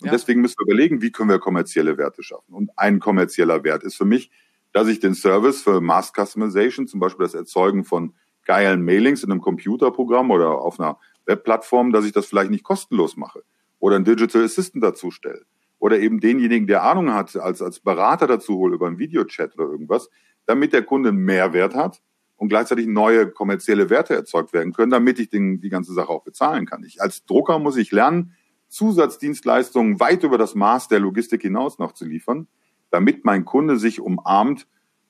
Und 0.00 0.06
ja. 0.06 0.12
deswegen 0.12 0.40
müssen 0.40 0.56
wir 0.58 0.72
überlegen, 0.72 1.02
wie 1.02 1.12
können 1.12 1.30
wir 1.30 1.38
kommerzielle 1.38 1.98
Werte 1.98 2.22
schaffen. 2.22 2.54
Und 2.54 2.70
ein 2.76 3.00
kommerzieller 3.00 3.64
Wert 3.64 3.82
ist 3.82 3.96
für 3.96 4.04
mich, 4.04 4.30
dass 4.72 4.88
ich 4.88 5.00
den 5.00 5.14
Service 5.14 5.62
für 5.62 5.80
Mass 5.80 6.12
Customization, 6.14 6.86
zum 6.86 7.00
Beispiel 7.00 7.24
das 7.24 7.34
Erzeugen 7.34 7.84
von 7.84 8.14
geilen 8.44 8.82
Mailings 8.82 9.22
in 9.22 9.30
einem 9.30 9.40
Computerprogramm 9.40 10.30
oder 10.30 10.60
auf 10.60 10.80
einer 10.80 10.98
Webplattform, 11.26 11.92
dass 11.92 12.04
ich 12.04 12.12
das 12.12 12.26
vielleicht 12.26 12.50
nicht 12.50 12.64
kostenlos 12.64 13.16
mache 13.16 13.42
oder 13.78 13.96
einen 13.96 14.04
Digital 14.04 14.44
Assistant 14.44 14.82
dazu 14.82 15.10
stelle 15.10 15.44
oder 15.78 15.98
eben 15.98 16.20
denjenigen, 16.20 16.66
der 16.66 16.84
Ahnung 16.84 17.12
hat, 17.12 17.34
als, 17.36 17.60
als 17.62 17.80
Berater 17.80 18.26
dazu 18.26 18.54
hole 18.54 18.74
über 18.74 18.86
einen 18.86 18.98
Videochat 18.98 19.54
oder 19.54 19.70
irgendwas, 19.70 20.08
damit 20.46 20.72
der 20.72 20.82
Kunde 20.82 21.08
einen 21.08 21.24
Mehrwert 21.24 21.74
hat 21.74 22.02
und 22.36 22.48
gleichzeitig 22.48 22.86
neue 22.86 23.30
kommerzielle 23.30 23.90
Werte 23.90 24.14
erzeugt 24.14 24.52
werden 24.52 24.72
können, 24.72 24.90
damit 24.90 25.18
ich 25.18 25.30
den, 25.30 25.60
die 25.60 25.70
ganze 25.70 25.92
Sache 25.92 26.10
auch 26.10 26.22
bezahlen 26.22 26.66
kann. 26.66 26.84
Ich, 26.84 27.00
als 27.00 27.24
Drucker 27.24 27.58
muss 27.58 27.76
ich 27.76 27.90
lernen, 27.90 28.36
Zusatzdienstleistungen 28.70 30.00
weit 30.00 30.22
über 30.22 30.38
das 30.38 30.54
Maß 30.54 30.88
der 30.88 31.00
Logistik 31.00 31.42
hinaus 31.42 31.78
noch 31.78 31.92
zu 31.92 32.04
liefern, 32.04 32.46
damit 32.90 33.24
mein 33.24 33.44
Kunde 33.44 33.78
sich 33.78 34.00
umarmt 34.00 34.66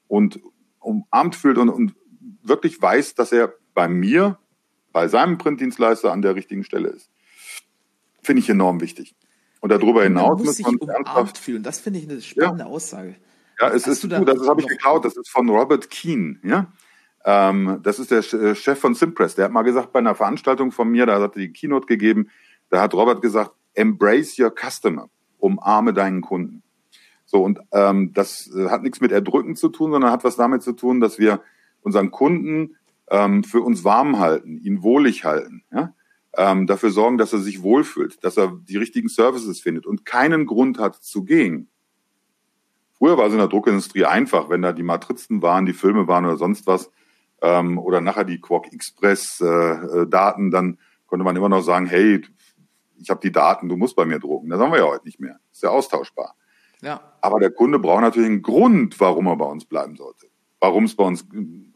und 0.09 0.41
umarmt 0.81 1.37
fühlt 1.37 1.59
und, 1.59 1.69
und 1.69 1.95
wirklich 2.43 2.81
weiß, 2.81 3.15
dass 3.15 3.33
er 3.33 3.55
bei 3.75 3.87
mir, 3.87 4.39
bei 4.93 5.09
seinem 5.09 5.39
Printdienstleister 5.39 6.11
an 6.11 6.23
der 6.23 6.35
richtigen 6.35 6.65
Stelle 6.65 6.89
ist. 6.89 7.11
Finde 8.23 8.41
ich 8.41 8.49
enorm 8.49 8.81
wichtig. 8.81 9.15
Und 9.61 9.71
darüber 9.71 10.03
hinaus 10.03 10.39
man 10.39 10.47
muss 10.47 10.57
sich 10.57 10.67
umarmt 10.67 11.39
fühlen. 11.39 11.63
Das 11.63 11.81
finde 11.81 12.01
ich 12.01 12.09
eine 12.09 12.21
spannende 12.23 12.65
ja. 12.65 12.71
Aussage. 12.71 13.15
Ja, 13.61 13.69
es 13.69 13.87
Hast 13.87 14.05
ist 14.05 14.11
gut. 14.11 14.27
Das 14.27 14.49
habe 14.49 14.63
ich 14.63 14.67
geklaut. 14.67 15.05
Das 15.05 15.17
ist 15.17 15.29
von 15.29 15.49
Robert 15.51 15.91
Keane. 15.91 16.39
Ja, 16.43 16.73
ähm, 17.25 17.81
das 17.83 17.99
ist 17.99 18.11
der 18.11 18.19
äh, 18.19 18.55
Chef 18.55 18.79
von 18.79 18.95
Simpress. 18.95 19.35
Der 19.35 19.47
hat 19.47 19.53
mal 19.53 19.63
gesagt 19.63 19.93
bei 19.93 19.99
einer 19.99 20.15
Veranstaltung 20.15 20.73
von 20.73 20.89
mir, 20.89 21.05
da 21.05 21.21
hat 21.21 21.37
er 21.37 21.41
die 21.41 21.53
Keynote 21.53 21.87
gegeben. 21.87 22.31
Da 22.71 22.81
hat 22.81 22.95
Robert 22.95 23.23
gesagt: 23.23 23.53
Embrace 23.75 24.39
your 24.39 24.53
customer. 24.55 25.11
Umarme 25.39 25.93
deinen 25.93 26.21
Kunden. 26.21 26.63
So 27.25 27.43
und 27.43 27.61
ähm, 27.73 28.13
das 28.13 28.51
äh, 28.55 28.69
hat 28.69 28.83
nichts 28.83 29.01
mit 29.01 29.13
Erdrücken 29.13 29.57
zu 29.57 29.69
tun, 29.69 29.93
sondern 29.93 30.11
hat 30.11 30.25
was 30.25 30.37
damit 30.37 30.63
zu 30.63 30.73
tun, 30.73 31.01
dass 31.01 31.19
wir 31.19 31.41
unseren 31.83 32.11
Kunden 32.11 32.77
ähm, 33.11 33.45
für 33.45 33.61
uns 33.61 33.85
warm 33.85 34.19
halten, 34.19 34.59
ihn 34.59 34.83
wohlig 34.83 35.25
halten. 35.25 35.63
Ja? 35.73 35.95
ähm, 36.37 36.67
dafür 36.67 36.91
sorgen, 36.91 37.19
dass 37.19 37.33
er 37.33 37.41
sich 37.41 37.63
wohlfühlt, 37.63 38.23
dass 38.25 38.37
er 38.37 38.53
die 38.69 38.77
richtigen 38.77 39.09
Services 39.09 39.61
findet 39.61 39.87
und 39.87 40.05
keinen 40.05 40.47
Grund 40.47 40.79
hat 40.79 40.97
zu 40.97 41.25
gehen. 41.25 41.69
Früher 42.99 43.17
war 43.17 43.27
es 43.27 43.33
in 43.33 43.39
der 43.39 43.49
Druckindustrie 43.49 44.05
einfach, 44.05 44.49
wenn 44.51 44.63
da 44.63 44.73
die 44.73 44.83
Matrizen 44.83 45.43
waren, 45.43 45.67
die 45.67 45.73
Filme 45.73 46.07
waren 46.07 46.27
oder 46.27 46.37
sonst 46.37 46.67
was, 46.67 46.91
ähm, 47.41 47.79
oder 47.79 48.01
nachher 48.01 48.25
die 48.25 48.41
Quark 48.41 48.73
Express 48.73 49.41
äh, 49.41 49.47
äh, 49.47 50.07
Daten, 50.07 50.51
dann 50.51 50.79
konnte 51.07 51.25
man 51.25 51.35
immer 51.35 51.49
noch 51.49 51.63
sagen, 51.63 51.87
hey, 51.87 52.23
ich 53.01 53.11
habe 53.11 53.21
die 53.21 53.33
Daten, 53.33 53.69
du 53.69 53.77
musst 53.77 53.97
bei 53.97 54.05
mir 54.05 54.19
drucken. 54.19 54.51
Das 54.51 54.61
haben 54.61 54.73
wir 54.73 54.79
ja 54.79 54.87
heute 54.87 55.05
nicht 55.05 55.21
mehr. 55.21 55.41
Ist 55.53 55.63
ja 55.63 55.71
austauschbar. 55.71 56.35
Ja. 56.83 57.01
Aber 57.21 57.41
der 57.41 57.51
Kunde 57.51 57.79
braucht 57.79 58.03
natürlich 58.03 58.29
einen 58.29 58.43
Grund, 58.43 58.99
warum 59.01 59.27
er 59.27 59.37
bei 59.37 59.47
uns 59.47 59.65
bleiben 59.65 59.97
sollte. 59.97 60.29
Warum 60.61 60.85
es 60.85 60.95
bei 60.95 61.05
uns 61.05 61.27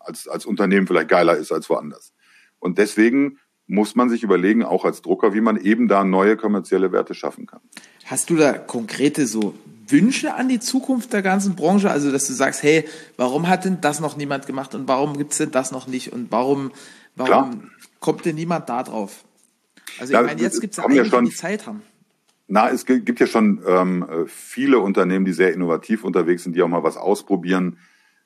als, 0.01 0.29
als 0.29 0.47
Unternehmen 0.47 0.87
vielleicht 0.87 1.09
geiler 1.09 1.37
ist 1.37 1.53
als 1.53 1.69
woanders. 1.71 2.13
Und 2.59 2.79
deswegen 2.79 3.39
muss 3.67 3.95
man 3.95 4.11
sich 4.11 4.23
überlegen, 4.23 4.63
auch 4.63 4.85
als 4.85 5.01
Drucker, 5.01 5.33
wie 5.33 5.41
man 5.41 5.57
eben 5.57 5.89
da 5.89 6.05
neue 6.05 6.37
kommerzielle 6.37 6.93
Werte 6.93 7.15
schaffen 7.15 7.47
kann. 7.47 7.61
Hast 8.05 8.29
du 8.29 8.37
da 8.37 8.53
konkrete 8.53 9.27
so 9.27 9.55
Wünsche 9.87 10.35
an 10.35 10.49
die 10.49 10.61
Zukunft 10.61 11.13
der 11.13 11.23
ganzen 11.23 11.57
Branche? 11.57 11.91
Also, 11.91 12.13
dass 12.13 12.27
du 12.27 12.35
sagst, 12.35 12.63
hey, 12.63 12.87
warum 13.17 13.49
hat 13.49 13.65
denn 13.65 13.81
das 13.81 14.01
noch 14.01 14.17
niemand 14.17 14.47
gemacht 14.47 14.75
und 14.75 14.87
warum 14.87 15.17
gibt's 15.17 15.39
denn 15.39 15.51
das 15.51 15.73
noch 15.73 15.87
nicht 15.87 16.13
und 16.13 16.31
warum, 16.31 16.73
warum 17.17 17.71
kommt 18.01 18.27
denn 18.27 18.35
niemand 18.35 18.69
da 18.69 18.83
drauf? 18.83 19.25
Also, 19.99 20.13
ich 20.13 20.19
da, 20.19 20.23
meine, 20.23 20.41
jetzt 20.41 20.63
ja 20.77 20.85
einige, 20.85 21.03
ja 21.03 21.05
schon, 21.05 21.25
die 21.27 21.31
Zeit 21.31 21.67
haben. 21.67 21.83
Na, 22.47 22.69
es 22.69 22.85
gibt 22.85 23.21
ja 23.21 23.27
schon 23.27 23.63
ähm, 23.67 24.27
viele 24.27 24.79
Unternehmen, 24.79 25.25
die 25.25 25.33
sehr 25.33 25.55
innovativ 25.55 26.05
unterwegs 26.05 26.45
sind, 26.45 26.55
die 26.55 26.63
auch 26.63 26.69
mal 26.69 26.83
was 26.83 26.97
ausprobieren. 26.97 27.79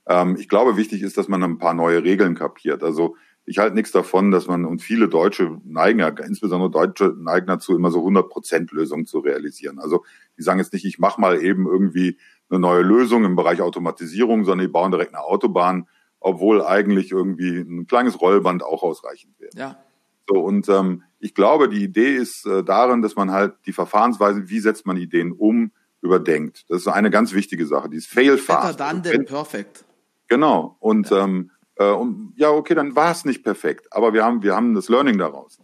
Ähm, 0.06 0.36
ich 0.38 0.48
glaube, 0.48 0.76
wichtig 0.76 1.02
ist, 1.02 1.16
dass 1.16 1.28
man 1.28 1.42
ein 1.42 1.58
paar 1.58 1.74
neue 1.74 2.02
Regeln 2.02 2.34
kapiert. 2.34 2.82
Also 2.82 3.16
ich 3.44 3.58
halte 3.58 3.74
nichts 3.74 3.92
davon, 3.92 4.30
dass 4.30 4.46
man, 4.46 4.64
und 4.64 4.82
viele 4.82 5.08
Deutsche 5.08 5.58
neigen 5.64 6.00
ja, 6.00 6.08
insbesondere 6.08 6.70
Deutsche 6.70 7.14
neigen 7.18 7.46
dazu, 7.46 7.74
immer 7.74 7.90
so 7.90 8.04
100% 8.06 8.74
Lösungen 8.74 9.06
zu 9.06 9.20
realisieren. 9.20 9.78
Also 9.78 10.04
die 10.36 10.42
sagen 10.42 10.58
jetzt 10.58 10.72
nicht, 10.72 10.84
ich 10.84 10.98
mache 10.98 11.20
mal 11.20 11.42
eben 11.42 11.66
irgendwie 11.66 12.18
eine 12.50 12.58
neue 12.58 12.82
Lösung 12.82 13.24
im 13.24 13.36
Bereich 13.36 13.62
Automatisierung, 13.62 14.44
sondern 14.44 14.66
die 14.66 14.72
bauen 14.72 14.90
direkt 14.90 15.14
eine 15.14 15.22
Autobahn, 15.22 15.88
obwohl 16.20 16.62
eigentlich 16.62 17.12
irgendwie 17.12 17.60
ein 17.60 17.86
kleines 17.86 18.20
Rollband 18.20 18.62
auch 18.62 18.82
ausreichend 18.82 19.38
wäre. 19.38 19.52
Ja. 19.54 19.82
So, 20.28 20.40
und 20.40 20.68
ähm, 20.68 21.02
ich 21.18 21.34
glaube, 21.34 21.68
die 21.68 21.82
Idee 21.82 22.14
ist 22.14 22.46
äh, 22.46 22.62
darin, 22.62 23.02
dass 23.02 23.16
man 23.16 23.30
halt 23.30 23.54
die 23.66 23.72
Verfahrensweise, 23.72 24.48
wie 24.48 24.60
setzt 24.60 24.86
man 24.86 24.96
Ideen 24.96 25.32
um, 25.32 25.72
überdenkt. 26.00 26.64
Das 26.68 26.82
ist 26.82 26.88
eine 26.88 27.10
ganz 27.10 27.32
wichtige 27.32 27.66
Sache. 27.66 27.88
Die 27.88 27.96
ist 27.96 28.06
fail 28.06 28.38
fast. 28.38 28.76
Better 28.76 28.92
done 28.92 29.02
than 29.02 29.24
perfect. 29.24 29.84
Genau. 30.28 30.76
Und 30.80 31.10
ja. 31.10 31.24
ähm, 31.24 31.50
äh, 31.76 31.90
und 31.90 32.34
ja, 32.36 32.50
okay, 32.50 32.74
dann 32.74 32.94
war 32.94 33.10
es 33.10 33.24
nicht 33.24 33.42
perfekt, 33.42 33.88
aber 33.90 34.12
wir 34.12 34.24
haben, 34.24 34.42
wir 34.42 34.54
haben 34.54 34.74
das 34.74 34.88
Learning 34.88 35.18
daraus. 35.18 35.58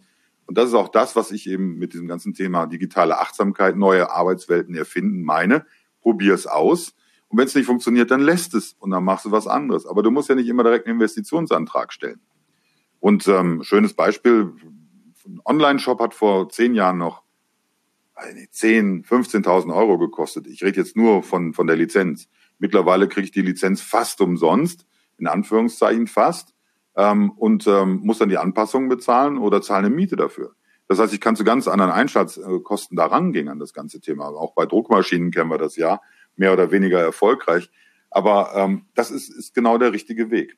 Und 0.47 0.57
das 0.57 0.69
ist 0.69 0.75
auch 0.75 0.89
das, 0.89 1.15
was 1.15 1.31
ich 1.31 1.47
eben 1.49 1.77
mit 1.77 1.93
diesem 1.93 2.07
ganzen 2.07 2.33
Thema 2.33 2.67
digitale 2.67 3.19
Achtsamkeit, 3.19 3.75
neue 3.75 4.11
Arbeitswelten 4.11 4.75
erfinden 4.75 5.23
meine. 5.23 5.65
Probier 6.01 6.33
es 6.33 6.45
aus. 6.45 6.93
Und 7.29 7.39
wenn 7.39 7.47
es 7.47 7.55
nicht 7.55 7.65
funktioniert, 7.65 8.11
dann 8.11 8.21
lässt 8.21 8.53
es 8.53 8.73
und 8.73 8.91
dann 8.91 9.03
machst 9.03 9.25
du 9.25 9.31
was 9.31 9.47
anderes. 9.47 9.87
Aber 9.87 10.03
du 10.03 10.11
musst 10.11 10.29
ja 10.29 10.35
nicht 10.35 10.47
immer 10.47 10.63
direkt 10.63 10.85
einen 10.85 10.97
Investitionsantrag 10.97 11.91
stellen. 11.91 12.21
Und 13.05 13.27
ähm, 13.27 13.61
schönes 13.61 13.93
Beispiel, 13.93 14.51
ein 15.27 15.39
Online-Shop 15.45 15.99
hat 15.99 16.15
vor 16.15 16.49
zehn 16.49 16.73
Jahren 16.73 16.97
noch 16.97 17.21
10, 18.49 19.03
15.000 19.03 19.71
Euro 19.75 19.99
gekostet. 19.99 20.47
Ich 20.47 20.63
rede 20.63 20.79
jetzt 20.79 20.97
nur 20.97 21.21
von, 21.21 21.53
von 21.53 21.67
der 21.67 21.75
Lizenz. 21.75 22.27
Mittlerweile 22.57 23.07
kriege 23.07 23.25
ich 23.25 23.31
die 23.31 23.43
Lizenz 23.43 23.79
fast 23.79 24.21
umsonst 24.21 24.87
in 25.19 25.27
Anführungszeichen 25.27 26.07
fast, 26.07 26.55
ähm, 26.95 27.29
und 27.29 27.67
ähm, 27.67 27.99
muss 28.01 28.17
dann 28.17 28.29
die 28.29 28.39
Anpassungen 28.39 28.89
bezahlen 28.89 29.37
oder 29.37 29.61
zahle 29.61 29.85
eine 29.85 29.95
Miete 29.95 30.15
dafür. 30.15 30.55
Das 30.87 30.97
heißt, 30.97 31.13
ich 31.13 31.21
kann 31.21 31.35
zu 31.35 31.43
ganz 31.43 31.67
anderen 31.67 31.91
Einschaltkosten 31.91 32.97
da 32.97 33.05
rangehen 33.05 33.49
an 33.49 33.59
das 33.59 33.73
ganze 33.73 34.01
Thema. 34.01 34.29
Auch 34.29 34.55
bei 34.55 34.65
Druckmaschinen 34.65 35.29
kennen 35.29 35.51
wir 35.51 35.59
das 35.59 35.75
ja, 35.75 36.01
mehr 36.37 36.53
oder 36.53 36.71
weniger 36.71 37.01
erfolgreich. 37.01 37.69
Aber 38.09 38.53
ähm, 38.55 38.87
das 38.95 39.11
ist, 39.11 39.29
ist 39.29 39.53
genau 39.53 39.77
der 39.77 39.93
richtige 39.93 40.31
Weg. 40.31 40.57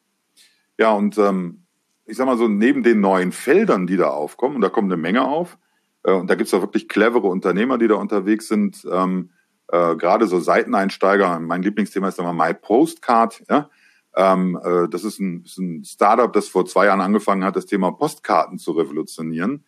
Ja, 0.77 0.91
und 0.91 1.17
ähm, 1.17 1.66
ich 2.07 2.17
sag 2.17 2.25
mal 2.25 2.37
so, 2.37 2.47
neben 2.47 2.83
den 2.83 2.99
neuen 2.99 3.31
Feldern, 3.31 3.87
die 3.87 3.97
da 3.97 4.09
aufkommen, 4.09 4.55
und 4.55 4.61
da 4.61 4.69
kommt 4.69 4.91
eine 4.91 5.01
Menge 5.01 5.25
auf, 5.25 5.57
äh, 6.03 6.13
und 6.13 6.29
da 6.29 6.35
gibt's 6.35 6.53
auch 6.53 6.61
wirklich 6.61 6.87
clevere 6.87 7.27
Unternehmer, 7.27 7.77
die 7.77 7.87
da 7.87 7.95
unterwegs 7.95 8.47
sind, 8.47 8.87
ähm, 8.91 9.31
äh, 9.67 9.95
gerade 9.95 10.27
so 10.27 10.39
Seiteneinsteiger, 10.39 11.39
mein 11.39 11.61
Lieblingsthema 11.61 12.07
ist 12.07 12.19
immer 12.19 12.33
My 12.33 12.53
Postcard, 12.53 13.43
ja, 13.49 13.69
ähm, 14.15 14.59
äh, 14.63 14.87
das 14.89 15.03
ist 15.03 15.19
ein, 15.19 15.43
ist 15.43 15.59
ein 15.59 15.83
Startup, 15.83 16.31
das 16.31 16.47
vor 16.47 16.65
zwei 16.65 16.85
Jahren 16.87 17.01
angefangen 17.01 17.43
hat, 17.43 17.55
das 17.55 17.67
Thema 17.67 17.91
Postkarten 17.91 18.57
zu 18.57 18.71
revolutionieren. 18.71 19.63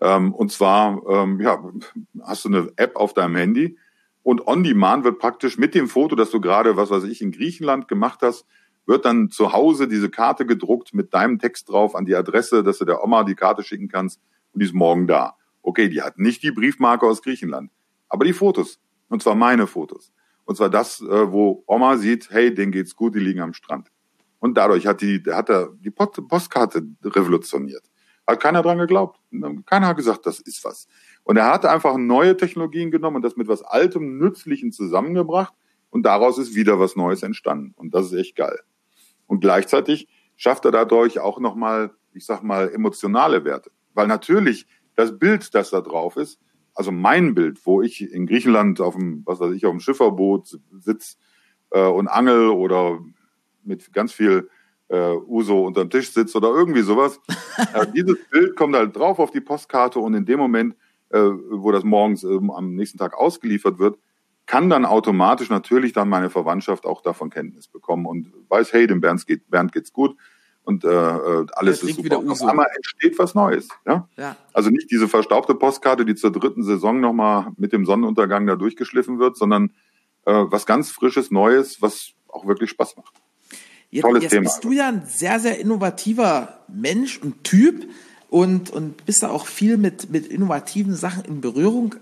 Ähm, 0.00 0.34
und 0.34 0.50
zwar, 0.50 1.00
ähm, 1.08 1.40
ja, 1.40 1.62
hast 2.22 2.44
du 2.44 2.48
eine 2.48 2.72
App 2.76 2.96
auf 2.96 3.14
deinem 3.14 3.36
Handy 3.36 3.78
und 4.24 4.46
on 4.48 4.64
demand 4.64 5.04
wird 5.04 5.20
praktisch 5.20 5.56
mit 5.56 5.74
dem 5.76 5.86
Foto, 5.86 6.16
das 6.16 6.30
du 6.30 6.40
gerade, 6.40 6.76
was 6.76 6.90
weiß 6.90 7.04
ich, 7.04 7.22
in 7.22 7.30
Griechenland 7.30 7.86
gemacht 7.86 8.20
hast, 8.22 8.44
wird 8.86 9.04
dann 9.04 9.30
zu 9.30 9.52
Hause 9.52 9.88
diese 9.88 10.10
Karte 10.10 10.46
gedruckt 10.46 10.94
mit 10.94 11.14
deinem 11.14 11.38
Text 11.38 11.68
drauf 11.68 11.94
an 11.94 12.04
die 12.04 12.14
Adresse, 12.14 12.62
dass 12.62 12.78
du 12.78 12.84
der 12.84 13.02
Oma 13.04 13.24
die 13.24 13.34
Karte 13.34 13.62
schicken 13.62 13.88
kannst 13.88 14.20
und 14.52 14.60
die 14.60 14.66
ist 14.66 14.74
morgen 14.74 15.06
da. 15.06 15.36
Okay, 15.62 15.88
die 15.88 16.02
hat 16.02 16.18
nicht 16.18 16.42
die 16.42 16.50
Briefmarke 16.50 17.06
aus 17.06 17.22
Griechenland, 17.22 17.70
aber 18.08 18.24
die 18.24 18.32
Fotos. 18.32 18.80
Und 19.08 19.22
zwar 19.22 19.34
meine 19.34 19.66
Fotos. 19.66 20.12
Und 20.44 20.56
zwar 20.56 20.70
das, 20.70 21.00
äh, 21.00 21.32
wo 21.32 21.62
Oma 21.66 21.96
sieht, 21.96 22.30
hey, 22.30 22.52
denen 22.52 22.72
geht's 22.72 22.96
gut, 22.96 23.14
die 23.14 23.20
liegen 23.20 23.40
am 23.40 23.52
Strand. 23.52 23.88
Und 24.40 24.56
dadurch 24.56 24.86
hat 24.86 25.00
die, 25.00 25.22
hat 25.28 25.48
er 25.50 25.68
die 25.78 25.90
Postkarte 25.90 26.82
revolutioniert. 27.04 27.84
Hat 28.26 28.40
keiner 28.40 28.62
dran 28.62 28.78
geglaubt. 28.78 29.20
Keiner 29.66 29.88
hat 29.88 29.96
gesagt, 29.96 30.26
das 30.26 30.40
ist 30.40 30.64
was. 30.64 30.88
Und 31.22 31.36
er 31.36 31.46
hat 31.46 31.64
einfach 31.64 31.96
neue 31.96 32.36
Technologien 32.36 32.90
genommen 32.90 33.16
und 33.16 33.22
das 33.22 33.36
mit 33.36 33.46
was 33.46 33.62
Altem, 33.62 34.18
Nützlichen 34.18 34.72
zusammengebracht. 34.72 35.54
Und 35.90 36.04
daraus 36.04 36.38
ist 36.38 36.54
wieder 36.54 36.80
was 36.80 36.96
Neues 36.96 37.22
entstanden. 37.22 37.72
Und 37.76 37.94
das 37.94 38.06
ist 38.06 38.14
echt 38.14 38.34
geil. 38.34 38.58
Und 39.32 39.40
gleichzeitig 39.40 40.08
schafft 40.36 40.66
er 40.66 40.72
dadurch 40.72 41.18
auch 41.18 41.40
nochmal, 41.40 41.92
ich 42.12 42.26
sag 42.26 42.42
mal, 42.42 42.70
emotionale 42.70 43.46
Werte. 43.46 43.70
Weil 43.94 44.06
natürlich 44.06 44.66
das 44.94 45.18
Bild, 45.18 45.54
das 45.54 45.70
da 45.70 45.80
drauf 45.80 46.18
ist, 46.18 46.38
also 46.74 46.92
mein 46.92 47.34
Bild, 47.34 47.58
wo 47.64 47.80
ich 47.80 48.02
in 48.12 48.26
Griechenland 48.26 48.78
auf 48.82 48.94
dem, 48.94 49.22
was 49.24 49.40
weiß 49.40 49.54
ich, 49.54 49.64
auf 49.64 49.70
dem 49.70 49.80
Schifferboot 49.80 50.58
sitze 50.80 51.16
äh, 51.70 51.80
und 51.82 52.08
angel 52.08 52.50
oder 52.50 53.00
mit 53.64 53.90
ganz 53.94 54.12
viel 54.12 54.50
äh, 54.88 55.16
Uso 55.26 55.66
unterm 55.66 55.88
Tisch 55.88 56.10
sitzt 56.10 56.36
oder 56.36 56.48
irgendwie 56.48 56.82
sowas. 56.82 57.18
äh, 57.72 57.86
dieses 57.90 58.18
Bild 58.28 58.54
kommt 58.54 58.76
halt 58.76 58.94
drauf 58.94 59.18
auf 59.18 59.30
die 59.30 59.40
Postkarte 59.40 59.98
und 59.98 60.12
in 60.12 60.26
dem 60.26 60.40
Moment, 60.40 60.76
äh, 61.08 61.22
wo 61.22 61.72
das 61.72 61.84
morgens 61.84 62.22
äh, 62.22 62.38
am 62.54 62.74
nächsten 62.74 62.98
Tag 62.98 63.16
ausgeliefert 63.16 63.78
wird, 63.78 63.98
kann 64.52 64.68
dann 64.68 64.84
automatisch 64.84 65.48
natürlich 65.48 65.94
dann 65.94 66.10
meine 66.10 66.28
Verwandtschaft 66.28 66.84
auch 66.84 67.00
davon 67.00 67.30
Kenntnis 67.30 67.68
bekommen 67.68 68.04
und 68.04 68.30
weiß, 68.50 68.74
hey, 68.74 68.86
dem 68.86 69.00
Bernd, 69.00 69.26
geht, 69.26 69.48
Bernd 69.48 69.72
geht's 69.72 69.94
gut 69.94 70.14
und 70.62 70.84
äh, 70.84 70.88
äh 70.88 71.46
alles 71.54 71.82
ist 71.82 71.96
super. 71.96 72.18
Auf 72.18 72.42
einmal 72.42 72.66
entsteht 72.76 73.18
was 73.18 73.34
Neues. 73.34 73.68
Ja? 73.86 74.10
ja? 74.18 74.36
Also 74.52 74.68
nicht 74.68 74.90
diese 74.90 75.08
verstaubte 75.08 75.54
Postkarte, 75.54 76.04
die 76.04 76.16
zur 76.16 76.32
dritten 76.32 76.64
Saison 76.64 77.00
nochmal 77.00 77.52
mit 77.56 77.72
dem 77.72 77.86
Sonnenuntergang 77.86 78.46
da 78.46 78.56
durchgeschliffen 78.56 79.18
wird, 79.18 79.38
sondern 79.38 79.70
äh, 80.26 80.32
was 80.34 80.66
ganz 80.66 80.90
Frisches, 80.90 81.30
Neues, 81.30 81.80
was 81.80 82.10
auch 82.28 82.46
wirklich 82.46 82.68
Spaß 82.68 82.98
macht. 82.98 83.14
Jetzt, 83.88 84.02
Tolles 84.02 84.22
jetzt 84.24 84.32
Thema. 84.32 84.42
bist 84.42 84.62
du 84.64 84.72
ja 84.72 84.88
ein 84.88 85.06
sehr, 85.06 85.40
sehr 85.40 85.60
innovativer 85.60 86.58
Mensch 86.68 87.16
und 87.16 87.42
Typ 87.42 87.88
und, 88.28 88.68
und 88.68 89.06
bist 89.06 89.22
da 89.22 89.30
auch 89.30 89.46
viel 89.46 89.78
mit, 89.78 90.10
mit 90.10 90.26
innovativen 90.26 90.94
Sachen 90.94 91.24
in 91.24 91.40
Berührung. 91.40 91.94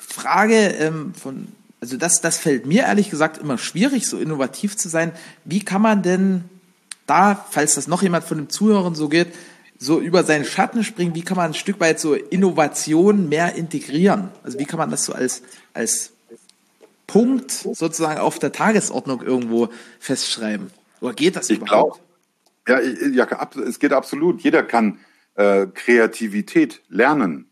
Frage 0.00 0.56
ähm, 0.56 1.14
von, 1.14 1.46
also 1.82 1.96
das, 1.96 2.20
das 2.20 2.38
fällt 2.38 2.64
mir 2.64 2.82
ehrlich 2.84 3.10
gesagt 3.10 3.38
immer 3.38 3.58
schwierig, 3.58 4.06
so 4.06 4.16
innovativ 4.16 4.76
zu 4.76 4.88
sein. 4.88 5.10
Wie 5.44 5.64
kann 5.64 5.82
man 5.82 6.04
denn 6.04 6.44
da, 7.08 7.44
falls 7.50 7.74
das 7.74 7.88
noch 7.88 8.04
jemand 8.04 8.22
von 8.22 8.38
den 8.38 8.48
Zuhörern 8.48 8.94
so 8.94 9.08
geht, 9.08 9.34
so 9.78 9.98
über 9.98 10.22
seinen 10.22 10.44
Schatten 10.44 10.84
springen, 10.84 11.16
wie 11.16 11.22
kann 11.22 11.36
man 11.36 11.50
ein 11.50 11.54
Stück 11.54 11.80
weit 11.80 11.98
so 11.98 12.14
Innovation 12.14 13.28
mehr 13.28 13.56
integrieren? 13.56 14.28
Also 14.44 14.60
wie 14.60 14.64
kann 14.64 14.78
man 14.78 14.92
das 14.92 15.04
so 15.04 15.12
als, 15.12 15.42
als 15.74 16.12
Punkt 17.08 17.50
sozusagen 17.50 18.20
auf 18.20 18.38
der 18.38 18.52
Tagesordnung 18.52 19.20
irgendwo 19.20 19.68
festschreiben? 19.98 20.70
Oder 21.00 21.14
geht 21.14 21.34
das 21.34 21.50
ich 21.50 21.58
überhaupt? 21.58 22.00
Glaub, 22.64 22.80
ja, 22.80 23.08
ja, 23.08 23.50
es 23.66 23.80
geht 23.80 23.92
absolut. 23.92 24.40
Jeder 24.42 24.62
kann 24.62 25.00
äh, 25.34 25.66
Kreativität 25.66 26.80
lernen. 26.88 27.46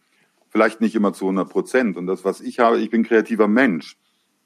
Vielleicht 0.51 0.81
nicht 0.81 0.95
immer 0.95 1.13
zu 1.15 1.25
100 1.25 1.49
Prozent. 1.49 1.97
Und 1.97 2.07
das, 2.07 2.25
was 2.25 2.41
ich 2.41 2.61
habe, 2.61 2.79
ich 2.79 2.91
bin 2.91 3.03
kreativer 3.03 3.49
Mensch. 3.49 3.97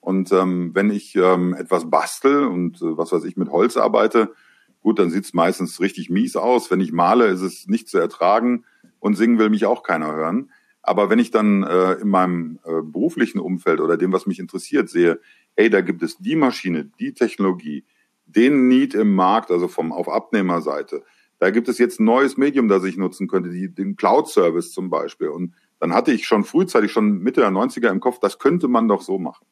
Und 0.05 0.33
ähm, 0.33 0.71
wenn 0.75 0.91
ich 0.91 1.17
ähm, 1.17 1.55
etwas 1.55 1.91
bastel 1.91 2.47
und 2.47 2.77
äh, 2.83 2.97
was 2.97 3.13
weiß 3.13 3.25
ich 3.25 3.37
mit 3.37 3.51
Holz 3.51 3.77
arbeite, 3.77 4.33
Gut, 4.85 4.99
dann 4.99 5.09
sieht's 5.09 5.33
meistens 5.33 5.81
richtig 5.81 6.11
mies 6.11 6.37
aus. 6.37 6.71
Wenn 6.71 6.81
ich 6.81 6.93
male, 6.93 7.29
ist 7.29 7.41
es 7.41 7.67
nicht 7.69 7.89
zu 7.89 7.97
ertragen 7.97 8.67
und 9.01 9.17
singen 9.17 9.39
will 9.39 9.49
mich 9.49 9.65
auch 9.65 9.83
keiner 9.83 10.15
hören. 10.15 10.51
Aber 10.83 11.09
wenn 11.09 11.19
ich 11.19 11.31
dann 11.31 11.63
äh, 11.63 11.95
in 11.95 12.11
meinem 12.11 12.59
äh, 12.67 12.83
beruflichen 12.83 13.39
Umfeld 13.39 13.81
oder 13.81 13.97
dem, 13.97 14.13
was 14.13 14.27
mich 14.27 14.39
interessiert, 14.39 14.91
sehe, 14.91 15.21
hey, 15.57 15.71
da 15.71 15.81
gibt 15.81 16.03
es 16.03 16.19
die 16.19 16.37
Maschine, 16.37 16.91
die 17.01 17.15
Technologie, 17.15 17.87
den 18.27 18.69
Need 18.69 18.93
im 18.93 19.15
Markt, 19.15 19.51
also 19.51 19.69
vom 19.69 19.91
auf 19.91 20.07
Abnehmerseite. 20.07 21.03
Da 21.39 21.49
gibt 21.49 21.71
es 21.71 21.79
jetzt 21.79 21.99
ein 21.99 22.05
neues 22.05 22.37
Medium, 22.37 22.69
das 22.69 22.85
ich 22.85 22.99
nutzen 22.99 23.27
könnte, 23.27 23.49
die, 23.49 23.75
den 23.75 23.97
Cloud-Service 23.97 24.73
zum 24.73 24.91
Beispiel. 24.91 25.29
Und 25.29 25.55
dann 25.81 25.95
hatte 25.95 26.13
ich 26.13 26.27
schon 26.27 26.45
frühzeitig, 26.45 26.93
schon 26.93 27.21
Mitte 27.21 27.41
der 27.41 27.51
90er 27.51 27.89
im 27.89 28.01
Kopf, 28.01 28.19
das 28.19 28.39
könnte 28.39 28.69
man 28.69 28.87
doch 28.87 29.01
so 29.01 29.19
machen. 29.19 29.47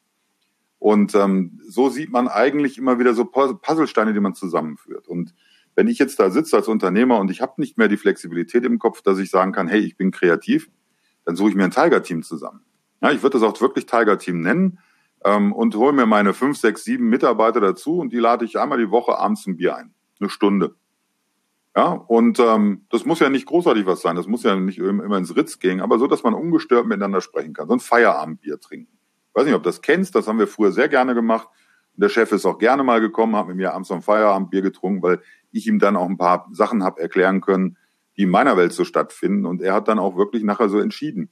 Und 0.83 1.15
ähm, 1.15 1.61
so 1.65 1.87
sieht 1.87 2.11
man 2.11 2.27
eigentlich 2.27 2.77
immer 2.77 2.99
wieder 2.99 3.13
so 3.13 3.23
Puzzlesteine, 3.23 4.11
die 4.11 4.19
man 4.19 4.33
zusammenführt. 4.33 5.07
Und 5.07 5.33
wenn 5.75 5.87
ich 5.87 5.97
jetzt 5.97 6.19
da 6.19 6.29
sitze 6.29 6.57
als 6.57 6.67
Unternehmer 6.67 7.19
und 7.21 7.31
ich 7.31 7.39
habe 7.39 7.53
nicht 7.55 7.77
mehr 7.77 7.87
die 7.87 7.95
Flexibilität 7.95 8.65
im 8.65 8.79
Kopf, 8.79 9.01
dass 9.01 9.17
ich 9.17 9.29
sagen 9.29 9.53
kann, 9.53 9.69
hey, 9.69 9.79
ich 9.79 9.95
bin 9.95 10.11
kreativ, 10.11 10.69
dann 11.23 11.37
suche 11.37 11.51
ich 11.51 11.55
mir 11.55 11.63
ein 11.63 11.71
Tiger-Team 11.71 12.21
zusammen. 12.21 12.65
Ja, 13.01 13.11
ich 13.11 13.23
würde 13.23 13.39
das 13.39 13.43
auch 13.43 13.61
wirklich 13.61 13.85
Tiger-Team 13.85 14.41
nennen 14.41 14.79
ähm, 15.23 15.53
und 15.53 15.73
hole 15.77 15.93
mir 15.93 16.05
meine 16.05 16.33
fünf, 16.33 16.57
sechs, 16.57 16.83
sieben 16.83 17.07
Mitarbeiter 17.07 17.61
dazu 17.61 17.99
und 17.99 18.11
die 18.11 18.19
lade 18.19 18.43
ich 18.43 18.59
einmal 18.59 18.77
die 18.77 18.91
Woche 18.91 19.17
abends 19.17 19.43
zum 19.43 19.55
Bier 19.55 19.77
ein. 19.77 19.93
Eine 20.19 20.29
Stunde. 20.29 20.75
Ja, 21.77 21.91
und 21.91 22.41
ähm, 22.41 22.87
das 22.89 23.05
muss 23.05 23.21
ja 23.21 23.29
nicht 23.29 23.45
großartig 23.45 23.85
was 23.85 24.01
sein, 24.01 24.17
das 24.17 24.27
muss 24.27 24.43
ja 24.43 24.57
nicht 24.57 24.79
immer 24.79 25.17
ins 25.17 25.33
Ritz 25.33 25.59
gehen, 25.59 25.79
aber 25.79 25.97
so, 25.97 26.07
dass 26.07 26.23
man 26.23 26.33
ungestört 26.33 26.87
miteinander 26.87 27.21
sprechen 27.21 27.53
kann. 27.53 27.69
So 27.69 27.73
ein 27.73 27.79
Feierabendbier 27.79 28.59
trinken 28.59 28.97
weiß 29.33 29.45
nicht, 29.45 29.55
ob 29.55 29.63
du 29.63 29.69
das 29.69 29.81
kennst, 29.81 30.15
das 30.15 30.27
haben 30.27 30.39
wir 30.39 30.47
früher 30.47 30.71
sehr 30.71 30.89
gerne 30.89 31.15
gemacht. 31.15 31.47
Und 31.95 32.01
der 32.01 32.09
Chef 32.09 32.31
ist 32.31 32.45
auch 32.45 32.57
gerne 32.57 32.83
mal 32.83 33.01
gekommen, 33.01 33.35
hat 33.35 33.47
mit 33.47 33.57
mir 33.57 33.73
abends 33.73 33.91
am 33.91 34.01
Feierabend 34.01 34.49
Bier 34.49 34.61
getrunken, 34.61 35.03
weil 35.03 35.21
ich 35.51 35.67
ihm 35.67 35.79
dann 35.79 35.95
auch 35.95 36.09
ein 36.09 36.17
paar 36.17 36.47
Sachen 36.51 36.83
habe 36.83 37.01
erklären 37.01 37.41
können, 37.41 37.77
die 38.17 38.23
in 38.23 38.29
meiner 38.29 38.57
Welt 38.57 38.73
so 38.73 38.83
stattfinden. 38.83 39.45
Und 39.45 39.61
er 39.61 39.73
hat 39.73 39.87
dann 39.87 39.99
auch 39.99 40.17
wirklich 40.17 40.43
nachher 40.43 40.69
so 40.69 40.79
entschieden. 40.79 41.29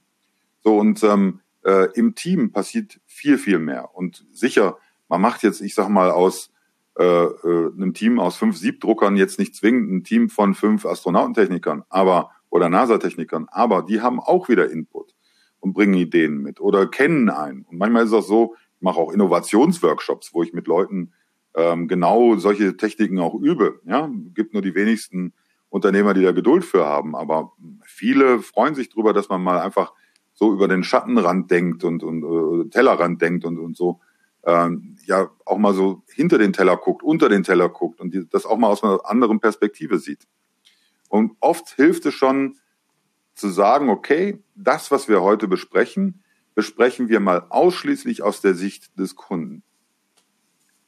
So, 0.64 0.78
und 0.78 1.04
ähm, 1.04 1.40
äh, 1.64 1.88
im 1.94 2.16
Team 2.16 2.52
passiert 2.52 3.00
viel, 3.06 3.38
viel 3.38 3.60
mehr. 3.60 3.96
Und 3.96 4.26
sicher, 4.32 4.78
man 5.08 5.22
macht 5.22 5.44
jetzt, 5.44 5.62
ich 5.62 5.74
sag 5.74 5.90
mal, 5.90 6.12
aus 6.12 6.52
äh, 6.98 7.04
äh, 7.04 7.72
einem 7.74 7.94
Team 7.94 8.20
aus 8.20 8.36
fünf 8.38 8.58
Siebdruckern 8.58 9.16
jetzt 9.16 9.40
nicht 9.40 9.56
zwingend 9.56 9.92
ein 9.92 10.04
Team 10.04 10.30
von 10.30 10.54
fünf 10.54 10.86
Astronautentechnikern, 10.86 11.84
aber 11.90 12.32
oder 12.50 12.68
NASA-Technikern, 12.68 13.48
aber 13.50 13.82
die 13.82 14.02
haben 14.02 14.20
auch 14.20 14.50
wieder 14.50 14.70
Input 14.70 15.16
und 15.62 15.74
bringen 15.74 15.94
Ideen 15.94 16.42
mit 16.42 16.60
oder 16.60 16.88
kennen 16.88 17.30
einen. 17.30 17.64
Und 17.64 17.78
manchmal 17.78 18.04
ist 18.04 18.10
es 18.10 18.16
auch 18.16 18.28
so, 18.28 18.56
ich 18.76 18.82
mache 18.82 19.00
auch 19.00 19.14
Innovationsworkshops, 19.14 20.34
wo 20.34 20.44
ich 20.44 20.54
mit 20.54 20.68
Leuten 20.68 21.14
ähm, 21.56 21.88
genau 21.88 22.36
solche 22.36 22.76
Techniken 22.76 23.20
auch 23.20 23.36
übe. 23.36 23.80
Ja, 23.86 24.10
gibt 24.34 24.54
nur 24.54 24.62
die 24.62 24.76
wenigsten 24.76 25.34
Unternehmer, 25.70 26.14
die 26.14 26.24
da 26.24 26.34
Geduld 26.34 26.66
für 26.66 26.86
haben, 26.86 27.16
aber 27.16 27.54
viele 27.86 28.40
freuen 28.40 28.76
sich 28.76 28.90
drüber, 28.90 29.14
dass 29.14 29.30
man 29.30 29.42
mal 29.42 29.60
einfach 29.60 29.94
so 30.34 30.52
über 30.52 30.68
den 30.68 30.84
Schattenrand 30.84 31.50
denkt 31.50 31.84
und, 31.84 32.04
und 32.04 32.24
äh, 32.24 32.70
Tellerrand 32.70 33.22
denkt 33.22 33.46
und, 33.46 33.58
und 33.58 33.78
so 33.78 34.02
ähm, 34.44 34.98
ja 35.06 35.30
auch 35.46 35.58
mal 35.58 35.74
so 35.74 36.04
hinter 36.14 36.38
den 36.38 36.54
Teller 36.54 36.78
guckt, 36.78 37.04
unter 37.04 37.30
den 37.30 37.44
Teller 37.44 37.70
guckt 37.70 38.00
und 38.00 38.14
die, 38.14 38.28
das 38.30 38.46
auch 38.46 38.58
mal 38.58 38.68
aus 38.68 38.84
einer 38.84 39.00
anderen 39.06 39.40
Perspektive 39.40 40.00
sieht. 40.00 40.28
Und 41.10 41.34
oft 41.40 41.70
hilft 41.76 42.06
es 42.06 42.14
schon, 42.14 42.58
zu 43.34 43.50
sagen, 43.50 43.90
okay, 43.90 44.44
das, 44.56 44.92
was 44.92 45.08
wir 45.08 45.22
heute 45.22 45.48
besprechen, 45.48 46.24
besprechen 46.56 47.10
wir 47.10 47.20
mal 47.20 47.46
ausschließlich 47.50 48.24
aus 48.24 48.42
der 48.42 48.54
Sicht 48.54 48.98
des 49.00 49.16
Kunden. 49.16 49.64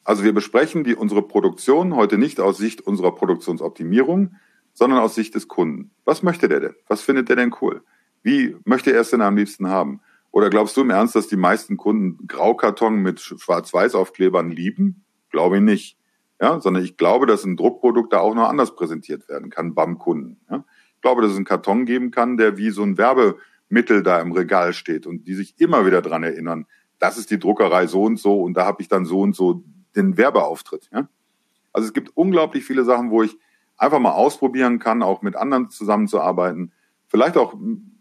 Also 0.04 0.24
wir 0.24 0.34
besprechen 0.34 0.84
die, 0.84 0.96
unsere 0.96 1.22
Produktion 1.22 1.96
heute 1.96 2.18
nicht 2.18 2.39
aus 2.39 2.58
Sicht 2.58 2.82
unserer 2.82 3.16
Produktionsoptimierung, 3.16 4.36
sondern 4.74 5.00
aus 5.00 5.16
Sicht 5.16 5.36
des 5.36 5.48
Kunden. 5.48 5.91
Was 6.04 6.24
möchte 6.24 6.50
der 6.50 6.60
denn? 6.60 6.76
Was 6.88 7.02
findet 7.02 7.30
der 7.30 7.38
denn 7.38 7.56
cool? 7.62 7.84
Wie 8.22 8.58
möchte 8.66 8.91
er 8.91 9.02
es 9.02 9.12
denn 9.12 9.22
am 9.22 9.38
liebsten 9.38 9.68
haben? 9.68 10.02
Oder 10.32 10.50
glaubst 10.50 10.76
du 10.76 10.82
im 10.82 10.89
Ernst, 10.89 11.16
dass 11.16 11.28
die 11.28 11.38
meisten 11.38 11.78
Kunden 11.78 12.26
Graukarton 12.28 12.96
mit 12.96 13.20
Schwarz-Weiß-Aufklebern 13.22 14.50
lieben? 14.50 15.06
Glaube 15.30 15.58
ich 15.58 15.62
nicht. 15.62 15.98
Ja, 16.41 16.60
sondern 16.60 16.84
ich 16.84 16.98
glaube, 16.98 17.26
dass 17.26 17.46
ein 17.46 17.56
Druckprodukt 17.56 18.12
da 18.12 18.20
auch 18.20 18.34
noch 18.34 18.50
anders 18.50 18.76
präsentiert 18.76 19.30
werden 19.30 19.50
kann 19.50 19.76
beim 19.76 20.00
Kunden. 20.00 20.41
Ja? 20.50 20.66
Glaube, 21.04 21.22
dass 21.22 21.32
es 21.32 21.38
einen 21.38 21.45
Karton 21.45 21.86
geben 21.86 22.10
kann, 22.10 22.38
der 22.38 22.58
wie 22.58 22.72
so 22.72 22.82
ein 22.82 22.97
Werbemittel 22.97 24.01
da 24.01 24.20
im 24.20 24.32
Regal 24.32 24.74
steht 24.74 25.06
und 25.06 25.28
die 25.28 25.36
sich 25.36 25.60
immer 25.60 25.86
wieder 25.86 26.01
dran 26.01 26.24
erinnern, 26.24 26.66
das 26.97 27.18
ist 27.18 27.30
die 27.30 27.38
Druckerei 27.38 27.86
so 27.86 28.04
und 28.04 28.18
so 28.18 28.41
und 28.41 28.56
da 28.56 28.66
habe 28.66 28.82
ich 28.82 28.88
dann 28.88 29.06
so 29.06 29.20
und 29.20 29.36
so 29.36 29.64
den 29.95 30.18
Werbeauftritt. 30.18 30.89
Ja? 30.91 31.08
Also 31.72 31.88
es 31.88 31.93
gibt 31.93 32.16
unglaublich 32.16 32.64
viele 32.64 32.86
Sachen, 32.86 33.12
wo 33.12 33.22
ich 33.22 33.38
einfach 33.78 33.99
mal 33.99 34.14
ausprobieren 34.14 34.80
kann, 34.80 35.04
auch 35.04 35.22
mit 35.22 35.36
anderen 35.36 35.70
zusammenzuarbeiten. 35.70 36.72
Vielleicht 37.08 37.38
auch 37.38 37.56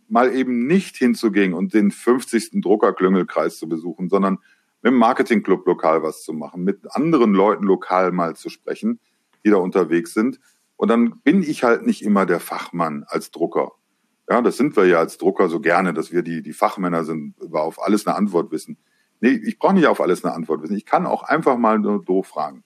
mal 0.08 0.34
eben 0.34 0.66
nicht 0.66 0.96
hinzugehen 0.96 1.54
und 1.54 1.74
den 1.74 1.90
50. 1.90 2.60
Druckerklüngelkreis 2.62 3.58
zu 3.58 3.68
besuchen, 3.68 4.08
sondern 4.08 4.38
mit 4.82 4.92
dem 4.92 4.98
Marketingclub 4.98 5.66
lokal 5.66 6.02
was 6.02 6.22
zu 6.22 6.32
machen, 6.32 6.64
mit 6.64 6.94
anderen 6.94 7.32
Leuten 7.34 7.64
lokal 7.64 8.12
mal 8.12 8.36
zu 8.36 8.48
sprechen, 8.48 9.00
die 9.44 9.50
da 9.50 9.56
unterwegs 9.56 10.14
sind 10.14 10.38
und 10.82 10.88
dann 10.88 11.20
bin 11.20 11.44
ich 11.44 11.62
halt 11.62 11.86
nicht 11.86 12.02
immer 12.02 12.26
der 12.26 12.40
Fachmann 12.40 13.04
als 13.06 13.30
Drucker. 13.30 13.70
Ja, 14.28 14.42
das 14.42 14.56
sind 14.56 14.74
wir 14.74 14.84
ja 14.84 14.98
als 14.98 15.16
Drucker 15.16 15.48
so 15.48 15.60
gerne, 15.60 15.94
dass 15.94 16.10
wir 16.10 16.22
die, 16.22 16.42
die 16.42 16.52
Fachmänner 16.52 17.04
sind, 17.04 17.38
über 17.40 17.62
auf 17.62 17.80
alles 17.80 18.04
eine 18.04 18.16
Antwort 18.16 18.50
wissen. 18.50 18.78
Nee, 19.20 19.40
ich 19.44 19.60
brauche 19.60 19.74
nicht 19.74 19.86
auf 19.86 20.00
alles 20.00 20.24
eine 20.24 20.34
Antwort 20.34 20.60
wissen. 20.60 20.74
Ich 20.74 20.84
kann 20.84 21.06
auch 21.06 21.22
einfach 21.22 21.56
mal 21.56 21.78
nur 21.78 22.04
doof 22.04 22.26
fragen. 22.26 22.64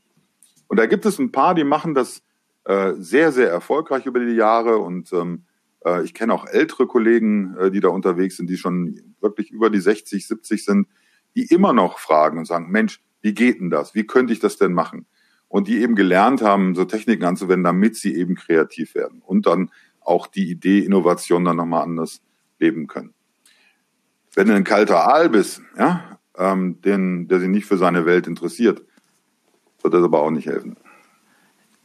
Und 0.66 0.78
da 0.78 0.86
gibt 0.86 1.04
es 1.04 1.18
ein 1.18 1.30
paar, 1.30 1.54
die 1.54 1.64
machen 1.64 1.92
das 1.92 2.22
äh, 2.64 2.94
sehr, 2.96 3.32
sehr 3.32 3.50
erfolgreich 3.50 4.06
über 4.06 4.20
die 4.20 4.32
Jahre. 4.32 4.78
Und 4.78 5.12
ähm, 5.12 5.44
äh, 5.84 6.02
ich 6.02 6.14
kenne 6.14 6.32
auch 6.32 6.46
ältere 6.46 6.86
Kollegen, 6.86 7.54
äh, 7.58 7.70
die 7.70 7.80
da 7.80 7.88
unterwegs 7.88 8.38
sind, 8.38 8.48
die 8.48 8.56
schon 8.56 8.98
wirklich 9.20 9.50
über 9.50 9.68
die 9.68 9.80
60, 9.80 10.26
70 10.26 10.64
sind, 10.64 10.88
die 11.34 11.44
immer 11.52 11.74
noch 11.74 11.98
fragen 11.98 12.38
und 12.38 12.46
sagen, 12.46 12.70
Mensch, 12.70 13.04
wie 13.20 13.34
geht 13.34 13.60
denn 13.60 13.68
das? 13.68 13.94
Wie 13.94 14.06
könnte 14.06 14.32
ich 14.32 14.40
das 14.40 14.56
denn 14.56 14.72
machen? 14.72 15.04
Und 15.56 15.68
die 15.68 15.80
eben 15.80 15.94
gelernt 15.94 16.42
haben, 16.42 16.74
so 16.74 16.84
Techniken 16.84 17.24
anzuwenden, 17.24 17.64
damit 17.64 17.96
sie 17.96 18.14
eben 18.14 18.34
kreativ 18.34 18.94
werden 18.94 19.22
und 19.24 19.46
dann 19.46 19.70
auch 20.02 20.26
die 20.26 20.50
Idee, 20.50 20.80
Innovation 20.80 21.46
dann 21.46 21.56
nochmal 21.56 21.82
anders 21.82 22.20
leben 22.58 22.88
können. 22.88 23.14
Wenn 24.34 24.48
du 24.48 24.54
ein 24.54 24.64
kalter 24.64 25.08
Aal 25.08 25.30
bist, 25.30 25.62
ja, 25.78 26.18
ähm, 26.36 26.82
den, 26.82 27.26
der 27.28 27.40
sich 27.40 27.48
nicht 27.48 27.64
für 27.64 27.78
seine 27.78 28.04
Welt 28.04 28.26
interessiert, 28.26 28.82
wird 29.80 29.94
das 29.94 30.04
aber 30.04 30.20
auch 30.20 30.30
nicht 30.30 30.46
helfen. 30.46 30.76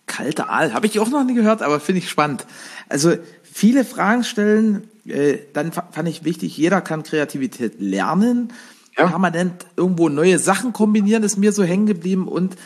Kalter 0.06 0.50
Aal, 0.50 0.74
habe 0.74 0.86
ich 0.86 1.00
auch 1.00 1.10
noch 1.10 1.24
nie 1.24 1.34
gehört, 1.34 1.62
aber 1.62 1.80
finde 1.80 2.00
ich 2.00 2.10
spannend. 2.10 2.46
Also 2.90 3.14
viele 3.42 3.86
Fragen 3.86 4.26
stellen, 4.26 4.90
äh, 5.06 5.38
dann 5.54 5.72
fand 5.72 6.10
ich 6.10 6.26
wichtig, 6.26 6.58
jeder 6.58 6.82
kann 6.82 7.04
Kreativität 7.04 7.80
lernen. 7.80 8.52
Ja. 8.98 9.08
Permanent 9.08 9.66
irgendwo 9.78 10.10
neue 10.10 10.38
Sachen 10.40 10.74
kombinieren, 10.74 11.24
ist 11.24 11.38
mir 11.38 11.54
so 11.54 11.64
hängen 11.64 11.86
geblieben 11.86 12.28
und 12.28 12.58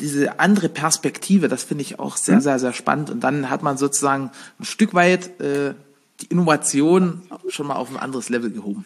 diese 0.00 0.40
andere 0.40 0.68
Perspektive, 0.68 1.48
das 1.48 1.62
finde 1.62 1.82
ich 1.82 1.98
auch 1.98 2.16
sehr, 2.16 2.36
mhm. 2.36 2.40
sehr, 2.40 2.58
sehr 2.58 2.72
spannend. 2.72 3.10
Und 3.10 3.20
dann 3.20 3.50
hat 3.50 3.62
man 3.62 3.76
sozusagen 3.76 4.30
ein 4.58 4.64
Stück 4.64 4.94
weit 4.94 5.40
äh, 5.40 5.74
die 6.20 6.26
Innovation 6.26 7.22
schon 7.48 7.66
mal 7.66 7.76
auf 7.76 7.90
ein 7.90 7.96
anderes 7.96 8.28
Level 8.28 8.50
gehoben. 8.50 8.84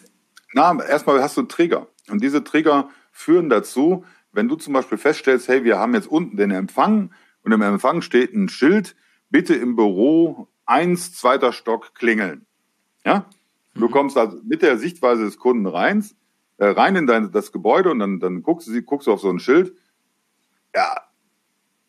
Na, 0.53 0.83
erstmal 0.83 1.21
hast 1.21 1.37
du 1.37 1.43
Trigger. 1.43 1.87
Und 2.09 2.23
diese 2.23 2.43
Trigger 2.43 2.89
führen 3.11 3.49
dazu, 3.49 4.03
wenn 4.31 4.47
du 4.47 4.55
zum 4.55 4.73
Beispiel 4.73 4.97
feststellst, 4.97 5.47
hey, 5.47 5.63
wir 5.63 5.77
haben 5.77 5.93
jetzt 5.93 6.07
unten 6.07 6.37
den 6.37 6.51
Empfang 6.51 7.11
und 7.43 7.51
im 7.51 7.61
Empfang 7.61 8.01
steht 8.01 8.33
ein 8.33 8.49
Schild, 8.49 8.95
bitte 9.29 9.55
im 9.55 9.75
Büro 9.75 10.47
eins, 10.65 11.13
zweiter 11.13 11.51
Stock 11.53 11.95
klingeln. 11.95 12.45
Ja? 13.03 13.25
Du 13.75 13.87
mhm. 13.87 13.91
kommst 13.91 14.17
also 14.17 14.37
mit 14.43 14.61
der 14.61 14.77
Sichtweise 14.77 15.23
des 15.23 15.37
Kunden 15.37 15.65
rein, 15.65 16.05
äh, 16.57 16.67
rein 16.67 16.95
in 16.95 17.07
dein, 17.07 17.31
das 17.31 17.51
Gebäude 17.51 17.91
und 17.91 17.99
dann, 17.99 18.19
dann 18.19 18.43
guckst 18.43 18.67
du, 18.67 18.81
guckst 18.81 19.07
du 19.07 19.13
auf 19.13 19.21
so 19.21 19.29
ein 19.29 19.39
Schild 19.39 19.73
ja, 20.75 20.95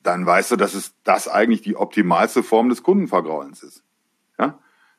dann 0.03 0.24
weißt 0.24 0.53
du, 0.53 0.57
dass 0.57 0.74
es 0.74 0.95
das 1.05 1.28
eigentlich 1.28 1.62
die 1.62 1.76
optimalste 1.76 2.43
Form 2.43 2.68
des 2.68 2.83
Kundenvergraulens 2.83 3.62
ist. 3.62 3.85
Ja? 4.39 4.59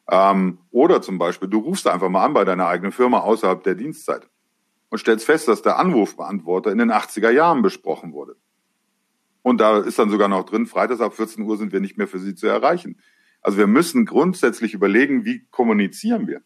Ähm, 0.10 0.60
oder 0.72 1.02
zum 1.02 1.18
Beispiel, 1.18 1.48
du 1.48 1.60
rufst 1.60 1.88
einfach 1.88 2.10
mal 2.10 2.26
an 2.26 2.34
bei 2.34 2.46
deiner 2.46 2.68
eigenen 2.68 2.92
Firma 2.92 3.20
außerhalb 3.20 3.64
der 3.64 3.76
Dienstzeit 3.76 4.30
und 4.90 5.00
stellst 5.00 5.26
fest, 5.26 5.48
dass 5.48 5.62
der 5.62 5.80
Anrufbeantworter 5.80 6.72
in 6.72 6.78
den 6.78 6.92
80er 6.92 7.32
Jahren 7.32 7.62
besprochen 7.62 8.14
wurde. 8.14 8.36
Und 9.42 9.60
da 9.60 9.80
ist 9.80 9.98
dann 9.98 10.12
sogar 10.12 10.28
noch 10.28 10.46
drin, 10.46 10.68
freitags 10.68 11.02
ab 11.02 11.16
14 11.16 11.44
Uhr 11.44 11.58
sind 11.58 11.74
wir 11.74 11.80
nicht 11.80 11.98
mehr 11.98 12.08
für 12.08 12.20
Sie 12.20 12.36
zu 12.36 12.46
erreichen. 12.46 13.00
Also 13.42 13.58
wir 13.58 13.68
müssen 13.68 14.06
grundsätzlich 14.06 14.74
überlegen, 14.74 15.26
wie 15.26 15.48
kommunizieren 15.50 16.28
wir. 16.28 16.42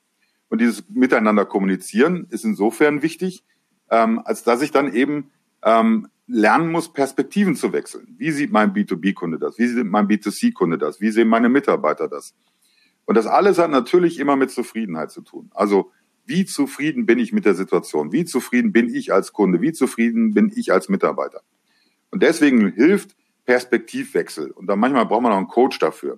Und 0.47 0.61
dieses 0.61 0.87
Miteinander 0.89 1.45
kommunizieren 1.45 2.27
ist 2.29 2.45
insofern 2.45 3.01
wichtig, 3.01 3.43
ähm, 3.89 4.21
als 4.23 4.43
dass 4.43 4.61
ich 4.61 4.71
dann 4.71 4.93
eben 4.93 5.31
ähm, 5.63 6.07
lernen 6.27 6.71
muss, 6.71 6.91
Perspektiven 6.91 7.55
zu 7.55 7.71
wechseln. 7.73 8.15
Wie 8.17 8.31
sieht 8.31 8.51
mein 8.51 8.73
B2B-Kunde 8.73 9.37
das? 9.37 9.57
Wie 9.57 9.67
sieht 9.67 9.85
mein 9.85 10.07
B2C-Kunde 10.07 10.77
das? 10.77 10.99
Wie 10.99 11.11
sehen 11.11 11.27
meine 11.27 11.49
Mitarbeiter 11.49 12.07
das? 12.07 12.33
Und 13.05 13.15
das 13.15 13.27
alles 13.27 13.59
hat 13.59 13.69
natürlich 13.69 14.19
immer 14.19 14.35
mit 14.35 14.49
Zufriedenheit 14.49 15.11
zu 15.11 15.21
tun. 15.21 15.51
Also 15.53 15.91
wie 16.25 16.45
zufrieden 16.45 17.05
bin 17.05 17.19
ich 17.19 17.31
mit 17.31 17.45
der 17.45 17.53
Situation? 17.53 18.11
Wie 18.11 18.25
zufrieden 18.25 18.71
bin 18.71 18.93
ich 18.93 19.13
als 19.13 19.31
Kunde? 19.31 19.61
Wie 19.61 19.73
zufrieden 19.73 20.33
bin 20.33 20.51
ich 20.55 20.71
als 20.73 20.89
Mitarbeiter? 20.89 21.41
Und 22.09 22.23
deswegen 22.23 22.71
hilft 22.71 23.15
Perspektivwechsel. 23.45 24.49
Und 24.49 24.65
dann 24.67 24.79
manchmal 24.79 25.05
braucht 25.05 25.21
man 25.21 25.31
auch 25.31 25.37
einen 25.37 25.47
Coach 25.47 25.77
dafür. 25.77 26.17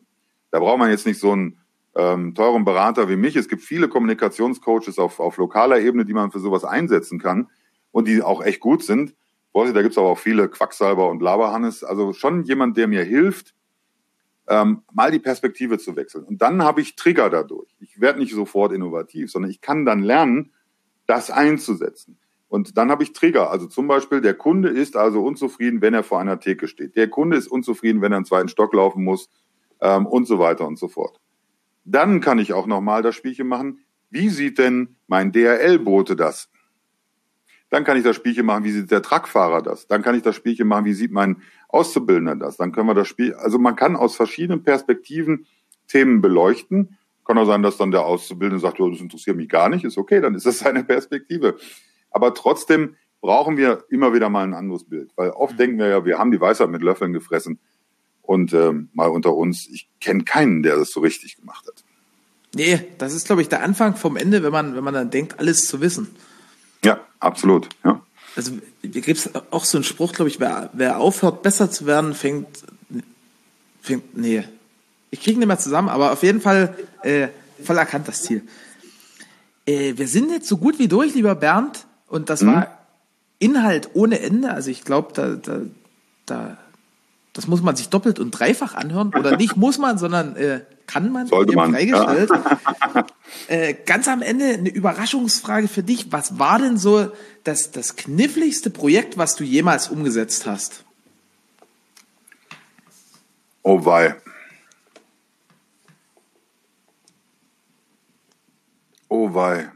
Da 0.52 0.60
braucht 0.60 0.80
man 0.80 0.90
jetzt 0.90 1.06
nicht 1.06 1.20
so 1.20 1.34
einen 1.34 1.58
ähm, 1.96 2.34
teuren 2.36 2.64
Berater 2.64 3.10
wie 3.10 3.18
mich. 3.18 3.36
Es 3.36 3.50
gibt 3.50 3.64
viele 3.64 3.90
Kommunikationscoaches 3.90 4.98
auf, 4.98 5.20
auf 5.20 5.36
lokaler 5.38 5.82
Ebene, 5.82 6.06
die 6.06 6.14
man 6.14 6.32
für 6.32 6.40
sowas 6.40 6.64
einsetzen 6.64 7.20
kann 7.20 7.50
und 7.92 8.08
die 8.08 8.22
auch 8.22 8.42
echt 8.42 8.62
gut 8.62 8.84
sind. 8.84 9.14
Vorsicht, 9.58 9.76
da 9.76 9.82
gibt 9.82 9.94
es 9.94 9.98
aber 9.98 10.10
auch 10.10 10.20
viele 10.20 10.50
Quacksalber 10.50 11.10
und 11.10 11.20
Laberhannes. 11.20 11.84
Also 11.84 12.14
schon 12.14 12.44
jemand, 12.44 12.78
der 12.78 12.88
mir 12.88 13.04
hilft, 13.04 13.56
ähm, 14.48 14.84
mal 14.94 15.10
die 15.10 15.18
Perspektive 15.18 15.80
zu 15.80 15.96
wechseln. 15.96 16.26
Und 16.26 16.44
dann 16.44 16.62
habe 16.62 16.80
ich 16.80 16.96
Trigger 16.96 17.32
dadurch. 17.32 17.76
Ich 17.80 18.00
werde 18.00 18.20
nicht 18.20 18.36
sofort 18.36 18.72
innovativ, 18.72 19.32
sondern 19.32 19.50
ich 19.50 19.60
kann 19.60 19.84
dann 19.84 20.04
lernen, 20.04 20.52
das 21.08 21.32
einzusetzen. 21.32 22.20
Und 22.48 22.78
dann 22.78 22.92
habe 22.92 23.02
ich 23.02 23.14
Trigger. 23.14 23.50
Also 23.50 23.66
zum 23.66 23.88
Beispiel, 23.88 24.22
der 24.22 24.36
Kunde 24.36 24.70
ist 24.70 24.96
also 24.96 25.24
unzufrieden, 25.24 25.82
wenn 25.82 25.96
er 25.96 26.04
vor 26.04 26.20
einer 26.20 26.40
Theke 26.40 26.68
steht. 26.68 26.96
Der 26.96 27.10
Kunde 27.10 27.36
ist 27.36 27.48
unzufrieden, 27.48 28.04
wenn 28.04 28.12
er 28.12 28.18
einen 28.18 28.26
zweiten 28.26 28.50
Stock 28.50 28.76
laufen 28.76 29.04
muss 29.04 29.28
ähm, 29.82 30.06
und 30.06 30.28
so 30.28 30.38
weiter 30.38 30.68
und 30.68 30.78
so 30.78 30.88
fort. 30.88 31.20
Dann 31.84 32.22
kann 32.22 32.38
ich 32.38 32.54
auch 32.54 32.68
nochmal 32.68 33.02
das 33.02 33.16
Spielchen 33.16 33.48
machen. 33.48 33.80
Wie 34.12 34.30
sieht 34.30 34.60
denn 34.60 34.98
mein 35.08 35.32
DRL-Bote 35.32 36.16
das? 36.16 36.48
Dann 37.70 37.84
kann 37.84 37.98
ich 37.98 38.04
das 38.04 38.16
Spielchen 38.16 38.46
machen, 38.46 38.64
wie 38.64 38.72
sieht 38.72 38.92
der 38.92 39.02
Truckfahrer 39.02 39.62
das? 39.62 39.88
Dann 39.88 40.02
kann 40.02 40.16
ich 40.16 40.24
das 40.24 40.36
Spielchen 40.36 40.68
machen, 40.68 40.86
wie 40.86 40.94
sieht 40.94 41.12
mein 41.12 41.42
Auszubildender 41.68 42.36
das? 42.36 42.58
Dann 42.58 42.72
können 42.72 42.88
wir 42.88 42.94
das 42.94 43.08
Spiel, 43.08 43.34
also 43.34 43.60
man 43.60 43.76
kann 43.76 43.96
aus 43.96 44.16
verschiedenen 44.16 44.64
Perspektiven 44.64 45.48
Themen 45.88 46.22
beleuchten. 46.22 46.98
Kann 47.26 47.38
auch 47.38 47.46
sein, 47.46 47.62
dass 47.62 47.78
dann 47.78 47.92
der 47.92 48.06
Auszubildende 48.06 48.62
sagt, 48.62 48.80
oh, 48.80 48.90
das 48.90 49.02
interessiert 49.02 49.36
mich 49.36 49.50
gar 49.50 49.68
nicht, 49.68 49.84
ist 49.84 49.98
okay, 49.98 50.22
dann 50.22 50.34
ist 50.34 50.46
das 50.46 50.60
seine 50.60 50.84
Perspektive. 50.84 51.58
Aber 52.10 52.34
trotzdem 52.34 52.96
brauchen 53.22 53.58
wir 53.58 53.84
immer 53.90 54.14
wieder 54.14 54.30
mal 54.30 54.44
ein 54.44 54.54
anderes 54.54 54.86
Bild, 54.86 55.12
weil 55.16 55.32
oft 55.32 55.54
mhm. 55.54 55.58
denken 55.58 55.80
wir 55.80 55.88
ja, 55.88 56.06
wir 56.06 56.20
haben 56.20 56.32
die 56.32 56.40
Weisheit 56.40 56.70
mit 56.70 56.82
Löffeln 56.82 57.12
gefressen. 57.12 57.60
Und 58.22 58.54
ähm, 58.54 58.90
mal 58.94 59.08
unter 59.08 59.34
uns, 59.36 59.68
ich 59.70 59.90
kenne 60.02 60.26
keinen, 60.26 60.62
der 60.62 60.76
das 60.76 60.92
so 60.92 61.00
richtig 61.00 61.38
gemacht 61.38 61.66
hat. 61.66 61.84
Nee, 62.56 62.80
das 62.98 63.14
ist, 63.14 63.28
glaube 63.28 63.42
ich, 63.42 63.50
der 63.50 63.64
Anfang 63.64 63.96
vom 63.96 64.18
Ende, 64.18 64.44
wenn 64.44 64.52
man, 64.52 64.76
wenn 64.76 64.84
man 64.84 64.94
dann 64.94 65.10
denkt, 65.10 65.40
alles 65.40 65.66
zu 65.66 65.80
wissen. 65.80 66.10
Ja, 66.88 67.00
absolut. 67.20 67.70
Ja. 67.84 68.02
Also 68.36 68.54
gibt 68.82 69.08
es 69.08 69.30
auch 69.52 69.66
so 69.66 69.78
einen 69.78 69.84
Spruch, 69.84 70.14
glaube 70.14 70.30
ich, 70.30 70.40
wer, 70.40 70.70
wer 70.74 71.00
aufhört, 71.00 71.44
besser 71.44 71.70
zu 71.70 71.86
werden, 71.86 72.14
fängt, 72.14 72.48
fängt, 73.82 74.16
nee, 74.16 74.44
ich 75.10 75.22
kriege 75.22 75.38
nicht 75.38 75.48
mehr 75.48 75.60
zusammen, 75.60 75.90
aber 75.90 76.14
auf 76.14 76.24
jeden 76.24 76.40
Fall 76.40 76.78
äh, 77.04 77.28
voll 77.64 77.78
erkannt 77.78 78.08
das 78.08 78.24
Ziel. 78.24 78.48
Äh, 79.66 79.98
wir 79.98 80.08
sind 80.08 80.32
jetzt 80.32 80.48
so 80.48 80.58
gut 80.58 80.80
wie 80.80 80.88
durch, 80.88 81.14
lieber 81.14 81.36
Bernd, 81.36 81.86
und 82.08 82.30
das 82.30 82.42
mhm. 82.42 82.54
war 82.54 82.78
Inhalt 83.40 83.90
ohne 83.94 84.20
Ende. 84.20 84.52
Also 84.52 84.72
ich 84.72 84.84
glaube, 84.84 85.14
da, 85.14 85.36
da, 85.36 85.62
da, 86.26 86.58
das 87.38 87.48
muss 87.48 87.62
man 87.62 87.76
sich 87.76 87.90
doppelt 87.90 88.18
und 88.18 88.32
dreifach 88.32 88.74
anhören. 88.74 89.14
Oder 89.16 89.38
nicht 89.38 89.58
muss 89.58 89.78
man, 89.78 90.00
sondern 90.00 90.36
äh, 90.38 90.62
kann 90.88 91.12
man, 91.12 91.28
Sollte 91.28 91.54
man. 91.56 91.72
freigestellt. 91.72 92.32
Ja. 92.32 93.06
äh, 93.48 93.76
ganz 93.86 94.08
am 94.08 94.24
Ende 94.24 94.46
eine 94.46 94.70
Überraschungsfrage 94.70 95.68
für 95.68 95.84
dich. 95.84 96.12
Was 96.12 96.40
war 96.40 96.58
denn 96.58 96.78
so 96.78 97.12
das, 97.44 97.70
das 97.70 97.96
kniffligste 97.96 98.72
Projekt, 98.72 99.20
was 99.20 99.36
du 99.36 99.44
jemals 99.44 99.90
umgesetzt 99.90 100.48
hast? 100.48 100.84
Oh 103.62 103.86
wei. 103.86 104.16
Oh 109.10 109.32
wei. 109.36 109.72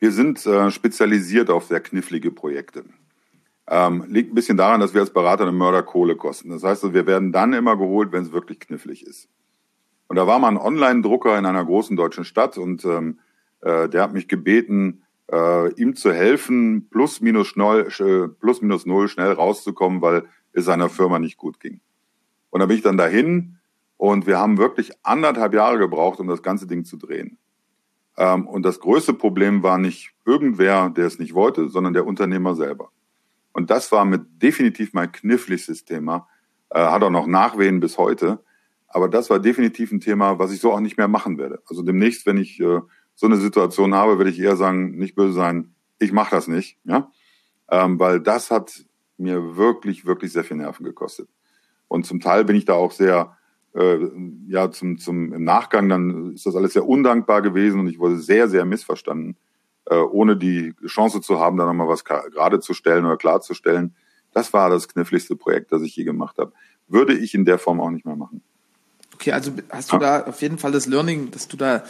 Wir 0.00 0.10
sind 0.10 0.44
äh, 0.44 0.72
spezialisiert 0.72 1.50
auf 1.50 1.66
sehr 1.66 1.78
knifflige 1.80 2.32
Projekte. 2.32 2.84
Ähm, 3.72 4.04
liegt 4.08 4.32
ein 4.32 4.34
bisschen 4.34 4.56
daran, 4.56 4.80
dass 4.80 4.94
wir 4.94 5.00
als 5.00 5.12
Berater 5.12 5.44
eine 5.44 5.52
Mörderkohle 5.52 6.16
kosten. 6.16 6.50
Das 6.50 6.64
heißt, 6.64 6.92
wir 6.92 7.06
werden 7.06 7.30
dann 7.30 7.52
immer 7.52 7.76
geholt, 7.76 8.10
wenn 8.10 8.24
es 8.24 8.32
wirklich 8.32 8.58
knifflig 8.58 9.06
ist. 9.06 9.28
Und 10.08 10.16
da 10.16 10.26
war 10.26 10.40
mal 10.40 10.48
ein 10.48 10.56
Online-Drucker 10.56 11.38
in 11.38 11.46
einer 11.46 11.64
großen 11.64 11.96
deutschen 11.96 12.24
Stadt 12.24 12.58
und 12.58 12.84
ähm, 12.84 13.20
äh, 13.60 13.88
der 13.88 14.02
hat 14.02 14.12
mich 14.12 14.26
gebeten, 14.26 15.04
äh, 15.30 15.72
ihm 15.74 15.94
zu 15.94 16.12
helfen, 16.12 16.88
plus 16.90 17.20
minus, 17.20 17.46
schnell, 17.46 17.86
äh, 17.86 18.28
plus 18.28 18.60
minus 18.60 18.86
null 18.86 19.06
schnell 19.06 19.32
rauszukommen, 19.32 20.02
weil 20.02 20.24
es 20.52 20.64
seiner 20.64 20.88
Firma 20.88 21.20
nicht 21.20 21.36
gut 21.36 21.60
ging. 21.60 21.80
Und 22.50 22.58
da 22.58 22.66
bin 22.66 22.76
ich 22.76 22.82
dann 22.82 22.96
dahin 22.96 23.58
und 23.96 24.26
wir 24.26 24.38
haben 24.38 24.58
wirklich 24.58 24.90
anderthalb 25.04 25.54
Jahre 25.54 25.78
gebraucht, 25.78 26.18
um 26.18 26.26
das 26.26 26.42
ganze 26.42 26.66
Ding 26.66 26.84
zu 26.84 26.96
drehen. 26.96 27.38
Ähm, 28.16 28.48
und 28.48 28.64
das 28.64 28.80
größte 28.80 29.14
Problem 29.14 29.62
war 29.62 29.78
nicht 29.78 30.12
irgendwer, 30.26 30.90
der 30.90 31.06
es 31.06 31.20
nicht 31.20 31.34
wollte, 31.34 31.68
sondern 31.68 31.92
der 31.92 32.06
Unternehmer 32.06 32.56
selber. 32.56 32.90
Und 33.52 33.70
das 33.70 33.90
war 33.92 34.04
mit 34.04 34.22
definitiv 34.42 34.92
mein 34.92 35.10
kniffligstes 35.12 35.84
Thema. 35.84 36.28
Äh, 36.70 36.80
hat 36.80 37.02
auch 37.02 37.10
noch 37.10 37.26
Nachwehen 37.26 37.80
bis 37.80 37.98
heute. 37.98 38.44
Aber 38.86 39.08
das 39.08 39.30
war 39.30 39.38
definitiv 39.38 39.92
ein 39.92 40.00
Thema, 40.00 40.38
was 40.38 40.52
ich 40.52 40.60
so 40.60 40.72
auch 40.72 40.80
nicht 40.80 40.98
mehr 40.98 41.08
machen 41.08 41.38
werde. 41.38 41.62
Also 41.66 41.82
demnächst, 41.82 42.26
wenn 42.26 42.38
ich 42.38 42.60
äh, 42.60 42.80
so 43.14 43.26
eine 43.26 43.36
Situation 43.36 43.94
habe, 43.94 44.18
werde 44.18 44.30
ich 44.30 44.40
eher 44.40 44.56
sagen, 44.56 44.96
nicht 44.96 45.14
böse 45.14 45.34
sein, 45.34 45.74
ich 45.98 46.12
mache 46.12 46.34
das 46.34 46.48
nicht, 46.48 46.78
ja, 46.84 47.10
ähm, 47.70 48.00
weil 48.00 48.20
das 48.20 48.50
hat 48.50 48.84
mir 49.18 49.56
wirklich, 49.56 50.06
wirklich 50.06 50.32
sehr 50.32 50.44
viel 50.44 50.56
Nerven 50.56 50.84
gekostet. 50.84 51.28
Und 51.86 52.06
zum 52.06 52.20
Teil 52.20 52.44
bin 52.44 52.56
ich 52.56 52.64
da 52.64 52.72
auch 52.72 52.92
sehr, 52.92 53.36
äh, 53.74 53.98
ja, 54.48 54.70
zum, 54.70 54.98
zum 54.98 55.32
im 55.32 55.44
Nachgang 55.44 55.88
dann 55.88 56.32
ist 56.32 56.46
das 56.46 56.56
alles 56.56 56.72
sehr 56.72 56.88
undankbar 56.88 57.42
gewesen 57.42 57.80
und 57.80 57.88
ich 57.88 57.98
wurde 57.98 58.16
sehr, 58.16 58.48
sehr 58.48 58.64
missverstanden, 58.64 59.36
äh, 59.90 59.96
ohne 59.96 60.36
die 60.36 60.72
Chance 60.86 61.20
zu 61.20 61.40
haben, 61.40 61.56
da 61.56 61.66
nochmal 61.66 61.88
was 61.88 62.04
gerade 62.04 62.60
zu 62.60 62.74
stellen 62.74 63.04
oder 63.04 63.16
klarzustellen. 63.16 63.94
Das 64.32 64.52
war 64.52 64.70
das 64.70 64.88
kniffligste 64.88 65.34
Projekt, 65.34 65.72
das 65.72 65.82
ich 65.82 65.96
je 65.96 66.04
gemacht 66.04 66.38
habe. 66.38 66.52
Würde 66.86 67.12
ich 67.12 67.34
in 67.34 67.44
der 67.44 67.58
Form 67.58 67.80
auch 67.80 67.90
nicht 67.90 68.06
mehr 68.06 68.16
machen. 68.16 68.42
Okay, 69.14 69.32
also 69.32 69.50
hast 69.68 69.92
du 69.92 69.98
da 69.98 70.22
auf 70.22 70.40
jeden 70.42 70.58
Fall 70.58 70.72
das 70.72 70.86
Learning, 70.86 71.30
dass 71.32 71.48
du 71.48 71.56
da 71.56 71.82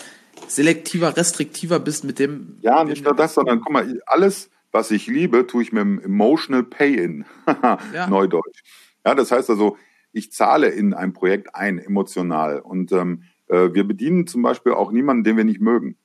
selektiver, 0.49 1.17
restriktiver 1.17 1.79
bist 1.79 2.05
mit 2.05 2.19
dem. 2.19 2.57
Ja, 2.63 2.85
nicht 2.85 3.05
nur 3.05 3.15
das, 3.15 3.35
sondern 3.35 3.61
guck 3.61 3.73
mal, 3.73 4.01
alles, 4.07 4.51
was 4.73 4.91
ich 4.91 5.07
liebe, 5.07 5.47
tue 5.47 5.63
ich 5.63 5.73
mit 5.73 5.83
dem 5.83 6.01
Emotional 6.01 6.63
Pay-in. 6.63 7.27
ja. 7.93 8.07
Neudeutsch. 8.09 8.63
Ja, 9.05 9.15
das 9.15 9.31
heißt 9.31 9.51
also, 9.51 9.77
ich 10.13 10.33
zahle 10.33 10.69
in 10.69 10.95
ein 10.95 11.13
Projekt 11.13 11.55
ein, 11.55 11.79
emotional. 11.79 12.61
Und 12.61 12.93
ähm, 12.93 13.25
äh, 13.49 13.75
wir 13.75 13.85
bedienen 13.85 14.27
zum 14.27 14.41
Beispiel 14.41 14.73
auch 14.73 14.91
niemanden, 14.91 15.23
den 15.23 15.37
wir 15.37 15.45
nicht 15.45 15.61
mögen. 15.61 15.97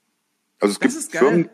Also 0.60 0.74
es 0.74 0.80
das 0.80 1.10
gibt 1.10 1.24
Firmen, 1.24 1.50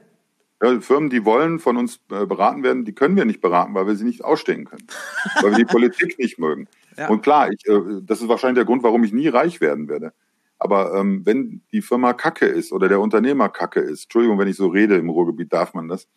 ja, 0.61 0.79
Firmen, 0.79 1.09
die 1.09 1.25
wollen 1.25 1.59
von 1.59 1.77
uns 1.77 1.99
äh, 2.11 2.25
beraten 2.25 2.63
werden, 2.63 2.85
die 2.85 2.93
können 2.93 3.15
wir 3.15 3.25
nicht 3.25 3.41
beraten, 3.41 3.73
weil 3.73 3.87
wir 3.87 3.95
sie 3.95 4.05
nicht 4.05 4.23
ausstehen 4.23 4.65
können. 4.65 4.85
weil 5.41 5.51
wir 5.51 5.57
die 5.57 5.65
Politik 5.65 6.19
nicht 6.19 6.39
mögen. 6.39 6.67
Ja. 6.97 7.09
Und 7.09 7.23
klar, 7.23 7.49
ich, 7.51 7.67
äh, 7.67 8.01
das 8.03 8.21
ist 8.21 8.27
wahrscheinlich 8.27 8.57
der 8.57 8.65
Grund, 8.65 8.83
warum 8.83 9.03
ich 9.03 9.13
nie 9.13 9.27
reich 9.27 9.61
werden 9.61 9.87
werde. 9.87 10.13
Aber 10.59 10.93
ähm, 10.93 11.25
wenn 11.25 11.63
die 11.71 11.81
Firma 11.81 12.13
Kacke 12.13 12.45
ist 12.45 12.71
oder 12.71 12.87
der 12.87 12.99
Unternehmer 12.99 13.49
Kacke 13.49 13.79
ist, 13.79 14.03
Entschuldigung, 14.03 14.37
wenn 14.37 14.47
ich 14.47 14.57
so 14.57 14.67
rede 14.67 14.95
im 14.95 15.09
Ruhrgebiet, 15.09 15.51
darf 15.51 15.73
man 15.73 15.87
das. 15.87 16.07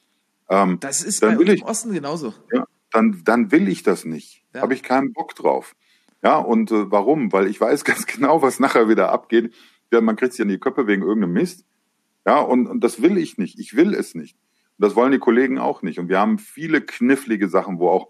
Ähm, 0.51 0.79
das 0.81 1.03
ist 1.03 1.23
dann 1.23 1.39
will 1.39 1.49
ich, 1.49 1.63
im 1.63 1.67
Osten 1.67 1.95
genauso. 1.95 2.35
Ja, 2.53 2.67
dann, 2.93 3.23
dann 3.25 3.51
will 3.53 3.69
ich 3.69 3.83
das 3.83 4.05
nicht. 4.05 4.45
Ja. 4.55 4.61
Habe 4.61 4.75
ich 4.75 4.83
keinen 4.83 5.15
Bock 5.15 5.35
drauf. 5.35 5.75
Ja, 6.23 6.37
und 6.37 6.71
äh, 6.71 6.91
warum? 6.91 7.33
Weil 7.33 7.47
ich 7.47 7.59
weiß 7.59 7.85
ganz 7.87 8.05
genau, 8.05 8.43
was 8.43 8.61
nachher 8.61 8.89
wieder 8.89 9.11
abgeht. 9.11 9.55
Ja, 9.91 10.03
man 10.03 10.17
kriegt 10.17 10.33
sich 10.33 10.43
an 10.43 10.49
die 10.49 10.59
Köpfe 10.59 10.87
wegen 10.87 11.03
irgendeinem 11.03 11.33
Mist. 11.33 11.65
Ja, 12.27 12.41
und, 12.41 12.67
und 12.67 12.83
das 12.83 13.03
will 13.03 13.19
ich 13.19 13.39
nicht. 13.39 13.59
Ich 13.59 13.77
will 13.77 13.95
es 13.95 14.15
nicht. 14.15 14.37
Und 14.79 14.85
das 14.87 14.97
wollen 14.97 15.13
die 15.13 15.19
Kollegen 15.19 15.59
auch 15.59 15.83
nicht. 15.83 15.99
Und 15.99 16.09
wir 16.09 16.19
haben 16.19 16.39
viele 16.39 16.81
knifflige 16.81 17.49
Sachen, 17.49 17.79
wo 17.79 17.89
auch 17.89 18.09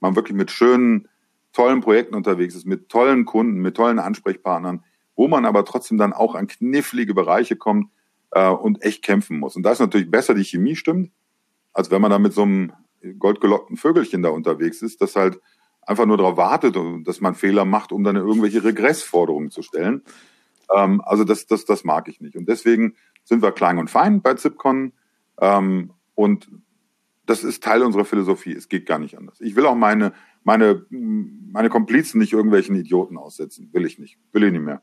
man 0.00 0.14
wirklich 0.14 0.36
mit 0.36 0.50
schönen 0.50 1.08
tollen 1.52 1.80
Projekten 1.80 2.14
unterwegs 2.14 2.54
ist, 2.54 2.66
mit 2.66 2.88
tollen 2.88 3.24
Kunden, 3.24 3.60
mit 3.60 3.76
tollen 3.76 3.98
Ansprechpartnern, 3.98 4.84
wo 5.14 5.26
man 5.26 5.46
aber 5.46 5.64
trotzdem 5.64 5.98
dann 5.98 6.12
auch 6.12 6.34
an 6.34 6.46
knifflige 6.46 7.14
Bereiche 7.14 7.56
kommt 7.56 7.90
äh, 8.32 8.48
und 8.48 8.82
echt 8.82 9.02
kämpfen 9.02 9.38
muss. 9.38 9.56
Und 9.56 9.62
da 9.62 9.72
ist 9.72 9.80
natürlich 9.80 10.10
besser 10.10 10.34
die 10.34 10.44
Chemie 10.44 10.76
stimmt, 10.76 11.10
als 11.72 11.90
wenn 11.90 12.02
man 12.02 12.10
da 12.10 12.18
mit 12.18 12.34
so 12.34 12.42
einem 12.42 12.72
goldgelockten 13.18 13.76
Vögelchen 13.76 14.22
da 14.22 14.28
unterwegs 14.28 14.82
ist, 14.82 15.00
das 15.00 15.16
halt 15.16 15.40
einfach 15.82 16.06
nur 16.06 16.16
darauf 16.16 16.36
wartet, 16.36 16.76
dass 17.04 17.20
man 17.20 17.34
Fehler 17.34 17.64
macht, 17.64 17.92
um 17.92 18.04
dann 18.04 18.16
irgendwelche 18.16 18.64
Regressforderungen 18.64 19.50
zu 19.50 19.62
stellen. 19.62 20.02
Ähm, 20.74 21.00
also 21.00 21.24
das, 21.24 21.46
das, 21.46 21.64
das 21.64 21.84
mag 21.84 22.08
ich 22.08 22.20
nicht. 22.20 22.36
Und 22.36 22.48
deswegen 22.48 22.96
sind 23.26 23.42
wir 23.42 23.52
klein 23.52 23.78
und 23.78 23.90
fein 23.90 24.22
bei 24.22 24.34
Zipcon 24.34 24.92
ähm, 25.40 25.90
und 26.14 26.48
das 27.26 27.42
ist 27.42 27.62
Teil 27.62 27.82
unserer 27.82 28.04
Philosophie. 28.04 28.52
Es 28.52 28.68
geht 28.68 28.86
gar 28.86 28.98
nicht 28.98 29.18
anders. 29.18 29.40
Ich 29.40 29.56
will 29.56 29.66
auch 29.66 29.74
meine, 29.74 30.12
meine, 30.44 30.86
meine 30.90 31.68
Komplizen 31.68 32.18
nicht 32.18 32.32
irgendwelchen 32.32 32.76
Idioten 32.76 33.18
aussetzen. 33.18 33.68
Will 33.72 33.84
ich 33.84 33.98
nicht. 33.98 34.16
Will 34.32 34.44
ich 34.44 34.52
nicht 34.52 34.64
mehr. 34.64 34.80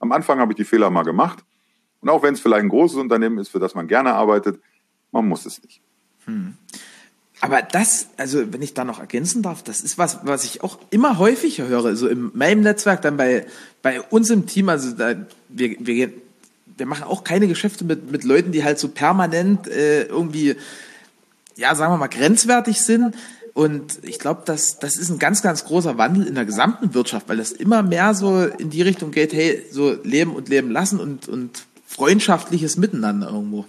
Am 0.00 0.12
Anfang 0.12 0.38
habe 0.38 0.52
ich 0.52 0.56
die 0.56 0.64
Fehler 0.64 0.88
mal 0.88 1.02
gemacht. 1.02 1.44
Und 2.00 2.08
auch 2.08 2.22
wenn 2.22 2.34
es 2.34 2.40
vielleicht 2.40 2.62
ein 2.62 2.70
großes 2.70 2.96
Unternehmen 2.96 3.38
ist, 3.38 3.50
für 3.50 3.60
das 3.60 3.74
man 3.74 3.86
gerne 3.86 4.14
arbeitet, 4.14 4.60
man 5.12 5.28
muss 5.28 5.44
es 5.44 5.62
nicht. 5.62 5.82
Hm. 6.24 6.54
Aber 7.40 7.60
das, 7.60 8.08
also 8.16 8.52
wenn 8.52 8.62
ich 8.62 8.72
da 8.72 8.84
noch 8.84 9.00
ergänzen 9.00 9.42
darf, 9.42 9.62
das 9.62 9.82
ist 9.82 9.98
was, 9.98 10.20
was 10.24 10.44
ich 10.44 10.62
auch 10.62 10.78
immer 10.90 11.18
häufiger 11.18 11.66
höre, 11.66 11.94
so 11.96 12.08
in 12.08 12.30
meinem 12.34 12.62
Netzwerk, 12.62 13.02
dann 13.02 13.18
bei, 13.18 13.46
bei 13.82 14.00
uns 14.00 14.30
im 14.30 14.46
Team, 14.46 14.70
also 14.70 14.96
da, 14.96 15.14
wir, 15.50 15.76
wir, 15.80 16.12
wir 16.76 16.86
machen 16.86 17.04
auch 17.04 17.24
keine 17.24 17.48
Geschäfte 17.48 17.84
mit, 17.84 18.10
mit 18.10 18.24
Leuten, 18.24 18.52
die 18.52 18.64
halt 18.64 18.78
so 18.78 18.88
permanent 18.88 19.68
äh, 19.68 20.04
irgendwie, 20.04 20.56
ja, 21.56 21.74
sagen 21.74 21.92
wir 21.92 21.98
mal, 21.98 22.08
grenzwertig 22.08 22.80
sind. 22.80 23.14
Und 23.52 24.00
ich 24.02 24.18
glaube, 24.18 24.42
das, 24.44 24.80
das 24.80 24.96
ist 24.96 25.10
ein 25.10 25.20
ganz, 25.20 25.40
ganz 25.40 25.64
großer 25.64 25.96
Wandel 25.96 26.26
in 26.26 26.34
der 26.34 26.44
gesamten 26.44 26.92
Wirtschaft, 26.92 27.28
weil 27.28 27.36
das 27.36 27.52
immer 27.52 27.82
mehr 27.84 28.14
so 28.14 28.44
in 28.44 28.70
die 28.70 28.82
Richtung 28.82 29.12
geht, 29.12 29.32
hey, 29.32 29.62
so 29.70 29.96
leben 30.02 30.34
und 30.34 30.48
leben 30.48 30.70
lassen 30.70 30.98
und, 30.98 31.28
und 31.28 31.64
freundschaftliches 31.86 32.76
Miteinander 32.76 33.28
irgendwo. 33.28 33.64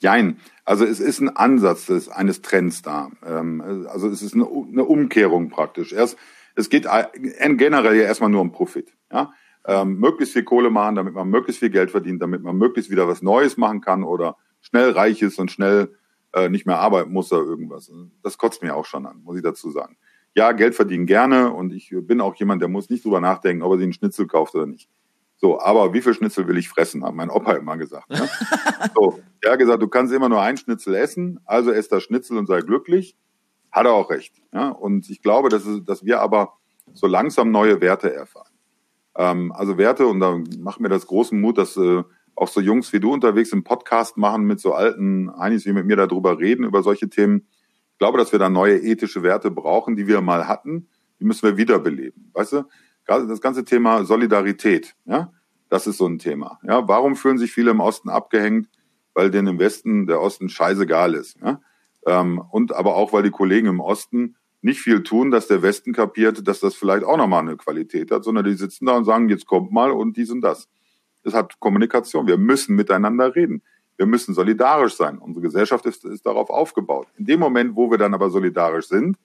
Jein. 0.00 0.38
Also 0.66 0.84
es 0.84 1.00
ist 1.00 1.20
ein 1.20 1.34
Ansatz 1.34 1.86
des, 1.86 2.10
eines 2.10 2.42
Trends 2.42 2.82
da. 2.82 3.10
Ähm, 3.26 3.86
also 3.88 4.08
es 4.08 4.20
ist 4.20 4.34
eine, 4.34 4.44
eine 4.44 4.84
Umkehrung 4.84 5.48
praktisch. 5.48 5.94
Erst, 5.94 6.18
es 6.54 6.68
geht 6.68 6.86
generell 7.22 7.96
ja 7.96 8.02
erstmal 8.02 8.28
nur 8.28 8.42
um 8.42 8.52
Profit. 8.52 8.92
Ja? 9.10 9.32
Ähm, 9.66 9.98
möglichst 9.98 10.32
viel 10.32 10.44
Kohle 10.44 10.70
machen, 10.70 10.94
damit 10.94 11.14
man 11.14 11.28
möglichst 11.28 11.60
viel 11.60 11.70
Geld 11.70 11.90
verdient, 11.90 12.22
damit 12.22 12.42
man 12.42 12.56
möglichst 12.56 12.90
wieder 12.90 13.06
was 13.08 13.22
Neues 13.22 13.56
machen 13.56 13.80
kann 13.80 14.02
oder 14.02 14.36
schnell 14.60 14.90
reich 14.90 15.20
ist 15.22 15.38
und 15.38 15.50
schnell 15.50 15.94
äh, 16.32 16.48
nicht 16.48 16.66
mehr 16.66 16.78
arbeiten 16.78 17.12
muss 17.12 17.32
oder 17.32 17.44
irgendwas. 17.44 17.90
Das 18.22 18.38
kotzt 18.38 18.62
mir 18.62 18.76
auch 18.76 18.84
schon 18.84 19.06
an, 19.06 19.22
muss 19.22 19.36
ich 19.36 19.42
dazu 19.42 19.70
sagen. 19.70 19.96
Ja, 20.34 20.52
Geld 20.52 20.74
verdienen 20.74 21.06
gerne 21.06 21.52
und 21.52 21.72
ich 21.72 21.92
bin 22.02 22.20
auch 22.20 22.34
jemand, 22.36 22.62
der 22.62 22.68
muss 22.68 22.90
nicht 22.90 23.04
drüber 23.04 23.20
nachdenken, 23.20 23.62
ob 23.62 23.72
er 23.72 23.78
sich 23.78 23.84
einen 23.84 23.92
Schnitzel 23.92 24.26
kauft 24.26 24.54
oder 24.54 24.66
nicht. 24.66 24.88
So, 25.36 25.60
aber 25.60 25.94
wie 25.94 26.02
viel 26.02 26.14
Schnitzel 26.14 26.48
will 26.48 26.58
ich 26.58 26.68
fressen, 26.68 27.04
hat 27.04 27.14
mein 27.14 27.30
Opa 27.30 27.52
immer 27.52 27.76
gesagt. 27.76 28.10
Ne? 28.10 28.28
so, 28.94 29.20
er 29.40 29.52
hat 29.52 29.58
gesagt, 29.58 29.80
du 29.80 29.88
kannst 29.88 30.12
immer 30.12 30.28
nur 30.28 30.42
ein 30.42 30.56
Schnitzel 30.56 30.94
essen, 30.94 31.40
also 31.44 31.70
ess 31.70 31.88
das 31.88 32.02
Schnitzel 32.02 32.36
und 32.36 32.46
sei 32.46 32.60
glücklich. 32.60 33.16
Hat 33.70 33.86
er 33.86 33.92
auch 33.92 34.10
recht. 34.10 34.34
Ja? 34.52 34.70
Und 34.70 35.08
ich 35.10 35.22
glaube, 35.22 35.48
dass, 35.48 35.64
es, 35.64 35.84
dass 35.84 36.04
wir 36.04 36.20
aber 36.20 36.54
so 36.92 37.06
langsam 37.06 37.50
neue 37.50 37.80
Werte 37.80 38.12
erfahren. 38.12 38.50
Ähm, 39.18 39.52
also 39.52 39.76
Werte, 39.76 40.06
und 40.06 40.20
da 40.20 40.40
macht 40.58 40.80
mir 40.80 40.88
das 40.88 41.06
großen 41.06 41.38
Mut, 41.38 41.58
dass 41.58 41.76
äh, 41.76 42.02
auch 42.34 42.48
so 42.48 42.60
Jungs 42.60 42.92
wie 42.92 43.00
du 43.00 43.12
unterwegs 43.12 43.52
im 43.52 43.64
Podcast 43.64 44.16
machen 44.16 44.44
mit 44.44 44.60
so 44.60 44.72
alten 44.72 45.30
Heinis 45.36 45.66
wie 45.66 45.72
mit 45.72 45.84
mir 45.84 45.96
darüber 45.96 46.38
reden, 46.38 46.64
über 46.64 46.82
solche 46.82 47.10
Themen. 47.10 47.48
Ich 47.92 47.98
glaube, 47.98 48.16
dass 48.16 48.32
wir 48.32 48.38
da 48.38 48.48
neue 48.48 48.78
ethische 48.78 49.22
Werte 49.22 49.50
brauchen, 49.50 49.96
die 49.96 50.06
wir 50.06 50.20
mal 50.20 50.46
hatten. 50.46 50.88
Die 51.18 51.24
müssen 51.24 51.42
wir 51.42 51.56
wiederbeleben. 51.56 52.30
Weißt 52.32 52.52
du? 52.52 52.64
das 53.08 53.40
ganze 53.40 53.64
Thema 53.64 54.04
Solidarität, 54.04 54.94
ja, 55.06 55.32
das 55.70 55.86
ist 55.86 55.96
so 55.96 56.06
ein 56.06 56.18
Thema. 56.18 56.58
Ja, 56.62 56.86
warum 56.88 57.16
fühlen 57.16 57.38
sich 57.38 57.52
viele 57.52 57.70
im 57.70 57.80
Osten 57.80 58.10
abgehängt? 58.10 58.68
Weil 59.14 59.30
denen 59.30 59.48
im 59.48 59.58
Westen 59.58 60.06
der 60.06 60.20
Osten 60.20 60.48
scheißegal 60.48 61.14
ist. 61.14 61.36
Ja? 61.42 61.60
Ähm, 62.06 62.42
und 62.50 62.74
aber 62.74 62.96
auch, 62.96 63.12
weil 63.12 63.22
die 63.22 63.30
Kollegen 63.30 63.66
im 63.66 63.80
Osten 63.80 64.36
nicht 64.68 64.80
viel 64.80 65.02
tun, 65.02 65.30
dass 65.30 65.48
der 65.48 65.62
Westen 65.62 65.92
kapiert, 65.92 66.46
dass 66.46 66.60
das 66.60 66.74
vielleicht 66.74 67.04
auch 67.04 67.16
nochmal 67.16 67.40
eine 67.40 67.56
Qualität 67.56 68.10
hat, 68.10 68.22
sondern 68.22 68.44
die 68.44 68.52
sitzen 68.52 68.86
da 68.86 68.96
und 68.96 69.04
sagen, 69.04 69.28
jetzt 69.28 69.46
kommt 69.46 69.72
mal 69.72 69.90
und 69.90 70.16
dies 70.16 70.30
und 70.30 70.42
das. 70.42 70.68
Das 71.24 71.34
hat 71.34 71.58
Kommunikation. 71.58 72.26
Wir 72.26 72.36
müssen 72.36 72.76
miteinander 72.76 73.34
reden. 73.34 73.62
Wir 73.96 74.06
müssen 74.06 74.34
solidarisch 74.34 74.94
sein. 74.94 75.18
Unsere 75.18 75.42
Gesellschaft 75.42 75.86
ist, 75.86 76.04
ist 76.04 76.24
darauf 76.24 76.50
aufgebaut. 76.50 77.08
In 77.16 77.24
dem 77.24 77.40
Moment, 77.40 77.74
wo 77.74 77.90
wir 77.90 77.98
dann 77.98 78.14
aber 78.14 78.30
solidarisch 78.30 78.86
sind, 78.88 79.16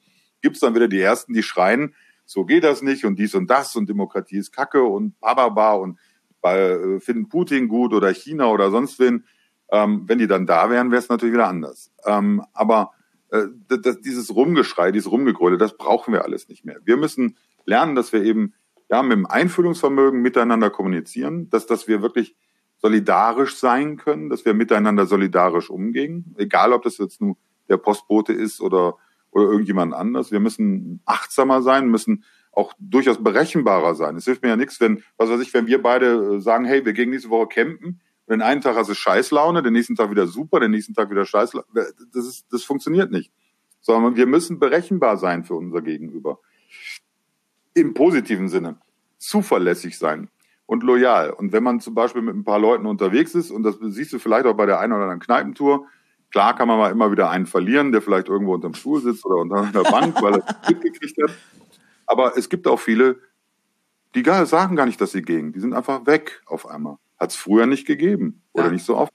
gibt 0.42 0.56
es 0.56 0.62
dann 0.62 0.76
wieder 0.76 0.88
die 0.88 1.00
Ersten, 1.00 1.34
die 1.34 1.44
schreien, 1.44 1.94
so 2.26 2.46
geht 2.46 2.64
das 2.64 2.82
nicht 2.82 3.06
und 3.06 3.20
dies 3.20 3.36
und 3.36 3.50
das 3.50 3.76
und 3.76 3.90
Demokratie 3.90 4.38
ist 4.38 4.52
Kacke 4.52 4.82
und 4.84 5.20
bababa 5.20 5.74
und 5.74 6.00
bei, 6.42 6.58
äh, 6.58 7.00
finden 7.00 7.28
Putin 7.28 7.68
gut 7.68 7.94
oder 7.94 8.14
China 8.14 8.48
oder 8.48 8.72
sonst 8.72 8.98
wen. 9.00 9.26
Ähm, 9.72 10.04
wenn 10.08 10.20
die 10.20 10.28
dann 10.28 10.46
da 10.46 10.70
wären, 10.70 10.90
wäre 10.90 11.02
es 11.02 11.10
natürlich 11.10 11.34
wieder 11.34 11.48
anders. 11.48 11.92
Ähm, 12.06 12.44
aber 12.54 12.92
das, 13.68 14.02
dieses 14.02 14.36
Rumgeschrei, 14.36 14.92
dieses 14.92 15.12
Rumgegröle, 15.12 15.58
das 15.58 15.78
brauchen 15.78 16.14
wir 16.14 16.24
alles 16.24 16.50
nicht 16.50 16.66
mehr. 16.66 16.80
Wir 16.84 16.98
müssen 16.98 17.38
lernen, 17.66 17.96
dass 17.96 18.14
wir 18.14 18.24
eben 18.24 18.54
ja 18.90 19.02
mit 19.02 19.14
dem 19.14 19.26
Einfühlungsvermögen 19.26 20.22
miteinander 20.22 20.70
kommunizieren, 20.70 21.50
dass, 21.50 21.66
dass 21.66 21.88
wir 21.88 22.02
wirklich 22.02 22.36
solidarisch 22.78 23.56
sein 23.56 23.98
können, 23.98 24.30
dass 24.30 24.46
wir 24.46 24.54
miteinander 24.54 25.06
solidarisch 25.06 25.70
umgehen, 25.70 26.36
egal 26.38 26.74
ob 26.74 26.84
das 26.84 26.98
jetzt 26.98 27.22
nur 27.22 27.38
der 27.70 27.78
Postbote 27.78 28.34
ist 28.34 28.62
oder 28.62 28.98
oder 29.34 29.46
irgendjemand 29.46 29.94
anders. 29.94 30.32
Wir 30.32 30.40
müssen 30.40 31.02
achtsamer 31.06 31.62
sein, 31.62 31.90
müssen 31.90 32.24
auch 32.52 32.74
durchaus 32.78 33.24
berechenbarer 33.24 33.96
sein. 33.96 34.16
Es 34.16 34.26
hilft 34.26 34.44
mir 34.44 34.50
ja 34.50 34.56
nichts, 34.56 34.80
wenn, 34.80 35.04
was 35.18 35.30
weiß 35.30 35.42
ich, 35.42 35.54
wenn 35.54 35.68
wir 35.68 35.82
beide 35.82 36.36
äh, 36.36 36.40
sagen, 36.40 36.66
hey, 36.66 36.86
wir 36.86 36.94
gehen 36.94 37.10
nächste 37.10 37.30
Woche 37.30 37.48
campen, 37.48 38.00
und 38.26 38.32
den 38.34 38.42
einen 38.42 38.62
Tag 38.62 38.76
hast 38.76 38.90
du 38.90 38.94
Scheißlaune, 38.94 39.64
den 39.64 39.74
nächsten 39.74 39.96
Tag 39.96 40.12
wieder 40.12 40.28
super, 40.28 40.60
den 40.60 40.72
nächsten 40.72 40.94
Tag 40.94 41.10
wieder 41.10 41.26
Scheißlaune. 41.26 41.66
Das, 42.14 42.26
ist, 42.26 42.46
das 42.52 42.64
funktioniert 42.64 43.12
nicht. 43.12 43.32
Sondern 43.82 44.16
wir 44.16 44.26
müssen 44.28 44.60
berechenbar 44.60 45.18
sein 45.18 45.44
für 45.44 45.56
unser 45.56 45.82
Gegenüber. 45.82 46.40
Im 47.74 47.94
positiven 47.94 48.48
Sinne. 48.48 48.78
Zuverlässig 49.18 49.98
sein 49.98 50.30
und 50.66 50.84
loyal. 50.84 51.32
Und 51.32 51.52
wenn 51.52 51.64
man 51.64 51.82
zum 51.82 51.94
Beispiel 51.94 52.22
mit 52.22 52.36
ein 52.36 52.46
paar 52.46 52.60
Leuten 52.60 52.86
unterwegs 52.86 53.36
ist, 53.36 53.52
und 53.52 53.64
das 53.64 53.78
siehst 53.82 54.14
du 54.14 54.20
vielleicht 54.20 54.46
auch 54.46 54.56
bei 54.56 54.66
der 54.66 54.80
einen 54.80 54.94
oder 54.94 55.04
anderen 55.04 55.20
Kneipentour, 55.20 55.88
Klar 56.34 56.56
kann 56.56 56.68
man 56.68 56.80
mal 56.80 56.92
immer 56.92 57.12
wieder 57.12 57.30
einen 57.30 57.46
verlieren, 57.46 57.92
der 57.92 58.02
vielleicht 58.02 58.28
irgendwo 58.28 58.56
unterm 58.56 58.74
Stuhl 58.74 59.00
sitzt 59.00 59.24
oder 59.24 59.36
unter 59.36 59.58
einer 59.58 59.84
Bank, 59.84 60.20
weil 60.20 60.34
er 60.34 60.44
es 60.64 60.70
mitgekriegt 60.70 61.16
hat. 61.22 61.38
Aber 62.08 62.36
es 62.36 62.50
gibt 62.50 62.68
auch 62.68 62.80
viele, 62.80 63.20
die 64.16 64.24
sagen 64.24 64.76
gar 64.76 64.88
nicht, 64.88 65.00
dass 65.00 65.12
sie 65.12 65.22
gehen. 65.22 65.54
Die 65.54 65.60
sind 65.60 65.76
einfach 65.76 66.08
weg 66.08 66.42
auf 66.48 66.68
einmal. 66.68 66.98
Hat 67.24 67.30
es 67.30 67.38
früher 67.38 67.68
nicht 67.68 67.88
gegeben 67.88 68.42
oder 68.52 68.66
ja. 68.66 68.72
nicht 68.72 68.84
so 68.84 68.98
oft. 68.98 69.14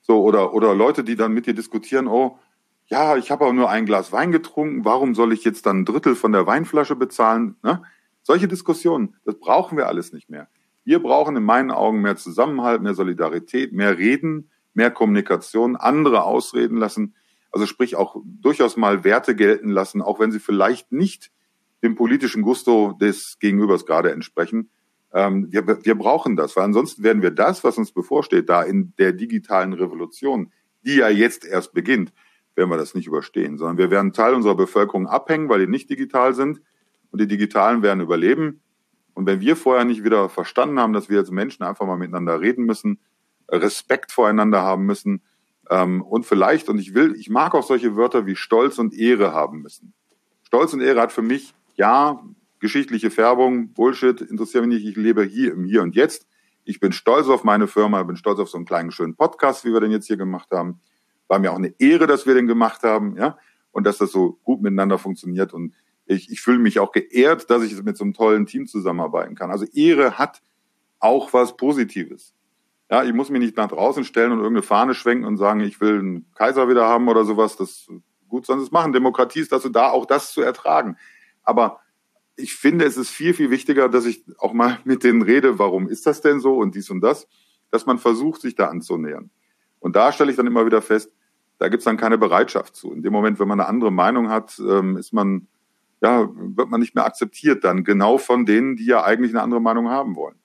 So 0.00 0.20
oder 0.20 0.52
oder 0.52 0.74
Leute, 0.74 1.04
die 1.04 1.14
dann 1.14 1.32
mit 1.32 1.46
dir 1.46 1.54
diskutieren, 1.54 2.08
oh, 2.08 2.40
ja, 2.88 3.16
ich 3.16 3.30
habe 3.30 3.44
aber 3.44 3.52
nur 3.52 3.70
ein 3.70 3.86
Glas 3.86 4.10
Wein 4.10 4.32
getrunken, 4.32 4.84
warum 4.84 5.14
soll 5.14 5.32
ich 5.32 5.44
jetzt 5.44 5.64
dann 5.64 5.80
ein 5.80 5.84
Drittel 5.84 6.16
von 6.16 6.32
der 6.32 6.48
Weinflasche 6.48 6.96
bezahlen? 6.96 7.54
Ne? 7.62 7.82
Solche 8.24 8.48
Diskussionen, 8.48 9.14
das 9.24 9.38
brauchen 9.38 9.78
wir 9.78 9.86
alles 9.86 10.12
nicht 10.12 10.28
mehr. 10.28 10.48
Wir 10.84 11.00
brauchen 11.00 11.36
in 11.36 11.44
meinen 11.44 11.70
Augen 11.70 12.00
mehr 12.00 12.16
Zusammenhalt, 12.16 12.82
mehr 12.82 12.94
Solidarität, 12.94 13.72
mehr 13.72 13.96
Reden, 13.96 14.50
mehr 14.74 14.90
Kommunikation, 14.90 15.76
andere 15.76 16.24
ausreden 16.24 16.78
lassen, 16.78 17.14
also 17.52 17.64
sprich 17.66 17.94
auch 17.94 18.16
durchaus 18.24 18.76
mal 18.76 19.04
Werte 19.04 19.36
gelten 19.36 19.68
lassen, 19.68 20.02
auch 20.02 20.18
wenn 20.18 20.32
sie 20.32 20.40
vielleicht 20.40 20.90
nicht 20.90 21.30
dem 21.84 21.94
politischen 21.94 22.42
Gusto 22.42 22.92
des 23.00 23.38
Gegenübers 23.38 23.86
gerade 23.86 24.10
entsprechen. 24.10 24.68
Ähm, 25.16 25.50
wir, 25.50 25.66
wir 25.66 25.94
brauchen 25.94 26.36
das, 26.36 26.56
weil 26.56 26.64
ansonsten 26.64 27.02
werden 27.02 27.22
wir 27.22 27.30
das, 27.30 27.64
was 27.64 27.78
uns 27.78 27.90
bevorsteht, 27.90 28.50
da 28.50 28.62
in 28.62 28.92
der 28.98 29.14
digitalen 29.14 29.72
Revolution, 29.72 30.52
die 30.84 30.96
ja 30.96 31.08
jetzt 31.08 31.46
erst 31.46 31.72
beginnt, 31.72 32.12
werden 32.54 32.68
wir 32.68 32.76
das 32.76 32.94
nicht 32.94 33.06
überstehen, 33.06 33.56
sondern 33.56 33.78
wir 33.78 33.90
werden 33.90 34.12
Teil 34.12 34.34
unserer 34.34 34.56
Bevölkerung 34.56 35.06
abhängen, 35.06 35.48
weil 35.48 35.60
die 35.60 35.72
nicht 35.72 35.88
digital 35.88 36.34
sind 36.34 36.60
und 37.12 37.20
die 37.22 37.26
Digitalen 37.26 37.80
werden 37.80 38.02
überleben. 38.02 38.60
Und 39.14 39.24
wenn 39.24 39.40
wir 39.40 39.56
vorher 39.56 39.86
nicht 39.86 40.04
wieder 40.04 40.28
verstanden 40.28 40.78
haben, 40.78 40.92
dass 40.92 41.08
wir 41.08 41.20
als 41.20 41.30
Menschen 41.30 41.62
einfach 41.62 41.86
mal 41.86 41.96
miteinander 41.96 42.42
reden 42.42 42.66
müssen, 42.66 43.00
Respekt 43.48 44.12
voreinander 44.12 44.60
haben 44.60 44.84
müssen 44.84 45.22
ähm, 45.70 46.02
und 46.02 46.26
vielleicht, 46.26 46.68
und 46.68 46.78
ich 46.78 46.92
will, 46.92 47.14
ich 47.16 47.30
mag 47.30 47.54
auch 47.54 47.62
solche 47.62 47.96
Wörter 47.96 48.26
wie 48.26 48.36
Stolz 48.36 48.78
und 48.78 48.92
Ehre 48.92 49.32
haben 49.32 49.62
müssen. 49.62 49.94
Stolz 50.42 50.74
und 50.74 50.82
Ehre 50.82 51.00
hat 51.00 51.12
für 51.12 51.22
mich, 51.22 51.54
ja, 51.74 52.22
geschichtliche 52.60 53.10
Färbung, 53.10 53.72
Bullshit, 53.72 54.20
interessiert 54.20 54.66
mich 54.66 54.82
nicht, 54.82 54.88
ich 54.88 54.96
lebe 54.96 55.22
hier 55.22 55.52
im 55.52 55.64
Hier 55.64 55.82
und 55.82 55.94
Jetzt. 55.94 56.26
Ich 56.64 56.80
bin 56.80 56.92
stolz 56.92 57.28
auf 57.28 57.44
meine 57.44 57.66
Firma, 57.66 58.02
bin 58.02 58.16
stolz 58.16 58.38
auf 58.38 58.48
so 58.48 58.58
einen 58.58 58.66
kleinen 58.66 58.90
schönen 58.90 59.14
Podcast, 59.14 59.64
wie 59.64 59.72
wir 59.72 59.80
den 59.80 59.90
jetzt 59.90 60.06
hier 60.06 60.16
gemacht 60.16 60.48
haben. 60.50 60.80
War 61.28 61.38
mir 61.38 61.52
auch 61.52 61.56
eine 61.56 61.74
Ehre, 61.78 62.06
dass 62.06 62.26
wir 62.26 62.34
den 62.34 62.46
gemacht 62.46 62.82
haben, 62.82 63.16
ja, 63.16 63.38
und 63.72 63.84
dass 63.84 63.98
das 63.98 64.10
so 64.10 64.38
gut 64.42 64.62
miteinander 64.62 64.98
funktioniert. 64.98 65.52
Und 65.52 65.74
ich, 66.06 66.30
ich 66.30 66.40
fühle 66.40 66.58
mich 66.58 66.78
auch 66.78 66.92
geehrt, 66.92 67.50
dass 67.50 67.62
ich 67.62 67.82
mit 67.82 67.96
so 67.96 68.04
einem 68.04 68.14
tollen 68.14 68.46
Team 68.46 68.66
zusammenarbeiten 68.66 69.34
kann. 69.34 69.50
Also 69.50 69.66
Ehre 69.72 70.18
hat 70.18 70.42
auch 70.98 71.32
was 71.32 71.56
Positives. 71.56 72.34
Ja, 72.90 73.02
ich 73.02 73.12
muss 73.12 73.30
mich 73.30 73.40
nicht 73.40 73.56
nach 73.56 73.68
draußen 73.68 74.04
stellen 74.04 74.32
und 74.32 74.38
irgendeine 74.38 74.62
Fahne 74.62 74.94
schwenken 74.94 75.24
und 75.24 75.36
sagen, 75.36 75.60
ich 75.60 75.80
will 75.80 75.98
einen 75.98 76.26
Kaiser 76.34 76.68
wieder 76.68 76.86
haben 76.86 77.08
oder 77.08 77.24
sowas. 77.24 77.56
Das 77.56 77.88
gut, 78.28 78.46
sonst 78.46 78.72
machen. 78.72 78.92
Demokratie 78.92 79.40
ist 79.40 79.52
dazu 79.52 79.68
da, 79.68 79.90
auch 79.90 80.06
das 80.06 80.32
zu 80.32 80.40
ertragen. 80.40 80.96
Aber 81.42 81.80
ich 82.36 82.54
finde, 82.54 82.84
es 82.84 82.96
ist 82.96 83.10
viel, 83.10 83.34
viel 83.34 83.50
wichtiger, 83.50 83.88
dass 83.88 84.04
ich 84.04 84.24
auch 84.38 84.52
mal 84.52 84.78
mit 84.84 85.04
denen 85.04 85.22
rede, 85.22 85.58
warum 85.58 85.88
ist 85.88 86.06
das 86.06 86.20
denn 86.20 86.40
so 86.40 86.56
und 86.56 86.74
dies 86.74 86.90
und 86.90 87.00
das, 87.00 87.26
dass 87.70 87.86
man 87.86 87.98
versucht, 87.98 88.42
sich 88.42 88.54
da 88.54 88.68
anzunähern. 88.68 89.30
Und 89.80 89.96
da 89.96 90.12
stelle 90.12 90.30
ich 90.30 90.36
dann 90.36 90.46
immer 90.46 90.66
wieder 90.66 90.82
fest, 90.82 91.12
da 91.58 91.68
gibt's 91.68 91.84
dann 91.84 91.96
keine 91.96 92.18
Bereitschaft 92.18 92.76
zu. 92.76 92.92
In 92.92 93.02
dem 93.02 93.12
Moment, 93.12 93.38
wenn 93.38 93.48
man 93.48 93.60
eine 93.60 93.68
andere 93.68 93.90
Meinung 93.90 94.28
hat, 94.28 94.58
ähm, 94.58 94.96
ist 94.98 95.12
man, 95.12 95.48
ja, 96.02 96.28
wird 96.34 96.68
man 96.68 96.80
nicht 96.80 96.94
mehr 96.94 97.06
akzeptiert 97.06 97.64
dann 97.64 97.84
genau 97.84 98.18
von 98.18 98.44
denen, 98.44 98.76
die 98.76 98.84
ja 98.84 99.02
eigentlich 99.02 99.32
eine 99.32 99.42
andere 99.42 99.60
Meinung 99.60 99.88
haben 99.88 100.14
wollen. 100.16 100.36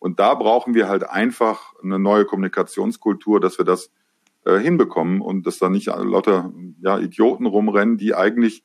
Und 0.00 0.18
da 0.18 0.34
brauchen 0.34 0.74
wir 0.74 0.88
halt 0.88 1.08
einfach 1.08 1.74
eine 1.82 1.98
neue 1.98 2.24
Kommunikationskultur, 2.24 3.38
dass 3.38 3.58
wir 3.58 3.64
das 3.64 3.92
äh, 4.44 4.58
hinbekommen 4.58 5.20
und 5.20 5.46
dass 5.46 5.58
da 5.58 5.68
nicht 5.68 5.86
lauter 5.86 6.52
ja, 6.80 6.98
Idioten 6.98 7.46
rumrennen, 7.46 7.98
die 7.98 8.14
eigentlich 8.14 8.64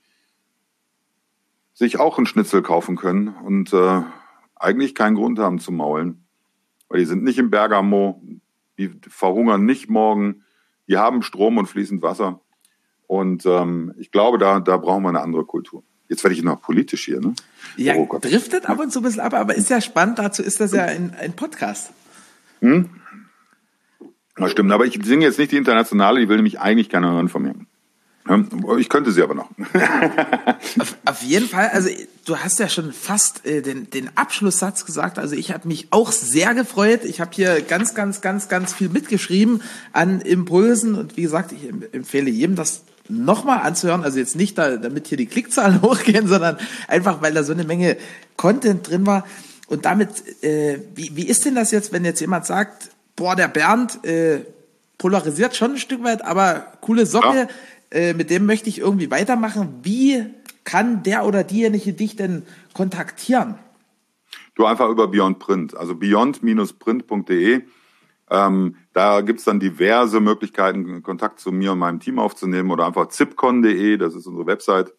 sich 1.75 1.99
auch 1.99 2.17
einen 2.17 2.25
Schnitzel 2.25 2.63
kaufen 2.63 2.95
können 2.95 3.27
und 3.27 3.73
äh, 3.73 4.01
eigentlich 4.55 4.95
keinen 4.95 5.15
Grund 5.15 5.37
haben 5.37 5.59
zu 5.59 5.71
maulen. 5.71 6.25
Weil 6.87 6.99
die 6.99 7.05
sind 7.05 7.23
nicht 7.23 7.37
im 7.37 7.51
Bergamo, 7.51 8.21
die 8.77 8.89
verhungern 9.07 9.65
nicht 9.65 9.89
morgen, 9.89 10.43
die 10.87 10.97
haben 10.97 11.21
Strom 11.21 11.57
und 11.57 11.67
fließend 11.67 12.01
Wasser. 12.01 12.39
Und 13.07 13.45
ähm, 13.45 13.93
ich 13.97 14.11
glaube, 14.11 14.37
da, 14.37 14.59
da 14.59 14.77
brauchen 14.77 15.03
wir 15.03 15.09
eine 15.09 15.21
andere 15.21 15.45
Kultur. 15.45 15.83
Jetzt 16.07 16.23
werde 16.23 16.35
ich 16.35 16.43
noch 16.43 16.61
politisch 16.61 17.05
hier, 17.05 17.19
ne? 17.19 17.33
Ja, 17.77 17.95
oh 17.95 18.07
driftet 18.19 18.67
ab 18.67 18.79
und 18.79 18.91
zu 18.91 18.99
ein 18.99 19.03
bisschen 19.03 19.21
ab, 19.21 19.33
aber 19.33 19.55
ist 19.55 19.69
ja 19.69 19.81
spannend, 19.81 20.19
dazu 20.19 20.43
ist 20.43 20.59
das 20.59 20.71
ja 20.71 20.85
ein, 20.85 21.13
ein 21.19 21.33
Podcast. 21.33 21.91
Hm? 22.61 22.89
Das 24.35 24.51
stimmt, 24.51 24.71
aber 24.71 24.85
ich 24.85 24.99
singe 25.03 25.25
jetzt 25.25 25.39
nicht 25.39 25.51
die 25.51 25.57
internationale, 25.57 26.19
die 26.19 26.29
will 26.29 26.37
nämlich 26.37 26.59
eigentlich 26.59 26.89
keiner 26.89 27.11
hören 27.11 27.29
von 27.29 27.41
mir. 27.43 27.55
Ich 28.79 28.89
könnte 28.89 29.11
sie 29.11 29.21
aber 29.21 29.35
noch. 29.35 29.49
auf, 30.79 30.97
auf, 31.05 31.21
jeden 31.21 31.47
Fall, 31.47 31.69
also 31.69 31.89
du 32.25 32.37
hast 32.37 32.57
ja 32.59 32.69
schon 32.69 32.91
fast 32.91 33.45
äh, 33.45 33.61
den, 33.61 33.91
den 33.91 34.09
Abschlusssatz 34.17 34.85
gesagt. 34.85 35.19
Also 35.19 35.35
ich 35.35 35.51
habe 35.51 35.67
mich 35.67 35.89
auch 35.91 36.11
sehr 36.11 36.55
gefreut. 36.55 37.01
Ich 37.03 37.21
habe 37.21 37.29
hier 37.33 37.61
ganz, 37.61 37.93
ganz, 37.93 38.21
ganz, 38.21 38.49
ganz 38.49 38.73
viel 38.73 38.89
mitgeschrieben 38.89 39.61
an 39.93 40.21
Impulsen. 40.21 40.95
Und 40.95 41.17
wie 41.17 41.21
gesagt, 41.21 41.51
ich 41.51 41.69
empfehle 41.93 42.31
jedem, 42.31 42.55
das 42.55 42.81
nochmal 43.07 43.59
anzuhören. 43.59 44.03
Also 44.03 44.17
jetzt 44.17 44.35
nicht, 44.35 44.57
da, 44.57 44.77
damit 44.77 45.05
hier 45.05 45.19
die 45.19 45.27
Klickzahlen 45.27 45.81
hochgehen, 45.83 46.27
sondern 46.27 46.57
einfach, 46.87 47.21
weil 47.21 47.33
da 47.33 47.43
so 47.43 47.53
eine 47.53 47.63
Menge 47.63 47.95
Content 48.37 48.89
drin 48.89 49.05
war. 49.05 49.23
Und 49.67 49.85
damit, 49.85 50.43
äh, 50.43 50.79
wie, 50.95 51.15
wie 51.15 51.27
ist 51.27 51.45
denn 51.45 51.53
das 51.53 51.69
jetzt, 51.69 51.93
wenn 51.93 52.03
jetzt 52.03 52.21
jemand 52.21 52.47
sagt, 52.47 52.89
boah, 53.15 53.35
der 53.35 53.49
Bernd 53.49 54.03
äh, 54.03 54.39
polarisiert 54.97 55.55
schon 55.55 55.73
ein 55.73 55.77
Stück 55.77 56.03
weit, 56.03 56.23
aber 56.23 56.73
coole 56.81 57.05
Socke. 57.05 57.37
Ja 57.37 57.47
äh, 57.95 58.13
mit 58.13 58.29
dem 58.29 58.45
möchte 58.45 58.67
ich 58.67 58.79
irgendwie 58.79 59.09
weitermachen. 59.09 59.79
Wie 59.83 60.25
kann 60.65 61.01
der 61.03 61.25
oder 61.25 61.45
diejenige 61.45 61.93
dich 61.93 62.17
denn 62.17 62.43
kontaktieren? 62.73 63.55
Du 64.55 64.65
einfach 64.65 64.89
über 64.89 65.07
Beyond 65.07 65.39
Print, 65.39 65.77
also 65.77 65.95
beyond-print.de. 65.95 67.63
Ähm, 68.31 68.75
da 68.91 69.21
gibt's 69.21 69.45
dann 69.45 69.61
diverse 69.61 70.19
Möglichkeiten, 70.19 71.03
Kontakt 71.03 71.39
zu 71.39 71.53
mir 71.53 71.71
und 71.71 71.79
meinem 71.79 72.01
Team 72.01 72.19
aufzunehmen 72.19 72.69
oder 72.71 72.85
einfach 72.85 73.07
zipcon.de, 73.07 73.97
das 73.97 74.13
ist 74.13 74.27
unsere 74.27 74.45
Website. 74.45 74.93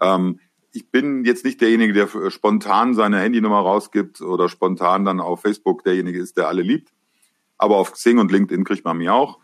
Ähm, 0.00 0.38
ich 0.72 0.88
bin 0.90 1.24
jetzt 1.24 1.44
nicht 1.44 1.60
derjenige, 1.60 1.92
der 1.92 2.30
spontan 2.30 2.94
seine 2.94 3.18
Handynummer 3.18 3.60
rausgibt 3.60 4.20
oder 4.20 4.48
spontan 4.48 5.04
dann 5.04 5.18
auf 5.18 5.40
Facebook 5.40 5.82
derjenige 5.82 6.20
ist, 6.20 6.36
der 6.36 6.46
alle 6.46 6.62
liebt. 6.62 6.92
Aber 7.58 7.76
auf 7.76 7.92
Xing 7.92 8.18
und 8.18 8.30
LinkedIn 8.30 8.62
kriegt 8.64 8.84
man 8.84 8.98
mich 8.98 9.08
auch 9.08 9.40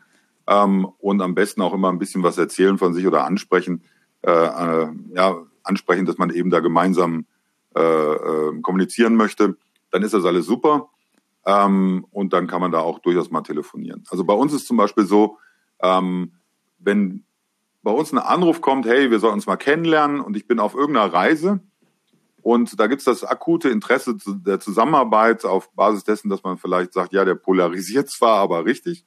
ähm, 0.46 0.86
und 0.98 1.20
am 1.22 1.34
besten 1.34 1.62
auch 1.62 1.74
immer 1.74 1.90
ein 1.90 1.98
bisschen 1.98 2.22
was 2.22 2.38
erzählen 2.38 2.78
von 2.78 2.94
sich 2.94 3.06
oder 3.06 3.24
ansprechen, 3.24 3.82
äh, 4.22 4.30
äh, 4.30 4.88
ja, 5.14 5.36
ansprechen, 5.62 6.06
dass 6.06 6.18
man 6.18 6.30
eben 6.30 6.50
da 6.50 6.60
gemeinsam 6.60 7.26
äh, 7.74 7.80
äh, 7.80 8.60
kommunizieren 8.62 9.16
möchte, 9.16 9.56
dann 9.90 10.02
ist 10.02 10.14
das 10.14 10.24
alles 10.24 10.46
super. 10.46 10.88
Ähm, 11.44 12.06
und 12.10 12.32
dann 12.32 12.46
kann 12.46 12.60
man 12.60 12.72
da 12.72 12.80
auch 12.80 12.98
durchaus 12.98 13.30
mal 13.30 13.42
telefonieren. 13.42 14.04
Also 14.10 14.24
bei 14.24 14.34
uns 14.34 14.52
ist 14.52 14.66
zum 14.66 14.76
Beispiel 14.76 15.06
so, 15.06 15.38
ähm, 15.80 16.32
wenn 16.78 17.24
bei 17.82 17.92
uns 17.92 18.12
ein 18.12 18.18
Anruf 18.18 18.60
kommt, 18.60 18.86
hey, 18.86 19.10
wir 19.10 19.20
sollen 19.20 19.34
uns 19.34 19.46
mal 19.46 19.56
kennenlernen 19.56 20.20
und 20.20 20.36
ich 20.36 20.48
bin 20.48 20.58
auf 20.58 20.74
irgendeiner 20.74 21.12
Reise 21.12 21.60
und 22.42 22.78
da 22.80 22.86
gibt's 22.86 23.04
das 23.04 23.22
akute 23.22 23.68
Interesse 23.68 24.16
der 24.24 24.58
Zusammenarbeit 24.58 25.44
auf 25.44 25.72
Basis 25.72 26.04
dessen, 26.04 26.28
dass 26.28 26.42
man 26.42 26.58
vielleicht 26.58 26.92
sagt, 26.92 27.12
ja, 27.12 27.24
der 27.24 27.34
polarisiert 27.34 28.08
zwar, 28.10 28.38
aber 28.38 28.64
richtig. 28.64 29.04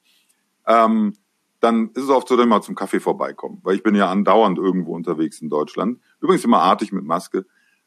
Ähm, 0.66 1.14
dann 1.60 1.90
ist 1.90 2.04
es 2.04 2.08
oft 2.10 2.28
so, 2.28 2.36
dass 2.36 2.44
ich 2.44 2.48
mal 2.48 2.62
zum 2.62 2.74
Kaffee 2.74 3.00
vorbeikomme, 3.00 3.58
weil 3.62 3.76
ich 3.76 3.82
bin 3.82 3.94
ja 3.94 4.10
andauernd 4.10 4.58
irgendwo 4.58 4.94
unterwegs 4.94 5.40
in 5.40 5.48
Deutschland. 5.48 6.00
Übrigens 6.20 6.44
immer 6.44 6.60
artig 6.60 6.92
mit 6.92 7.04
Maske. 7.04 7.46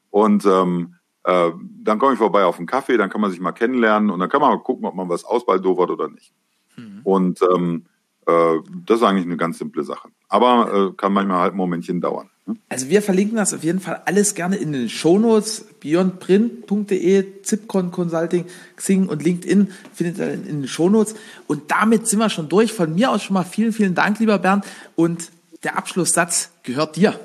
Und 0.09 0.45
ähm, 0.45 0.95
äh, 1.23 1.51
dann 1.81 1.99
komme 1.99 2.13
ich 2.13 2.19
vorbei 2.19 2.45
auf 2.45 2.57
einen 2.57 2.67
Kaffee, 2.67 2.97
dann 2.97 3.09
kann 3.09 3.21
man 3.21 3.31
sich 3.31 3.39
mal 3.39 3.51
kennenlernen 3.51 4.09
und 4.09 4.19
dann 4.19 4.29
kann 4.29 4.41
man 4.41 4.51
mal 4.51 4.63
gucken, 4.63 4.85
ob 4.85 4.95
man 4.95 5.09
was 5.09 5.25
ausbaldowert 5.25 5.89
oder 5.89 6.07
nicht. 6.07 6.33
Mhm. 6.77 7.01
Und 7.03 7.39
ähm, 7.53 7.85
äh, 8.27 8.59
das 8.85 8.97
ist 8.97 9.03
eigentlich 9.03 9.25
eine 9.25 9.37
ganz 9.37 9.57
simple 9.57 9.83
Sache. 9.83 10.09
Aber 10.29 10.91
äh, 10.91 10.95
kann 10.95 11.13
manchmal 11.13 11.39
halt 11.39 11.53
ein 11.53 11.57
Momentchen 11.57 12.01
dauern. 12.01 12.29
Also 12.68 12.90
wir 12.90 13.02
verlinken 13.02 13.38
das 13.38 13.53
auf 13.53 13.64
jeden 13.64 13.80
Fall 13.80 14.02
alles 14.06 14.36
gerne 14.36 14.57
in 14.57 14.74
den 14.74 14.90
Shownotes, 14.90 15.65
beyondprint.de, 15.80 17.41
Zipcon 17.41 17.91
Consulting, 17.91 18.45
Xing 18.76 19.07
und 19.07 19.24
LinkedIn 19.24 19.72
findet 19.94 20.18
ihr 20.18 20.34
in 20.34 20.61
den 20.61 20.68
Shownotes. 20.68 21.15
Und 21.48 21.72
damit 21.72 22.07
sind 22.07 22.20
wir 22.20 22.30
schon 22.30 22.49
durch. 22.49 22.74
Von 22.74 22.95
mir 22.95 23.11
aus 23.11 23.24
schon 23.24 23.36
mal 23.36 23.45
vielen, 23.45 23.72
vielen 23.72 23.95
Dank, 23.95 24.20
lieber 24.20 24.40
Bernd. 24.40 24.65
Und 24.95 25.32
der 25.64 25.78
Abschlusssatz 25.78 26.52
gehört 26.64 26.98
dir. 26.98 27.18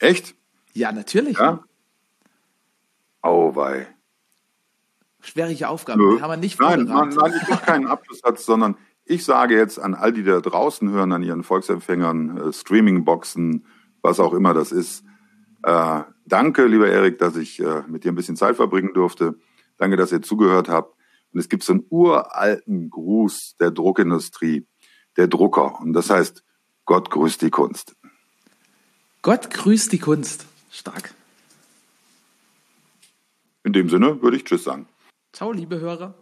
Echt? 0.00 0.34
Ja, 0.72 0.90
natürlich. 0.90 1.38
Ja. 1.38 1.62
Auweih. 3.22 3.86
Schwierige 5.20 5.68
Aufgabe, 5.68 6.00
Nö. 6.00 6.16
die 6.16 6.22
haben 6.22 6.30
wir 6.30 6.36
nicht 6.36 6.58
Nein, 6.60 6.84
nein, 6.84 7.10
nein, 7.10 7.32
ich 7.40 7.48
mache 7.48 7.66
keinen 7.66 7.86
Abschlusssatz, 7.86 8.46
sondern 8.46 8.76
ich 9.04 9.24
sage 9.24 9.56
jetzt 9.56 9.78
an 9.78 9.94
all 9.94 10.12
die, 10.12 10.22
die 10.22 10.30
da 10.30 10.40
draußen 10.40 10.88
hören, 10.90 11.12
an 11.12 11.22
ihren 11.22 11.42
Volksempfängern, 11.42 12.48
äh, 12.48 12.52
Streamingboxen, 12.52 13.64
was 14.02 14.20
auch 14.20 14.34
immer 14.34 14.54
das 14.54 14.72
ist. 14.72 15.04
Äh, 15.62 16.02
danke, 16.24 16.66
lieber 16.66 16.88
Erik, 16.88 17.18
dass 17.18 17.36
ich 17.36 17.60
äh, 17.60 17.82
mit 17.88 18.04
dir 18.04 18.12
ein 18.12 18.14
bisschen 18.14 18.36
Zeit 18.36 18.56
verbringen 18.56 18.94
durfte. 18.94 19.38
Danke, 19.76 19.96
dass 19.96 20.12
ihr 20.12 20.22
zugehört 20.22 20.68
habt. 20.68 20.96
Und 21.32 21.40
es 21.40 21.48
gibt 21.48 21.62
so 21.62 21.72
einen 21.72 21.84
uralten 21.90 22.90
Gruß 22.90 23.56
der 23.60 23.70
Druckindustrie, 23.70 24.66
der 25.16 25.28
Drucker. 25.28 25.80
Und 25.80 25.92
das 25.92 26.10
heißt, 26.10 26.44
Gott 26.84 27.10
grüßt 27.10 27.42
die 27.42 27.50
Kunst. 27.50 27.94
Gott 29.22 29.50
grüßt 29.50 29.92
die 29.92 29.98
Kunst. 29.98 30.46
Stark. 30.70 31.12
In 33.64 33.72
dem 33.72 33.88
Sinne 33.88 34.22
würde 34.22 34.36
ich 34.36 34.44
Tschüss 34.44 34.64
sagen. 34.64 34.86
Ciao, 35.32 35.52
liebe 35.52 35.78
Hörer. 35.78 36.14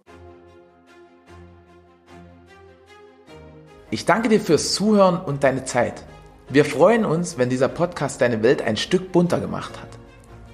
Ich 3.90 4.04
danke 4.04 4.28
dir 4.28 4.40
fürs 4.40 4.74
Zuhören 4.74 5.20
und 5.20 5.44
deine 5.44 5.64
Zeit. 5.64 6.04
Wir 6.48 6.64
freuen 6.64 7.05
uns, 7.05 7.39
wenn 7.39 7.51
dieser 7.51 7.66
Podcast 7.66 8.20
deine 8.20 8.40
Welt 8.44 8.62
ein 8.62 8.77
Stück 8.77 9.10
bunter 9.10 9.40
gemacht 9.40 9.73
hat. 9.81 9.89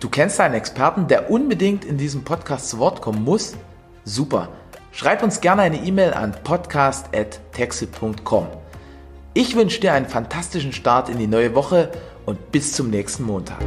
Du 0.01 0.09
kennst 0.09 0.41
einen 0.41 0.55
Experten, 0.55 1.07
der 1.07 1.31
unbedingt 1.31 1.85
in 1.85 1.99
diesem 1.99 2.25
Podcast 2.25 2.71
zu 2.71 2.79
Wort 2.79 3.03
kommen 3.03 3.23
muss? 3.23 3.53
Super. 4.05 4.49
Schreib 4.91 5.23
uns 5.23 5.43
gerne 5.43 5.61
eine 5.63 5.85
E-Mail 5.85 6.15
an 6.15 6.35
podcast.texit.com. 6.45 8.47
Ich 9.35 9.55
wünsche 9.55 9.81
dir 9.81 9.93
einen 9.93 10.09
fantastischen 10.09 10.73
Start 10.73 11.11
in 11.11 11.19
die 11.19 11.27
neue 11.27 11.55
Woche 11.55 11.93
und 12.25 12.53
bis 12.53 12.73
zum 12.73 12.89
nächsten 12.89 13.25
Montag. 13.25 13.59